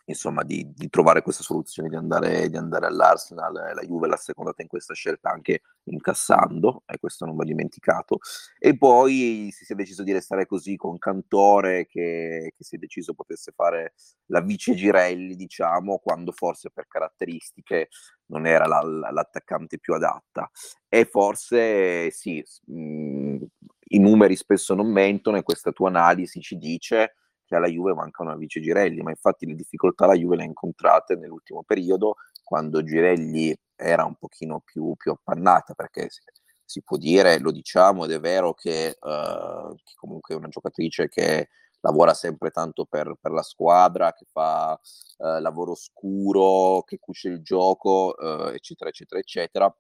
insomma, 0.09 0.43
di, 0.43 0.71
di, 0.73 0.89
trovare 0.89 1.21
questa 1.21 1.43
soluzione 1.43 1.89
di 1.89 1.95
andare, 1.95 2.49
di 2.49 2.57
andare 2.57 2.85
all'Arsenal. 2.87 3.53
La 3.53 3.81
Juve 3.81 4.07
l'ha 4.07 4.17
secondata 4.17 4.61
in 4.61 4.67
questa 4.67 4.93
scelta 4.93 5.29
anche 5.29 5.61
incassando, 5.85 6.83
e 6.85 6.97
questo 6.97 7.25
non 7.25 7.35
va 7.35 7.43
dimenticato. 7.43 8.19
E 8.57 8.77
poi 8.77 9.49
si 9.51 9.71
è 9.71 9.75
deciso 9.75 10.03
di 10.03 10.13
restare 10.13 10.45
così 10.45 10.75
con 10.75 10.97
Cantore, 10.97 11.85
che, 11.87 12.53
che 12.55 12.63
si 12.63 12.75
è 12.75 12.79
deciso 12.79 13.13
potesse 13.13 13.51
fare 13.55 13.93
la 14.27 14.41
vice 14.41 14.75
Girelli, 14.75 15.35
diciamo, 15.35 15.99
quando 15.99 16.31
forse 16.31 16.69
per 16.71 16.87
caratteristiche 16.87 17.89
non 18.27 18.45
era 18.45 18.65
la, 18.65 18.81
la, 18.81 19.11
l'attaccante 19.11 19.77
più 19.77 19.93
adatta. 19.93 20.49
E 20.87 21.05
forse 21.05 22.11
sì, 22.11 22.43
mh, 22.65 22.79
mhmm, 22.79 23.45
i 23.89 23.99
numeri 23.99 24.35
spesso 24.35 24.73
non 24.73 24.91
mentono 24.91 25.37
e 25.37 25.43
questa 25.43 25.71
tua 25.71 25.89
analisi 25.89 26.41
ci 26.41 26.57
dice 26.57 27.13
che 27.47 27.55
alla 27.55 27.67
Juve 27.67 27.93
manca 27.93 28.23
una 28.23 28.35
vice 28.35 28.59
Girelli, 28.59 29.01
ma 29.01 29.09
infatti 29.09 29.45
le 29.45 29.55
difficoltà 29.55 30.05
la 30.05 30.15
Juve 30.15 30.35
le 30.35 30.43
ha 30.43 30.45
incontrate 30.45 31.15
nell'ultimo 31.15 31.63
periodo 31.63 32.17
quando 32.43 32.83
Girelli 32.83 33.57
era 33.75 34.03
un 34.03 34.15
pochino 34.15 34.61
più, 34.63 34.93
più 34.97 35.11
appannata, 35.11 35.73
perché 35.73 36.09
si, 36.09 36.19
si, 36.65 36.81
può 36.83 36.97
dire, 36.97 37.39
lo 37.39 37.51
diciamo 37.51 38.03
ed 38.03 38.11
è 38.11 38.19
vero 38.19 38.53
che, 38.53 38.97
uh, 38.99 39.75
che 39.75 39.93
comunque 39.95 40.35
è 40.35 40.37
una 40.37 40.49
giocatrice 40.49 41.07
che 41.07 41.49
lavora 41.79 42.13
sempre 42.13 42.49
tanto 42.51 42.85
per, 42.85 43.15
per 43.19 43.31
la 43.31 43.43
squadra, 43.43 44.11
che 44.11 44.25
fa 44.29 44.77
uh, 45.17 45.39
lavoro 45.39 45.73
scuro, 45.75 46.83
che 46.85 46.99
cuce 46.99 47.29
il 47.29 47.41
gioco, 47.41 48.13
uh, 48.17 48.47
eccetera, 48.49 48.89
eccetera, 48.89 49.21
eccetera 49.21 49.75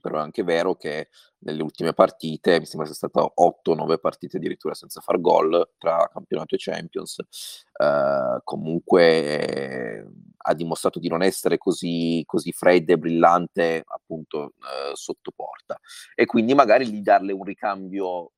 però 0.00 0.18
è 0.18 0.22
anche 0.22 0.42
vero 0.42 0.74
che 0.74 1.08
nelle 1.40 1.62
ultime 1.62 1.92
partite, 1.92 2.58
mi 2.58 2.66
sembra 2.66 2.86
sia 2.86 2.96
stata 2.96 3.20
8-9 3.22 3.98
partite 3.98 4.36
addirittura 4.36 4.74
senza 4.74 5.00
far 5.00 5.20
gol 5.20 5.72
tra 5.78 6.08
campionato 6.12 6.54
e 6.54 6.58
Champions, 6.58 7.18
eh, 7.72 8.40
comunque 8.44 9.98
eh, 10.00 10.06
ha 10.36 10.54
dimostrato 10.54 10.98
di 10.98 11.08
non 11.08 11.22
essere 11.22 11.58
così, 11.58 12.22
così 12.26 12.52
fredda 12.52 12.92
e 12.92 12.98
brillante 12.98 13.82
appunto 13.86 14.54
eh, 14.58 14.94
sotto 14.94 15.32
porta. 15.34 15.78
E 16.14 16.26
quindi 16.26 16.54
magari 16.54 16.88
gli 16.88 17.00
darle 17.00 17.32
un 17.32 17.44
ricambio 17.44 18.32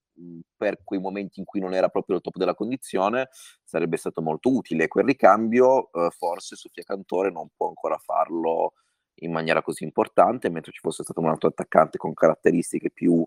per 0.57 0.83
quei 0.85 1.01
momenti 1.01 1.41
in 1.41 1.47
cui 1.47 1.61
non 1.61 1.73
era 1.75 1.89
proprio 1.89 2.17
il 2.17 2.23
top 2.23 2.37
della 2.37 2.55
condizione 2.55 3.29
sarebbe 3.65 3.97
stato 3.97 4.21
molto 4.21 4.53
utile. 4.55 4.89
Quel 4.89 5.07
ricambio 5.07 5.91
eh, 5.93 6.11
forse 6.11 6.57
Sofia 6.57 6.83
Cantore 6.83 7.31
non 7.31 7.49
può 7.57 7.69
ancora 7.69 7.97
farlo 7.97 8.73
in 9.21 9.33
maniera 9.33 9.63
così 9.63 9.85
importante, 9.85 10.51
mentre 10.51 10.73
ci 10.73 10.81
fosse 10.81 11.03
stato 11.03 11.21
un 11.21 11.29
altro 11.29 11.49
attaccante 11.49 11.99
con 11.99 12.15
caratteristiche 12.15 12.91
più 12.91 13.27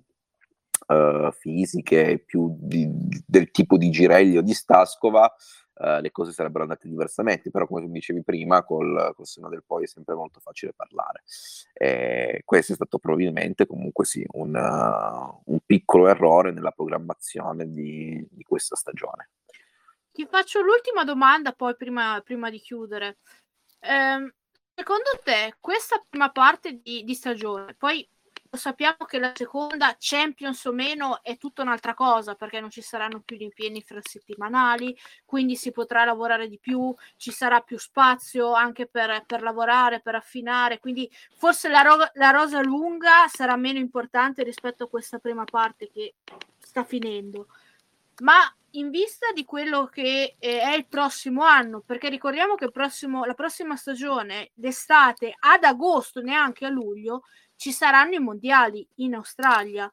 uh, 0.88 1.32
fisiche, 1.32 2.20
più 2.20 2.56
di, 2.60 2.90
del 3.26 3.52
tipo 3.52 3.78
di 3.78 3.90
Girelli 3.90 4.38
o 4.38 4.42
di 4.42 4.54
Stascova, 4.54 5.34
uh, 5.74 6.00
le 6.02 6.12
cose 6.12 6.32
sarebbero 6.32 6.64
andate 6.64 6.88
diversamente, 6.88 7.52
però 7.52 7.68
come 7.68 7.82
tu 7.82 7.92
dicevi 7.92 8.24
prima, 8.24 8.64
col, 8.64 9.14
col 9.16 9.26
seno 9.26 9.50
del 9.50 9.64
poi 9.66 9.84
è 9.84 9.88
sempre 9.88 10.16
molto 10.16 10.40
facile 10.40 10.74
parlare. 10.76 11.24
E 11.74 12.42
questo 12.46 12.74
è 12.74 12.76
stato 12.76 12.98
probabilmente 13.00 13.66
comunque 13.66 14.06
sì, 14.06 14.26
un, 14.32 14.56
uh, 14.56 15.52
un 15.52 15.60
piccolo 15.66 16.08
errore 16.08 16.52
nella 16.52 16.72
programmazione 16.72 17.72
di, 17.72 18.26
di, 18.30 18.44
questa 18.44 18.76
stagione. 18.76 19.30
Ti 20.12 20.28
faccio 20.30 20.62
l'ultima 20.62 21.04
domanda 21.04 21.54
poi 21.54 21.76
prima, 21.76 22.22
prima 22.24 22.52
di 22.52 22.60
chiudere. 22.60 23.18
Um, 23.82 24.32
Secondo 24.76 25.12
te, 25.24 25.56
questa 25.60 26.04
prima 26.10 26.32
parte 26.32 26.82
di, 26.82 27.04
di 27.04 27.14
stagione, 27.14 27.76
poi 27.76 28.08
lo 28.50 28.58
sappiamo 28.58 29.06
che 29.08 29.20
la 29.20 29.32
seconda, 29.36 29.96
Champions 30.00 30.66
o 30.66 30.72
meno, 30.72 31.24
è 31.24 31.38
tutta 31.38 31.62
un'altra 31.62 31.94
cosa 31.94 32.36
perché 32.36 32.60
non 32.60 32.70
ci 32.70 32.82
saranno 32.82 33.22
più 33.22 33.36
gli 33.36 33.44
impegni 33.44 33.78
infrasettimanali, 33.78 34.96
quindi 35.26 35.56
si 35.56 35.72
potrà 35.72 36.06
lavorare 36.06 36.48
di 36.48 36.60
più, 36.60 36.94
ci 37.18 37.32
sarà 37.32 37.62
più 37.62 37.78
spazio 37.78 38.54
anche 38.54 38.88
per, 38.88 39.24
per 39.26 39.42
lavorare, 39.42 40.02
per 40.02 40.16
affinare, 40.16 40.80
quindi 40.80 41.10
forse 41.36 41.70
la, 41.70 41.82
ro- 41.82 42.10
la 42.14 42.32
rosa 42.32 42.62
lunga 42.62 43.28
sarà 43.28 43.56
meno 43.56 43.80
importante 43.80 44.44
rispetto 44.44 44.86
a 44.86 44.90
questa 44.90 45.20
prima 45.20 45.46
parte 45.46 45.90
che 45.92 46.16
sta 46.60 46.84
finendo. 46.84 47.48
Ma 48.22 48.40
in 48.76 48.90
vista 48.90 49.32
di 49.34 49.46
quello 49.46 49.86
che 49.86 50.36
eh, 50.40 50.62
è 50.62 50.76
il 50.76 50.88
prossimo 50.88 51.44
anno, 51.44 51.82
perché 51.82 52.10
ricordiamo 52.10 52.56
che 52.56 52.72
prossimo, 52.72 53.26
la 53.26 53.34
prossima 53.34 53.76
stagione 53.76 54.52
d'estate 54.54 55.36
ad 55.38 55.64
agosto, 55.64 56.22
neanche 56.22 56.66
a 56.66 56.70
luglio, 56.70 57.24
ci 57.56 57.72
saranno 57.72 58.16
i 58.16 58.20
mondiali 58.20 58.88
in 58.96 59.16
Australia 59.16 59.92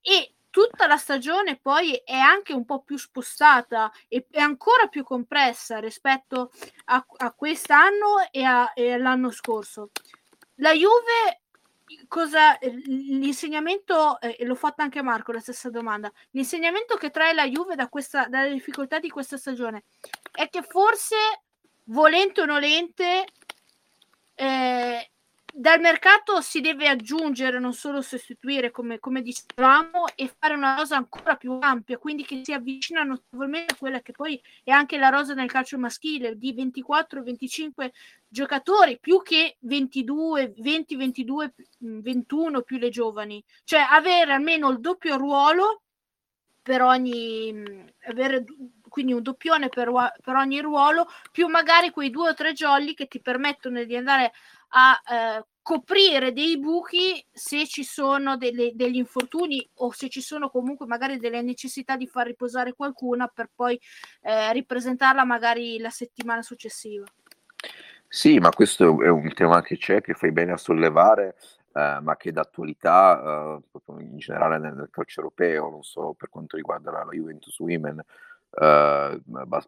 e 0.00 0.34
tutta 0.50 0.86
la 0.86 0.96
stagione 0.96 1.58
poi 1.60 1.94
è 2.04 2.16
anche 2.16 2.52
un 2.52 2.64
po' 2.64 2.82
più 2.82 2.96
spostata 2.96 3.92
e 4.08 4.26
è 4.30 4.40
ancora 4.40 4.86
più 4.86 5.04
compressa 5.04 5.78
rispetto 5.78 6.50
a, 6.86 7.06
a 7.16 7.32
quest'anno 7.32 8.28
e, 8.30 8.42
e 8.74 8.92
all'anno 8.92 9.30
scorso. 9.30 9.90
La 10.56 10.72
Juve 10.72 11.42
cosa 12.08 12.58
l'insegnamento 12.60 14.20
e 14.20 14.36
eh, 14.38 14.44
l'ho 14.44 14.54
fatto 14.54 14.82
anche 14.82 14.98
a 14.98 15.02
Marco 15.02 15.32
la 15.32 15.40
stessa 15.40 15.70
domanda 15.70 16.10
l'insegnamento 16.30 16.96
che 16.96 17.10
trae 17.10 17.32
la 17.32 17.46
Juve 17.46 17.76
da 17.76 17.88
questa, 17.88 18.26
dalle 18.26 18.52
difficoltà 18.52 18.98
di 18.98 19.08
questa 19.08 19.36
stagione 19.36 19.84
è 20.32 20.48
che 20.48 20.62
forse 20.62 21.16
volente 21.84 22.40
o 22.40 22.44
nolente 22.44 23.24
Eh, 24.38 25.10
dal 25.58 25.80
mercato 25.80 26.42
si 26.42 26.60
deve 26.60 26.86
aggiungere, 26.86 27.58
non 27.58 27.72
solo 27.72 28.02
sostituire, 28.02 28.70
come, 28.70 28.98
come, 28.98 29.22
dicevamo, 29.22 30.04
e 30.14 30.30
fare 30.38 30.52
una 30.52 30.76
rosa 30.76 30.96
ancora 30.96 31.36
più 31.36 31.56
ampia, 31.62 31.96
quindi 31.96 32.26
che 32.26 32.42
si 32.44 32.52
avvicina 32.52 33.02
notevolmente 33.04 33.72
a 33.72 33.76
quella 33.78 34.02
che 34.02 34.12
poi 34.12 34.38
è 34.62 34.70
anche 34.70 34.98
la 34.98 35.08
rosa 35.08 35.32
nel 35.32 35.50
calcio 35.50 35.78
maschile, 35.78 36.36
di 36.36 36.52
24-25 36.52 37.90
giocatori, 38.28 38.98
più 39.00 39.22
che 39.22 39.56
22, 39.60 40.52
20, 40.58 40.96
22, 40.96 41.54
21 41.78 42.60
più 42.60 42.76
le 42.76 42.90
giovani. 42.90 43.42
Cioè 43.64 43.80
avere 43.80 44.34
almeno 44.34 44.68
il 44.68 44.80
doppio 44.80 45.16
ruolo 45.16 45.80
per 46.60 46.82
ogni... 46.82 47.94
avere 48.08 48.44
quindi 48.88 49.12
un 49.12 49.22
doppione 49.22 49.68
per, 49.68 49.90
per 50.22 50.34
ogni 50.36 50.60
ruolo, 50.60 51.06
più 51.30 51.48
magari 51.48 51.90
quei 51.90 52.10
due 52.10 52.30
o 52.30 52.34
tre 52.34 52.52
jolly 52.52 52.94
che 52.94 53.06
ti 53.06 53.20
permettono 53.20 53.84
di 53.84 53.96
andare 53.96 54.32
a 54.68 55.00
eh, 55.10 55.44
coprire 55.62 56.32
dei 56.32 56.58
buchi 56.58 57.24
se 57.32 57.66
ci 57.66 57.82
sono 57.82 58.36
delle, 58.36 58.72
degli 58.74 58.96
infortuni 58.96 59.68
o 59.78 59.90
se 59.90 60.08
ci 60.08 60.20
sono 60.20 60.48
comunque 60.48 60.86
magari 60.86 61.18
delle 61.18 61.42
necessità 61.42 61.96
di 61.96 62.06
far 62.06 62.26
riposare 62.26 62.74
qualcuna 62.74 63.26
per 63.26 63.50
poi 63.54 63.78
eh, 64.22 64.52
ripresentarla 64.52 65.24
magari 65.24 65.78
la 65.78 65.90
settimana 65.90 66.42
successiva. 66.42 67.04
Sì, 68.08 68.38
ma 68.38 68.50
questo 68.50 69.02
è 69.02 69.08
un 69.08 69.32
tema 69.34 69.60
che 69.62 69.76
c'è, 69.76 70.00
che 70.00 70.14
fai 70.14 70.30
bene 70.30 70.52
a 70.52 70.56
sollevare, 70.56 71.36
eh, 71.72 71.98
ma 72.00 72.16
che 72.16 72.32
d'attualità 72.32 73.60
eh, 73.60 74.02
in 74.02 74.18
generale 74.18 74.58
nel, 74.58 74.74
nel, 74.74 74.88
calcio 74.90 75.20
europeo, 75.20 75.68
non 75.68 75.82
solo 75.82 76.14
per 76.14 76.28
quanto 76.28 76.56
riguarda 76.56 76.90
la, 76.92 77.04
la 77.04 77.10
Juventus 77.10 77.58
Women, 77.58 78.02
eh, 78.58 79.20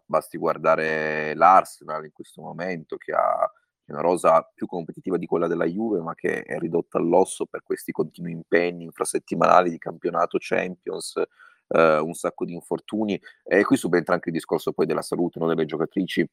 basti 0.05 0.37
guardare 0.37 1.35
l'Arsenal 1.35 2.05
in 2.05 2.13
questo 2.13 2.41
momento 2.41 2.95
che 2.97 3.11
ha 3.11 3.51
una 3.91 4.01
rosa 4.01 4.41
più 4.53 4.67
competitiva 4.67 5.17
di 5.17 5.25
quella 5.25 5.47
della 5.47 5.65
Juve, 5.65 5.99
ma 6.01 6.15
che 6.15 6.43
è 6.43 6.57
ridotta 6.57 6.97
all'osso 6.97 7.45
per 7.45 7.63
questi 7.63 7.91
continui 7.91 8.31
impegni 8.31 8.83
infrasettimanali 8.83 9.69
di 9.69 9.77
campionato 9.77 10.37
Champions, 10.39 11.21
eh, 11.67 11.97
un 11.97 12.13
sacco 12.13 12.45
di 12.45 12.53
infortuni. 12.53 13.19
E 13.43 13.63
qui 13.63 13.77
subentra 13.77 14.13
anche 14.13 14.29
il 14.29 14.35
discorso 14.35 14.71
poi 14.71 14.85
della 14.85 15.01
salute 15.01 15.39
no, 15.39 15.47
delle 15.47 15.65
giocatrici, 15.65 16.27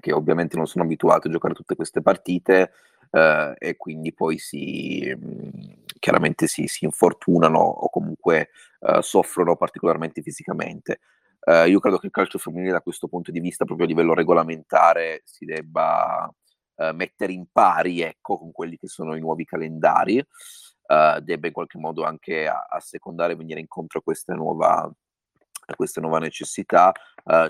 che 0.00 0.12
ovviamente 0.12 0.56
non 0.56 0.66
sono 0.66 0.84
abituate 0.84 1.28
a 1.28 1.30
giocare 1.30 1.54
tutte 1.54 1.76
queste 1.76 2.02
partite. 2.02 2.72
Eh, 3.10 3.54
e 3.58 3.76
quindi 3.76 4.12
poi 4.12 4.38
si 4.38 5.14
mh, 5.14 5.84
chiaramente 5.98 6.46
si, 6.46 6.66
si, 6.66 6.84
infortunano 6.84 7.58
o 7.58 7.88
comunque 7.88 8.50
eh, 8.80 9.02
soffrono 9.02 9.56
particolarmente 9.56 10.20
fisicamente. 10.22 11.00
Uh, 11.48 11.66
io 11.66 11.80
credo 11.80 11.96
che 11.96 12.06
il 12.06 12.12
calcio 12.12 12.36
femminile 12.38 12.72
da 12.72 12.82
questo 12.82 13.08
punto 13.08 13.30
di 13.30 13.40
vista, 13.40 13.64
proprio 13.64 13.86
a 13.86 13.88
livello 13.88 14.12
regolamentare, 14.12 15.22
si 15.24 15.46
debba 15.46 16.30
uh, 16.78 16.94
mettere 16.94 17.32
in 17.32 17.46
pari 17.52 18.00
ecco, 18.00 18.38
con 18.38 18.50
quelli 18.50 18.76
che 18.76 18.88
sono 18.88 19.14
i 19.14 19.20
nuovi 19.20 19.44
calendari, 19.44 20.18
uh, 20.18 21.20
debba 21.20 21.46
in 21.46 21.52
qualche 21.52 21.78
modo 21.78 22.04
anche 22.04 22.48
assecondare 22.48 23.34
e 23.34 23.36
venire 23.36 23.60
incontro 23.60 24.00
a 24.00 24.02
questa 24.02 24.34
nuova, 24.34 24.82
a 24.82 25.76
questa 25.76 26.00
nuova 26.00 26.18
necessità. 26.18 26.92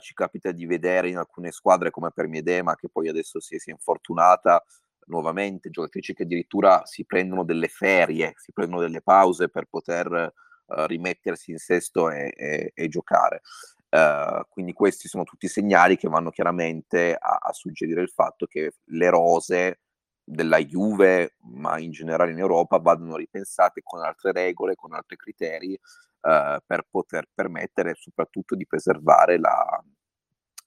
ci 0.00 0.12
capita 0.12 0.50
di 0.50 0.66
vedere 0.66 1.08
in 1.08 1.18
alcune 1.18 1.52
squadre 1.52 1.90
come 1.90 2.10
per 2.12 2.26
Miedema, 2.26 2.74
che 2.74 2.88
poi 2.88 3.08
adesso 3.08 3.40
si 3.40 3.54
è, 3.54 3.58
si 3.58 3.70
è 3.70 3.72
infortunata, 3.72 4.62
nuovamente 5.08 5.70
giocatrici 5.70 6.14
che 6.14 6.24
addirittura 6.24 6.84
si 6.84 7.04
prendono 7.04 7.44
delle 7.44 7.68
ferie, 7.68 8.34
si 8.36 8.52
prendono 8.52 8.80
delle 8.80 9.02
pause 9.02 9.48
per 9.48 9.66
poter 9.66 10.10
uh, 10.10 10.84
rimettersi 10.84 11.50
in 11.50 11.58
sesto 11.58 12.10
e, 12.10 12.32
e, 12.36 12.72
e 12.74 12.88
giocare. 12.88 13.42
Uh, 13.90 14.44
quindi 14.50 14.74
questi 14.74 15.08
sono 15.08 15.24
tutti 15.24 15.48
segnali 15.48 15.96
che 15.96 16.08
vanno 16.08 16.28
chiaramente 16.30 17.14
a, 17.14 17.38
a, 17.40 17.52
suggerire 17.54 18.02
il 18.02 18.10
fatto 18.10 18.44
che 18.44 18.72
le 18.84 19.08
rose 19.08 19.80
della 20.22 20.58
Juve, 20.58 21.36
ma 21.54 21.78
in 21.78 21.90
generale 21.90 22.32
in 22.32 22.38
Europa, 22.38 22.78
vadano 22.78 23.16
ripensate 23.16 23.80
con 23.82 24.04
altre 24.04 24.32
regole, 24.32 24.74
con 24.74 24.92
altri 24.92 25.16
criteri, 25.16 25.72
uh, 25.72 26.58
per 26.66 26.86
poter 26.90 27.28
permettere 27.32 27.94
soprattutto 27.94 28.54
di 28.54 28.66
preservare 28.66 29.38
la, 29.38 29.82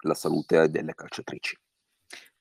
la 0.01 0.13
salute 0.15 0.69
delle 0.69 0.95
calciatrici. 0.95 1.55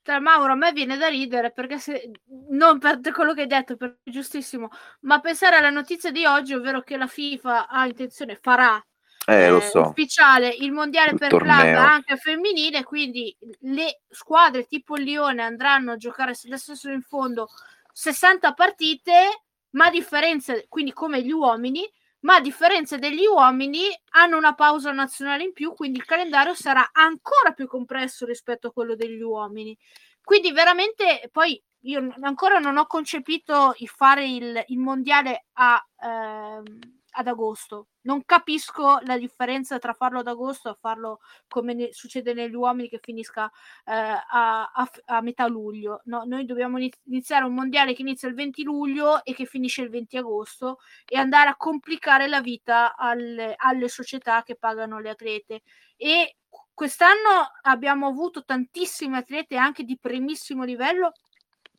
Tra 0.03 0.19
Mauro, 0.19 0.53
a 0.53 0.57
me 0.57 0.73
viene 0.73 0.97
da 0.97 1.09
ridere 1.09 1.53
perché 1.53 1.79
se 1.79 2.11
non 2.49 2.79
per 2.79 3.01
quello 3.13 3.35
che 3.35 3.43
hai 3.43 3.47
detto, 3.47 3.77
perché 3.77 4.11
giustissimo, 4.11 4.71
ma 5.01 5.21
pensare 5.21 5.57
alla 5.57 5.69
notizia 5.69 6.11
di 6.11 6.25
oggi, 6.25 6.55
ovvero 6.55 6.81
che 6.81 6.97
la 6.97 7.07
FIFA 7.07 7.69
ha 7.69 7.87
intenzione, 7.87 8.39
farà 8.41 8.83
eh, 9.27 9.55
eh, 9.55 9.61
so. 9.61 9.81
ufficiale 9.81 10.49
il 10.49 10.73
mondiale 10.73 11.13
il 11.13 11.19
per 11.19 11.31
torneo. 11.31 11.55
club 11.55 11.77
anche 11.77 12.17
femminile, 12.17 12.83
quindi 12.85 13.37
le 13.61 14.03
squadre 14.09 14.67
tipo 14.67 14.95
Lione 14.97 15.43
andranno 15.43 15.93
a 15.93 15.97
giocare 15.97 16.35
adesso 16.45 16.75
sono 16.75 16.95
in 16.95 17.03
fondo 17.03 17.49
60 17.93 18.55
partite, 18.55 19.45
ma 19.71 19.87
a 19.87 19.91
differenza, 19.91 20.55
quindi 20.69 20.93
come 20.93 21.23
gli 21.23 21.33
uomini, 21.33 21.89
ma 22.21 22.37
a 22.37 22.41
differenza 22.41 22.97
degli 22.97 23.25
uomini 23.27 23.83
hanno 24.11 24.37
una 24.37 24.55
pausa 24.55 24.91
nazionale 24.93 25.45
in 25.45 25.53
più, 25.53 25.75
quindi 25.75 25.99
il 25.99 26.05
calendario 26.05 26.55
sarà 26.55 26.91
ancora 26.93 27.53
più 27.53 27.67
compresso 27.67 28.27
rispetto 28.27 28.69
a 28.69 28.73
quello 28.73 28.95
degli 28.95 29.21
uomini. 29.21 29.77
Quindi 30.23 30.53
veramente 30.53 31.29
poi 31.33 31.63
io 31.85 32.15
ancora 32.21 32.59
non 32.59 32.77
ho 32.77 32.87
concepito 32.87 33.75
il 33.79 33.89
fare 33.89 34.27
il, 34.27 34.65
il 34.69 34.79
mondiale 34.79 35.47
a... 35.55 35.83
Ehm, 36.03 37.00
ad 37.13 37.27
agosto. 37.27 37.89
Non 38.03 38.25
capisco 38.25 38.99
la 39.05 39.19
differenza 39.19 39.79
tra 39.79 39.93
farlo 39.93 40.21
ad 40.21 40.27
agosto 40.27 40.71
e 40.71 40.77
farlo 40.81 41.21
come 41.49 41.75
ne- 41.75 41.93
succede 41.93 42.33
negli 42.35 42.55
uomini 42.55 42.89
che 42.89 42.99
finisca 43.03 43.51
eh, 43.85 43.93
a, 43.93 44.71
a, 44.73 44.91
a, 45.07 45.21
metà 45.21 45.47
luglio. 45.47 46.01
No, 46.05 46.23
noi 46.25 46.45
dobbiamo 46.45 46.79
iniziare 47.05 47.45
un 47.45 47.55
mondiale 47.55 47.95
che 47.95 48.03
inizia 48.03 48.29
il 48.29 48.35
20 48.35 48.63
luglio 48.63 49.25
e 49.25 49.35
che 49.35 49.45
finisce 49.45 49.83
il 49.83 49.91
20 49.91 50.17
agosto 50.17 50.79
e 51.07 51.17
andare 51.19 51.51
a 51.51 51.57
complicare 51.57 52.29
la 52.29 52.41
vita 52.41 52.97
alle, 52.97 53.55
alle 53.57 53.89
società 53.89 54.43
che 54.43 54.57
pagano 54.57 54.99
le 55.01 55.11
atlete. 55.11 55.63
E 55.97 56.37
quest'anno 56.73 57.51
abbiamo 57.63 58.07
avuto 58.07 58.45
tantissime 58.45 59.19
atlete 59.19 59.57
anche 59.57 59.85
di 59.85 59.99
primissimo 59.99 60.65
livello 60.65 61.13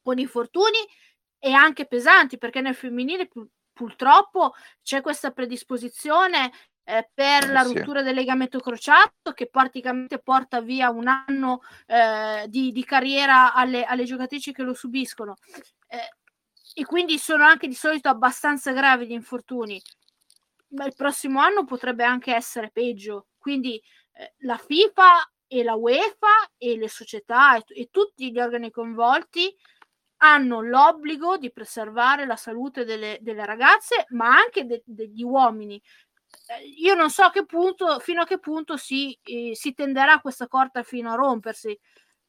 con 0.01 0.19
infortuni 0.19 0.77
e 1.43 1.53
anche 1.53 1.87
pesanti 1.87 2.37
perché 2.37 2.61
nel 2.61 2.75
femminile 2.75 3.27
purtroppo 3.81 4.53
c'è 4.83 5.01
questa 5.01 5.31
predisposizione 5.31 6.51
eh, 6.83 7.09
per 7.11 7.45
eh, 7.45 7.51
la 7.51 7.63
rottura 7.63 7.99
sì. 7.99 8.05
del 8.05 8.13
legamento 8.13 8.59
crociato 8.59 9.31
che 9.33 9.49
praticamente 9.49 10.19
porta 10.19 10.61
via 10.61 10.91
un 10.91 11.07
anno 11.07 11.61
eh, 11.87 12.45
di, 12.47 12.71
di, 12.71 12.83
carriera 12.85 13.53
alle, 13.53 13.83
alle, 13.83 14.03
giocatrici 14.03 14.53
che 14.53 14.61
lo 14.61 14.75
subiscono. 14.75 15.35
Eh, 15.87 16.09
e 16.75 16.85
quindi 16.85 17.17
sono 17.17 17.43
anche 17.43 17.67
di 17.67 17.73
solito 17.73 18.07
abbastanza 18.07 18.71
gravi 18.71 19.07
gli 19.07 19.13
infortuni. 19.13 19.81
Ma 20.69 20.85
il 20.85 20.93
prossimo 20.95 21.39
anno 21.39 21.65
potrebbe 21.65 22.03
anche 22.03 22.35
essere 22.35 22.69
peggio. 22.69 23.29
Quindi 23.39 23.81
eh, 24.13 24.35
la 24.41 24.57
FIFA 24.57 25.31
e 25.47 25.63
la 25.63 25.73
UEFA 25.73 26.51
e 26.55 26.77
le 26.77 26.87
società 26.87 27.57
e, 27.57 27.63
e 27.67 27.89
tutti 27.89 28.31
gli 28.31 28.39
organi 28.39 28.69
coinvolti 28.69 29.53
hanno 30.23 30.61
l'obbligo 30.61 31.38
di 31.38 31.52
preservare 31.52 32.26
la 32.26 32.35
salute 32.35 32.85
delle, 32.85 33.18
delle 33.22 33.45
ragazze, 33.45 34.06
ma 34.10 34.35
anche 34.35 34.65
de, 34.65 34.84
degli 34.85 35.23
uomini. 35.23 35.81
Eh, 36.48 36.68
io 36.77 36.95
non 36.95 37.10
so 37.10 37.23
a 37.23 37.31
che 37.31 37.45
punto, 37.45 37.99
fino 37.99 38.22
a 38.22 38.26
che 38.26 38.39
punto 38.39 38.77
si, 38.77 39.18
eh, 39.23 39.52
si 39.56 39.73
tenderà 39.73 40.19
questa 40.19 40.48
corda 40.48 40.84
fino 40.84 41.11
a 41.11 41.15
rompersi, 41.15 41.77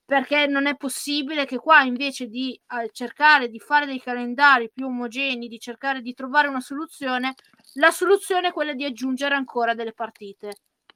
perché 0.05 0.47
non 0.47 0.67
è 0.67 0.77
possibile 0.77 1.45
che 1.45 1.59
qua 1.59 1.83
invece 1.83 2.27
di 2.29 2.59
eh, 2.81 2.91
cercare 2.93 3.49
di 3.49 3.59
fare 3.61 3.87
dei 3.87 4.01
calendari 4.01 4.71
più 4.71 4.87
omogenei, 4.87 5.49
di 5.49 5.59
cercare 5.59 6.01
di 6.01 6.15
trovare 6.15 6.49
una 6.49 6.61
soluzione, 6.61 7.35
la 7.75 7.91
soluzione 7.91 8.49
è 8.49 8.53
quella 8.53 8.75
di 8.75 8.85
aggiungere 8.85 9.35
ancora 9.35 9.75
delle 9.75 9.93
partite 9.93 10.53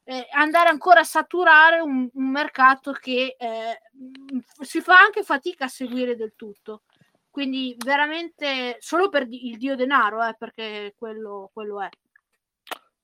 eh, 0.08 0.28
andare 0.30 0.68
ancora 0.68 1.00
a 1.00 1.04
saturare 1.04 1.80
un, 1.80 2.08
un 2.12 2.30
mercato 2.30 2.92
che 2.92 3.34
eh, 3.36 3.80
si 4.60 4.80
fa 4.80 5.00
anche 5.00 5.24
fatica 5.24 5.64
a 5.64 5.68
seguire 5.68 6.14
del 6.14 6.34
tutto. 6.36 6.82
Quindi 7.36 7.76
veramente 7.84 8.76
solo 8.78 9.10
per 9.10 9.26
il 9.28 9.58
dio 9.58 9.76
denaro, 9.76 10.26
eh, 10.26 10.34
perché 10.38 10.94
quello, 10.96 11.50
quello 11.52 11.82
è. 11.82 11.88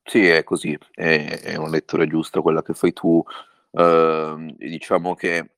Sì, 0.03 0.27
è 0.27 0.43
così, 0.43 0.75
è, 0.91 1.39
è 1.43 1.57
una 1.57 1.69
lettura 1.69 2.07
giusta 2.07 2.41
quella 2.41 2.63
che 2.63 2.73
fai 2.73 2.95
tu. 2.95 3.23
Uh, 3.73 4.55
diciamo 4.57 5.15
che 5.15 5.51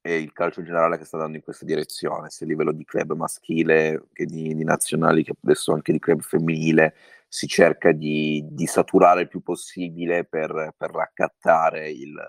è 0.00 0.10
il 0.10 0.32
calcio 0.32 0.64
generale 0.64 0.98
che 0.98 1.04
sta 1.04 1.14
andando 1.14 1.36
in 1.36 1.44
questa 1.44 1.64
direzione, 1.64 2.28
sia 2.28 2.44
a 2.44 2.48
livello 2.48 2.72
di 2.72 2.84
club 2.84 3.12
maschile 3.12 4.08
che 4.12 4.26
di, 4.26 4.52
di 4.52 4.64
nazionali, 4.64 5.22
che 5.22 5.34
adesso 5.40 5.72
anche 5.72 5.92
di 5.92 6.00
club 6.00 6.22
femminile, 6.22 6.96
si 7.28 7.46
cerca 7.46 7.92
di, 7.92 8.44
di 8.50 8.66
saturare 8.66 9.20
il 9.20 9.28
più 9.28 9.42
possibile 9.42 10.24
per, 10.24 10.74
per 10.76 10.90
raccattare 10.90 11.88
il, 11.88 12.20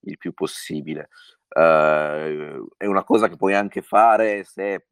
il, 0.00 0.18
più 0.18 0.32
possibile. 0.32 1.10
Uh, 1.52 2.68
è 2.76 2.86
una 2.86 3.02
cosa 3.02 3.28
che 3.28 3.36
puoi 3.36 3.54
anche 3.54 3.82
fare 3.82 4.44
se 4.44 4.86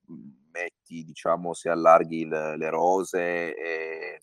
metti, 0.51 1.05
diciamo, 1.05 1.55
se 1.55 1.69
allarghi 1.69 2.23
il, 2.23 2.29
le 2.29 2.71
rose 2.71 3.55
e, 3.55 4.21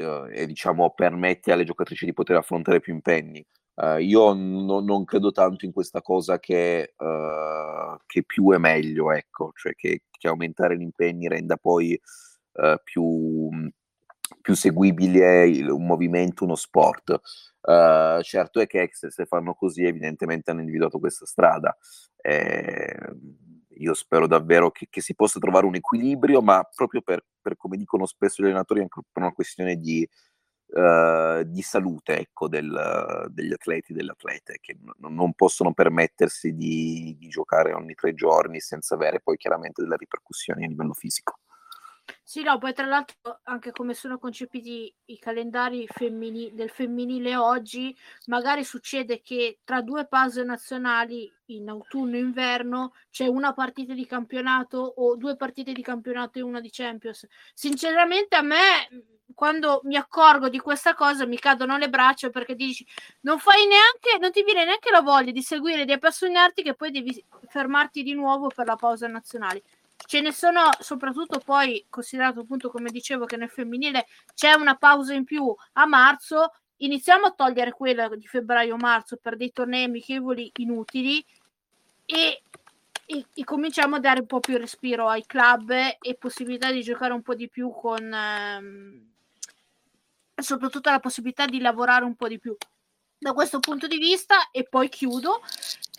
uh, 0.00 0.26
e, 0.30 0.46
diciamo, 0.46 0.94
permetti 0.94 1.50
alle 1.50 1.64
giocatrici 1.64 2.06
di 2.06 2.14
poter 2.14 2.36
affrontare 2.36 2.80
più 2.80 2.94
impegni. 2.94 3.44
Uh, 3.74 3.96
io 3.96 4.32
no, 4.32 4.80
non 4.80 5.04
credo 5.04 5.30
tanto 5.30 5.64
in 5.64 5.72
questa 5.72 6.00
cosa 6.00 6.38
che, 6.38 6.94
uh, 6.96 7.98
che 8.06 8.22
più 8.24 8.52
è 8.52 8.58
meglio, 8.58 9.12
ecco, 9.12 9.52
cioè 9.54 9.74
che, 9.74 10.04
che 10.10 10.28
aumentare 10.28 10.76
gli 10.76 10.82
impegni 10.82 11.28
renda 11.28 11.56
poi 11.56 12.00
più, 12.84 13.48
più, 14.40 14.54
seguibile 14.54 15.46
il, 15.46 15.68
un 15.68 15.86
movimento, 15.86 16.44
uno 16.44 16.54
sport. 16.56 17.20
certo 18.22 18.60
è 18.60 18.66
che 18.66 18.90
se, 18.92 19.26
fanno 19.26 19.54
così 19.54 19.84
evidentemente 19.84 20.50
hanno 20.50 20.60
individuato 20.60 20.98
questa 20.98 21.26
strada. 21.26 21.76
Eh, 22.16 22.96
io 23.78 23.94
spero 23.94 24.26
davvero 24.26 24.70
che, 24.70 24.86
che, 24.88 25.00
si 25.00 25.14
possa 25.14 25.40
trovare 25.40 25.66
un 25.66 25.74
equilibrio, 25.74 26.40
ma 26.40 26.62
proprio 26.74 27.00
per, 27.02 27.24
per 27.40 27.56
come 27.56 27.76
dicono 27.76 28.06
spesso 28.06 28.42
gli 28.42 28.46
allenatori, 28.46 28.80
anche 28.80 29.00
per 29.10 29.22
una 29.22 29.32
questione 29.32 29.76
di 29.76 30.08
uh, 30.72 31.42
di 31.44 31.62
salute 31.62 32.18
ecco, 32.18 32.48
del, 32.48 33.26
degli 33.30 33.52
atleti 33.52 33.92
e 33.92 33.94
delle 33.94 34.12
atlete, 34.12 34.58
che 34.60 34.76
n- 34.80 35.14
non 35.14 35.32
possono 35.34 35.72
permettersi 35.72 36.54
di, 36.54 37.16
di 37.18 37.28
giocare 37.28 37.72
ogni 37.72 37.94
tre 37.94 38.14
giorni 38.14 38.60
senza 38.60 38.94
avere 38.94 39.20
poi 39.20 39.36
chiaramente 39.36 39.82
delle 39.82 39.96
ripercussioni 39.96 40.64
a 40.64 40.68
livello 40.68 40.94
fisico. 40.94 41.38
Sì, 42.24 42.42
no, 42.42 42.58
poi 42.58 42.72
tra 42.72 42.86
l'altro 42.86 43.40
anche 43.44 43.70
come 43.72 43.94
sono 43.94 44.18
concepiti 44.18 44.92
i 45.06 45.18
calendari 45.18 45.86
femmini- 45.86 46.52
del 46.54 46.70
femminile 46.70 47.36
oggi, 47.36 47.94
magari 48.26 48.64
succede 48.64 49.20
che 49.20 49.58
tra 49.64 49.82
due 49.82 50.06
pause 50.06 50.42
nazionali 50.42 51.30
in 51.46 51.68
autunno 51.68 52.16
e 52.16 52.18
inverno 52.20 52.92
c'è 53.10 53.26
una 53.26 53.52
partita 53.52 53.92
di 53.94 54.06
campionato 54.06 54.78
o 54.78 55.16
due 55.16 55.36
partite 55.36 55.72
di 55.72 55.82
campionato 55.82 56.38
e 56.38 56.42
una 56.42 56.60
di 56.60 56.70
Champions. 56.70 57.26
Sinceramente 57.54 58.34
a 58.36 58.42
me 58.42 58.56
quando 59.34 59.80
mi 59.84 59.96
accorgo 59.96 60.48
di 60.48 60.58
questa 60.58 60.94
cosa 60.94 61.24
mi 61.26 61.38
cadono 61.38 61.78
le 61.78 61.88
braccia 61.88 62.28
perché 62.30 62.54
dici 62.54 62.86
non 63.20 63.38
fai 63.38 63.66
neanche 63.66 64.18
non 64.20 64.30
ti 64.30 64.42
viene 64.42 64.64
neanche 64.64 64.90
la 64.90 65.00
voglia 65.00 65.30
di 65.32 65.40
seguire 65.42 65.86
di 65.86 65.92
appassionarti 65.92 66.62
che 66.62 66.74
poi 66.74 66.90
devi 66.90 67.24
fermarti 67.48 68.02
di 68.02 68.12
nuovo 68.12 68.48
per 68.48 68.66
la 68.66 68.76
pausa 68.76 69.06
nazionale 69.06 69.62
ce 70.06 70.20
ne 70.20 70.32
sono 70.32 70.68
soprattutto 70.78 71.38
poi 71.38 71.84
considerato 71.88 72.40
appunto 72.40 72.70
come 72.70 72.90
dicevo 72.90 73.24
che 73.24 73.36
nel 73.36 73.50
femminile 73.50 74.06
c'è 74.34 74.52
una 74.54 74.76
pausa 74.76 75.14
in 75.14 75.24
più 75.24 75.54
a 75.74 75.86
marzo. 75.86 76.52
Iniziamo 76.78 77.26
a 77.26 77.32
togliere 77.32 77.72
quella 77.72 78.08
di 78.08 78.26
febbraio-marzo 78.26 79.16
per 79.16 79.36
dei 79.36 79.52
tornei 79.52 79.84
amichevoli 79.84 80.50
inutili 80.56 81.24
e, 82.04 82.42
e, 83.06 83.26
e, 83.32 83.44
cominciamo 83.44 83.96
a 83.96 84.00
dare 84.00 84.20
un 84.20 84.26
po' 84.26 84.40
più 84.40 84.56
respiro 84.56 85.08
ai 85.08 85.24
club 85.24 85.70
e 85.70 86.16
possibilità 86.18 86.72
di 86.72 86.82
giocare 86.82 87.12
un 87.12 87.22
po' 87.22 87.34
di 87.34 87.48
più 87.48 87.70
con 87.70 88.12
ehm, 88.12 89.12
soprattutto 90.34 90.90
la 90.90 90.98
possibilità 90.98 91.46
di 91.46 91.60
lavorare 91.60 92.04
un 92.04 92.16
po' 92.16 92.26
di 92.26 92.40
più. 92.40 92.56
Da 93.16 93.32
questo 93.32 93.60
punto 93.60 93.86
di 93.86 93.98
vista 93.98 94.50
e 94.50 94.64
poi 94.64 94.88
chiudo 94.88 95.40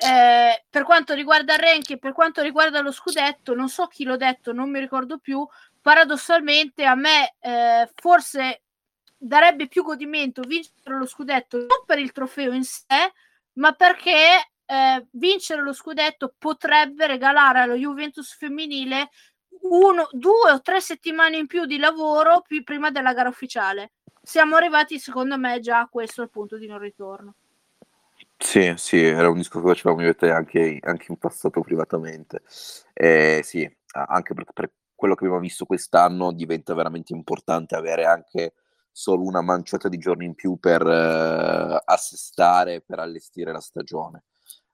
eh, 0.04 0.66
per 0.70 0.84
quanto 0.84 1.14
riguarda 1.14 1.54
il 1.54 1.60
ranking 1.60 2.00
per 2.00 2.14
quanto 2.14 2.42
riguarda 2.42 2.82
lo 2.82 2.92
scudetto 2.92 3.54
non 3.54 3.70
so 3.70 3.88
chi 3.88 4.04
l'ho 4.04 4.18
detto 4.18 4.52
non 4.52 4.70
mi 4.70 4.80
ricordo 4.80 5.18
più 5.18 5.46
paradossalmente 5.82 6.84
a 6.86 6.96
me 6.96 7.36
eh, 7.40 7.90
forse 7.96 8.64
darebbe 9.18 9.68
più 9.68 9.84
godimento 9.84 10.42
vincere 10.42 10.98
lo 10.98 11.06
scudetto 11.06 11.58
non 11.58 11.84
per 11.86 12.00
il 12.00 12.12
trofeo 12.12 12.52
in 12.52 12.64
sé 12.64 13.14
ma 13.54 13.72
perché 13.74 14.52
eh, 14.66 15.08
vincere 15.12 15.62
lo 15.62 15.74
scudetto 15.74 16.34
potrebbe 16.38 17.08
regalare 17.08 17.60
allo 17.60 17.76
Juventus 17.76 18.36
femminile 18.36 19.10
uno, 19.62 20.08
due 20.12 20.52
o 20.52 20.62
tre 20.62 20.82
settimane 20.82 21.38
in 21.38 21.48
più 21.48 21.66
di 21.66 21.78
lavoro 21.78 22.42
più 22.42 22.64
prima 22.64 22.92
della 22.92 23.14
gara 23.14 23.30
ufficiale 23.30 23.94
siamo 24.26 24.56
arrivati, 24.56 25.00
secondo 25.00 25.38
me, 25.38 25.60
già 25.60 25.80
a 25.80 25.90
questo 25.90 26.26
punto 26.28 26.58
di 26.58 26.66
non 26.66 26.80
ritorno. 26.80 27.36
Sì, 28.42 28.74
sì, 28.78 28.98
era 29.02 29.30
un 29.30 29.38
discorso 29.38 29.68
che 29.68 29.74
facevamo 29.74 30.02
io 30.02 30.10
e 30.10 30.16
te 30.16 30.30
anche, 30.30 30.78
anche 30.82 31.06
in 31.10 31.18
passato 31.18 31.62
privatamente. 31.62 32.42
Eh, 32.94 33.42
sì, 33.44 33.70
anche 33.94 34.34
perché 34.34 34.52
per 34.54 34.72
quello 34.94 35.16
che 35.16 35.24
abbiamo 35.26 35.42
visto 35.42 35.66
quest'anno 35.66 36.32
diventa 36.34 36.74
veramente 36.74 37.14
importante 37.14 37.76
avere 37.76 38.06
anche 38.06 38.54
solo 38.92 39.24
una 39.24 39.42
manciata 39.42 39.88
di 39.90 39.98
giorni 39.98 40.26
in 40.26 40.36
più 40.36 40.58
per 40.60 40.86
eh, 40.86 41.82
assestare, 41.86 42.82
per 42.82 43.00
allestire 43.00 43.52
la 43.52 43.62
stagione. 43.62 44.24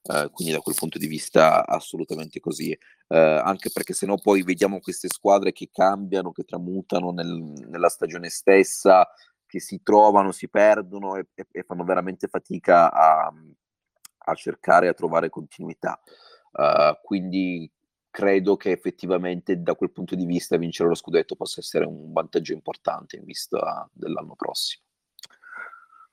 Uh, 0.01 0.31
quindi 0.31 0.53
da 0.53 0.61
quel 0.61 0.75
punto 0.75 0.97
di 0.97 1.07
vista 1.07 1.67
assolutamente 1.67 2.39
così, 2.39 2.71
uh, 3.09 3.15
anche 3.15 3.69
perché 3.71 3.93
se 3.93 4.05
no 4.05 4.17
poi 4.17 4.43
vediamo 4.43 4.79
queste 4.79 5.09
squadre 5.09 5.51
che 5.51 5.69
cambiano, 5.71 6.31
che 6.31 6.45
tramutano 6.45 7.11
nel, 7.11 7.27
nella 7.67 7.89
stagione 7.89 8.29
stessa, 8.29 9.05
che 9.49 9.59
si 9.59 9.81
trovano, 9.81 10.31
si 10.31 10.47
perdono 10.47 11.15
e, 11.15 11.25
e, 11.33 11.63
fanno 11.63 11.83
veramente 11.83 12.27
fatica 12.27 12.91
a, 12.91 13.33
a, 14.17 14.33
cercare, 14.35 14.87
a 14.87 14.93
trovare 14.93 15.29
continuità. 15.29 15.99
Uh, 16.51 16.95
quindi 17.01 17.69
credo 18.11 18.57
che 18.57 18.71
effettivamente 18.71 19.61
da 19.61 19.73
quel 19.73 19.91
punto 19.91 20.15
di 20.15 20.25
vista 20.25 20.57
vincere 20.57 20.89
lo 20.89 20.95
scudetto 20.95 21.35
possa 21.35 21.61
essere 21.61 21.85
un 21.85 22.11
vantaggio 22.11 22.53
importante 22.53 23.17
in 23.17 23.23
vista 23.23 23.89
dell'anno 23.91 24.35
prossimo. 24.35 24.83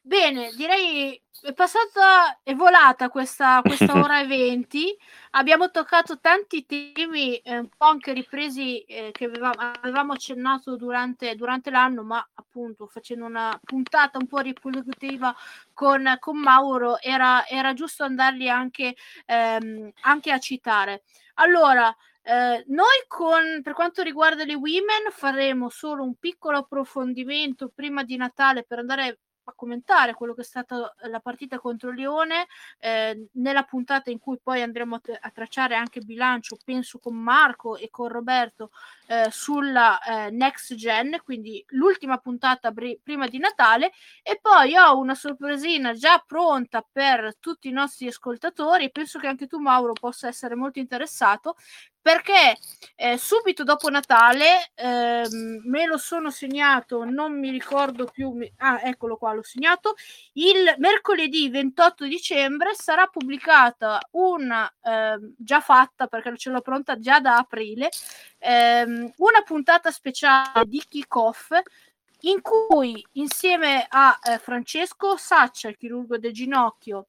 Bene, 0.08 0.52
direi 0.54 1.20
è 1.42 1.52
passata, 1.52 2.38
è 2.44 2.54
volata 2.54 3.08
questa, 3.08 3.60
questa 3.60 3.92
ora 3.98 4.20
e 4.20 4.26
venti. 4.26 4.96
Abbiamo 5.30 5.72
toccato 5.72 6.20
tanti 6.20 6.64
temi, 6.64 7.38
eh, 7.38 7.58
un 7.58 7.68
po' 7.76 7.86
anche 7.86 8.12
ripresi 8.12 8.82
eh, 8.82 9.10
che 9.10 9.24
avevamo, 9.24 9.54
avevamo 9.58 10.12
accennato 10.12 10.76
durante, 10.76 11.34
durante, 11.34 11.70
l'anno, 11.70 12.04
ma 12.04 12.24
appunto 12.34 12.86
facendo 12.86 13.24
una 13.24 13.58
puntata 13.64 14.16
un 14.18 14.28
po' 14.28 14.38
ripetitiva 14.38 15.34
con, 15.72 16.16
con 16.20 16.38
Mauro, 16.38 17.00
era, 17.00 17.44
era, 17.48 17.72
giusto 17.74 18.04
andarli 18.04 18.48
anche, 18.48 18.94
ehm, 19.24 19.90
anche 20.02 20.30
a 20.30 20.38
citare. 20.38 21.02
Allora, 21.34 21.92
eh, 22.22 22.64
noi 22.68 23.04
con, 23.08 23.60
per 23.60 23.72
quanto 23.72 24.02
riguarda 24.02 24.44
le 24.44 24.54
women 24.54 25.10
faremo 25.10 25.68
solo 25.68 26.04
un 26.04 26.14
piccolo 26.14 26.58
approfondimento 26.58 27.72
prima 27.74 28.04
di 28.04 28.16
Natale 28.16 28.62
per 28.62 28.78
andare 28.78 29.18
a 29.48 29.52
commentare 29.54 30.14
quello 30.14 30.34
che 30.34 30.40
è 30.40 30.44
stata 30.44 30.94
la 31.08 31.20
partita 31.20 31.58
contro 31.58 31.90
Lione 31.90 32.46
eh, 32.78 33.28
nella 33.32 33.62
puntata 33.62 34.10
in 34.10 34.18
cui 34.18 34.38
poi 34.42 34.62
andremo 34.62 34.96
a, 34.96 35.00
t- 35.00 35.18
a, 35.18 35.30
tracciare 35.30 35.76
anche 35.76 36.00
bilancio 36.00 36.56
penso 36.64 36.98
con 36.98 37.14
Marco 37.14 37.76
e 37.76 37.88
con 37.90 38.08
Roberto 38.08 38.70
eh, 39.06 39.28
sulla 39.30 40.00
eh, 40.02 40.30
next 40.30 40.74
gen 40.74 41.20
quindi 41.22 41.64
l'ultima 41.68 42.18
puntata 42.18 42.72
br- 42.72 42.98
prima 43.02 43.28
di 43.28 43.38
Natale 43.38 43.92
e 44.22 44.38
poi 44.40 44.76
ho 44.76 44.98
una 44.98 45.14
sorpresina 45.14 45.92
già 45.92 46.22
pronta 46.26 46.84
per 46.90 47.36
tutti 47.38 47.68
i 47.68 47.72
nostri 47.72 48.08
ascoltatori 48.08 48.90
penso 48.90 49.18
che 49.18 49.28
anche 49.28 49.46
tu 49.46 49.58
Mauro 49.58 49.92
possa 49.92 50.26
essere 50.26 50.56
molto 50.56 50.80
interessato 50.80 51.56
perché 52.06 52.56
eh, 52.94 53.18
subito 53.18 53.64
dopo 53.64 53.90
Natale 53.90 54.70
ehm, 54.76 55.62
me 55.64 55.86
lo 55.86 55.98
sono 55.98 56.30
segnato, 56.30 57.02
non 57.02 57.36
mi 57.36 57.50
ricordo 57.50 58.04
più, 58.04 58.30
mi, 58.30 58.48
ah 58.58 58.80
eccolo 58.84 59.16
qua, 59.16 59.32
l'ho 59.32 59.42
segnato, 59.42 59.96
il 60.34 60.72
mercoledì 60.78 61.50
28 61.50 62.04
dicembre 62.06 62.74
sarà 62.74 63.08
pubblicata 63.08 63.98
una, 64.12 64.72
ehm, 64.84 65.34
già 65.36 65.58
fatta 65.58 66.06
perché 66.06 66.36
ce 66.36 66.50
l'ho 66.50 66.60
pronta 66.60 66.96
già 67.00 67.18
da 67.18 67.38
aprile, 67.38 67.88
ehm, 68.38 69.12
una 69.16 69.42
puntata 69.42 69.90
speciale 69.90 70.64
di 70.66 70.80
kick-off 70.88 71.50
in 72.20 72.40
cui 72.40 73.04
insieme 73.14 73.84
a 73.88 74.16
eh, 74.22 74.38
Francesco 74.38 75.16
Saccia, 75.16 75.66
il 75.66 75.76
chirurgo 75.76 76.18
del 76.18 76.32
ginocchio, 76.32 77.08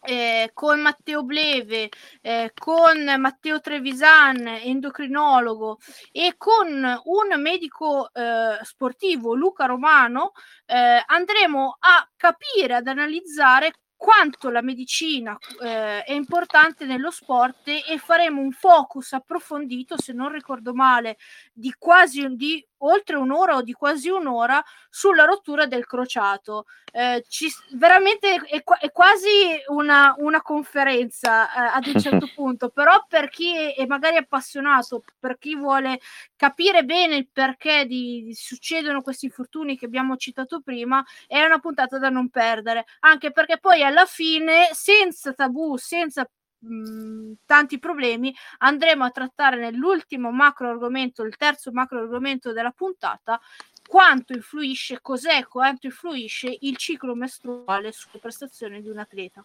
eh, 0.00 0.50
con 0.54 0.80
Matteo 0.80 1.22
Bleve, 1.22 1.88
eh, 2.20 2.52
con 2.54 3.02
Matteo 3.18 3.60
Trevisan, 3.60 4.46
endocrinologo, 4.46 5.78
e 6.12 6.34
con 6.36 7.00
un 7.04 7.40
medico 7.40 8.12
eh, 8.12 8.58
sportivo, 8.62 9.34
Luca 9.34 9.66
Romano, 9.66 10.32
eh, 10.66 11.02
andremo 11.06 11.76
a 11.78 12.08
capire, 12.16 12.74
ad 12.74 12.86
analizzare 12.86 13.72
quanto 14.00 14.48
la 14.48 14.62
medicina 14.62 15.36
eh, 15.62 16.02
è 16.02 16.12
importante 16.12 16.86
nello 16.86 17.10
sport 17.10 17.68
e 17.68 17.98
faremo 17.98 18.40
un 18.40 18.50
focus 18.50 19.12
approfondito, 19.12 20.00
se 20.00 20.14
non 20.14 20.32
ricordo 20.32 20.72
male, 20.72 21.18
di 21.52 21.74
quasi 21.76 22.26
di 22.34 22.66
oltre 22.80 23.16
un'ora 23.16 23.56
o 23.56 23.62
di 23.62 23.72
quasi 23.72 24.08
un'ora 24.08 24.62
sulla 24.88 25.24
rottura 25.24 25.66
del 25.66 25.86
crociato. 25.86 26.66
Eh, 26.92 27.24
ci, 27.28 27.48
veramente 27.72 28.34
è, 28.34 28.62
è, 28.62 28.92
quasi 28.92 29.28
una, 29.68 30.14
una 30.18 30.42
conferenza 30.42 31.46
eh, 31.46 31.76
ad 31.76 31.86
un 31.86 32.00
certo 32.00 32.28
punto, 32.34 32.68
però 32.70 33.04
per 33.08 33.28
chi 33.28 33.54
è, 33.54 33.74
è, 33.74 33.86
magari 33.86 34.16
appassionato, 34.16 35.04
per 35.18 35.38
chi 35.38 35.56
vuole 35.56 36.00
capire 36.36 36.84
bene 36.84 37.16
il 37.16 37.28
perché 37.32 37.86
di, 37.86 38.22
di 38.24 38.34
succedono 38.34 39.02
questi 39.02 39.26
infortuni 39.26 39.76
che 39.76 39.86
abbiamo 39.86 40.16
citato 40.16 40.60
prima, 40.60 41.04
è 41.26 41.42
una 41.42 41.58
puntata 41.58 41.98
da 41.98 42.08
non 42.08 42.28
perdere, 42.28 42.84
anche 43.00 43.30
perché 43.30 43.58
poi 43.58 43.82
alla 43.82 44.06
fine, 44.06 44.68
senza 44.72 45.32
tabù, 45.32 45.76
senza 45.76 46.28
mh, 46.60 47.32
tanti 47.46 47.78
problemi, 47.78 48.34
andremo 48.58 49.04
a 49.04 49.10
trattare 49.10 49.56
nell'ultimo 49.58 50.30
macro 50.30 50.68
argomento, 50.70 51.22
il 51.24 51.36
terzo 51.36 51.72
macro 51.72 51.98
argomento 52.00 52.52
della 52.52 52.70
puntata, 52.72 53.40
quanto 53.88 54.32
influisce, 54.34 55.00
cos'è, 55.00 55.46
quanto 55.46 55.86
influisce 55.86 56.56
il 56.60 56.76
ciclo 56.76 57.14
mestruale 57.14 57.92
sulle 57.92 58.20
prestazioni 58.20 58.82
di 58.82 58.88
un 58.88 58.98
atleta 58.98 59.44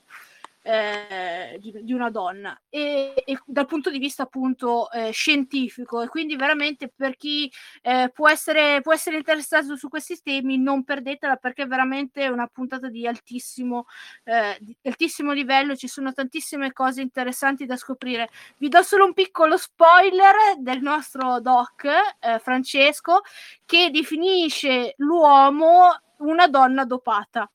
eh, 0.65 1.57
di, 1.59 1.71
di, 1.83 1.93
una 1.93 2.09
donna. 2.09 2.59
E, 2.69 3.13
e, 3.23 3.39
dal 3.45 3.67
punto 3.67 3.91
di 3.91 3.99
vista 3.99 4.23
appunto 4.23 4.89
eh, 4.91 5.11
scientifico 5.11 6.01
e 6.01 6.07
quindi 6.07 6.35
veramente 6.35 6.91
per 6.93 7.15
chi 7.17 7.51
eh, 7.83 8.09
può, 8.11 8.27
essere, 8.27 8.81
può 8.81 8.91
essere 8.91 9.17
interessato 9.17 9.75
su 9.75 9.89
questi 9.89 10.19
temi 10.23 10.57
non 10.57 10.83
perdetela 10.83 11.35
perché 11.35 11.63
è 11.63 11.67
veramente 11.67 12.27
una 12.27 12.47
puntata 12.47 12.89
di 12.89 13.05
altissimo, 13.05 13.85
eh, 14.23 14.57
di 14.59 14.75
altissimo 14.83 15.33
livello. 15.33 15.75
Ci 15.75 15.87
sono 15.87 16.11
tantissime 16.13 16.73
cose 16.73 17.01
interessanti 17.01 17.65
da 17.65 17.77
scoprire. 17.77 18.29
Vi 18.57 18.67
do 18.67 18.81
solo 18.81 19.05
un 19.05 19.13
piccolo 19.13 19.57
spoiler 19.57 20.57
del 20.57 20.81
nostro 20.81 21.39
doc 21.41 21.85
eh, 21.85 22.39
Francesco 22.39 23.21
che 23.65 23.91
definisce 23.91 24.95
l'uomo 24.97 25.89
una 26.17 26.47
donna 26.47 26.85
dopata 26.85 27.47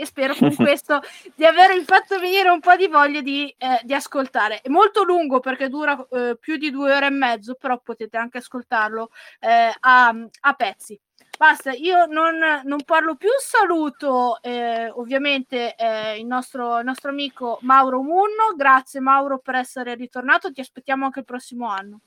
e 0.00 0.06
spero 0.06 0.34
con 0.34 0.54
questo 0.54 1.00
di 1.34 1.44
avervi 1.44 1.84
fatto 1.84 2.18
venire 2.18 2.48
un 2.48 2.60
po' 2.60 2.74
di 2.76 2.88
voglia 2.88 3.20
di, 3.20 3.54
eh, 3.58 3.80
di 3.82 3.94
ascoltare. 3.94 4.60
È 4.62 4.68
molto 4.68 5.04
lungo 5.04 5.40
perché 5.40 5.68
dura 5.68 6.06
eh, 6.10 6.36
più 6.40 6.56
di 6.56 6.70
due 6.70 6.94
ore 6.94 7.06
e 7.06 7.10
mezzo, 7.10 7.54
però 7.54 7.78
potete 7.78 8.16
anche 8.16 8.38
ascoltarlo 8.38 9.10
eh, 9.40 9.72
a, 9.78 10.14
a, 10.40 10.52
pezzi. 10.54 10.98
Basta, 11.38 11.72
io 11.72 12.06
non, 12.06 12.38
non 12.64 12.82
parlo 12.84 13.14
più, 13.14 13.30
saluto 13.38 14.42
eh, 14.42 14.90
ovviamente 14.90 15.74
eh, 15.74 16.18
il 16.18 16.26
nostro, 16.26 16.78
il 16.78 16.84
nostro 16.84 17.10
amico 17.10 17.58
Mauro 17.62 18.02
Munno, 18.02 18.54
grazie 18.56 19.00
Mauro 19.00 19.38
per 19.38 19.54
essere 19.54 19.94
ritornato, 19.94 20.52
ti 20.52 20.60
aspettiamo 20.60 21.06
anche 21.06 21.20
il 21.20 21.24
prossimo 21.24 21.68
anno. 21.68 22.00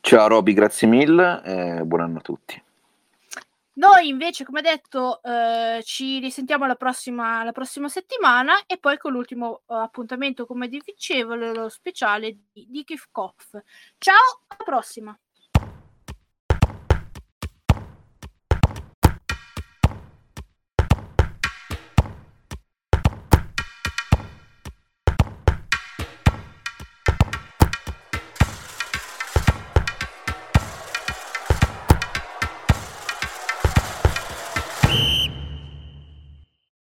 Ciao 0.00 0.26
Roby, 0.26 0.52
grazie 0.52 0.88
mille 0.88 1.42
e 1.44 1.82
buon 1.84 2.00
anno 2.00 2.18
a 2.18 2.22
tutti. 2.22 2.62
Noi 3.76 4.08
invece, 4.08 4.44
come 4.44 4.60
detto, 4.62 5.20
eh, 5.22 5.80
ci 5.82 6.20
risentiamo 6.20 6.66
la 6.66 6.76
prossima, 6.76 7.42
la 7.42 7.50
prossima, 7.50 7.88
settimana 7.88 8.66
e 8.66 8.78
poi 8.78 8.96
con 8.98 9.12
l'ultimo 9.12 9.62
uh, 9.66 9.74
appuntamento, 9.74 10.46
come 10.46 10.68
dicevo, 10.68 11.34
lo 11.34 11.68
speciale 11.68 12.38
di, 12.52 12.66
di 12.68 12.84
Kickoff. 12.84 13.58
Ciao, 13.98 14.44
alla 14.46 14.64
prossima! 14.64 15.18